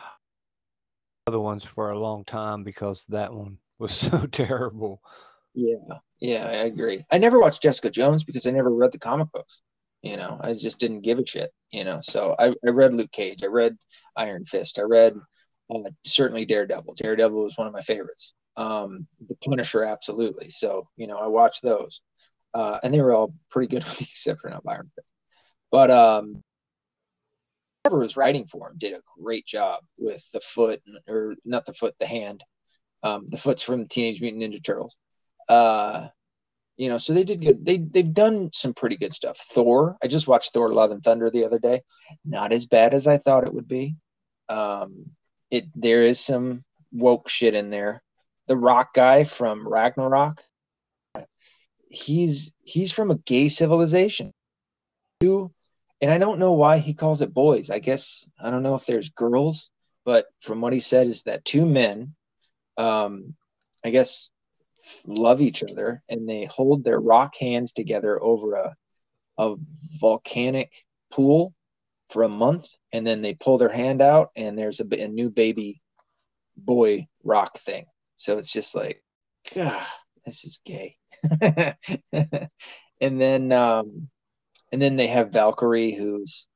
Other 1.27 1.41
ones 1.41 1.65
for 1.65 1.91
a 1.91 1.99
long 1.99 2.25
time 2.25 2.63
because 2.63 3.05
that 3.09 3.33
one 3.33 3.59
was 3.79 3.93
so 3.95 4.27
terrible. 4.27 5.03
Yeah, 5.55 5.99
yeah, 6.21 6.45
I 6.45 6.65
agree. 6.65 7.05
I 7.11 7.19
never 7.19 7.41
watched 7.41 7.63
Jessica 7.63 7.91
Jones 7.91 8.23
because 8.23 8.47
I 8.47 8.51
never 8.51 8.71
read 8.71 8.93
the 8.93 8.99
comic 8.99 9.33
books. 9.33 9.63
You 10.03 10.17
know, 10.17 10.39
I 10.41 10.55
just 10.55 10.79
didn't 10.79 11.03
give 11.03 11.19
a 11.19 11.27
shit. 11.27 11.53
You 11.73 11.85
know, 11.85 12.01
so 12.03 12.35
I, 12.39 12.51
I 12.51 12.71
read 12.71 12.95
Luke 12.95 13.13
Cage, 13.13 13.43
I 13.43 13.47
read 13.47 13.77
Iron 14.17 14.45
Fist, 14.45 14.79
I 14.79 14.83
read 14.83 15.17
uh, 15.75 15.91
certainly 16.05 16.45
Daredevil. 16.45 16.95
Daredevil 16.95 17.43
was 17.43 17.59
one 17.59 17.67
of 17.67 17.73
my 17.73 17.83
favorites. 17.83 18.33
Um, 18.57 19.07
the 19.29 19.37
Punisher, 19.45 19.83
absolutely. 19.83 20.51
So 20.51 20.89
you 20.97 21.07
know, 21.07 21.19
I 21.19 21.27
watched 21.27 21.63
those, 21.63 22.01
uh, 22.55 22.79
and 22.83 22.93
they 22.93 23.01
were 23.01 23.13
all 23.13 23.35
pretty 23.51 23.69
good 23.69 23.85
with 23.89 23.99
the 23.99 24.05
exception 24.05 24.53
of 24.53 24.67
Iron. 24.67 24.91
But 25.71 25.91
um, 25.91 26.43
whoever 27.85 27.99
was 27.99 28.17
writing 28.17 28.47
for 28.47 28.69
him 28.69 28.79
did 28.79 28.95
a 28.95 29.03
great 29.21 29.47
job 29.47 29.85
with 29.99 30.25
the 30.33 30.41
foot, 30.41 30.83
or 31.09 31.35
not 31.45 31.67
the 31.67 31.75
foot, 31.75 31.95
the 31.99 32.07
hand. 32.07 32.45
Um, 33.03 33.29
the 33.31 33.39
foot's 33.39 33.63
from 33.63 33.89
Teenage 33.89 34.21
Mutant 34.21 34.43
Ninja 34.43 34.63
Turtles. 34.63 34.97
Uh, 35.49 36.09
you 36.77 36.89
know, 36.89 36.99
so 36.99 37.13
they 37.13 37.25
did 37.25 37.43
good. 37.43 37.65
They 37.65 37.79
they've 37.79 38.13
done 38.13 38.51
some 38.55 38.75
pretty 38.75 38.97
good 38.97 39.13
stuff. 39.13 39.39
Thor, 39.53 39.97
I 40.03 40.07
just 40.07 40.27
watched 40.27 40.53
Thor: 40.53 40.73
Love 40.73 40.91
and 40.91 41.03
Thunder 41.03 41.31
the 41.31 41.45
other 41.45 41.59
day. 41.59 41.83
Not 42.25 42.53
as 42.53 42.67
bad 42.67 42.95
as 42.95 43.07
I 43.07 43.19
thought 43.19 43.47
it 43.47 43.53
would 43.53 43.69
be. 43.69 43.97
Um, 44.49 45.11
it 45.51 45.65
there 45.75 46.07
is 46.07 46.21
some 46.21 46.65
woke 46.93 47.29
shit 47.29 47.55
in 47.55 47.71
there. 47.71 48.03
The 48.49 48.57
Rock 48.57 48.95
guy 48.95 49.25
from 49.25 49.69
Ragnarok, 49.69 50.43
he's 51.91 52.53
he's 52.63 52.93
from 52.93 53.11
a 53.11 53.19
gay 53.19 53.49
civilization. 53.49 54.33
And 56.01 56.11
I 56.11 56.17
don't 56.17 56.39
know 56.39 56.53
why 56.53 56.79
he 56.79 56.95
calls 56.95 57.21
it 57.21 57.35
boys. 57.35 57.69
I 57.69 57.79
guess 57.79 58.27
I 58.41 58.51
don't 58.51 58.63
know 58.63 58.77
if 58.77 58.87
there's 58.87 59.11
girls, 59.11 59.69
but 60.05 60.27
from 60.43 60.63
what 60.63 60.73
he 60.73 60.81
said 60.81 61.09
is 61.09 61.25
that 61.25 61.45
two 61.45 61.67
men, 61.67 62.15
um, 62.79 63.35
I 63.85 63.91
guess 63.91 64.29
love 65.05 65.41
each 65.41 65.63
other 65.63 66.03
and 66.09 66.29
they 66.29 66.45
hold 66.47 66.85
their 66.85 66.99
rock 66.99 67.35
hands 67.39 67.73
together 67.73 68.21
over 68.23 68.55
a, 68.55 68.77
a 69.39 69.55
volcanic 70.01 70.73
pool 71.13 71.55
for 72.11 72.23
a 72.23 72.29
month 72.29 72.67
and 72.93 73.07
then 73.07 73.23
they 73.23 73.35
pull 73.35 73.59
their 73.59 73.69
hand 73.69 74.01
out 74.01 74.31
and 74.37 74.59
there's 74.59 74.81
a, 74.81 75.03
a 75.03 75.09
new 75.09 75.31
baby 75.31 75.81
boy 76.57 77.07
rock 77.25 77.59
thing 77.61 77.85
so 78.17 78.39
it's 78.39 78.51
just 78.51 78.75
like 78.75 79.03
god 79.55 79.87
this 80.25 80.45
is 80.45 80.61
gay 80.65 80.97
and 82.13 83.21
then 83.21 83.53
um 83.53 84.09
and 84.73 84.81
then 84.81 84.97
they 84.97 85.09
have 85.09 85.33
valkyrie 85.33 85.95
who's 85.95 86.47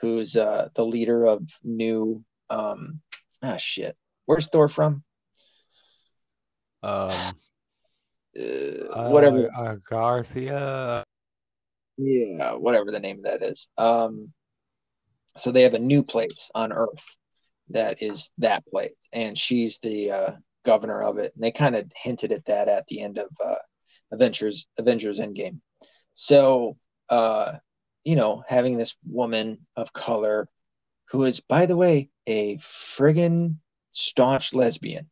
who's 0.00 0.36
uh 0.36 0.68
the 0.74 0.84
leader 0.84 1.24
of 1.26 1.42
new 1.62 2.24
um 2.50 3.00
ah 3.42 3.56
shit 3.56 3.96
where's 4.26 4.48
thor 4.48 4.68
from 4.68 5.02
um 6.82 7.34
uh, 8.38 9.10
whatever. 9.10 9.50
Uh, 9.54 9.76
Garthia. 9.90 11.04
Yeah, 11.98 12.54
whatever 12.54 12.90
the 12.90 13.00
name 13.00 13.18
of 13.18 13.24
that 13.24 13.42
is. 13.42 13.68
Um, 13.76 14.32
so 15.36 15.52
they 15.52 15.62
have 15.62 15.74
a 15.74 15.78
new 15.78 16.02
place 16.02 16.50
on 16.54 16.72
Earth 16.72 17.04
that 17.70 18.02
is 18.02 18.30
that 18.38 18.66
place, 18.66 18.96
and 19.12 19.36
she's 19.36 19.78
the 19.82 20.10
uh, 20.10 20.30
governor 20.64 21.02
of 21.02 21.18
it. 21.18 21.32
And 21.34 21.44
they 21.44 21.52
kind 21.52 21.76
of 21.76 21.90
hinted 21.94 22.32
at 22.32 22.44
that 22.46 22.68
at 22.68 22.86
the 22.86 23.00
end 23.00 23.18
of 23.18 23.28
uh, 23.44 23.56
Avengers 24.12 24.66
Avengers 24.78 25.18
Endgame. 25.18 25.60
So, 26.14 26.76
uh, 27.08 27.54
you 28.04 28.16
know, 28.16 28.44
having 28.46 28.76
this 28.76 28.94
woman 29.06 29.66
of 29.76 29.92
color 29.92 30.48
who 31.10 31.24
is, 31.24 31.40
by 31.40 31.66
the 31.66 31.76
way, 31.76 32.10
a 32.26 32.58
friggin' 32.96 33.56
staunch 33.92 34.54
lesbian. 34.54 35.08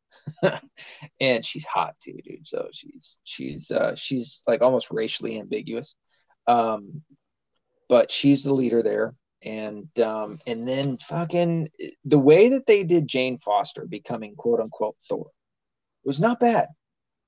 and 1.21 1.45
she's 1.45 1.65
hot 1.65 1.95
too, 2.03 2.19
dude. 2.25 2.47
So 2.47 2.69
she's 2.73 3.19
she's 3.25 3.71
uh 3.71 3.95
she's 3.97 4.43
like 4.47 4.63
almost 4.63 4.91
racially 4.91 5.39
ambiguous. 5.39 5.95
Um 6.47 7.03
but 7.89 8.11
she's 8.11 8.45
the 8.45 8.55
leader 8.55 8.83
there. 8.83 9.15
And 9.43 9.89
um 10.01 10.39
and 10.47 10.67
then 10.67 10.99
fucking 10.99 11.69
the 12.05 12.19
way 12.19 12.51
that 12.51 12.67
they 12.67 12.85
did 12.85 13.09
Jane 13.09 13.39
Foster 13.39 13.87
becoming 13.87 14.35
quote 14.37 14.61
unquote 14.61 14.97
Thor 15.09 15.31
was 16.05 16.21
not 16.21 16.41
bad. 16.41 16.69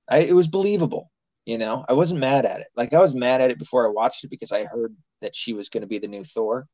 I 0.09 0.19
it 0.21 0.35
was 0.35 0.49
believable, 0.49 1.11
you 1.45 1.59
know. 1.59 1.85
I 1.89 1.93
wasn't 1.93 2.21
mad 2.21 2.47
at 2.47 2.61
it. 2.61 2.69
Like 2.77 2.93
I 2.93 3.01
was 3.01 3.15
mad 3.15 3.41
at 3.41 3.51
it 3.51 3.59
before 3.59 3.87
I 3.87 3.91
watched 3.91 4.25
it 4.25 4.31
because 4.31 4.53
I 4.53 4.65
heard 4.65 4.95
that 5.21 5.35
she 5.37 5.53
was 5.53 5.69
gonna 5.69 5.87
be 5.87 5.99
the 5.99 6.09
new 6.09 6.25
Thor. 6.25 6.67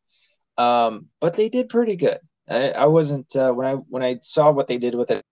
Um, 0.57 1.09
but 1.21 1.35
they 1.35 1.49
did 1.49 1.69
pretty 1.69 1.97
good. 1.97 2.19
I, 2.49 2.71
I 2.71 2.87
wasn't 2.87 3.35
uh, 3.37 3.53
when 3.53 3.67
I 3.67 3.75
when 3.75 4.03
I 4.03 4.19
saw 4.23 4.51
what 4.51 4.67
they 4.67 4.79
did 4.79 4.95
with 4.95 5.11
it. 5.11 5.23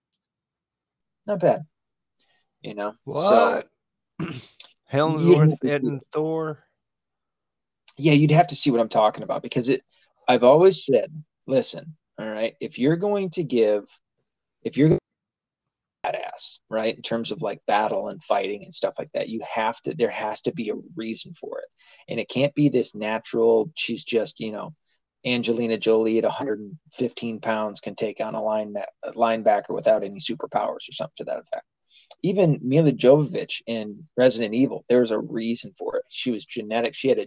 Not 1.25 1.41
bad, 1.41 1.65
you 2.61 2.73
know. 2.73 2.93
What? 3.03 3.67
So, 4.21 4.37
Hemsworth, 4.91 5.57
Ed, 5.65 5.83
and 5.83 6.01
Thor. 6.13 6.63
Yeah, 7.97 8.13
you'd 8.13 8.31
have 8.31 8.47
to 8.47 8.55
see 8.55 8.71
what 8.71 8.79
I'm 8.79 8.89
talking 8.89 9.23
about 9.23 9.41
because 9.41 9.69
it. 9.69 9.83
I've 10.27 10.43
always 10.43 10.85
said, 10.85 11.11
listen, 11.45 11.95
all 12.19 12.27
right, 12.27 12.55
if 12.59 12.77
you're 12.77 12.97
going 12.97 13.29
to 13.31 13.43
give, 13.43 13.85
if 14.63 14.77
you're 14.77 14.97
right, 16.69 16.95
in 16.95 17.01
terms 17.01 17.31
of 17.31 17.41
like 17.41 17.61
battle 17.67 18.09
and 18.09 18.23
fighting 18.23 18.63
and 18.63 18.73
stuff 18.73 18.95
like 18.97 19.09
that, 19.13 19.29
you 19.29 19.41
have 19.49 19.79
to. 19.81 19.93
There 19.93 20.09
has 20.09 20.41
to 20.41 20.53
be 20.53 20.69
a 20.69 20.75
reason 20.95 21.33
for 21.39 21.59
it, 21.59 21.67
and 22.09 22.19
it 22.19 22.29
can't 22.29 22.53
be 22.55 22.69
this 22.69 22.95
natural. 22.95 23.71
She's 23.75 24.03
just, 24.03 24.39
you 24.39 24.51
know 24.51 24.73
Angelina 25.25 25.77
Jolie 25.77 26.17
at 26.17 26.23
115 26.23 27.39
pounds 27.41 27.79
can 27.79 27.95
take 27.95 28.19
on 28.21 28.35
a 28.35 28.41
line 28.41 28.75
a 29.03 29.11
linebacker 29.11 29.71
without 29.71 30.03
any 30.03 30.19
superpowers 30.19 30.87
or 30.89 30.93
something 30.93 31.13
to 31.17 31.23
that 31.25 31.39
effect. 31.39 31.65
Even 32.23 32.59
Milla 32.61 32.91
Jovovich 32.91 33.61
in 33.67 34.07
Resident 34.15 34.53
Evil, 34.53 34.85
there 34.87 35.01
was 35.01 35.11
a 35.11 35.19
reason 35.19 35.73
for 35.77 35.97
it. 35.97 36.05
She 36.09 36.31
was 36.31 36.45
genetic. 36.45 36.95
She 36.95 37.09
had 37.09 37.19
a, 37.19 37.25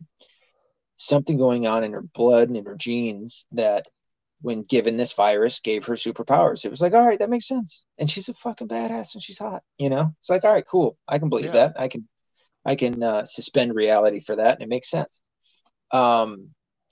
something 0.97 1.37
going 1.37 1.67
on 1.67 1.85
in 1.85 1.93
her 1.93 2.03
blood 2.03 2.49
and 2.49 2.57
in 2.57 2.65
her 2.65 2.77
genes 2.77 3.45
that, 3.53 3.87
when 4.41 4.63
given 4.63 4.97
this 4.97 5.13
virus, 5.13 5.61
gave 5.61 5.85
her 5.85 5.95
superpowers. 5.95 6.65
It 6.65 6.71
was 6.71 6.81
like, 6.81 6.95
all 6.95 7.07
right, 7.07 7.19
that 7.19 7.31
makes 7.31 7.47
sense. 7.47 7.85
And 7.99 8.11
she's 8.11 8.29
a 8.29 8.35
fucking 8.35 8.69
badass 8.69 9.15
and 9.15 9.23
she's 9.23 9.39
hot. 9.39 9.63
You 9.79 9.91
know, 9.91 10.15
it's 10.21 10.31
like, 10.31 10.45
all 10.45 10.53
right, 10.53 10.67
cool. 10.67 10.97
I 11.07 11.19
can 11.19 11.29
believe 11.29 11.47
yeah. 11.47 11.53
that. 11.53 11.75
I 11.79 11.89
can, 11.89 12.09
I 12.65 12.77
can 12.77 13.03
uh, 13.03 13.25
suspend 13.25 13.75
reality 13.75 14.21
for 14.21 14.37
that, 14.37 14.55
and 14.55 14.63
it 14.63 14.69
makes 14.69 14.91
sense. 14.91 15.21
Um, 15.93 16.51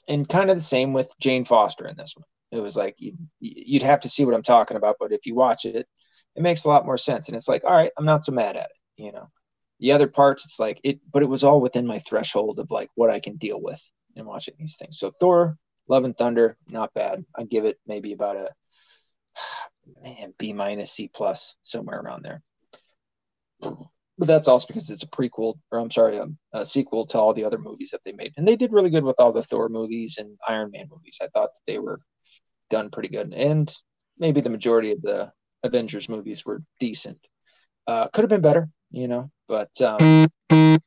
and 0.08 0.28
kind 0.28 0.50
of 0.50 0.56
the 0.56 0.62
same 0.62 0.92
with 0.92 1.12
Jane 1.20 1.44
Foster 1.44 1.86
in 1.86 1.96
this 1.96 2.14
one. 2.16 2.24
It 2.50 2.62
was 2.62 2.76
like 2.76 2.94
you, 2.98 3.14
you'd 3.40 3.82
have 3.82 4.00
to 4.00 4.08
see 4.08 4.24
what 4.24 4.34
I'm 4.34 4.42
talking 4.42 4.76
about, 4.76 4.96
but 4.98 5.12
if 5.12 5.26
you 5.26 5.34
watch 5.34 5.64
it, 5.66 5.86
it 6.34 6.42
makes 6.42 6.64
a 6.64 6.68
lot 6.68 6.86
more 6.86 6.96
sense. 6.96 7.28
And 7.28 7.36
it's 7.36 7.48
like, 7.48 7.64
all 7.64 7.74
right, 7.74 7.92
I'm 7.98 8.06
not 8.06 8.24
so 8.24 8.32
mad 8.32 8.56
at 8.56 8.66
it, 8.70 9.02
you 9.02 9.12
know. 9.12 9.28
The 9.80 9.92
other 9.92 10.08
parts, 10.08 10.44
it's 10.44 10.58
like 10.58 10.80
it, 10.82 10.98
but 11.12 11.22
it 11.22 11.28
was 11.28 11.44
all 11.44 11.60
within 11.60 11.86
my 11.86 12.00
threshold 12.00 12.58
of 12.58 12.70
like 12.70 12.88
what 12.94 13.10
I 13.10 13.20
can 13.20 13.36
deal 13.36 13.60
with 13.60 13.80
in 14.16 14.24
watching 14.24 14.54
these 14.58 14.76
things. 14.76 14.98
So 14.98 15.12
Thor, 15.20 15.56
Love 15.88 16.04
and 16.04 16.16
Thunder, 16.16 16.56
not 16.68 16.94
bad. 16.94 17.24
I 17.36 17.44
give 17.44 17.64
it 17.64 17.78
maybe 17.86 18.12
about 18.12 18.36
a 18.36 18.50
man 20.02 20.34
B 20.38 20.52
minus 20.52 20.92
C 20.92 21.10
plus 21.12 21.54
somewhere 21.64 22.00
around 22.00 22.24
there 22.24 22.42
but 24.18 24.26
that's 24.26 24.48
also 24.48 24.66
because 24.66 24.90
it's 24.90 25.04
a 25.04 25.08
prequel, 25.08 25.54
or 25.70 25.78
I'm 25.78 25.90
sorry, 25.90 26.16
a, 26.16 26.24
um, 26.24 26.38
a, 26.52 26.66
sequel 26.66 27.06
to 27.06 27.18
all 27.18 27.32
the 27.32 27.44
other 27.44 27.58
movies 27.58 27.90
that 27.92 28.00
they 28.04 28.12
made, 28.12 28.34
and 28.36 28.46
they 28.46 28.56
did 28.56 28.72
really 28.72 28.90
good 28.90 29.04
with 29.04 29.18
all 29.18 29.32
the 29.32 29.44
Thor 29.44 29.68
movies 29.68 30.18
and 30.18 30.36
Iron 30.46 30.70
Man 30.72 30.86
movies. 30.90 31.16
I 31.22 31.28
thought 31.28 31.50
they 31.66 31.78
were 31.78 32.00
done 32.68 32.90
pretty 32.90 33.08
good, 33.08 33.32
and 33.32 33.72
maybe 34.18 34.40
the 34.40 34.50
majority 34.50 34.90
of 34.90 35.00
the 35.02 35.32
Avengers 35.62 36.08
movies 36.08 36.44
were 36.44 36.62
decent. 36.80 37.18
Uh, 37.86 38.08
could 38.08 38.22
have 38.22 38.30
been 38.30 38.40
better, 38.40 38.68
you 38.90 39.06
know, 39.06 39.30
but 39.46 39.70
um, 39.80 40.28
too 40.50 40.80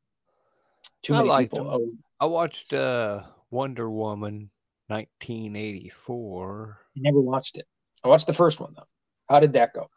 many 1.13 1.31
I 1.31 1.43
people. 1.43 1.69
Oh, 1.71 1.91
I 2.19 2.25
watched 2.25 2.73
uh, 2.73 3.23
Wonder 3.49 3.89
Woman 3.89 4.51
1984. 4.91 6.77
I 6.97 6.99
never 6.99 7.21
watched 7.21 7.57
it. 7.57 7.65
I 8.03 8.07
watched 8.07 8.27
the 8.27 8.33
first 8.33 8.59
one 8.59 8.73
though. 8.75 8.87
How 9.29 9.39
did 9.39 9.53
that 9.53 9.73
go? 9.73 9.89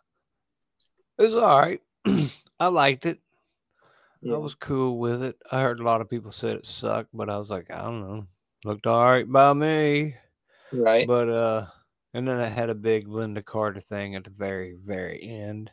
It 1.19 1.25
was 1.25 1.35
all 1.35 1.59
right. 1.59 1.83
I 2.61 2.69
liked 2.69 3.07
it. 3.07 3.19
Yeah. 4.23 4.35
I 4.35 4.39
was 4.39 4.55
cool 4.55 4.99
with 4.99 5.23
it. 5.23 5.37
I 5.51 5.61
heard 5.61 5.81
a 5.81 5.85
lot 5.85 6.01
of 6.01 6.09
people 6.09 6.33
said 6.33 6.57
it 6.57 6.66
sucked, 6.66 7.11
but 7.12 7.29
I 7.29 7.37
was 7.39 7.51
like, 7.51 7.71
I 7.71 7.83
don't 7.83 8.01
know. 8.01 8.27
Looked 8.65 8.87
all 8.87 9.05
right 9.05 9.31
by 9.31 9.53
me. 9.53 10.15
Right. 10.73 11.07
But 11.07 11.29
uh 11.29 11.66
and 12.15 12.27
then 12.29 12.39
I 12.39 12.47
had 12.47 12.71
a 12.71 12.75
big 12.75 13.07
Lynda 13.09 13.45
Carter 13.45 13.81
thing 13.81 14.15
at 14.15 14.25
the 14.25 14.31
very, 14.31 14.77
very 14.79 15.21
end. 15.23 15.71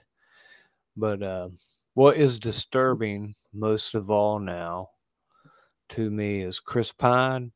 But 0.98 1.22
uh 1.22 1.49
what 1.93 2.18
is 2.18 2.39
disturbing 2.39 3.35
most 3.53 3.95
of 3.95 4.10
all 4.10 4.39
now 4.39 4.89
to 5.89 6.10
me 6.10 6.41
is 6.41 6.60
Chris 6.60 6.91
Pine. 6.91 7.52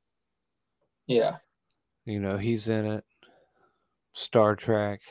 Yeah. 1.08 1.38
You 2.06 2.20
know, 2.20 2.38
he's 2.38 2.70
in 2.70 2.86
it. 2.86 3.04
Star 4.14 4.56
Trek. 4.56 5.02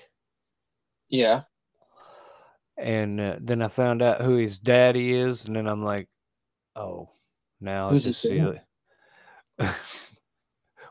Yeah 1.09 1.43
and 2.77 3.21
uh, 3.21 3.37
then 3.41 3.63
I 3.63 3.69
found 3.69 4.03
out 4.03 4.21
who 4.21 4.37
his 4.37 4.59
daddy 4.59 5.15
is, 5.15 5.45
and 5.45 5.57
then 5.57 5.67
I'm 5.67 5.83
like, 5.83 6.09
oh, 6.75 7.09
now 7.61 7.91
Who's 7.91 8.07
I 8.07 8.11
just 8.11 8.23
see 8.23 8.39
it. 8.39 8.61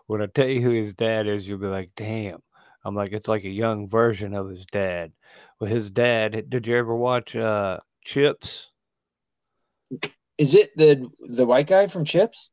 when 0.08 0.22
I 0.22 0.28
tell 0.28 0.48
you 0.48 0.62
who 0.62 0.70
his 0.70 0.94
dad 0.94 1.28
is, 1.28 1.48
you'll 1.48 1.60
be 1.60 1.68
like, 1.68 1.92
damn. 1.96 2.42
I'm 2.86 2.96
like, 2.96 3.12
it's 3.12 3.28
like 3.28 3.46
a 3.46 3.50
young 3.50 3.88
version 3.88 4.34
of 4.34 4.50
his 4.50 4.66
dad. 4.66 5.12
Well, 5.60 5.70
his 5.70 5.90
dad. 5.90 6.50
Did 6.50 6.68
you 6.68 6.78
ever 6.78 6.96
watch 6.96 7.36
uh, 7.36 7.80
Chips? 8.04 8.70
Is 10.38 10.56
it 10.56 10.72
the 10.76 11.08
the 11.20 11.46
white 11.46 11.68
guy 11.68 11.88
from 11.88 12.04
Chips? 12.04 12.50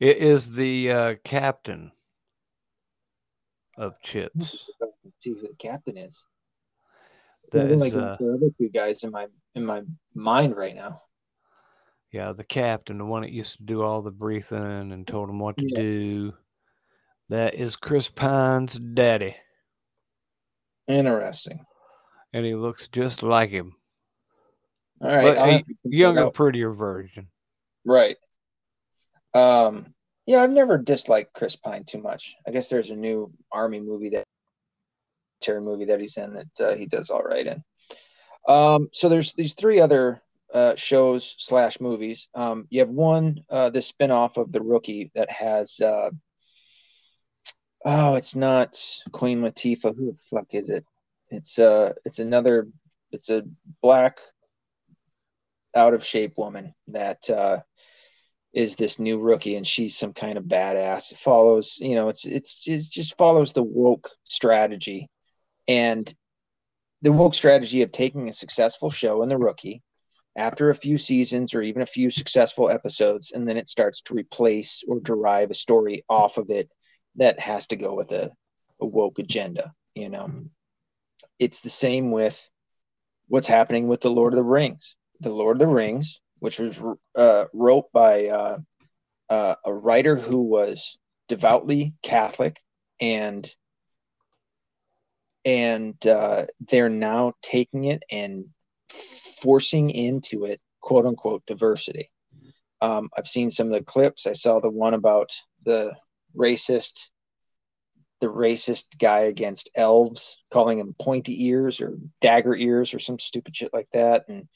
It 0.00 0.16
is 0.16 0.50
the 0.52 0.90
uh, 0.90 1.14
captain 1.24 1.92
of 3.76 4.00
Chips. 4.02 4.66
See 5.20 5.30
who 5.30 5.42
the 5.42 5.54
captain 5.58 5.96
is. 5.96 6.18
That 7.52 7.70
is, 7.70 7.80
like 7.80 7.94
uh, 7.94 8.16
the 8.18 8.34
other 8.34 8.50
two 8.58 8.68
guys 8.68 9.04
in 9.04 9.10
my 9.10 9.26
in 9.54 9.64
my 9.64 9.82
mind 10.14 10.56
right 10.56 10.74
now. 10.74 11.02
Yeah, 12.10 12.32
the 12.32 12.44
captain, 12.44 12.98
the 12.98 13.04
one 13.04 13.22
that 13.22 13.32
used 13.32 13.56
to 13.56 13.62
do 13.64 13.82
all 13.82 14.02
the 14.02 14.10
briefing 14.10 14.92
and 14.92 15.06
told 15.06 15.28
him 15.28 15.38
what 15.38 15.56
to 15.56 15.64
yeah. 15.66 15.78
do. 15.78 16.34
That 17.28 17.54
is 17.54 17.76
Chris 17.76 18.08
Pine's 18.08 18.74
daddy. 18.74 19.36
Interesting. 20.86 21.64
And 22.32 22.44
he 22.44 22.54
looks 22.54 22.88
just 22.88 23.22
like 23.22 23.50
him. 23.50 23.74
All 25.00 25.08
right. 25.08 25.22
But 25.22 25.38
a 25.38 25.64
younger, 25.84 26.30
prettier 26.30 26.72
version. 26.72 27.28
Right. 27.84 28.16
Um, 29.32 29.93
yeah, 30.26 30.42
I've 30.42 30.50
never 30.50 30.78
disliked 30.78 31.34
Chris 31.34 31.56
Pine 31.56 31.84
too 31.84 32.00
much. 32.00 32.34
I 32.46 32.50
guess 32.50 32.68
there's 32.68 32.90
a 32.90 32.96
new 32.96 33.32
army 33.52 33.80
movie 33.80 34.10
that 34.10 34.24
movie 35.46 35.84
that 35.84 36.00
he's 36.00 36.16
in 36.16 36.32
that 36.32 36.66
uh, 36.66 36.74
he 36.74 36.86
does 36.86 37.10
all 37.10 37.22
right 37.22 37.46
in. 37.46 37.62
Um, 38.48 38.88
so 38.94 39.10
there's 39.10 39.34
these 39.34 39.54
three 39.54 39.78
other 39.78 40.22
uh, 40.54 40.74
shows 40.74 41.34
slash 41.38 41.80
movies. 41.80 42.28
Um, 42.34 42.66
you 42.70 42.80
have 42.80 42.88
one, 42.88 43.44
uh, 43.50 43.68
the 43.68 43.80
spinoff 43.80 44.38
of 44.38 44.52
The 44.52 44.62
Rookie 44.62 45.10
that 45.14 45.30
has, 45.30 45.78
uh, 45.80 46.10
oh, 47.84 48.14
it's 48.14 48.34
not 48.34 48.80
Queen 49.12 49.42
Latifah. 49.42 49.94
Who 49.94 50.12
the 50.12 50.18
fuck 50.30 50.46
is 50.52 50.70
it? 50.70 50.86
It's 51.28 51.58
uh, 51.58 51.92
it's 52.06 52.20
another, 52.20 52.68
it's 53.12 53.28
a 53.28 53.42
black, 53.82 54.20
out 55.74 55.94
of 55.94 56.04
shape 56.04 56.38
woman 56.38 56.74
that 56.88 57.28
uh, 57.28 57.58
is 58.54 58.76
this 58.76 59.00
new 59.00 59.18
rookie, 59.18 59.56
and 59.56 59.66
she's 59.66 59.96
some 59.96 60.12
kind 60.12 60.38
of 60.38 60.44
badass. 60.44 61.12
It 61.12 61.18
follows, 61.18 61.76
you 61.78 61.96
know, 61.96 62.08
it's 62.08 62.24
it's 62.24 62.66
it 62.66 62.84
just 62.90 63.16
follows 63.18 63.52
the 63.52 63.64
woke 63.64 64.08
strategy 64.24 65.10
and 65.66 66.12
the 67.02 67.12
woke 67.12 67.34
strategy 67.34 67.82
of 67.82 67.92
taking 67.92 68.28
a 68.28 68.32
successful 68.32 68.90
show 68.90 69.22
in 69.22 69.28
the 69.28 69.36
rookie 69.36 69.82
after 70.36 70.70
a 70.70 70.74
few 70.74 70.98
seasons 70.98 71.52
or 71.52 71.62
even 71.62 71.82
a 71.82 71.86
few 71.86 72.10
successful 72.10 72.70
episodes, 72.70 73.32
and 73.32 73.48
then 73.48 73.56
it 73.56 73.68
starts 73.68 74.00
to 74.02 74.14
replace 74.14 74.82
or 74.88 75.00
derive 75.00 75.50
a 75.50 75.54
story 75.54 76.04
off 76.08 76.38
of 76.38 76.50
it 76.50 76.70
that 77.16 77.38
has 77.38 77.66
to 77.66 77.76
go 77.76 77.94
with 77.94 78.12
a, 78.12 78.30
a 78.80 78.86
woke 78.86 79.18
agenda. 79.18 79.72
You 79.94 80.08
know, 80.08 80.26
mm-hmm. 80.26 80.46
it's 81.38 81.60
the 81.60 81.70
same 81.70 82.12
with 82.12 82.50
what's 83.28 83.48
happening 83.48 83.88
with 83.88 84.00
the 84.00 84.10
Lord 84.10 84.32
of 84.32 84.36
the 84.36 84.44
Rings. 84.44 84.94
The 85.20 85.30
Lord 85.30 85.56
of 85.56 85.60
the 85.60 85.74
Rings, 85.74 86.20
which 86.44 86.58
was 86.58 86.78
uh, 87.16 87.46
wrote 87.54 87.90
by 87.90 88.26
uh, 88.26 88.58
uh, 89.30 89.54
a 89.64 89.72
writer 89.72 90.14
who 90.14 90.42
was 90.42 90.98
devoutly 91.26 91.94
Catholic 92.02 92.60
and 93.00 93.50
and 95.46 96.06
uh, 96.06 96.44
they're 96.60 96.90
now 96.90 97.32
taking 97.40 97.84
it 97.84 98.02
and 98.10 98.44
forcing 99.40 99.88
into 99.88 100.44
it 100.44 100.60
quote 100.82 101.06
unquote 101.06 101.42
diversity. 101.46 102.10
Um, 102.82 103.08
I've 103.16 103.26
seen 103.26 103.50
some 103.50 103.68
of 103.68 103.72
the 103.72 103.82
clips. 103.82 104.26
I 104.26 104.34
saw 104.34 104.60
the 104.60 104.68
one 104.68 104.92
about 104.92 105.30
the 105.64 105.94
racist, 106.36 107.08
the 108.20 108.26
racist 108.26 108.98
guy 109.00 109.20
against 109.20 109.70
elves, 109.74 110.42
calling 110.52 110.76
them 110.76 110.94
pointy 111.00 111.46
ears 111.46 111.80
or 111.80 111.96
dagger 112.20 112.54
ears 112.54 112.92
or 112.92 112.98
some 112.98 113.18
stupid 113.18 113.56
shit 113.56 113.72
like 113.72 113.88
that. 113.94 114.26
And 114.28 114.46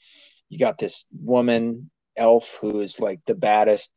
you 0.49 0.57
got 0.57 0.77
this 0.77 1.05
woman 1.11 1.89
elf 2.17 2.57
who 2.59 2.81
is 2.81 2.99
like 2.99 3.21
the 3.25 3.35
baddest 3.35 3.89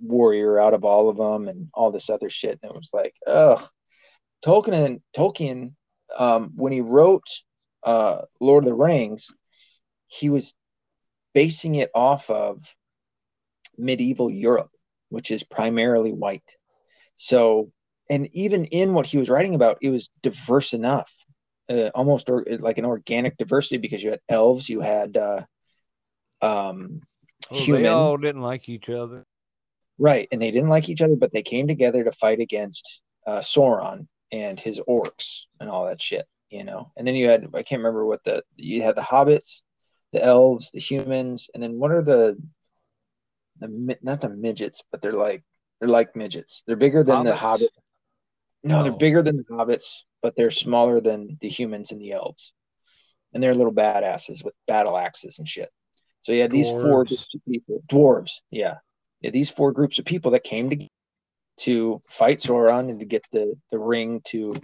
warrior 0.00 0.58
out 0.58 0.74
of 0.74 0.84
all 0.84 1.08
of 1.08 1.16
them, 1.16 1.48
and 1.48 1.68
all 1.74 1.90
this 1.90 2.10
other 2.10 2.30
shit. 2.30 2.58
And 2.62 2.72
it 2.72 2.76
was 2.76 2.90
like, 2.92 3.14
ugh. 3.26 3.60
Tolkien 4.44 5.00
Tolkien 5.16 5.72
um, 6.16 6.52
when 6.54 6.72
he 6.72 6.80
wrote 6.80 7.26
uh, 7.82 8.22
Lord 8.40 8.64
of 8.64 8.68
the 8.68 8.74
Rings, 8.74 9.28
he 10.06 10.30
was 10.30 10.54
basing 11.32 11.74
it 11.74 11.90
off 11.94 12.30
of 12.30 12.62
medieval 13.76 14.30
Europe, 14.30 14.70
which 15.08 15.30
is 15.30 15.42
primarily 15.42 16.12
white. 16.12 16.48
So, 17.16 17.72
and 18.08 18.28
even 18.32 18.66
in 18.66 18.94
what 18.94 19.06
he 19.06 19.18
was 19.18 19.30
writing 19.30 19.54
about, 19.54 19.78
it 19.82 19.90
was 19.90 20.10
diverse 20.22 20.72
enough, 20.72 21.10
uh, 21.68 21.90
almost 21.94 22.28
or, 22.28 22.46
like 22.60 22.78
an 22.78 22.84
organic 22.84 23.36
diversity 23.36 23.78
because 23.78 24.02
you 24.02 24.10
had 24.10 24.20
elves, 24.28 24.68
you 24.68 24.80
had 24.80 25.16
uh, 25.16 25.42
um, 26.44 27.00
well, 27.50 27.60
human. 27.60 27.82
They 27.82 27.88
all 27.88 28.16
didn't 28.16 28.42
like 28.42 28.68
each 28.68 28.88
other. 28.88 29.24
Right, 29.98 30.28
and 30.32 30.42
they 30.42 30.50
didn't 30.50 30.70
like 30.70 30.88
each 30.88 31.02
other, 31.02 31.16
but 31.16 31.32
they 31.32 31.42
came 31.42 31.68
together 31.68 32.02
to 32.02 32.12
fight 32.12 32.40
against 32.40 33.00
uh, 33.26 33.38
Sauron, 33.38 34.06
and 34.32 34.58
his 34.58 34.80
orcs 34.88 35.42
and 35.60 35.70
all 35.70 35.86
that 35.86 36.02
shit, 36.02 36.26
you 36.50 36.64
know. 36.64 36.90
And 36.96 37.06
then 37.06 37.14
you 37.14 37.28
had 37.28 37.46
I 37.54 37.62
can't 37.62 37.80
remember 37.80 38.04
what 38.04 38.24
the 38.24 38.42
you 38.56 38.82
had 38.82 38.96
the 38.96 39.02
hobbits, 39.02 39.60
the 40.12 40.22
elves, 40.22 40.70
the 40.72 40.80
humans, 40.80 41.48
and 41.54 41.62
then 41.62 41.78
what 41.78 41.92
are 41.92 42.02
the 42.02 42.36
the 43.60 43.96
not 44.02 44.20
the 44.20 44.28
midgets, 44.28 44.82
but 44.90 45.00
they're 45.00 45.12
like 45.12 45.44
they're 45.78 45.88
like 45.88 46.16
midgets. 46.16 46.62
They're 46.66 46.76
bigger 46.76 47.04
than 47.04 47.18
hobbits? 47.18 47.24
the 47.24 47.36
hobbit. 47.36 47.70
No, 48.64 48.80
oh. 48.80 48.82
they're 48.82 48.92
bigger 48.92 49.22
than 49.22 49.36
the 49.36 49.44
hobbits, 49.44 50.02
but 50.22 50.34
they're 50.36 50.50
smaller 50.50 51.00
than 51.00 51.38
the 51.40 51.48
humans 51.48 51.92
and 51.92 52.00
the 52.00 52.12
elves. 52.12 52.52
And 53.32 53.42
they're 53.42 53.54
little 53.54 53.72
badasses 53.74 54.44
with 54.44 54.54
battle 54.66 54.96
axes 54.96 55.38
and 55.38 55.48
shit. 55.48 55.70
So 56.24 56.32
yeah, 56.32 56.46
these 56.46 56.70
four 56.70 57.04
groups 57.04 57.34
of 57.34 57.40
people, 57.46 57.82
dwarves, 57.86 58.32
yeah. 58.50 58.76
Yeah, 59.20 59.30
these 59.30 59.50
four 59.50 59.72
groups 59.72 59.98
of 59.98 60.06
people 60.06 60.30
that 60.30 60.42
came 60.42 60.70
together 60.70 60.88
to 61.58 62.02
fight 62.08 62.38
Sauron 62.38 62.88
and 62.88 63.00
to 63.00 63.04
get 63.04 63.26
the, 63.30 63.54
the 63.70 63.78
ring 63.78 64.22
to 64.28 64.56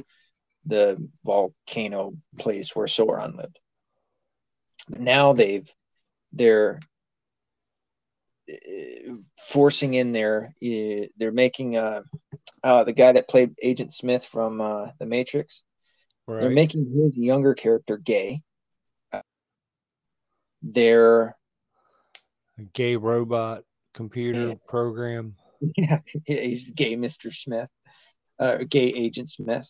the 0.65 0.97
volcano 1.23 2.15
place 2.39 2.74
where 2.74 2.87
Sauron 2.87 3.37
lived. 3.37 3.59
Now 4.89 5.35
they've 5.35 5.69
they're 6.32 6.81
uh, 8.51 9.12
forcing 9.39 9.93
in 9.93 10.12
there. 10.12 10.55
Uh, 10.65 11.09
they're 11.19 11.31
making 11.31 11.77
uh, 11.77 12.03
uh, 12.65 12.85
the 12.85 12.95
guy 12.95 13.12
that 13.12 13.28
played 13.28 13.55
Agent 13.61 13.93
Smith 13.93 14.24
from 14.24 14.62
uh, 14.62 14.87
The 14.99 15.07
Matrix. 15.07 15.62
Right. 16.27 16.41
They're 16.41 16.51
making 16.51 16.91
his 16.91 17.19
younger 17.19 17.53
character 17.53 17.99
gay. 17.99 18.41
they're 20.62 21.37
gay 22.73 22.97
robot 22.97 23.65
computer 23.95 24.49
yeah. 24.49 24.55
program. 24.69 25.35
Yeah, 25.77 25.99
he's 26.24 26.70
gay 26.74 26.97
Mr. 26.97 27.35
Smith, 27.35 27.69
uh, 28.39 28.59
gay 28.69 28.89
Agent 28.89 29.31
Smith. 29.31 29.69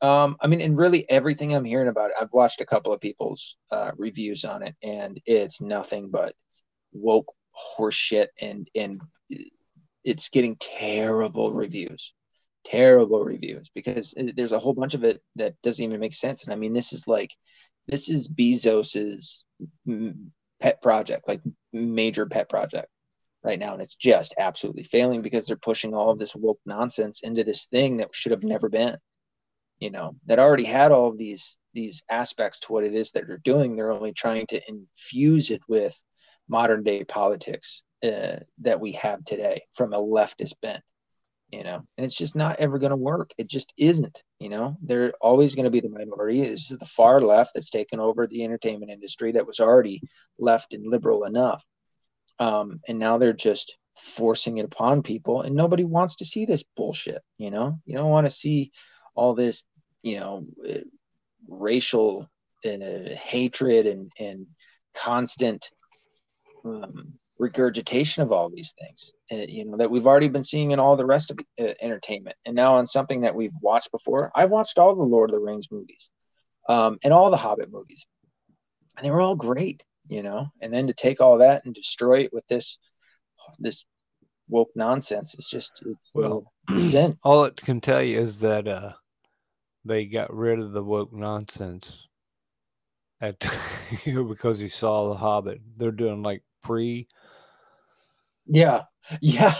Um, 0.00 0.36
I 0.40 0.48
mean, 0.48 0.60
and 0.60 0.76
really 0.76 1.08
everything 1.08 1.54
I'm 1.54 1.64
hearing 1.64 1.88
about 1.88 2.10
it, 2.10 2.16
I've 2.20 2.32
watched 2.32 2.60
a 2.60 2.66
couple 2.66 2.92
of 2.92 3.00
people's 3.00 3.56
uh, 3.70 3.92
reviews 3.96 4.44
on 4.44 4.62
it, 4.62 4.74
and 4.82 5.20
it's 5.24 5.60
nothing 5.60 6.10
but 6.10 6.34
woke 6.92 7.32
horseshit, 7.78 8.28
and 8.40 8.68
and 8.74 9.00
it's 10.04 10.28
getting 10.28 10.56
terrible 10.56 11.52
reviews, 11.52 12.12
terrible 12.64 13.24
reviews 13.24 13.70
because 13.74 14.14
there's 14.36 14.52
a 14.52 14.58
whole 14.58 14.74
bunch 14.74 14.94
of 14.94 15.04
it 15.04 15.22
that 15.36 15.54
doesn't 15.62 15.84
even 15.84 16.00
make 16.00 16.14
sense. 16.14 16.44
And 16.44 16.52
I 16.52 16.56
mean, 16.56 16.74
this 16.74 16.92
is 16.92 17.06
like, 17.08 17.30
this 17.86 18.10
is 18.10 18.28
Bezos's 18.28 19.44
pet 20.60 20.82
project, 20.82 21.26
like 21.26 21.40
major 21.74 22.26
pet 22.26 22.48
project 22.48 22.88
right 23.42 23.58
now 23.58 23.74
and 23.74 23.82
it's 23.82 23.96
just 23.96 24.34
absolutely 24.38 24.84
failing 24.84 25.20
because 25.20 25.46
they're 25.46 25.56
pushing 25.56 25.94
all 25.94 26.10
of 26.10 26.18
this 26.18 26.34
woke 26.34 26.60
nonsense 26.64 27.20
into 27.22 27.44
this 27.44 27.66
thing 27.66 27.98
that 27.98 28.08
should 28.12 28.32
have 28.32 28.42
never 28.42 28.68
been 28.68 28.96
you 29.78 29.90
know 29.90 30.16
that 30.26 30.38
already 30.38 30.64
had 30.64 30.92
all 30.92 31.08
of 31.08 31.18
these 31.18 31.58
these 31.74 32.02
aspects 32.08 32.60
to 32.60 32.72
what 32.72 32.84
it 32.84 32.94
is 32.94 33.10
that 33.10 33.26
they're 33.26 33.38
doing. 33.38 33.76
They're 33.76 33.92
only 33.92 34.12
trying 34.12 34.46
to 34.48 34.60
infuse 34.68 35.50
it 35.50 35.60
with 35.68 35.94
modern 36.48 36.82
day 36.82 37.04
politics 37.04 37.82
uh, 38.02 38.36
that 38.60 38.80
we 38.80 38.92
have 38.92 39.24
today 39.24 39.62
from 39.74 39.92
a 39.92 40.00
leftist 40.00 40.54
bent 40.62 40.82
you 41.54 41.64
know 41.64 41.82
and 41.96 42.04
it's 42.04 42.16
just 42.16 42.34
not 42.34 42.58
ever 42.58 42.78
going 42.78 42.90
to 42.90 42.96
work. 42.96 43.30
It 43.38 43.48
just 43.48 43.72
isn't 43.76 44.22
you 44.38 44.48
know? 44.48 44.76
They're 44.82 45.12
always 45.20 45.54
going 45.54 45.64
to 45.64 45.70
be 45.70 45.80
the 45.80 45.88
minority. 45.88 46.42
Is 46.42 46.68
the 46.68 46.86
far 46.86 47.20
left 47.20 47.52
that's 47.54 47.70
taken 47.70 48.00
over 48.00 48.26
the 48.26 48.44
entertainment 48.44 48.90
industry 48.90 49.32
that 49.32 49.46
was 49.46 49.60
already 49.60 50.02
left 50.38 50.72
and 50.74 50.90
liberal 50.90 51.24
enough. 51.24 51.64
Um, 52.38 52.80
and 52.88 52.98
now 52.98 53.18
they're 53.18 53.32
just 53.32 53.76
forcing 53.96 54.58
it 54.58 54.64
upon 54.64 55.04
people 55.04 55.42
and 55.42 55.54
nobody 55.54 55.84
wants 55.84 56.16
to 56.16 56.24
see 56.24 56.44
this 56.44 56.64
bullshit 56.76 57.22
you 57.38 57.50
know? 57.50 57.78
You 57.86 57.96
don't 57.96 58.10
want 58.10 58.26
to 58.26 58.34
see 58.34 58.72
all 59.14 59.34
this 59.34 59.64
you 60.02 60.18
know 60.18 60.46
racial 61.48 62.28
uh, 62.64 63.14
hatred 63.14 63.86
and 63.86 64.10
and 64.18 64.46
constant 64.94 65.70
um, 66.64 67.14
regurgitation 67.38 68.22
of 68.22 68.30
all 68.30 68.48
these 68.48 68.74
things 68.78 69.12
uh, 69.32 69.46
you 69.48 69.64
know 69.64 69.76
that 69.76 69.90
we've 69.90 70.06
already 70.06 70.28
been 70.28 70.44
seeing 70.44 70.70
in 70.70 70.78
all 70.78 70.96
the 70.96 71.06
rest 71.06 71.30
of 71.30 71.38
uh, 71.60 71.74
entertainment. 71.80 72.36
And 72.46 72.54
now 72.54 72.76
on 72.76 72.86
something 72.86 73.22
that 73.22 73.34
we've 73.34 73.52
watched 73.60 73.90
before 73.90 74.30
i 74.34 74.44
watched 74.44 74.78
all 74.78 74.94
the 74.94 75.02
lord 75.02 75.30
of 75.30 75.34
the 75.34 75.40
rings 75.40 75.68
movies 75.70 76.10
um, 76.68 76.98
and 77.02 77.12
all 77.12 77.30
the 77.30 77.36
hobbit 77.36 77.70
movies. 77.70 78.06
And 78.96 79.04
they 79.04 79.10
were 79.10 79.20
all 79.20 79.36
great 79.36 79.82
you 80.08 80.22
know? 80.22 80.48
And 80.60 80.72
then 80.72 80.86
to 80.86 80.92
take 80.92 81.20
all 81.20 81.38
that 81.38 81.64
and 81.64 81.74
destroy 81.74 82.20
it 82.20 82.32
with 82.32 82.46
this 82.46 82.78
this 83.58 83.84
woke 84.48 84.70
nonsense 84.74 85.34
it's 85.34 85.48
just 85.50 85.72
it's 85.86 86.12
well 86.14 86.52
all 87.22 87.44
it 87.44 87.56
can 87.56 87.80
tell 87.80 88.02
you 88.02 88.20
is 88.20 88.40
that 88.40 88.66
uh 88.68 88.92
they 89.84 90.04
got 90.06 90.34
rid 90.34 90.58
of 90.58 90.72
the 90.72 90.82
woke 90.82 91.12
nonsense 91.12 92.06
at 93.20 93.38
because 94.04 94.58
he 94.58 94.68
saw 94.68 95.08
the 95.08 95.14
hobbit. 95.14 95.60
They're 95.76 95.90
doing 95.90 96.22
like 96.22 96.42
pre 96.62 97.08
yeah 98.46 98.82
yeah 99.20 99.54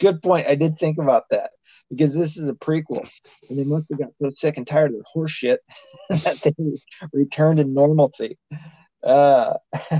good 0.00 0.22
point 0.22 0.46
i 0.46 0.54
did 0.54 0.78
think 0.78 0.98
about 0.98 1.24
that 1.30 1.50
because 1.90 2.14
this 2.14 2.36
is 2.36 2.48
a 2.48 2.54
prequel 2.54 3.08
and 3.48 3.58
they 3.58 3.64
must 3.64 3.86
have 3.90 3.98
got 3.98 4.10
so 4.20 4.30
sick 4.34 4.56
and 4.56 4.66
tired 4.66 4.90
of 4.90 4.96
their 4.96 5.02
horse 5.06 5.30
shit 5.30 5.60
that 6.10 6.40
they 6.42 6.54
returned 7.12 7.58
to 7.58 7.64
normalcy 7.64 8.36
uh, 9.02 9.54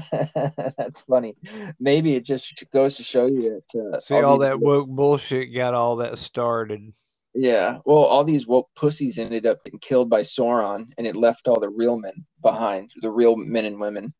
that's 0.76 1.00
funny. 1.08 1.36
Maybe 1.78 2.14
it 2.16 2.24
just 2.24 2.64
goes 2.72 2.96
to 2.96 3.04
show 3.04 3.26
you 3.26 3.62
that. 3.72 3.80
Uh, 3.80 4.00
See, 4.00 4.14
all, 4.14 4.24
all 4.24 4.38
that 4.38 4.58
woke 4.58 4.88
bullshit 4.88 5.54
got 5.54 5.74
all 5.74 5.96
that 5.96 6.18
started. 6.18 6.92
Yeah, 7.34 7.78
well, 7.84 7.98
all 7.98 8.24
these 8.24 8.46
woke 8.46 8.68
pussies 8.74 9.18
ended 9.18 9.46
up 9.46 9.62
getting 9.64 9.78
killed 9.78 10.10
by 10.10 10.22
Sauron, 10.22 10.86
and 10.98 11.06
it 11.06 11.14
left 11.14 11.46
all 11.46 11.60
the 11.60 11.68
real 11.68 11.98
men 11.98 12.26
behind, 12.42 12.90
the 13.00 13.10
real 13.10 13.36
men 13.36 13.66
and 13.66 13.78
women, 13.78 14.12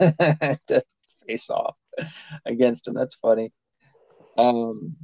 to 0.00 0.82
face 1.26 1.48
off 1.48 1.76
against 2.46 2.86
him. 2.86 2.94
That's 2.94 3.14
funny. 3.14 3.52
Um, 4.38 4.96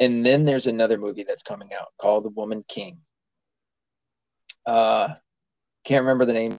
and 0.00 0.24
then 0.24 0.44
there's 0.44 0.66
another 0.66 0.98
movie 0.98 1.24
that's 1.24 1.42
coming 1.42 1.70
out 1.72 1.88
called 2.00 2.24
The 2.24 2.30
Woman 2.30 2.64
King. 2.68 2.98
Uh, 4.66 5.14
can't 5.84 6.02
remember 6.02 6.24
the 6.24 6.32
name 6.32 6.58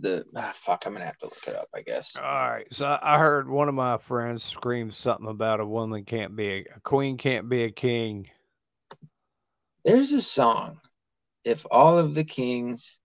the 0.00 0.24
ah, 0.36 0.54
fuck. 0.64 0.84
I'm 0.86 0.92
gonna 0.92 1.06
have 1.06 1.18
to 1.18 1.26
look 1.26 1.46
it 1.46 1.56
up. 1.56 1.68
I 1.74 1.82
guess. 1.82 2.16
All 2.16 2.22
right. 2.22 2.66
So 2.70 2.98
I 3.00 3.18
heard 3.18 3.48
one 3.48 3.68
of 3.68 3.74
my 3.74 3.98
friends 3.98 4.44
scream 4.44 4.90
something 4.90 5.28
about 5.28 5.60
a 5.60 5.66
woman 5.66 6.04
can't 6.04 6.36
be 6.36 6.48
a, 6.48 6.64
a 6.76 6.80
queen 6.82 7.16
can't 7.16 7.48
be 7.48 7.64
a 7.64 7.70
king. 7.70 8.28
There's 9.84 10.12
a 10.12 10.22
song. 10.22 10.80
If 11.44 11.64
all 11.70 11.96
of 11.98 12.14
the 12.14 12.24
kings 12.24 13.00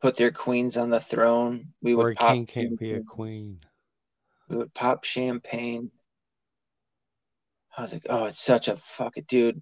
put 0.00 0.16
their 0.16 0.30
queens 0.30 0.76
on 0.76 0.90
the 0.90 1.00
throne, 1.00 1.68
we 1.82 1.94
would. 1.94 2.06
Or 2.06 2.10
a 2.10 2.14
king 2.14 2.46
can't 2.46 2.78
be 2.78 2.92
a 2.92 3.02
queen. 3.02 3.60
Pop 4.74 5.04
champagne. 5.04 5.90
I 7.76 7.82
was 7.82 7.92
like, 7.92 8.06
oh, 8.08 8.24
it's 8.24 8.42
such 8.42 8.68
a 8.68 8.76
fucking 8.76 9.24
dude. 9.26 9.60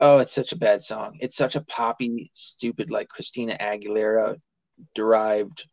Oh, 0.00 0.18
it's 0.18 0.32
such 0.32 0.52
a 0.52 0.56
bad 0.56 0.82
song. 0.82 1.16
It's 1.20 1.36
such 1.36 1.56
a 1.56 1.62
poppy, 1.62 2.30
stupid, 2.34 2.90
like 2.90 3.08
Christina 3.08 3.56
Aguilera 3.58 4.36
derived 4.94 5.64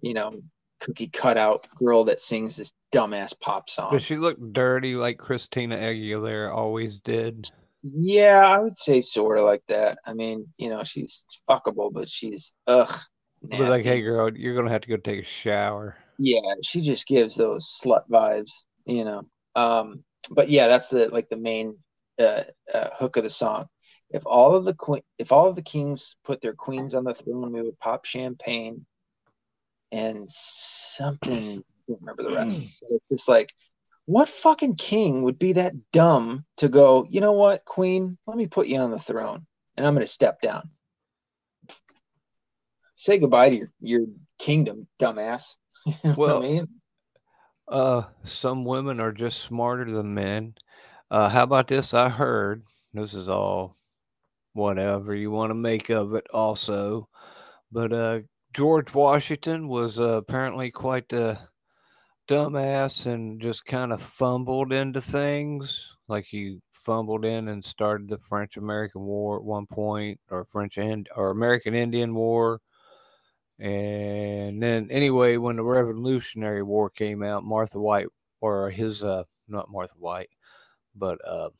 you 0.00 0.14
know, 0.14 0.40
cookie 0.80 1.08
cutout 1.08 1.66
girl 1.76 2.04
that 2.04 2.20
sings 2.20 2.56
this 2.56 2.72
dumbass 2.92 3.38
pop 3.40 3.68
song. 3.68 3.92
Does 3.92 4.04
she 4.04 4.16
look 4.16 4.36
dirty 4.52 4.94
like 4.94 5.18
Christina 5.18 5.76
Aguilera 5.76 6.54
always 6.54 6.98
did? 7.00 7.50
Yeah, 7.82 8.46
I 8.46 8.58
would 8.58 8.76
say 8.76 9.00
sort 9.00 9.38
of 9.38 9.44
like 9.44 9.62
that. 9.68 9.98
I 10.04 10.12
mean, 10.12 10.46
you 10.56 10.68
know, 10.68 10.84
she's 10.84 11.24
fuckable, 11.48 11.92
but 11.92 12.08
she's 12.08 12.54
ugh. 12.66 12.92
Like, 13.50 13.84
hey 13.84 14.00
girl, 14.02 14.36
you're 14.36 14.56
gonna 14.56 14.70
have 14.70 14.80
to 14.82 14.88
go 14.88 14.96
take 14.96 15.22
a 15.22 15.26
shower. 15.26 15.96
Yeah, 16.18 16.54
she 16.62 16.80
just 16.80 17.06
gives 17.06 17.36
those 17.36 17.80
slut 17.82 18.08
vibes, 18.10 18.50
you 18.84 19.04
know. 19.04 19.22
Um, 19.54 20.04
but 20.30 20.50
yeah, 20.50 20.68
that's 20.68 20.88
the 20.88 21.08
like 21.08 21.28
the 21.28 21.36
main 21.36 21.78
uh, 22.18 22.42
uh, 22.72 22.88
hook 22.94 23.16
of 23.16 23.24
the 23.24 23.30
song. 23.30 23.66
If 24.10 24.26
all 24.26 24.54
of 24.54 24.64
the 24.64 24.74
queen, 24.74 25.02
if 25.18 25.32
all 25.32 25.48
of 25.48 25.54
the 25.54 25.62
kings 25.62 26.16
put 26.24 26.40
their 26.40 26.54
queens 26.54 26.94
on 26.94 27.04
the 27.04 27.14
throne, 27.14 27.52
we 27.52 27.62
would 27.62 27.78
pop 27.78 28.04
champagne 28.04 28.84
and 29.92 30.30
something. 30.30 31.58
I 31.58 31.92
don't 31.92 32.00
remember 32.00 32.22
the 32.22 32.34
rest. 32.34 32.60
it's 32.90 33.04
just 33.10 33.28
like, 33.28 33.52
what 34.06 34.28
fucking 34.28 34.76
king 34.76 35.22
would 35.22 35.38
be 35.38 35.54
that 35.54 35.74
dumb 35.92 36.44
to 36.56 36.68
go? 36.68 37.06
You 37.08 37.20
know 37.20 37.32
what, 37.32 37.64
queen? 37.64 38.18
Let 38.26 38.36
me 38.36 38.46
put 38.46 38.66
you 38.66 38.78
on 38.78 38.90
the 38.90 38.98
throne, 38.98 39.46
and 39.76 39.86
I'm 39.86 39.94
going 39.94 40.06
to 40.06 40.12
step 40.12 40.40
down. 40.40 40.70
Say 42.96 43.18
goodbye 43.18 43.50
to 43.50 43.56
your, 43.56 43.68
your 43.80 44.06
kingdom, 44.38 44.88
dumbass. 45.00 45.42
You 46.04 46.10
know 46.10 46.16
well, 46.16 46.38
I 46.44 46.48
mean? 46.48 46.80
uh, 47.68 48.02
some 48.24 48.64
women 48.64 49.00
are 49.00 49.12
just 49.12 49.40
smarter 49.40 49.90
than 49.90 50.14
men. 50.14 50.54
Uh, 51.10 51.28
how 51.28 51.42
about 51.44 51.68
this? 51.68 51.94
I 51.94 52.08
heard 52.08 52.64
this 52.94 53.14
is 53.14 53.28
all 53.28 53.76
whatever 54.54 55.14
you 55.14 55.30
want 55.30 55.50
to 55.50 55.54
make 55.54 55.90
of 55.90 56.14
it, 56.14 56.26
also, 56.32 57.08
but 57.72 57.92
uh, 57.92 58.20
George 58.54 58.94
Washington 58.94 59.68
was 59.68 59.98
uh, 59.98 60.18
apparently 60.18 60.70
quite 60.70 61.08
the 61.10 61.38
dumbass 62.28 63.06
and 63.06 63.40
just 63.42 63.66
kind 63.66 63.92
of 63.92 64.02
fumbled 64.02 64.72
into 64.72 65.00
things. 65.02 65.96
Like 66.08 66.26
he 66.26 66.60
fumbled 66.72 67.24
in 67.24 67.48
and 67.48 67.64
started 67.64 68.08
the 68.08 68.18
French 68.18 68.56
American 68.56 69.02
War 69.02 69.38
at 69.38 69.44
one 69.44 69.66
point, 69.66 70.20
or 70.30 70.46
French 70.46 70.78
and 70.78 71.08
or 71.16 71.30
American 71.30 71.74
Indian 71.74 72.14
War. 72.14 72.60
And 73.58 74.62
then 74.62 74.88
anyway, 74.90 75.36
when 75.36 75.56
the 75.56 75.64
Revolutionary 75.64 76.62
War 76.62 76.90
came 76.90 77.22
out, 77.22 77.44
Martha 77.44 77.80
White 77.80 78.06
or 78.40 78.70
his 78.70 79.02
uh 79.02 79.24
not 79.48 79.70
Martha 79.70 79.94
White, 79.98 80.30
but 80.94 81.18
uh 81.26 81.50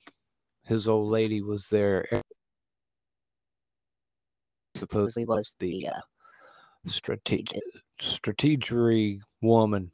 his 0.64 0.86
old 0.86 1.10
lady 1.10 1.42
was 1.42 1.68
there. 1.68 2.06
Supposedly 4.74 5.24
was 5.24 5.56
the 5.58 5.88
uh, 5.88 6.00
strategic 6.86 7.62
strategery 8.00 9.20
woman. 9.42 9.90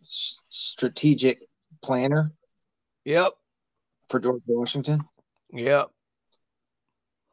Strategic 0.00 1.40
planner. 1.82 2.30
Yep. 3.04 3.32
For 4.10 4.20
George 4.20 4.42
Washington. 4.46 5.02
Yep. 5.52 5.90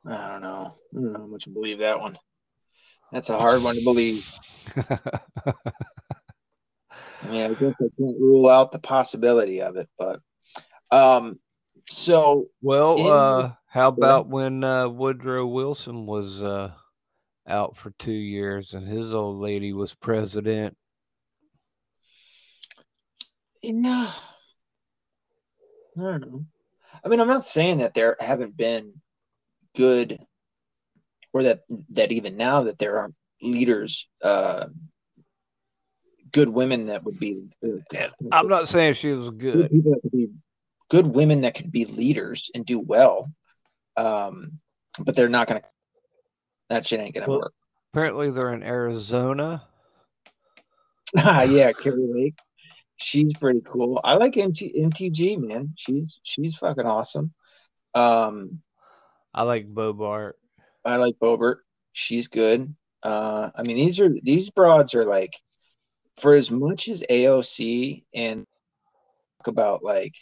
I 0.07 0.27
don't 0.29 0.41
know. 0.41 0.75
I 0.91 0.95
don't 0.95 1.13
know 1.13 1.19
how 1.19 1.25
much 1.25 1.47
I 1.47 1.51
believe 1.51 1.79
that 1.79 1.99
one. 1.99 2.17
That's 3.15 3.29
a 3.29 3.39
hard 3.39 3.63
one 3.63 3.75
to 3.75 3.83
believe. 3.85 4.29
I 4.75 4.83
mean, 7.29 7.43
I 7.43 7.53
guess 7.53 7.73
I 7.79 7.87
can't 7.97 8.19
rule 8.19 8.49
out 8.49 8.73
the 8.73 8.79
possibility 8.79 9.61
of 9.61 9.77
it, 9.77 9.87
but 9.97 10.19
um, 10.91 11.39
so 11.89 12.47
well, 12.61 13.09
uh, 13.09 13.51
how 13.67 13.87
about 13.87 14.27
when 14.27 14.65
uh, 14.65 14.89
Woodrow 14.89 15.45
Wilson 15.47 16.05
was 16.05 16.41
uh 16.41 16.71
out 17.47 17.77
for 17.77 17.91
two 17.99 18.11
years 18.11 18.73
and 18.73 18.85
his 18.85 19.13
old 19.13 19.39
lady 19.39 19.71
was 19.71 19.95
president. 19.95 20.75
No, 23.63 24.09
I 25.97 26.01
don't 26.01 26.19
know. 26.19 26.45
I 27.01 27.07
mean, 27.07 27.21
I'm 27.21 27.29
not 27.29 27.45
saying 27.45 27.77
that 27.77 27.93
there 27.93 28.17
haven't 28.19 28.57
been 28.57 28.91
good, 29.73 30.19
or 31.35 31.43
that 31.43 31.59
that 31.89 32.13
even 32.13 32.37
now 32.37 32.63
that 32.63 32.79
there 32.79 32.97
aren't 32.97 33.13
leaders, 33.41 34.07
uh, 34.23 34.67
good 36.31 36.47
women 36.47 36.85
that 36.85 37.03
would 37.03 37.19
be. 37.19 37.43
Uh, 37.61 38.07
I'm 38.31 38.47
not 38.47 38.69
saying 38.69 38.93
she 38.93 39.11
was 39.11 39.31
good. 39.31 39.69
Good, 39.69 39.99
be, 40.13 40.29
good 40.89 41.05
women 41.05 41.41
that 41.41 41.53
could 41.55 41.73
be 41.73 41.83
leaders 41.83 42.49
and 42.55 42.65
do 42.65 42.79
well, 42.79 43.29
um, 43.97 44.59
but 44.97 45.17
they're 45.17 45.27
not 45.27 45.49
going 45.49 45.61
to 45.61 45.67
that 46.69 46.87
shit 46.87 47.01
ain't 47.01 47.13
gonna 47.13 47.27
well, 47.27 47.39
work. 47.39 47.53
Apparently, 47.93 48.31
they're 48.31 48.53
in 48.53 48.63
Arizona. 48.63 49.61
ah, 51.17 51.41
yeah, 51.43 51.73
Kari 51.73 52.07
Lake. 52.13 52.35
She's 52.95 53.33
pretty 53.33 53.61
cool. 53.65 53.99
I 54.05 54.13
like 54.13 54.37
MT, 54.37 54.73
MTG, 54.79 55.37
man. 55.37 55.73
She's 55.75 56.17
she's 56.23 56.55
fucking 56.55 56.85
awesome. 56.85 57.33
Um, 57.93 58.61
I 59.33 59.43
like 59.43 59.67
Boebert. 59.67 60.35
I 60.85 60.97
like 60.97 61.15
Boebert. 61.21 61.57
She's 61.93 62.27
good. 62.27 62.73
Uh, 63.03 63.49
I 63.55 63.63
mean, 63.63 63.77
these 63.77 63.99
are 63.99 64.09
these 64.23 64.49
broads 64.49 64.93
are 64.93 65.05
like, 65.05 65.33
for 66.21 66.35
as 66.35 66.51
much 66.51 66.87
as 66.87 67.03
AOC 67.09 68.03
and 68.13 68.45
talk 69.39 69.47
about 69.47 69.83
like 69.83 70.13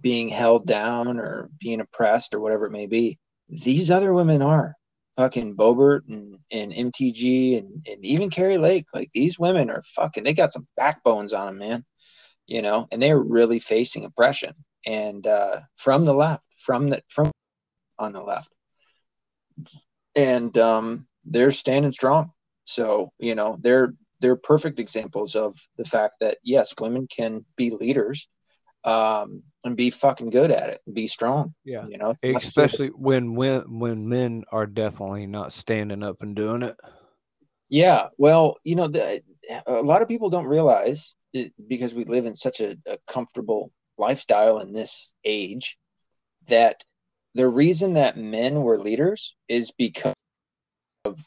being 0.00 0.28
held 0.28 0.66
down 0.66 1.18
or 1.18 1.50
being 1.60 1.80
oppressed 1.80 2.34
or 2.34 2.40
whatever 2.40 2.66
it 2.66 2.72
may 2.72 2.86
be, 2.86 3.18
these 3.48 3.90
other 3.90 4.12
women 4.14 4.42
are 4.42 4.74
fucking 5.16 5.56
Boebert 5.56 6.02
and, 6.08 6.38
and 6.52 6.72
MTG 6.72 7.58
and, 7.58 7.86
and 7.86 8.04
even 8.04 8.30
Kari 8.30 8.58
Lake. 8.58 8.86
Like 8.94 9.10
these 9.12 9.38
women 9.38 9.70
are 9.70 9.82
fucking, 9.96 10.24
they 10.24 10.34
got 10.34 10.52
some 10.52 10.66
backbones 10.76 11.32
on 11.32 11.46
them, 11.46 11.58
man. 11.58 11.84
You 12.46 12.62
know, 12.62 12.86
and 12.90 13.02
they're 13.02 13.18
really 13.18 13.58
facing 13.58 14.04
oppression 14.06 14.54
and 14.86 15.26
uh, 15.26 15.60
from 15.76 16.04
the 16.04 16.14
left, 16.14 16.42
from 16.64 16.88
the 16.88 17.02
from 17.08 17.30
on 17.98 18.12
the 18.12 18.22
left, 18.22 18.48
and 20.14 20.56
um, 20.58 21.06
they're 21.24 21.52
standing 21.52 21.92
strong. 21.92 22.32
So 22.64 23.12
you 23.18 23.34
know, 23.34 23.58
they're 23.60 23.94
they're 24.20 24.36
perfect 24.36 24.78
examples 24.80 25.34
of 25.34 25.56
the 25.76 25.84
fact 25.84 26.16
that 26.20 26.38
yes, 26.42 26.74
women 26.80 27.06
can 27.08 27.44
be 27.56 27.70
leaders 27.70 28.28
um, 28.84 29.42
and 29.64 29.76
be 29.76 29.90
fucking 29.90 30.30
good 30.30 30.50
at 30.50 30.70
it 30.70 30.80
and 30.86 30.94
be 30.94 31.06
strong. 31.06 31.54
Yeah. 31.64 31.86
You 31.86 31.98
know, 31.98 32.14
especially 32.22 32.88
when 32.88 33.34
when 33.34 33.78
when 33.78 34.08
men 34.08 34.44
are 34.50 34.66
definitely 34.66 35.26
not 35.26 35.52
standing 35.52 36.02
up 36.02 36.22
and 36.22 36.34
doing 36.34 36.62
it. 36.62 36.76
Yeah. 37.68 38.08
Well, 38.16 38.56
you 38.64 38.76
know, 38.76 38.88
the, 38.88 39.22
a 39.66 39.82
lot 39.82 40.00
of 40.00 40.08
people 40.08 40.30
don't 40.30 40.46
realize 40.46 41.14
it, 41.34 41.52
because 41.68 41.92
we 41.92 42.04
live 42.04 42.24
in 42.24 42.34
such 42.34 42.60
a, 42.60 42.76
a 42.86 42.98
comfortable 43.06 43.72
lifestyle 43.98 44.60
in 44.60 44.72
this 44.72 45.12
age 45.24 45.76
that 46.48 46.82
the 47.34 47.48
reason 47.48 47.94
that 47.94 48.16
men 48.16 48.62
were 48.62 48.78
leaders 48.78 49.34
is 49.48 49.70
because 49.70 50.14
of 51.04 51.18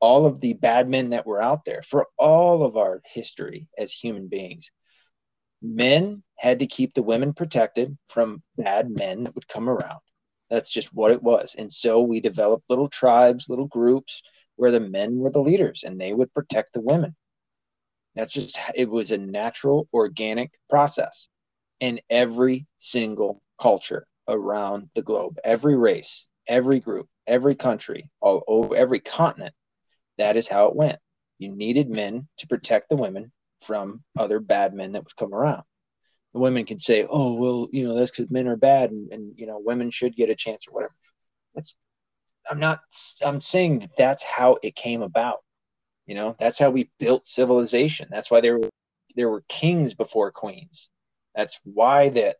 all 0.00 0.26
of 0.26 0.40
the 0.40 0.54
bad 0.54 0.88
men 0.88 1.10
that 1.10 1.26
were 1.26 1.42
out 1.42 1.64
there 1.64 1.82
for 1.82 2.06
all 2.18 2.64
of 2.64 2.76
our 2.76 3.02
history 3.04 3.66
as 3.78 3.92
human 3.92 4.28
beings 4.28 4.70
men 5.62 6.22
had 6.36 6.58
to 6.60 6.66
keep 6.66 6.94
the 6.94 7.02
women 7.02 7.32
protected 7.32 7.96
from 8.08 8.42
bad 8.56 8.90
men 8.90 9.24
that 9.24 9.34
would 9.34 9.48
come 9.48 9.68
around. 9.68 10.00
That's 10.48 10.70
just 10.72 10.92
what 10.92 11.12
it 11.12 11.22
was. 11.22 11.54
And 11.56 11.72
so 11.72 12.00
we 12.00 12.20
developed 12.20 12.64
little 12.68 12.88
tribes, 12.88 13.48
little 13.48 13.68
groups 13.68 14.22
where 14.56 14.70
the 14.70 14.80
men 14.80 15.16
were 15.18 15.30
the 15.30 15.40
leaders 15.40 15.84
and 15.84 16.00
they 16.00 16.12
would 16.12 16.32
protect 16.34 16.72
the 16.72 16.80
women. 16.80 17.14
That's 18.14 18.32
just, 18.32 18.58
it 18.74 18.88
was 18.88 19.10
a 19.10 19.18
natural, 19.18 19.88
organic 19.92 20.50
process 20.68 21.28
in 21.78 22.00
every 22.10 22.66
single 22.78 23.40
culture 23.60 24.06
around 24.30 24.88
the 24.94 25.02
globe, 25.02 25.38
every 25.44 25.76
race, 25.76 26.26
every 26.46 26.80
group, 26.80 27.08
every 27.26 27.54
country, 27.54 28.08
all 28.20 28.42
over 28.46 28.74
every 28.76 29.00
continent. 29.00 29.54
That 30.18 30.36
is 30.36 30.48
how 30.48 30.66
it 30.66 30.76
went. 30.76 30.98
You 31.38 31.54
needed 31.54 31.90
men 31.90 32.28
to 32.38 32.46
protect 32.46 32.88
the 32.88 32.96
women 32.96 33.32
from 33.62 34.02
other 34.18 34.40
bad 34.40 34.74
men 34.74 34.92
that 34.92 35.04
would 35.04 35.16
come 35.16 35.34
around. 35.34 35.62
The 36.32 36.40
women 36.40 36.64
can 36.64 36.78
say, 36.78 37.06
"Oh, 37.08 37.34
well, 37.34 37.68
you 37.72 37.84
know, 37.84 37.94
that's 37.94 38.10
because 38.10 38.30
men 38.30 38.46
are 38.46 38.56
bad, 38.56 38.90
and, 38.90 39.12
and 39.12 39.34
you 39.36 39.46
know, 39.46 39.58
women 39.58 39.90
should 39.90 40.16
get 40.16 40.30
a 40.30 40.34
chance 40.34 40.66
or 40.68 40.72
whatever." 40.72 40.94
That's 41.54 41.74
I'm 42.48 42.60
not. 42.60 42.80
I'm 43.22 43.40
saying 43.40 43.80
that 43.80 43.96
that's 43.96 44.22
how 44.22 44.58
it 44.62 44.76
came 44.76 45.02
about. 45.02 45.38
You 46.06 46.14
know, 46.14 46.36
that's 46.38 46.58
how 46.58 46.70
we 46.70 46.90
built 46.98 47.26
civilization. 47.26 48.08
That's 48.10 48.30
why 48.30 48.40
there 48.40 48.58
were 48.58 48.70
there 49.16 49.28
were 49.28 49.44
kings 49.48 49.94
before 49.94 50.30
queens. 50.30 50.88
That's 51.34 51.58
why 51.64 52.10
that 52.10 52.36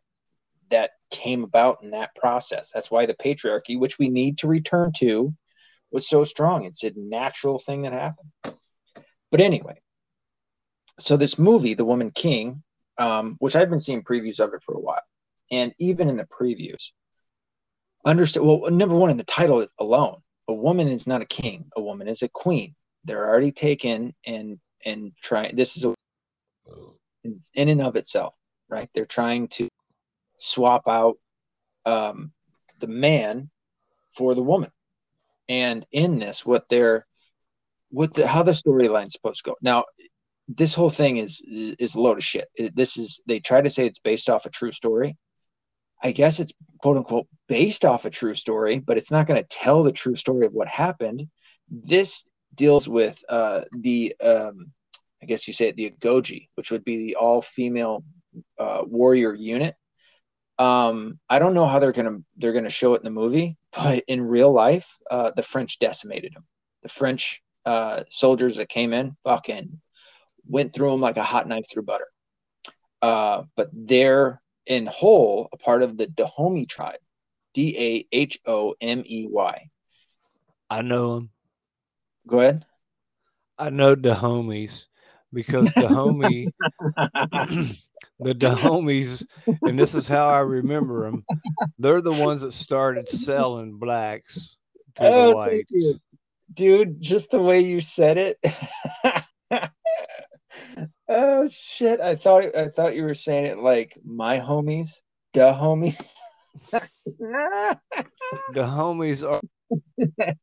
that 0.71 0.91
came 1.11 1.43
about 1.43 1.83
in 1.83 1.91
that 1.91 2.15
process. 2.15 2.71
That's 2.73 2.89
why 2.89 3.05
the 3.05 3.13
patriarchy, 3.13 3.79
which 3.79 3.99
we 3.99 4.09
need 4.09 4.39
to 4.39 4.47
return 4.47 4.91
to, 4.97 5.33
was 5.91 6.07
so 6.07 6.25
strong. 6.25 6.65
It's 6.65 6.83
a 6.83 6.91
natural 6.95 7.59
thing 7.59 7.83
that 7.83 7.93
happened. 7.93 8.31
But 9.29 9.41
anyway, 9.41 9.79
so 10.99 11.17
this 11.17 11.37
movie, 11.37 11.73
The 11.73 11.85
Woman 11.85 12.11
King, 12.11 12.63
um, 12.97 13.35
which 13.39 13.55
I've 13.55 13.69
been 13.69 13.79
seeing 13.79 14.03
previews 14.03 14.39
of 14.39 14.53
it 14.53 14.63
for 14.63 14.73
a 14.73 14.79
while, 14.79 15.01
and 15.51 15.73
even 15.79 16.09
in 16.09 16.17
the 16.17 16.25
previews, 16.25 16.91
understand. 18.05 18.45
Well, 18.45 18.69
number 18.71 18.95
one, 18.95 19.09
in 19.09 19.17
the 19.17 19.23
title 19.23 19.65
alone, 19.79 20.21
a 20.47 20.53
woman 20.53 20.87
is 20.87 21.07
not 21.07 21.21
a 21.21 21.25
king; 21.25 21.65
a 21.75 21.81
woman 21.81 22.07
is 22.07 22.21
a 22.21 22.29
queen. 22.29 22.75
they're 23.05 23.27
already 23.27 23.51
taken 23.51 24.13
and 24.25 24.59
and 24.85 25.13
trying. 25.21 25.55
This 25.55 25.77
is 25.77 25.85
a 25.85 25.95
in 27.53 27.69
and 27.69 27.81
of 27.81 27.95
itself, 27.95 28.33
right? 28.69 28.89
They're 28.93 29.05
trying 29.05 29.47
to 29.49 29.69
swap 30.41 30.87
out 30.87 31.17
um, 31.85 32.31
the 32.79 32.87
man 32.87 33.49
for 34.17 34.35
the 34.35 34.41
woman, 34.41 34.71
and 35.47 35.85
in 35.91 36.19
this, 36.19 36.45
what 36.45 36.67
they're 36.69 37.05
what 37.89 38.13
the 38.13 38.27
how 38.27 38.43
the 38.43 38.51
storyline's 38.51 39.13
supposed 39.13 39.43
to 39.43 39.51
go. 39.51 39.55
Now, 39.61 39.85
this 40.47 40.73
whole 40.73 40.89
thing 40.89 41.17
is 41.17 41.41
is 41.45 41.95
a 41.95 41.99
load 41.99 42.17
of 42.17 42.23
shit. 42.23 42.47
It, 42.55 42.75
this 42.75 42.97
is 42.97 43.21
they 43.27 43.39
try 43.39 43.61
to 43.61 43.69
say 43.69 43.85
it's 43.85 43.99
based 43.99 44.29
off 44.29 44.45
a 44.45 44.49
true 44.49 44.71
story. 44.71 45.17
I 46.03 46.11
guess 46.11 46.39
it's 46.39 46.51
quote 46.79 46.97
unquote 46.97 47.27
based 47.47 47.85
off 47.85 48.05
a 48.05 48.09
true 48.09 48.33
story, 48.33 48.79
but 48.79 48.97
it's 48.97 49.11
not 49.11 49.27
going 49.27 49.41
to 49.41 49.47
tell 49.47 49.83
the 49.83 49.91
true 49.91 50.15
story 50.15 50.45
of 50.45 50.53
what 50.53 50.67
happened. 50.67 51.27
This 51.69 52.25
deals 52.55 52.87
with 52.87 53.23
uh, 53.29 53.61
the 53.71 54.15
um, 54.23 54.71
I 55.21 55.25
guess 55.25 55.47
you 55.47 55.53
say 55.53 55.67
it, 55.67 55.75
the 55.75 55.91
Agojie, 55.91 56.49
which 56.55 56.71
would 56.71 56.83
be 56.83 56.97
the 56.97 57.15
all 57.15 57.41
female 57.41 58.03
uh, 58.57 58.81
warrior 58.85 59.33
unit. 59.33 59.75
Um, 60.61 61.19
I 61.27 61.39
don't 61.39 61.55
know 61.55 61.65
how 61.65 61.79
they're 61.79 61.91
gonna 61.91 62.19
they're 62.37 62.53
gonna 62.53 62.69
show 62.69 62.93
it 62.93 62.99
in 62.99 63.05
the 63.05 63.09
movie, 63.09 63.57
but 63.73 64.03
in 64.07 64.21
real 64.21 64.51
life, 64.51 64.85
uh, 65.09 65.31
the 65.35 65.41
French 65.41 65.79
decimated 65.79 66.35
them. 66.35 66.45
The 66.83 66.89
French 66.89 67.41
uh, 67.65 68.03
soldiers 68.11 68.57
that 68.57 68.69
came 68.69 68.93
in, 68.93 69.17
fucking 69.23 69.81
went 70.45 70.71
through 70.71 70.91
them 70.91 71.01
like 71.01 71.17
a 71.17 71.23
hot 71.23 71.47
knife 71.47 71.65
through 71.67 71.83
butter. 71.83 72.07
Uh, 73.01 73.43
but 73.55 73.69
they're 73.73 74.39
in 74.67 74.85
whole 74.85 75.49
a 75.51 75.57
part 75.57 75.81
of 75.81 75.97
the 75.97 76.05
Dahomey 76.05 76.67
tribe, 76.67 76.99
D 77.55 77.75
A 77.79 78.15
H 78.15 78.39
O 78.45 78.75
M 78.79 79.01
E 79.07 79.25
Y. 79.27 79.69
I 80.69 80.81
know 80.83 81.15
them. 81.15 81.29
Go 82.27 82.39
ahead. 82.39 82.65
I 83.57 83.71
know 83.71 83.95
Dahomies 83.95 84.85
because 85.33 85.73
Dahomey, 85.73 86.51
the 88.21 88.35
Dahomies, 88.35 89.25
and 89.63 89.77
this 89.77 89.95
is 89.95 90.07
how 90.07 90.27
I 90.27 90.39
remember 90.39 91.03
them. 91.03 91.25
They're 91.79 92.01
the 92.01 92.13
ones 92.13 92.41
that 92.41 92.53
started 92.53 93.09
selling 93.09 93.77
blacks 93.77 94.55
to 94.95 95.03
oh, 95.03 95.29
the 95.29 95.35
whites. 95.35 95.73
Dude, 96.53 97.01
just 97.01 97.31
the 97.31 97.41
way 97.41 97.61
you 97.61 97.81
said 97.81 98.17
it. 98.17 98.37
oh 101.09 101.49
shit! 101.51 101.99
I 101.99 102.15
thought 102.15 102.55
I 102.55 102.67
thought 102.67 102.95
you 102.95 103.03
were 103.03 103.15
saying 103.15 103.45
it 103.45 103.57
like 103.57 103.97
my 104.03 104.39
homies, 104.39 104.89
the 105.33 105.51
homies. 105.53 106.11
the 106.71 107.77
homies 108.55 109.27
are. 109.27 109.41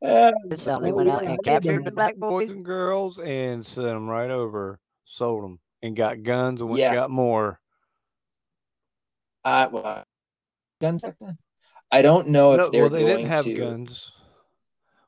Uh, 0.00 0.30
so 0.54 0.78
they 0.78 0.92
went 0.92 1.08
out 1.08 1.24
and 1.24 1.42
captured 1.42 1.84
the 1.84 1.90
black 1.90 2.14
boys 2.14 2.50
and 2.50 2.64
girls 2.64 3.18
and 3.18 3.66
sent 3.66 3.84
them 3.84 4.08
right 4.08 4.30
over, 4.30 4.78
sold 5.04 5.42
them, 5.42 5.58
and 5.82 5.96
got 5.96 6.22
guns 6.22 6.60
and 6.60 6.68
went 6.68 6.80
yeah. 6.80 6.94
got 6.94 7.10
more. 7.10 7.60
Uh, 9.44 9.68
well, 9.70 10.04
guns 10.80 11.02
back 11.02 11.14
then. 11.20 11.38
I 11.90 12.02
don't 12.02 12.28
know 12.28 12.52
if 12.52 12.58
no, 12.58 12.70
they're 12.70 12.82
well, 12.82 12.90
they 12.90 13.04
didn't 13.04 13.26
have 13.26 13.44
to... 13.44 13.54
guns. 13.54 14.12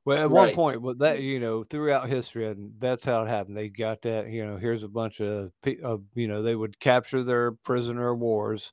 Well, 0.07 0.17
at 0.17 0.31
right. 0.31 0.47
one 0.49 0.55
point, 0.55 0.83
but 0.83 0.99
that 1.01 1.21
you 1.21 1.41
know, 1.41 1.63
throughout 1.65 2.09
history, 2.09 2.49
and 2.49 2.73
that's 2.79 3.05
how 3.05 3.23
it 3.23 3.29
happened. 3.29 3.57
They 3.57 3.69
got 3.69 4.01
that. 4.03 4.29
You 4.31 4.47
know, 4.47 4.57
here's 4.57 4.83
a 4.83 4.89
bunch 4.89 5.21
of, 5.21 5.53
of 5.85 6.03
you 6.15 6.27
know, 6.27 6.43
they 6.43 6.57
would 6.57 6.81
capture 6.81 7.23
their 7.23 7.53
prisoner 7.53 8.11
of 8.11 8.19
wars, 8.19 8.73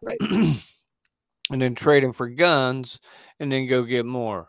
right, 0.00 0.18
and 0.30 1.60
then 1.60 1.74
trade 1.74 2.04
them 2.04 2.12
for 2.12 2.28
guns, 2.28 3.00
and 3.40 3.50
then 3.50 3.66
go 3.66 3.82
get 3.82 4.06
more, 4.06 4.48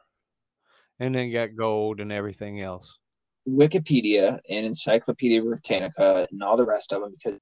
and 0.99 1.15
then 1.15 1.31
got 1.31 1.55
gold 1.55 1.99
and 1.99 2.11
everything 2.11 2.61
else. 2.61 2.99
Wikipedia 3.47 4.39
and 4.49 4.65
Encyclopedia 4.65 5.41
Britannica 5.41 6.27
and 6.31 6.43
all 6.43 6.57
the 6.57 6.65
rest 6.65 6.93
of 6.93 7.01
them 7.01 7.13
because 7.17 7.39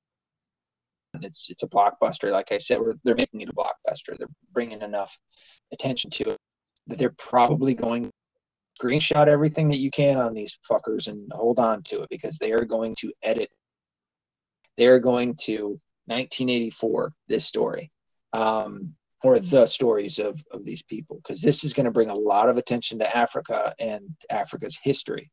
it's 1.21 1.47
it's 1.49 1.63
a 1.63 1.67
blockbuster. 1.67 2.31
Like 2.31 2.51
I 2.51 2.59
said, 2.59 2.79
they're 3.03 3.15
making 3.15 3.41
it 3.41 3.49
a 3.49 3.53
blockbuster. 3.53 4.17
They're 4.17 4.27
bringing 4.53 4.81
enough 4.81 5.15
attention 5.71 6.09
to 6.11 6.31
it 6.31 6.37
that 6.87 6.97
they're 6.97 7.15
probably 7.17 7.73
going 7.73 8.11
screenshot 8.81 9.27
everything 9.27 9.67
that 9.69 9.79
you 9.79 9.91
can 9.91 10.17
on 10.17 10.33
these 10.33 10.57
fuckers 10.69 11.07
and 11.07 11.29
hold 11.33 11.59
on 11.59 11.83
to 11.83 12.01
it 12.01 12.09
because 12.09 12.37
they 12.37 12.51
are 12.51 12.65
going 12.65 12.95
to 12.99 13.11
edit. 13.23 13.49
They 14.77 14.87
are 14.87 14.99
going 14.99 15.35
to 15.41 15.79
1984 16.05 17.13
this 17.27 17.45
story, 17.45 17.91
um, 18.33 18.93
or 19.23 19.39
the 19.39 19.65
stories 19.65 20.17
of 20.17 20.41
of 20.51 20.63
these 20.63 20.81
people, 20.83 21.17
because 21.17 21.41
this 21.41 21.63
is 21.63 21.73
going 21.73 21.85
to 21.85 21.91
bring 21.91 22.09
a 22.09 22.15
lot 22.15 22.49
of 22.49 22.57
attention 22.57 22.97
to 22.99 23.17
Africa 23.17 23.73
and 23.79 24.09
Africa's 24.29 24.79
history. 24.81 25.29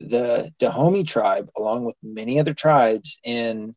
The 0.00 0.52
Dahomey 0.58 1.04
tribe, 1.04 1.50
along 1.56 1.84
with 1.84 1.96
many 2.02 2.38
other 2.38 2.54
tribes 2.54 3.18
in 3.24 3.74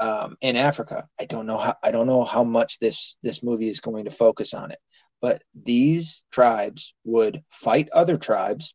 um, 0.00 0.36
in 0.40 0.56
Africa, 0.56 1.08
I 1.20 1.24
don't 1.26 1.46
know 1.46 1.58
how 1.58 1.76
I 1.82 1.92
don't 1.92 2.06
know 2.06 2.24
how 2.24 2.44
much 2.44 2.78
this 2.80 3.16
this 3.22 3.42
movie 3.42 3.68
is 3.68 3.80
going 3.80 4.06
to 4.06 4.10
focus 4.10 4.52
on 4.54 4.72
it 4.72 4.78
but 5.24 5.40
these 5.54 6.22
tribes 6.30 6.92
would 7.04 7.42
fight 7.50 7.88
other 7.94 8.18
tribes 8.18 8.74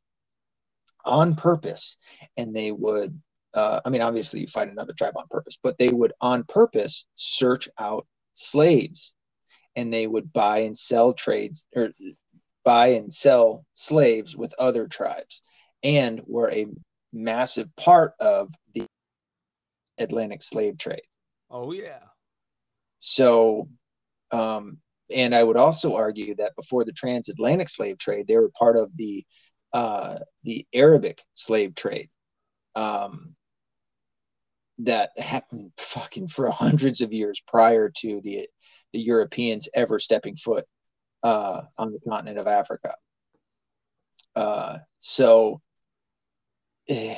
on 1.06 1.36
purpose 1.36 1.96
and 2.38 2.56
they 2.56 2.72
would 2.72 3.22
uh, 3.54 3.80
i 3.86 3.90
mean 3.92 4.02
obviously 4.02 4.40
you 4.40 4.48
fight 4.48 4.68
another 4.68 4.94
tribe 4.94 5.14
on 5.16 5.28
purpose 5.30 5.60
but 5.62 5.78
they 5.78 5.90
would 5.90 6.12
on 6.22 6.44
purpose 6.46 7.06
search 7.16 7.70
out 7.78 8.08
slaves 8.34 9.14
and 9.76 9.94
they 9.94 10.08
would 10.08 10.34
buy 10.34 10.62
and 10.62 10.76
sell 10.76 11.14
trades 11.14 11.68
or 11.76 11.90
buy 12.66 12.88
and 12.88 13.14
sell 13.14 13.64
slaves 13.76 14.36
with 14.36 14.52
other 14.58 14.88
tribes 14.88 15.42
and 15.84 16.22
were 16.26 16.52
a 16.52 16.68
massive 17.14 17.68
part 17.76 18.14
of 18.20 18.52
the 18.76 18.86
atlantic 19.98 20.44
slave 20.44 20.78
trade 20.78 21.02
oh 21.50 21.72
yeah 21.72 22.00
so 23.00 23.68
um, 24.32 24.78
and 25.12 25.34
I 25.34 25.44
would 25.44 25.58
also 25.58 25.96
argue 25.96 26.36
that 26.36 26.56
before 26.56 26.86
the 26.86 26.92
transatlantic 26.92 27.70
slave 27.70 27.98
trade, 27.98 28.28
they 28.28 28.38
were 28.38 28.52
part 28.58 28.78
of 28.78 28.96
the 28.96 29.26
uh, 29.74 30.20
the 30.44 30.66
Arabic 30.74 31.24
slave 31.36 31.76
trade 31.76 32.10
um, 32.76 33.36
that 34.80 35.12
happened 35.18 35.72
fucking 35.78 36.28
for 36.28 36.50
hundreds 36.52 37.02
of 37.02 37.14
years 37.14 37.42
prior 37.48 37.92
to 37.98 38.22
the 38.22 38.48
the 38.94 39.00
Europeans 39.00 39.68
ever 39.74 40.00
stepping 40.00 40.36
foot 40.36 40.66
uh, 41.24 41.62
on 41.78 41.92
the 41.92 42.00
continent 42.08 42.40
of 42.40 42.48
Africa. 42.48 42.96
Uh, 44.36 44.78
so 45.00 45.62
eh, 46.90 47.16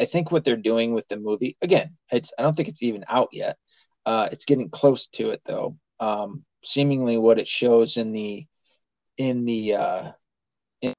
I 0.00 0.06
think 0.06 0.30
what 0.32 0.44
they're 0.44 0.56
doing 0.56 0.94
with 0.94 1.08
the 1.08 1.16
movie 1.18 1.56
again, 1.62 1.96
it's 2.10 2.32
I 2.38 2.42
don't 2.42 2.54
think 2.56 2.68
it's 2.68 2.82
even 2.82 3.04
out 3.08 3.28
yet. 3.32 3.56
Uh, 4.06 4.28
it's 4.32 4.44
getting 4.44 4.70
close 4.70 5.06
to 5.14 5.30
it 5.30 5.42
though. 5.44 5.76
Um, 6.00 6.44
seemingly 6.64 7.16
what 7.18 7.38
it 7.38 7.48
shows 7.48 7.96
in 7.96 8.12
the 8.12 8.46
in 9.18 9.44
the 9.44 9.74
uh 9.74 10.12
in 10.82 10.94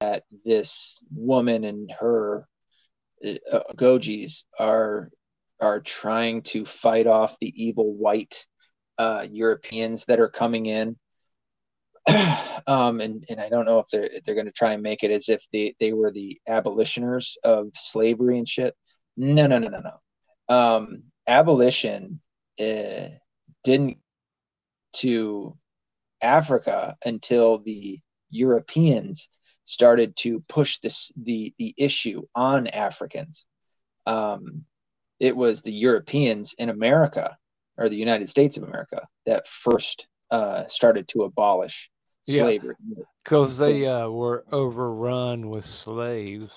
that 0.00 0.24
this 0.44 0.98
woman 1.14 1.64
and 1.64 1.92
her 1.98 2.46
uh, 3.24 3.60
gojis 3.76 4.44
are 4.58 5.10
are 5.60 5.80
trying 5.80 6.42
to 6.42 6.64
fight 6.64 7.06
off 7.06 7.36
the 7.40 7.52
evil 7.62 7.94
white 7.94 8.46
uh, 8.98 9.26
Europeans 9.30 10.04
that 10.06 10.20
are 10.20 10.28
coming 10.28 10.66
in. 10.66 10.96
um, 12.66 13.00
and, 13.00 13.24
and 13.28 13.40
I 13.40 13.48
don't 13.48 13.66
know 13.66 13.78
if 13.78 13.86
they're 13.88 14.04
if 14.04 14.24
they're 14.24 14.34
going 14.34 14.46
to 14.46 14.52
try 14.52 14.72
and 14.72 14.82
make 14.82 15.02
it 15.02 15.10
as 15.10 15.28
if 15.28 15.44
they, 15.52 15.74
they 15.80 15.92
were 15.92 16.10
the 16.10 16.40
abolitioners 16.48 17.36
of 17.44 17.68
slavery 17.74 18.38
and 18.38 18.48
shit. 18.48 18.74
No, 19.16 19.46
no, 19.46 19.58
no, 19.58 19.68
no, 19.68 19.80
no. 19.80 20.54
Um, 20.54 21.02
abolition 21.26 22.20
uh, 22.58 23.08
didn't 23.64 23.98
to 24.96 25.56
Africa 26.22 26.96
until 27.04 27.58
the 27.58 28.00
Europeans 28.30 29.28
started 29.64 30.16
to 30.16 30.42
push 30.48 30.78
this 30.80 31.12
the 31.16 31.54
the 31.58 31.74
issue 31.76 32.22
on 32.34 32.66
Africans. 32.66 33.44
Um, 34.06 34.64
it 35.20 35.36
was 35.36 35.60
the 35.60 35.72
Europeans 35.72 36.54
in 36.58 36.70
America 36.70 37.36
or 37.76 37.88
the 37.88 37.96
United 37.96 38.28
States 38.28 38.56
of 38.56 38.64
America 38.64 39.06
that 39.26 39.46
first 39.46 40.06
uh, 40.30 40.66
started 40.66 41.08
to 41.08 41.22
abolish 41.22 41.90
slavery 42.28 42.74
because 43.24 43.58
they 43.58 43.86
uh, 43.86 44.08
were 44.08 44.44
overrun 44.52 45.48
with 45.48 45.66
slaves. 45.66 46.52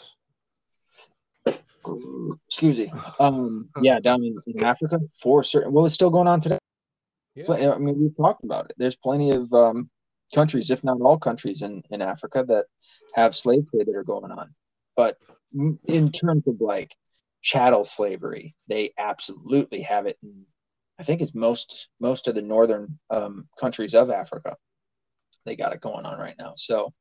Excuse 2.48 2.78
me. 2.78 2.94
Um, 3.20 3.70
yeah, 3.82 4.00
down 4.00 4.24
in, 4.24 4.38
in 4.48 4.64
Africa 4.64 5.00
for 5.22 5.44
certain. 5.44 5.74
Well, 5.74 5.86
it's 5.86 5.96
still 5.96 6.10
going 6.10 6.28
on 6.28 6.40
today. 6.40 6.58
Yeah. 7.36 7.74
I 7.74 7.78
mean, 7.78 8.00
we've 8.00 8.16
talked 8.16 8.44
about 8.44 8.66
it. 8.66 8.76
There's 8.78 8.96
plenty 8.96 9.32
of 9.32 9.52
um, 9.54 9.90
countries, 10.34 10.70
if 10.70 10.84
not 10.84 11.02
all 11.02 11.18
countries 11.18 11.62
in, 11.62 11.84
in 11.90 12.02
Africa, 12.02 12.46
that 12.48 12.68
have 13.16 13.36
slave 13.36 13.70
trade 13.70 13.88
that 13.88 13.96
are 13.96 14.04
going 14.04 14.32
on. 14.32 14.54
But 14.96 15.18
in 15.88 16.12
terms 16.12 16.44
of 16.48 16.62
like 16.62 16.96
chattel 17.42 17.86
slavery, 17.86 18.56
they 18.68 18.94
absolutely 18.98 19.82
have 19.82 20.06
it. 20.06 20.18
In, 20.24 20.46
I 21.00 21.04
think 21.04 21.22
it's 21.22 21.34
most 21.34 21.88
most 22.00 22.28
of 22.28 22.36
the 22.36 22.42
northern 22.42 23.00
um, 23.10 23.48
countries 23.60 23.94
of 23.94 24.10
Africa. 24.10 24.56
They 25.46 25.56
got 25.56 25.74
it 25.74 25.82
going 25.82 26.06
on 26.06 26.20
right 26.20 26.36
now. 26.38 26.54
So, 26.56 26.94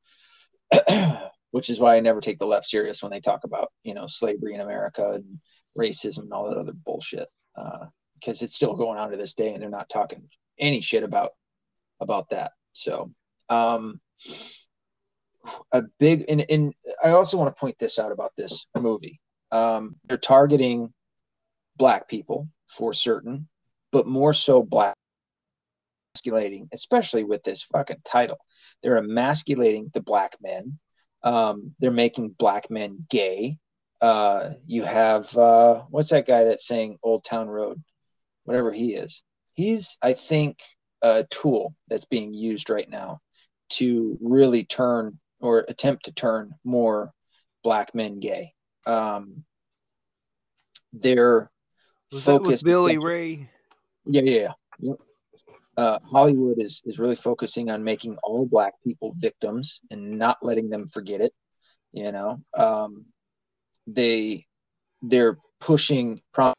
which 1.50 1.70
is 1.70 1.78
why 1.78 1.96
I 1.96 2.00
never 2.00 2.20
take 2.20 2.38
the 2.38 2.46
left 2.46 2.66
serious 2.66 3.02
when 3.02 3.12
they 3.12 3.20
talk 3.20 3.44
about 3.44 3.72
you 3.82 3.94
know 3.94 4.06
slavery 4.06 4.54
in 4.54 4.60
America 4.60 5.10
and 5.10 5.38
racism 5.78 6.18
and 6.22 6.32
all 6.32 6.48
that 6.48 6.58
other 6.58 6.72
bullshit 6.72 7.28
because 7.54 8.42
uh, 8.42 8.44
it's 8.44 8.54
still 8.54 8.74
going 8.74 8.98
on 8.98 9.10
to 9.10 9.16
this 9.16 9.34
day 9.34 9.52
and 9.52 9.62
they're 9.62 9.70
not 9.70 9.88
talking 9.88 10.28
any 10.58 10.80
shit 10.80 11.02
about 11.02 11.32
about 12.00 12.30
that. 12.30 12.52
So 12.72 13.12
um, 13.48 14.00
a 15.72 15.82
big 15.98 16.24
and, 16.28 16.44
and 16.48 16.74
I 17.02 17.10
also 17.10 17.36
want 17.36 17.54
to 17.54 17.60
point 17.60 17.78
this 17.78 17.98
out 17.98 18.12
about 18.12 18.32
this 18.36 18.66
movie. 18.76 19.20
Um, 19.50 19.96
they're 20.08 20.16
targeting 20.16 20.92
black 21.76 22.08
people 22.08 22.48
for 22.76 22.92
certain, 22.92 23.48
but 23.92 24.06
more 24.06 24.32
so 24.32 24.62
black 24.62 24.94
emasculating, 26.14 26.68
especially 26.72 27.24
with 27.24 27.42
this 27.44 27.62
fucking 27.72 28.02
title. 28.04 28.38
They're 28.82 28.98
emasculating 28.98 29.90
the 29.94 30.02
black 30.02 30.36
men. 30.42 30.78
Um, 31.22 31.74
they're 31.78 31.90
making 31.90 32.34
black 32.38 32.70
men 32.70 33.06
gay. 33.08 33.58
Uh, 34.00 34.50
you 34.66 34.82
have 34.82 35.34
uh, 35.36 35.82
what's 35.90 36.10
that 36.10 36.26
guy 36.26 36.44
that's 36.44 36.66
saying 36.66 36.98
Old 37.02 37.24
Town 37.24 37.48
Road, 37.48 37.80
whatever 38.44 38.72
he 38.72 38.94
is. 38.94 39.22
He's, 39.54 39.96
I 40.02 40.14
think, 40.14 40.58
a 41.02 41.24
tool 41.30 41.74
that's 41.88 42.06
being 42.06 42.34
used 42.34 42.70
right 42.70 42.88
now 42.88 43.20
to 43.70 44.18
really 44.20 44.64
turn 44.64 45.18
or 45.40 45.64
attempt 45.68 46.06
to 46.06 46.12
turn 46.12 46.54
more 46.64 47.12
black 47.62 47.94
men 47.94 48.18
gay. 48.18 48.52
Um, 48.86 49.44
they're 50.92 51.50
Was 52.10 52.24
focused. 52.24 52.64
Billy 52.64 52.98
Ray. 52.98 53.48
Yeah, 54.06 54.22
yeah, 54.22 54.48
yeah. 54.78 54.92
Uh, 55.76 55.98
Hollywood 56.04 56.60
is 56.60 56.82
is 56.84 56.98
really 56.98 57.16
focusing 57.16 57.70
on 57.70 57.82
making 57.82 58.16
all 58.22 58.46
black 58.46 58.74
people 58.84 59.14
victims 59.18 59.80
and 59.90 60.18
not 60.18 60.38
letting 60.42 60.68
them 60.68 60.88
forget 60.88 61.20
it. 61.20 61.32
You 61.92 62.12
know, 62.12 62.42
um, 62.54 63.06
they 63.86 64.46
they're 65.02 65.38
pushing 65.60 66.20
prom- 66.32 66.54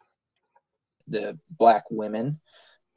the 1.07 1.37
black 1.57 1.83
women. 1.91 2.39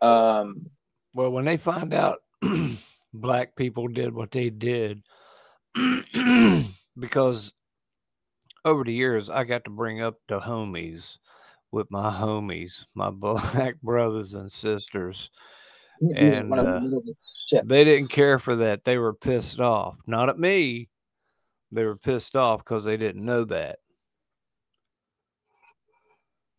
Um, 0.01 0.71
well, 1.15 1.33
when 1.33 1.45
they 1.45 1.57
find 1.57 1.93
out 1.93 2.21
black 3.13 3.57
people 3.57 3.89
did 3.89 4.15
what 4.15 4.31
they 4.31 4.51
did, 4.51 5.03
because 6.99 7.53
over 8.65 8.85
the 8.85 8.93
years 8.93 9.29
I 9.29 9.45
got 9.45 9.65
to 9.65 9.71
bring 9.71 10.03
up 10.03 10.17
the 10.29 10.41
homies 10.41 11.19
with 11.77 11.91
my 11.91 12.11
homies, 12.11 12.87
my 12.95 13.11
black 13.13 13.81
brothers 13.83 14.33
and 14.33 14.51
sisters. 14.51 15.31
And 16.15 16.53
uh, 16.53 16.81
they 17.65 17.85
didn't 17.85 18.09
care 18.09 18.39
for 18.39 18.57
that. 18.57 18.85
They 18.85 18.99
were 18.99 19.15
pissed 19.15 19.61
off. 19.61 19.97
Not 20.07 20.29
at 20.29 20.39
me. 20.39 20.89
They 21.73 21.85
were 21.85 21.97
pissed 21.97 22.35
off 22.35 22.61
because 22.65 22.85
they 22.85 22.97
didn't 22.97 23.25
know 23.25 23.45
that. 23.45 23.79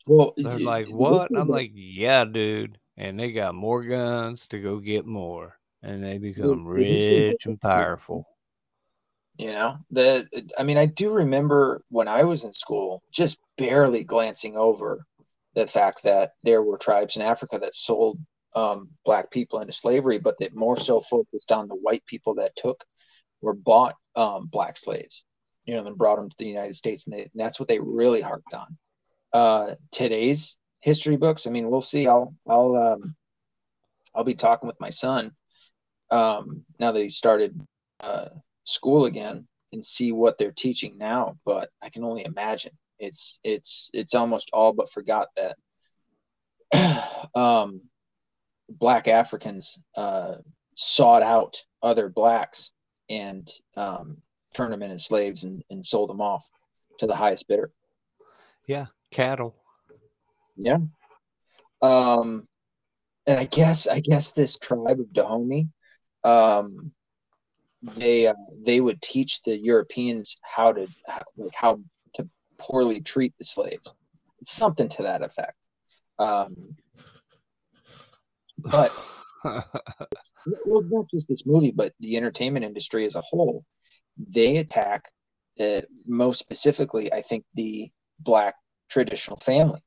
Well, 0.06 0.34
they're 0.38 0.60
like, 0.60 0.88
"What?" 0.88 1.31
I'm 1.35 1.49
like, 1.49 1.72
"Yeah, 1.73 2.23
dude." 2.26 2.77
And 2.98 3.19
they 3.19 3.31
got 3.31 3.53
more 3.56 3.84
guns 3.84 4.48
to 4.48 4.60
go 4.60 4.80
get 4.80 5.06
more, 5.06 5.60
and 5.84 6.03
they 6.03 6.18
become 6.18 6.65
rich 6.65 7.45
and 7.45 7.60
powerful. 7.61 8.26
You 9.38 9.51
know, 9.51 9.77
that 9.91 10.27
I 10.57 10.64
mean, 10.64 10.77
I 10.77 10.88
do 10.88 11.11
remember 11.11 11.84
when 11.89 12.07
I 12.07 12.23
was 12.23 12.43
in 12.43 12.53
school, 12.53 13.03
just 13.11 13.38
barely 13.57 14.03
glancing 14.03 14.57
over 14.57 15.05
the 15.53 15.68
fact 15.68 16.03
that 16.03 16.31
there 16.43 16.64
were 16.64 16.77
tribes 16.77 17.15
in 17.15 17.22
Africa 17.22 17.59
that 17.59 17.76
sold 17.76 18.19
um, 18.55 18.89
black 19.05 19.30
people 19.30 19.59
into 19.59 19.73
slavery, 19.73 20.18
but 20.18 20.39
that 20.39 20.55
more 20.55 20.80
so 20.80 21.01
focused 21.01 21.51
on 21.51 21.68
the 21.68 21.76
white 21.76 22.03
people 22.07 22.35
that 22.35 22.55
took 22.55 22.84
or 23.41 23.53
bought 23.53 23.95
um, 24.15 24.47
black 24.47 24.77
slaves, 24.77 25.23
you 25.65 25.76
know, 25.76 25.84
then 25.84 25.93
brought 25.93 26.15
them 26.15 26.30
to 26.30 26.35
the 26.39 26.45
United 26.45 26.76
States, 26.76 27.05
and, 27.05 27.14
they, 27.14 27.22
and 27.22 27.31
that's 27.35 27.59
what 27.59 27.69
they 27.69 27.80
really 27.80 28.22
harped 28.22 28.53
on 28.53 28.77
uh, 29.34 29.76
today's 29.91 30.57
history 30.81 31.18
books. 31.18 31.45
I 31.45 31.49
mean, 31.49 31.69
we'll 31.69 31.81
see. 31.81 32.07
I'll 32.07 32.34
I'll 32.47 32.76
um, 32.76 33.15
I'll 34.15 34.23
be 34.23 34.35
talking 34.35 34.68
with 34.68 34.80
my 34.80 34.89
son 34.89 35.31
um, 36.09 36.64
now 36.80 36.91
that 36.91 37.01
he 37.01 37.09
started 37.09 37.59
uh, 37.99 38.30
school 38.68 39.06
again 39.06 39.48
and 39.73 39.85
see 39.85 40.11
what 40.11 40.38
they're 40.38 40.52
teaching 40.52 40.98
now. 40.98 41.38
But 41.45 41.69
I 41.81 41.89
can 41.89 42.03
only 42.03 42.26
imagine 42.26 42.72
it's 42.99 43.39
it's 43.44 43.89
it's 43.94 44.15
almost 44.15 44.49
all 44.53 44.73
but 44.73 44.91
forgot 44.91 45.30
that 45.35 45.57
um, 47.35 47.81
black 48.69 49.07
Africans 49.07 49.77
uh, 49.95 50.35
sought 50.76 51.23
out 51.23 51.61
other 51.81 52.10
blacks 52.10 52.72
and 53.10 53.49
um, 53.76 54.18
turned 54.53 54.73
them 54.73 54.84
into 54.84 54.99
slaves 54.99 55.44
and, 55.44 55.64
and 55.69 55.85
sold 55.85 56.10
them 56.10 56.22
off 56.22 56.44
to 56.99 57.07
the 57.07 57.15
highest 57.15 57.48
bidder. 57.48 57.72
Yeah, 58.68 58.88
cattle. 59.11 59.56
Yeah. 60.57 60.80
Um, 61.81 62.48
and 63.27 63.39
I 63.39 63.45
guess 63.45 63.88
I 63.88 63.99
guess 63.99 64.31
this 64.31 64.57
tribe 64.57 64.99
of 64.99 65.14
Dahomey, 65.14 65.69
um, 66.23 66.91
they 67.95 68.27
uh, 68.27 68.34
they 68.65 68.80
would 68.80 69.01
teach 69.01 69.41
the 69.43 69.57
Europeans 69.57 70.38
how 70.41 70.73
to 70.73 70.88
how, 71.07 71.22
like 71.38 71.55
how 71.55 71.80
to 72.15 72.30
poorly 72.57 73.01
treat 73.01 73.34
the 73.38 73.45
slaves. 73.45 73.93
It's 74.41 74.51
something 74.51 74.89
to 74.89 75.03
that 75.03 75.22
effect. 75.22 75.55
Um, 76.19 76.76
but 78.57 78.91
well, 79.43 80.84
not 80.89 81.09
just 81.09 81.27
this 81.27 81.43
movie, 81.45 81.72
but 81.72 81.93
the 81.99 82.18
entertainment 82.18 82.65
industry 82.65 83.05
as 83.05 83.15
a 83.15 83.22
whole, 83.22 83.64
they 84.18 84.57
attack. 84.57 85.09
Uh, 85.59 85.81
most 86.05 86.38
specifically, 86.38 87.11
I 87.11 87.23
think 87.23 87.43
the 87.55 87.89
black 88.19 88.53
traditional 88.89 89.38
family, 89.38 89.81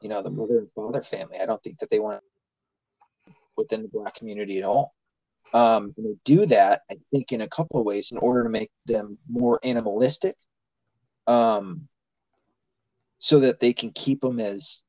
you 0.00 0.08
know, 0.08 0.20
the 0.20 0.30
mother 0.30 0.58
and 0.58 0.68
father 0.74 1.02
family. 1.02 1.38
I 1.38 1.46
don't 1.46 1.62
think 1.62 1.78
that 1.78 1.90
they 1.90 2.00
want 2.00 2.22
within 3.56 3.82
the 3.82 3.88
black 3.88 4.16
community 4.16 4.58
at 4.58 4.64
all. 4.64 4.94
Um, 5.54 5.94
do 6.24 6.46
that, 6.46 6.82
I 6.90 6.96
think, 7.10 7.32
in 7.32 7.42
a 7.42 7.48
couple 7.48 7.78
of 7.78 7.86
ways 7.86 8.10
in 8.10 8.18
order 8.18 8.44
to 8.44 8.48
make 8.48 8.70
them 8.86 9.18
more 9.28 9.60
animalistic, 9.62 10.36
um, 11.26 11.88
so 13.18 13.40
that 13.40 13.60
they 13.60 13.72
can 13.72 13.92
keep 13.92 14.20
them 14.20 14.40
as, 14.40 14.80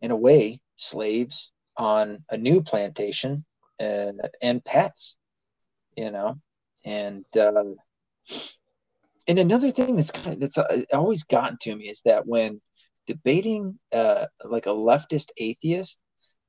in 0.00 0.10
a 0.10 0.16
way, 0.16 0.60
slaves 0.76 1.50
on 1.76 2.24
a 2.30 2.36
new 2.36 2.62
plantation 2.62 3.44
and 3.78 4.20
and 4.42 4.64
pets, 4.64 5.16
you 5.96 6.10
know, 6.10 6.36
and 6.84 7.24
uh, 7.36 7.64
and 9.26 9.38
another 9.38 9.70
thing 9.70 9.94
that's 9.94 10.10
kind 10.10 10.34
of 10.34 10.40
that's 10.40 10.58
uh, 10.58 10.82
always 10.92 11.22
gotten 11.24 11.58
to 11.60 11.76
me 11.76 11.88
is 11.88 12.00
that 12.04 12.26
when 12.26 12.60
debating 13.06 13.78
uh, 13.92 14.26
like 14.44 14.66
a 14.66 14.70
leftist 14.70 15.28
atheist 15.36 15.98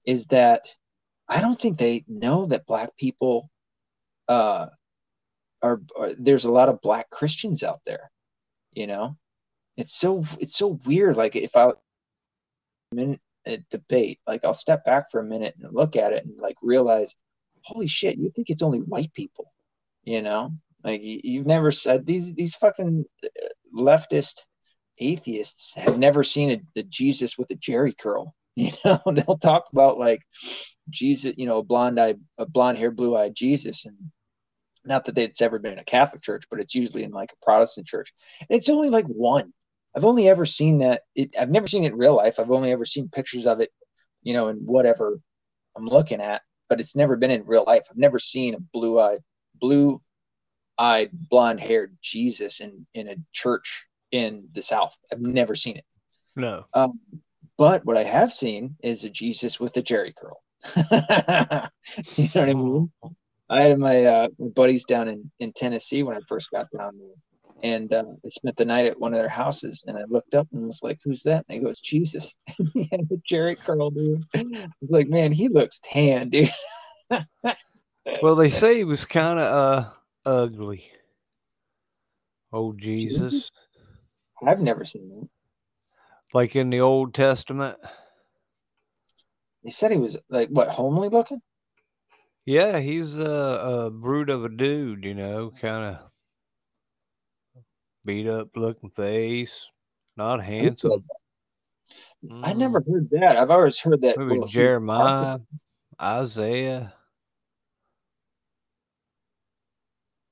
is 0.06 0.26
that 0.28 0.62
I 1.30 1.42
don't 1.42 1.62
think 1.62 1.78
they 1.78 2.04
know 2.08 2.48
that 2.48 2.66
black 2.66 2.98
people 2.98 3.52
uh, 4.28 4.68
are, 5.62 5.82
are, 5.98 6.14
there's 6.18 6.46
a 6.46 6.52
lot 6.52 6.70
of 6.70 6.82
black 6.82 7.10
Christians 7.12 7.62
out 7.64 7.82
there. 7.86 8.12
You 8.74 8.88
know, 8.88 9.18
it's 9.78 9.96
so 9.96 10.26
it's 10.40 10.56
so 10.56 10.80
weird. 10.86 11.16
Like 11.16 11.36
if 11.36 11.56
I 11.56 11.72
minute 12.92 13.22
a 13.46 13.58
debate, 13.70 14.20
like 14.28 14.44
I'll 14.44 14.54
step 14.54 14.84
back 14.86 15.12
for 15.12 15.20
a 15.20 15.24
minute 15.24 15.56
and 15.60 15.74
look 15.74 15.96
at 15.96 16.14
it 16.14 16.26
and 16.26 16.38
like 16.40 16.58
realize, 16.62 17.16
holy 17.64 17.88
shit, 17.88 18.18
you 18.18 18.32
think 18.36 18.50
it's 18.50 18.64
only 18.64 18.80
white 18.80 19.14
people? 19.14 19.52
You 20.04 20.22
know, 20.22 20.52
like 20.84 21.02
you, 21.04 21.40
have 21.40 21.48
never 21.48 21.72
said 21.72 22.06
these 22.06 22.34
these 22.34 22.56
fucking 22.56 23.06
uh, 23.24 23.28
leftist 23.76 24.46
atheists 24.98 25.74
have 25.76 25.98
never 25.98 26.24
seen 26.24 26.52
a, 26.52 26.80
a 26.80 26.84
Jesus 26.84 27.38
with 27.38 27.52
a 27.52 27.56
Jheri 27.56 27.98
curl. 27.98 28.36
You 28.66 28.72
know, 28.84 29.02
they'll 29.06 29.38
talk 29.38 29.68
about 29.72 29.98
like 29.98 30.22
Jesus, 30.90 31.36
you 31.38 31.46
know, 31.46 31.60
a 31.60 31.64
blonde 31.64 32.00
eye, 32.00 32.16
a 32.38 32.46
blonde 32.46 32.78
hair, 32.78 32.92
blue 32.92 33.16
eyed 33.16 33.34
Jesus, 33.36 33.86
and 33.86 33.96
not 34.84 35.06
that 35.06 35.18
it's 35.18 35.42
ever 35.42 35.60
been 35.60 35.74
in 35.74 35.80
a 35.80 35.84
Catholic 35.84 36.22
church, 36.22 36.44
but 36.50 36.60
it's 36.60 36.76
usually 36.76 37.04
in 37.04 37.12
like 37.12 37.32
a 37.32 37.46
Protestant 37.46 37.88
church. 37.88 38.14
And 38.50 38.58
it's 38.58 38.70
only 38.70 38.90
like 38.90 39.06
one. 39.06 39.54
I've 39.96 40.04
only 40.04 40.28
ever 40.28 40.46
seen 40.46 40.80
that. 40.80 41.04
It, 41.16 41.36
I've 41.40 41.50
never 41.50 41.68
seen 41.68 41.84
it 41.84 41.94
in 41.94 41.98
real 41.98 42.16
life. 42.16 42.40
I've 42.40 42.52
only 42.52 42.72
ever 42.72 42.86
seen 42.86 43.10
pictures 43.10 43.46
of 43.46 43.62
it, 43.62 43.72
you 44.24 44.34
know, 44.34 44.50
in 44.50 44.58
whatever 44.58 45.20
I'm 45.78 45.86
looking 45.86 46.22
at. 46.22 46.42
But 46.68 46.80
it's 46.80 46.96
never 46.96 47.16
been 47.16 47.32
in 47.32 47.46
real 47.46 47.64
life. 47.66 47.84
I've 47.90 47.98
never 47.98 48.20
seen 48.20 48.56
a 48.56 48.60
blue 48.60 49.00
eyed, 49.00 49.22
blue 49.56 50.02
eyed, 50.78 51.12
blonde 51.14 51.60
haired 51.60 51.98
Jesus 52.02 52.60
in 52.60 52.86
in 52.94 53.08
a 53.08 53.16
church 53.32 53.86
in 54.12 54.50
the 54.54 54.62
South. 54.62 54.96
I've 55.12 55.22
never 55.22 55.56
seen 55.56 55.78
it. 55.78 55.86
No. 56.36 56.66
Um, 56.74 57.00
but 57.60 57.86
what 57.86 57.98
I 57.98 58.06
have 58.06 58.34
seen 58.34 58.78
is 58.82 59.04
a 59.04 59.10
Jesus 59.10 59.60
with 59.60 59.76
a 59.76 59.84
Jheri 59.84 60.14
curl. 60.16 60.42
you 62.16 62.30
know 62.34 62.42
what 62.42 62.50
I 62.50 62.54
mean? 62.54 62.92
I 63.50 63.64
had 63.64 63.78
my, 63.78 64.04
uh, 64.06 64.28
buddies 64.56 64.86
down 64.86 65.10
in, 65.10 65.30
in 65.42 65.52
Tennessee 65.52 66.04
when 66.04 66.16
I 66.16 66.22
first 66.30 66.50
got 66.52 66.68
down 66.76 66.98
there. 66.98 67.16
And 67.62 67.92
uh, 67.92 68.06
I 68.26 68.30
spent 68.30 68.56
the 68.56 68.64
night 68.64 68.86
at 68.86 68.98
one 68.98 69.14
of 69.14 69.20
their 69.20 69.28
houses, 69.28 69.84
and 69.86 69.98
I 69.98 70.06
looked 70.08 70.34
up 70.34 70.48
and 70.54 70.66
was 70.66 70.80
like, 70.82 70.98
"Who's 71.04 71.24
that?" 71.24 71.44
And 71.50 71.58
they 71.58 71.60
go, 71.62 71.68
"It's 71.70 71.82
Jesus." 71.82 72.34
he 72.74 72.88
had 72.90 73.02
a 73.02 73.18
Jheri 73.30 73.60
curl, 73.60 73.90
dude. 73.90 74.24
I 74.34 74.44
was 74.80 74.90
like, 74.90 75.10
"Man, 75.10 75.34
he 75.34 75.50
looks 75.50 75.82
tan, 75.84 76.30
dude." 76.30 76.54
well, 78.22 78.36
they 78.38 78.50
say 78.50 78.78
he 78.78 78.86
was 78.86 79.04
kind 79.04 79.40
of 79.40 79.54
uh, 79.54 79.90
ugly. 80.26 80.90
Oh 82.54 82.72
Jesus. 82.72 83.52
I've 84.48 84.62
never 84.62 84.86
seen 84.86 85.10
that. 85.10 85.30
Like 86.34 86.56
in 86.56 86.70
the 86.70 86.82
Old 86.82 87.14
Testament. 87.14 87.78
They 89.64 89.72
said 89.72 89.92
he 89.92 89.98
was 89.98 90.18
like 90.30 90.50
what 90.50 90.70
homely 90.70 91.10
looking. 91.10 91.42
Yeah, 92.46 92.80
he's 92.80 93.16
a, 93.16 93.86
a 93.86 93.92
brute 93.92 94.30
of 94.30 94.44
a 94.44 94.50
dude, 94.50 95.04
you 95.04 95.14
know, 95.14 95.52
kind 95.62 95.96
of 95.96 97.64
beat 98.06 98.28
up 98.28 98.50
looking 98.56 98.90
face, 98.90 99.68
not 100.18 100.44
handsome. 100.44 101.04
I 102.44 102.54
never 102.54 102.84
heard 102.88 103.10
that. 103.12 103.38
I've 103.38 103.52
always 103.52 103.80
heard 103.80 104.02
that. 104.02 104.18
Maybe 104.18 104.46
Jeremiah, 104.48 105.40
Isaiah. 106.02 106.94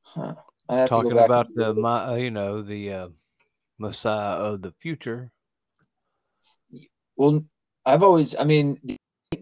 Huh. 0.01 0.35
I'd 0.69 0.75
have 0.77 0.89
to 0.89 0.95
go 0.95 1.01
talking 1.03 1.17
about 1.19 1.47
the 1.53 1.73
my, 1.73 2.07
uh, 2.07 2.15
you 2.15 2.31
know 2.31 2.61
the 2.61 2.91
uh, 2.91 3.09
Messiah 3.77 4.37
of 4.37 4.61
the 4.61 4.73
future. 4.79 5.31
Well, 7.17 7.43
I've 7.85 8.03
always, 8.03 8.35
I 8.37 8.43
mean, 8.43 8.79
the 8.83 8.97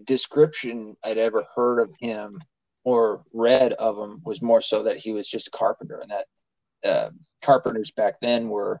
description 0.06 0.96
I'd 1.04 1.18
ever 1.18 1.44
heard 1.54 1.80
of 1.80 1.90
him 2.00 2.40
or 2.84 3.22
read 3.32 3.74
of 3.74 3.98
him 3.98 4.22
was 4.24 4.40
more 4.40 4.60
so 4.60 4.84
that 4.84 4.96
he 4.96 5.12
was 5.12 5.28
just 5.28 5.48
a 5.48 5.50
carpenter, 5.50 6.00
and 6.00 6.10
that 6.10 6.26
uh, 6.88 7.10
carpenters 7.44 7.90
back 7.90 8.14
then 8.20 8.48
were 8.48 8.80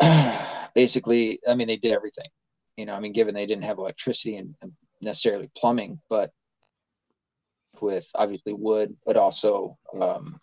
basically, 0.74 1.40
I 1.46 1.54
mean, 1.54 1.68
they 1.68 1.76
did 1.76 1.92
everything. 1.92 2.28
You 2.76 2.86
know, 2.86 2.94
I 2.94 3.00
mean, 3.00 3.12
given 3.12 3.34
they 3.34 3.46
didn't 3.46 3.64
have 3.64 3.78
electricity 3.78 4.36
and, 4.36 4.54
necessarily 5.02 5.50
plumbing, 5.56 6.00
but 6.08 6.30
with 7.80 8.06
obviously 8.14 8.52
wood, 8.52 8.96
but 9.04 9.16
also 9.16 9.76
um, 10.00 10.40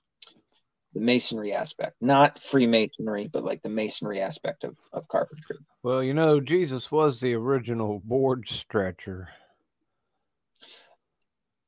the 0.94 1.00
masonry 1.00 1.54
aspect, 1.54 1.96
not 2.02 2.42
Freemasonry, 2.42 3.28
but 3.32 3.44
like 3.44 3.62
the 3.62 3.70
masonry 3.70 4.22
aspect 4.22 4.64
of, 4.64 4.76
of 4.92 5.08
carpentry. 5.08 5.58
Well, 5.84 6.04
you 6.04 6.14
know, 6.14 6.40
Jesus 6.40 6.92
was 6.92 7.20
the 7.20 7.34
original 7.36 8.02
board 8.04 8.48
stretcher. 8.50 9.30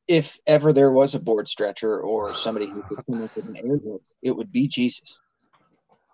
If 0.07 0.39
ever 0.45 0.73
there 0.73 0.91
was 0.91 1.15
a 1.15 1.19
board 1.19 1.48
stretcher 1.48 2.02
or 2.02 2.34
somebody 2.34 2.65
who 2.68 2.81
could 2.84 3.06
come 3.06 3.23
up 3.23 3.31
with 3.35 3.45
an 3.45 3.56
air 3.56 3.77
hook, 3.77 4.02
it 4.22 4.31
would 4.31 4.52
be 4.52 4.68
Jesus. 4.68 5.18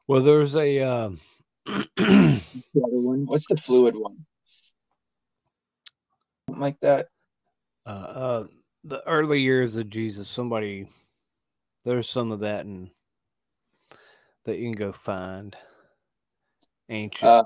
Well, 0.07 0.21
there's 0.21 0.55
a 0.55 0.79
um, 0.81 1.19
The 1.97 2.83
other 2.85 2.99
one, 2.99 3.25
what's 3.25 3.47
the 3.47 3.57
fluid 3.57 3.95
one? 3.95 4.25
Something 6.47 6.61
like 6.61 6.79
that. 6.81 7.07
uh, 7.85 7.89
uh, 7.89 8.43
the 8.83 9.05
early 9.07 9.41
years 9.41 9.75
of 9.75 9.89
Jesus. 9.89 10.29
Somebody, 10.29 10.87
there's 11.87 12.09
some 12.09 12.33
of 12.33 12.41
that 12.41 12.65
in 12.65 12.89
that 14.43 14.57
you 14.57 14.65
can 14.65 14.73
go 14.73 14.91
find. 14.91 15.55
Ancient, 16.89 17.23
Uh, 17.23 17.43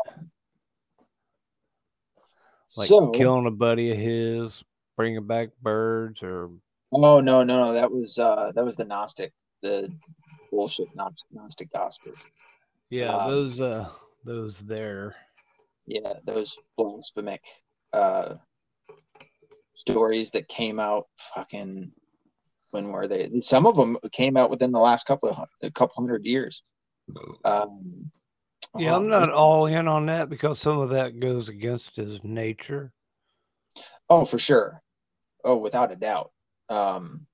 like 2.77 2.87
so, 2.87 3.09
killing 3.09 3.45
a 3.47 3.51
buddy 3.51 3.91
of 3.91 3.97
his, 3.97 4.63
bringing 4.97 5.25
back 5.25 5.49
birds, 5.61 6.21
or 6.23 6.49
oh 6.91 7.19
no, 7.19 7.21
no, 7.21 7.43
no, 7.43 7.73
that 7.73 7.91
was 7.91 8.17
uh, 8.17 8.51
that 8.53 8.63
was 8.65 8.75
the 8.75 8.85
Gnostic, 8.85 9.31
the 9.61 9.91
bullshit 10.51 10.95
Gnostic, 10.95 11.25
Gnostic 11.31 11.71
Gospels. 11.71 12.23
yeah, 12.89 13.15
Um, 13.15 13.31
those 13.31 13.61
uh, 13.61 13.89
those 14.23 14.59
there. 14.59 15.15
yeah, 15.87 16.13
those 16.25 16.55
blasphemic 16.77 17.43
uh, 17.93 18.35
stories 19.73 20.29
that 20.31 20.47
came 20.47 20.79
out 20.79 21.07
fucking 21.33 21.91
when 22.71 22.87
were 22.87 23.07
they? 23.07 23.29
Some 23.41 23.65
of 23.65 23.75
them 23.75 23.97
came 24.11 24.37
out 24.37 24.49
within 24.49 24.71
the 24.71 24.79
last 24.79 25.05
couple 25.05 25.29
of 25.29 25.47
a 25.61 25.71
couple 25.71 25.95
hundred 25.95 26.25
years. 26.25 26.63
Um, 27.45 28.11
Yeah, 28.77 28.95
I'm 28.95 29.03
um, 29.03 29.09
not 29.09 29.29
all 29.29 29.65
in 29.65 29.87
on 29.87 30.05
that 30.07 30.29
because 30.29 30.59
some 30.59 30.79
of 30.79 30.89
that 30.91 31.19
goes 31.19 31.49
against 31.49 31.95
his 31.95 32.23
nature. 32.23 32.91
Oh, 34.09 34.25
for 34.25 34.39
sure. 34.39 34.81
Oh, 35.43 35.57
without 35.57 35.91
a 35.91 35.95
doubt. 35.95 36.31
Um, 36.69 37.27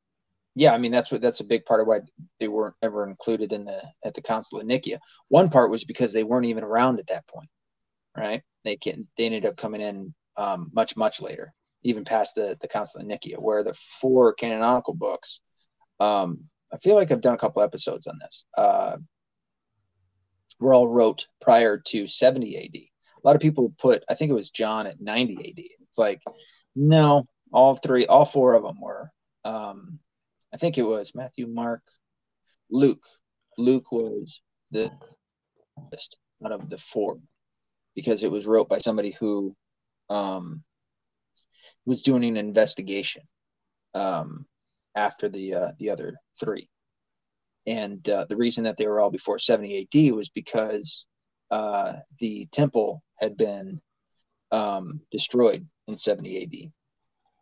yeah, 0.55 0.73
I 0.73 0.79
mean 0.79 0.91
that's 0.91 1.11
what 1.11 1.21
that's 1.21 1.39
a 1.39 1.43
big 1.43 1.65
part 1.65 1.81
of 1.81 1.87
why 1.87 1.99
they 2.39 2.47
weren't 2.47 2.73
ever 2.81 3.07
included 3.07 3.53
in 3.53 3.65
the 3.65 3.83
at 4.03 4.15
the 4.15 4.21
Council 4.21 4.59
of 4.59 4.65
Nicaea. 4.65 4.99
One 5.27 5.49
part 5.49 5.69
was 5.69 5.83
because 5.83 6.11
they 6.11 6.23
weren't 6.23 6.47
even 6.47 6.63
around 6.63 6.99
at 6.99 7.07
that 7.07 7.27
point, 7.27 7.49
right? 8.15 8.41
They 8.63 8.75
can 8.75 9.07
they 9.17 9.25
ended 9.25 9.45
up 9.45 9.57
coming 9.57 9.81
in 9.81 10.15
um, 10.35 10.71
much 10.73 10.95
much 10.95 11.21
later, 11.21 11.53
even 11.87 12.03
past 12.03 12.35
the 12.35 12.57
the 12.61 12.67
Council 12.67 12.99
of 12.99 13.07
Nicaea, 13.07 13.39
where 13.39 13.63
the 13.63 13.75
four 14.01 14.33
canonical 14.33 14.93
books. 14.93 15.39
Um, 15.99 16.45
I 16.71 16.77
feel 16.77 16.95
like 16.95 17.11
I've 17.11 17.21
done 17.21 17.33
a 17.33 17.39
couple 17.39 17.61
episodes 17.61 18.07
on 18.07 18.19
this. 18.21 18.43
Uh, 18.55 18.97
were 20.59 20.73
all 20.73 20.87
wrote 20.87 21.27
prior 21.41 21.77
to 21.77 22.07
70 22.07 22.57
AD. 22.57 22.75
A 22.75 22.91
lot 23.23 23.35
of 23.35 23.41
people 23.41 23.73
put, 23.79 24.03
I 24.09 24.15
think 24.15 24.31
it 24.31 24.35
was 24.35 24.49
John 24.49 24.87
at 24.87 25.01
90 25.01 25.35
AD. 25.35 25.53
It's 25.57 25.97
like, 25.97 26.21
no, 26.75 27.25
all 27.51 27.77
three, 27.77 28.05
all 28.05 28.25
four 28.25 28.53
of 28.53 28.63
them 28.63 28.79
were. 28.81 29.11
Um, 29.45 29.99
I 30.53 30.57
think 30.57 30.77
it 30.77 30.83
was 30.83 31.13
Matthew, 31.15 31.47
Mark, 31.47 31.81
Luke. 32.69 33.03
Luke 33.57 33.91
was 33.91 34.41
the 34.71 34.91
best 35.91 36.17
out 36.45 36.51
of 36.51 36.69
the 36.69 36.77
four 36.77 37.17
because 37.95 38.23
it 38.23 38.31
was 38.31 38.45
wrote 38.45 38.69
by 38.69 38.79
somebody 38.79 39.15
who 39.19 39.55
um, 40.09 40.63
was 41.87 42.03
doing 42.03 42.25
an 42.25 42.35
investigation 42.37 43.23
um, 43.95 44.45
after 44.93 45.29
the 45.29 45.55
uh, 45.55 45.71
the 45.79 45.89
other 45.89 46.15
three. 46.39 46.69
And 47.65 48.07
uh, 48.09 48.25
the 48.29 48.35
reason 48.35 48.65
that 48.65 48.77
they 48.77 48.85
were 48.87 48.99
all 48.99 49.09
before 49.09 49.39
70 49.39 49.87
AD 49.93 50.13
was 50.13 50.29
because 50.29 51.05
uh, 51.49 51.93
the 52.19 52.47
temple 52.51 53.03
had 53.19 53.35
been 53.35 53.81
um, 54.51 55.01
destroyed 55.11 55.67
in 55.87 55.97
70 55.97 56.43
AD. 56.43 56.71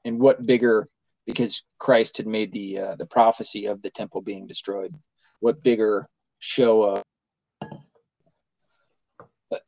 And 0.06 0.20
what 0.20 0.46
bigger, 0.46 0.88
because 1.26 1.64
Christ 1.80 2.18
had 2.18 2.28
made 2.28 2.52
the 2.52 2.80
uh, 2.80 2.96
the 2.98 3.08
prophecy 3.08 3.66
of 3.66 3.82
the 3.82 3.90
temple 3.90 4.22
being 4.22 4.46
destroyed, 4.46 4.96
what 5.40 5.64
bigger 5.64 6.08
show 6.40 6.84
of 6.84 7.04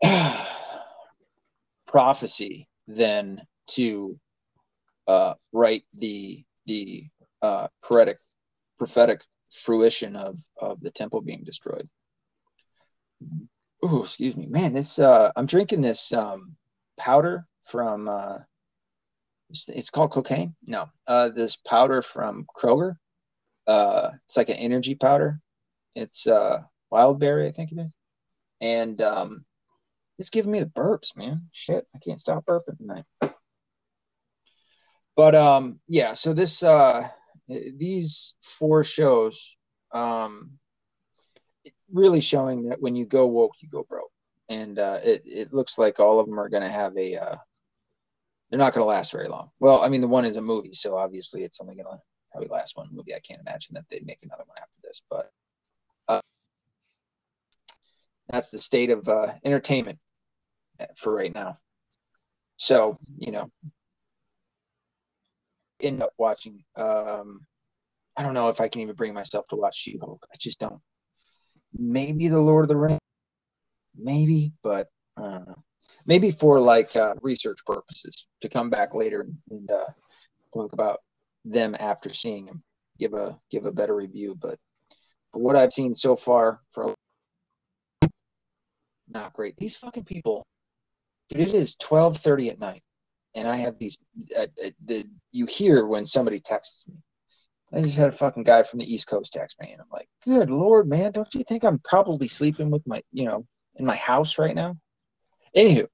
prophecy 1.88 2.68
than 2.88 3.41
to 3.68 4.20
uh, 5.08 5.34
write 5.52 5.84
the 5.98 6.44
the 6.66 7.06
uh, 7.42 7.68
prophetic 7.82 8.18
prophetic 8.78 9.22
fruition 9.64 10.16
of 10.16 10.38
of 10.58 10.80
the 10.82 10.92
temple 10.92 11.22
being 11.22 11.44
destroyed. 11.44 11.88
Oh, 13.82 14.04
excuse 14.04 14.36
me, 14.36 14.48
man. 14.48 14.74
This 14.74 15.00
uh, 15.00 15.32
I'm 15.36 15.46
drinking 15.46 15.82
this 15.82 16.12
um, 16.14 16.56
powder 16.98 17.46
from. 17.66 18.08
Uh, 18.08 18.40
it's, 19.50 19.90
called 19.90 20.12
cocaine. 20.12 20.56
No, 20.66 20.90
uh, 21.08 21.30
this 21.30 21.56
powder 21.56 22.02
from 22.02 22.46
Kroger. 22.54 22.96
Uh, 23.66 24.12
it's 24.28 24.36
like 24.36 24.50
an 24.50 24.58
energy 24.58 24.94
powder. 24.94 25.40
It's 25.96 26.28
uh, 26.28 26.64
wild 26.90 27.20
berry, 27.20 27.48
I 27.48 27.54
think 27.54 27.72
it 27.72 27.80
is, 27.80 27.92
and 28.60 29.02
um, 29.02 29.46
it's 30.20 30.30
giving 30.30 30.52
me 30.52 30.60
the 30.60 30.66
burps, 30.66 31.16
man. 31.16 31.48
Shit, 31.54 31.88
I 31.96 32.00
can't 32.00 32.20
stop 32.20 32.46
burping 32.46 32.78
tonight. 32.78 33.06
But 35.18 35.35
um, 35.35 35.81
yeah. 35.88 36.14
So 36.14 36.34
this 36.34 36.64
uh, 36.64 37.10
these 37.49 38.35
four 38.60 38.84
shows 38.84 39.56
um 39.94 40.52
really 41.91 42.19
showing 42.19 42.68
that 42.69 42.81
when 42.81 42.95
you 42.95 43.06
go 43.06 43.27
woke 43.27 43.53
you 43.61 43.69
go 43.69 43.84
broke. 43.84 44.11
And 44.49 44.80
uh 44.80 44.99
it, 45.03 45.22
it 45.26 45.53
looks 45.53 45.77
like 45.77 45.99
all 45.99 46.19
of 46.19 46.27
them 46.27 46.39
are 46.39 46.49
going 46.49 46.64
to 46.64 46.69
have 46.69 46.95
a 46.98 47.15
uh 47.15 47.35
they're 48.49 48.60
not 48.60 48.73
going 48.73 48.84
to 48.84 48.88
last 48.88 49.11
very 49.11 49.27
long. 49.30 49.49
Well 49.60 49.81
i 49.81 49.89
mean 49.89 50.02
the 50.02 50.07
one 50.07 50.26
is 50.26 50.35
a 50.35 50.41
movie 50.41 50.73
so 50.73 50.98
obviously 50.98 51.44
it's 51.44 51.60
only 51.61 51.76
going 51.76 51.85
to 51.85 52.02
probably 52.31 52.49
last 52.49 52.76
one 52.76 52.89
movie. 52.91 53.15
I 53.15 53.19
can't 53.19 53.41
imagine 53.41 53.73
that 53.76 53.85
they'd 53.89 54.06
make 54.06 54.19
another 54.23 54.44
one 54.45 54.57
after 54.57 54.76
this 54.84 55.02
but 55.10 55.31
uh 56.10 56.22
that's 58.30 58.49
the 58.49 58.60
state 58.60 58.89
of 58.89 59.07
uh 59.07 59.34
entertainment 59.45 59.99
for 60.98 61.15
right 61.15 61.34
now. 61.34 61.57
So 62.57 62.99
you 63.18 63.31
know 63.31 63.49
end 65.82 66.02
up 66.02 66.12
watching. 66.18 66.64
Um, 66.76 67.41
I 68.16 68.24
don't 68.24 68.34
know 68.34 68.49
if 68.49 68.60
I 68.60 68.68
can 68.68 68.82
even 68.82 68.95
bring 68.95 69.14
myself 69.14 69.48
to 69.49 69.56
watch 69.56 69.78
She-Hulk. 69.78 70.26
I 70.32 70.36
just 70.40 70.60
don't. 70.60 70.82
Maybe 71.78 72.28
the 72.28 72.40
Lord 72.40 72.66
of 72.66 72.70
the 72.70 72.78
Rings, 72.78 72.99
maybe, 73.95 74.54
but 74.64 74.88
I 75.18 75.22
don't 75.22 75.48
know. 75.48 75.64
Maybe 76.06 76.32
for 76.32 76.60
like 76.60 76.95
uh, 76.95 77.16
research 77.22 77.60
purposes 77.66 78.26
to 78.41 78.49
come 78.49 78.70
back 78.70 78.95
later 78.95 79.22
and, 79.22 79.38
and 79.52 79.72
uh, 79.72 79.86
talk 80.54 80.74
about 80.74 81.02
them 81.45 81.76
after 81.80 82.14
seeing 82.14 82.45
them, 82.45 82.64
give 82.98 83.14
a 83.14 83.38
give 83.52 83.66
a 83.66 83.72
better 83.72 83.95
review. 83.95 84.36
But 84.41 84.58
for 85.32 85.40
what 85.40 85.56
I've 85.56 85.74
seen 85.74 85.94
so 85.94 86.16
far, 86.16 86.62
for 86.72 86.95
not 89.10 89.34
great. 89.34 89.56
These 89.58 89.78
fucking 89.78 90.06
people, 90.06 90.45
dude. 91.30 91.49
It 91.49 91.56
is 91.56 91.76
twelve 91.76 92.18
thirty 92.18 92.49
at 92.49 92.60
night 92.60 92.84
and 93.38 93.48
I 93.48 93.58
have 93.58 93.78
these 93.78 93.98
uh, 94.36 94.48
uh, 94.64 94.70
the 94.86 95.06
you 95.32 95.46
hear 95.46 95.86
when 95.86 96.06
somebody 96.06 96.40
texts 96.40 96.86
me, 96.88 96.96
I 97.72 97.84
just 97.84 97.96
had 97.96 98.10
a 98.10 98.18
fucking 98.18 98.44
guy 98.44 98.64
from 98.64 98.80
the 98.80 98.94
East 98.94 99.08
Coast 99.08 99.32
text 99.32 99.58
me, 99.62 99.72
and 99.72 99.80
I'm 99.80 99.88
like, 99.92 100.10
"Good 100.26 100.50
lord, 100.50 100.90
man! 100.90 101.12
Don't 101.12 101.34
you 101.36 101.44
think 101.44 101.64
I'm 101.64 101.80
probably 101.80 102.28
sleeping 102.28 102.72
with 102.72 102.86
my, 102.88 103.02
you 103.12 103.26
know, 103.26 103.46
in 103.76 103.86
my 103.86 103.96
house 103.96 104.40
right 104.40 104.56
now?" 104.56 104.76
Anywho, 105.56 105.88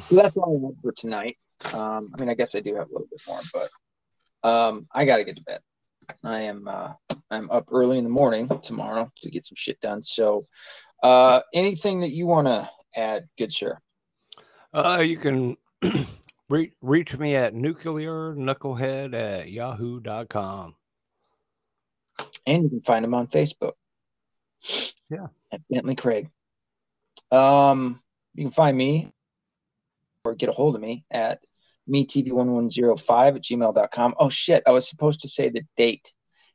so 0.00 0.14
that's 0.14 0.36
all 0.36 0.62
I 0.62 0.66
have 0.68 0.80
for 0.80 0.92
tonight. 0.92 1.36
Um, 1.72 2.12
I 2.14 2.20
mean, 2.20 2.30
I 2.30 2.34
guess 2.34 2.54
I 2.54 2.60
do 2.60 2.76
have 2.76 2.88
a 2.88 2.92
little 2.92 3.08
bit 3.10 3.20
more, 3.26 3.40
but 3.52 4.48
um, 4.48 4.86
I 4.94 5.04
got 5.04 5.16
to 5.16 5.24
get 5.24 5.36
to 5.36 5.42
bed. 5.42 5.60
I 6.22 6.42
am 6.42 6.68
uh, 6.68 6.92
I'm 7.32 7.50
up 7.50 7.66
early 7.72 7.98
in 7.98 8.04
the 8.04 8.10
morning 8.10 8.48
tomorrow 8.62 9.10
to 9.22 9.30
get 9.30 9.44
some 9.44 9.56
shit 9.56 9.80
done. 9.80 10.02
So, 10.02 10.46
uh, 11.02 11.40
anything 11.52 12.00
that 12.00 12.10
you 12.10 12.26
want 12.26 12.46
to 12.46 12.70
add, 12.94 13.28
good 13.36 13.52
sir? 13.52 13.76
Uh, 14.72 15.02
you 15.04 15.16
can 15.16 15.56
reach, 16.48 16.72
reach 16.80 17.16
me 17.16 17.36
at 17.36 17.54
nuclear 17.54 18.34
knucklehead 18.34 19.14
at 19.14 19.50
yahoo.com. 19.50 20.74
And 22.46 22.64
you 22.64 22.68
can 22.68 22.82
find 22.82 23.04
him 23.04 23.14
on 23.14 23.28
Facebook. 23.28 23.72
Yeah. 25.08 25.26
At 25.52 25.62
Bentley 25.70 25.96
Craig. 25.96 26.30
Um, 27.30 28.00
you 28.34 28.44
can 28.44 28.52
find 28.52 28.76
me 28.76 29.12
or 30.24 30.34
get 30.34 30.48
a 30.48 30.52
hold 30.52 30.74
of 30.74 30.80
me 30.80 31.04
at 31.10 31.40
metv1105 31.88 33.36
at 33.36 33.42
gmail.com. 33.42 34.14
Oh 34.18 34.28
shit, 34.28 34.62
I 34.66 34.70
was 34.70 34.88
supposed 34.88 35.22
to 35.22 35.28
say 35.28 35.48
the 35.48 35.62
date 35.76 36.12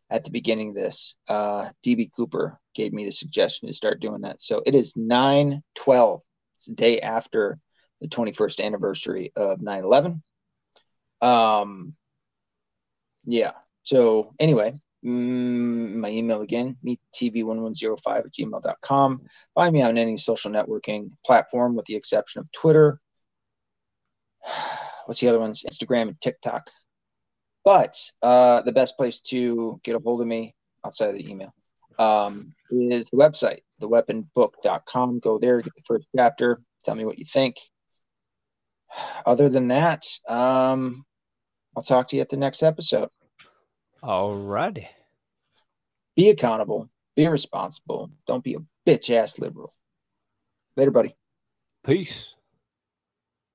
at 0.09 0.23
the 0.23 0.31
beginning 0.31 0.69
of 0.69 0.75
this. 0.75 1.15
Uh, 1.27 1.69
DB 1.85 2.09
Cooper 2.15 2.59
gave 2.75 2.93
me 2.93 3.05
the 3.05 3.11
suggestion 3.11 3.67
to 3.67 3.73
start 3.73 3.99
doing 3.99 4.21
that. 4.21 4.41
So 4.41 4.61
it 4.65 4.75
is 4.75 4.95
9 4.95 5.61
12. 5.75 6.21
It's 6.57 6.67
the 6.67 6.73
day 6.73 7.01
after 7.01 7.59
the 8.01 8.07
21st 8.07 8.63
anniversary 8.63 9.31
of 9.35 9.61
9 9.61 9.83
11. 9.83 10.23
Um, 11.21 11.95
yeah. 13.25 13.51
So 13.83 14.33
anyway, 14.39 14.79
mm, 15.03 15.95
my 15.95 16.09
email 16.09 16.41
again, 16.41 16.77
metv1105 16.85 18.17
at 18.17 18.33
gmail.com. 18.33 19.21
Find 19.53 19.73
me 19.73 19.81
on 19.81 19.97
any 19.97 20.17
social 20.17 20.51
networking 20.51 21.11
platform 21.25 21.75
with 21.75 21.85
the 21.85 21.95
exception 21.95 22.41
of 22.41 22.51
Twitter. 22.51 22.99
What's 25.05 25.19
the 25.19 25.27
other 25.27 25.39
ones? 25.39 25.63
Instagram 25.69 26.09
and 26.09 26.21
TikTok. 26.21 26.69
But 27.63 27.99
uh, 28.21 28.61
the 28.61 28.71
best 28.71 28.95
place 28.97 29.21
to 29.21 29.79
get 29.83 29.95
a 29.95 29.99
hold 29.99 30.21
of 30.21 30.27
me 30.27 30.55
outside 30.85 31.09
of 31.09 31.15
the 31.15 31.27
email 31.27 31.53
um, 31.97 32.53
is 32.69 33.09
the 33.09 33.17
website, 33.17 33.61
theweaponbook.com. 33.81 35.19
Go 35.19 35.39
there, 35.39 35.61
get 35.61 35.73
the 35.75 35.81
first 35.85 36.05
chapter, 36.15 36.61
tell 36.83 36.95
me 36.95 37.05
what 37.05 37.17
you 37.17 37.25
think. 37.25 37.55
Other 39.25 39.49
than 39.49 39.67
that, 39.69 40.05
um, 40.27 41.05
I'll 41.75 41.83
talk 41.83 42.09
to 42.09 42.15
you 42.15 42.21
at 42.21 42.29
the 42.29 42.37
next 42.37 42.63
episode. 42.63 43.09
All 44.01 44.35
righty. 44.35 44.87
Be 46.15 46.29
accountable, 46.29 46.89
be 47.15 47.27
responsible. 47.27 48.09
Don't 48.27 48.43
be 48.43 48.55
a 48.55 48.89
bitch 48.89 49.09
ass 49.09 49.39
liberal. 49.39 49.73
Later, 50.77 50.91
buddy. 50.91 51.15
Peace. 51.83 52.34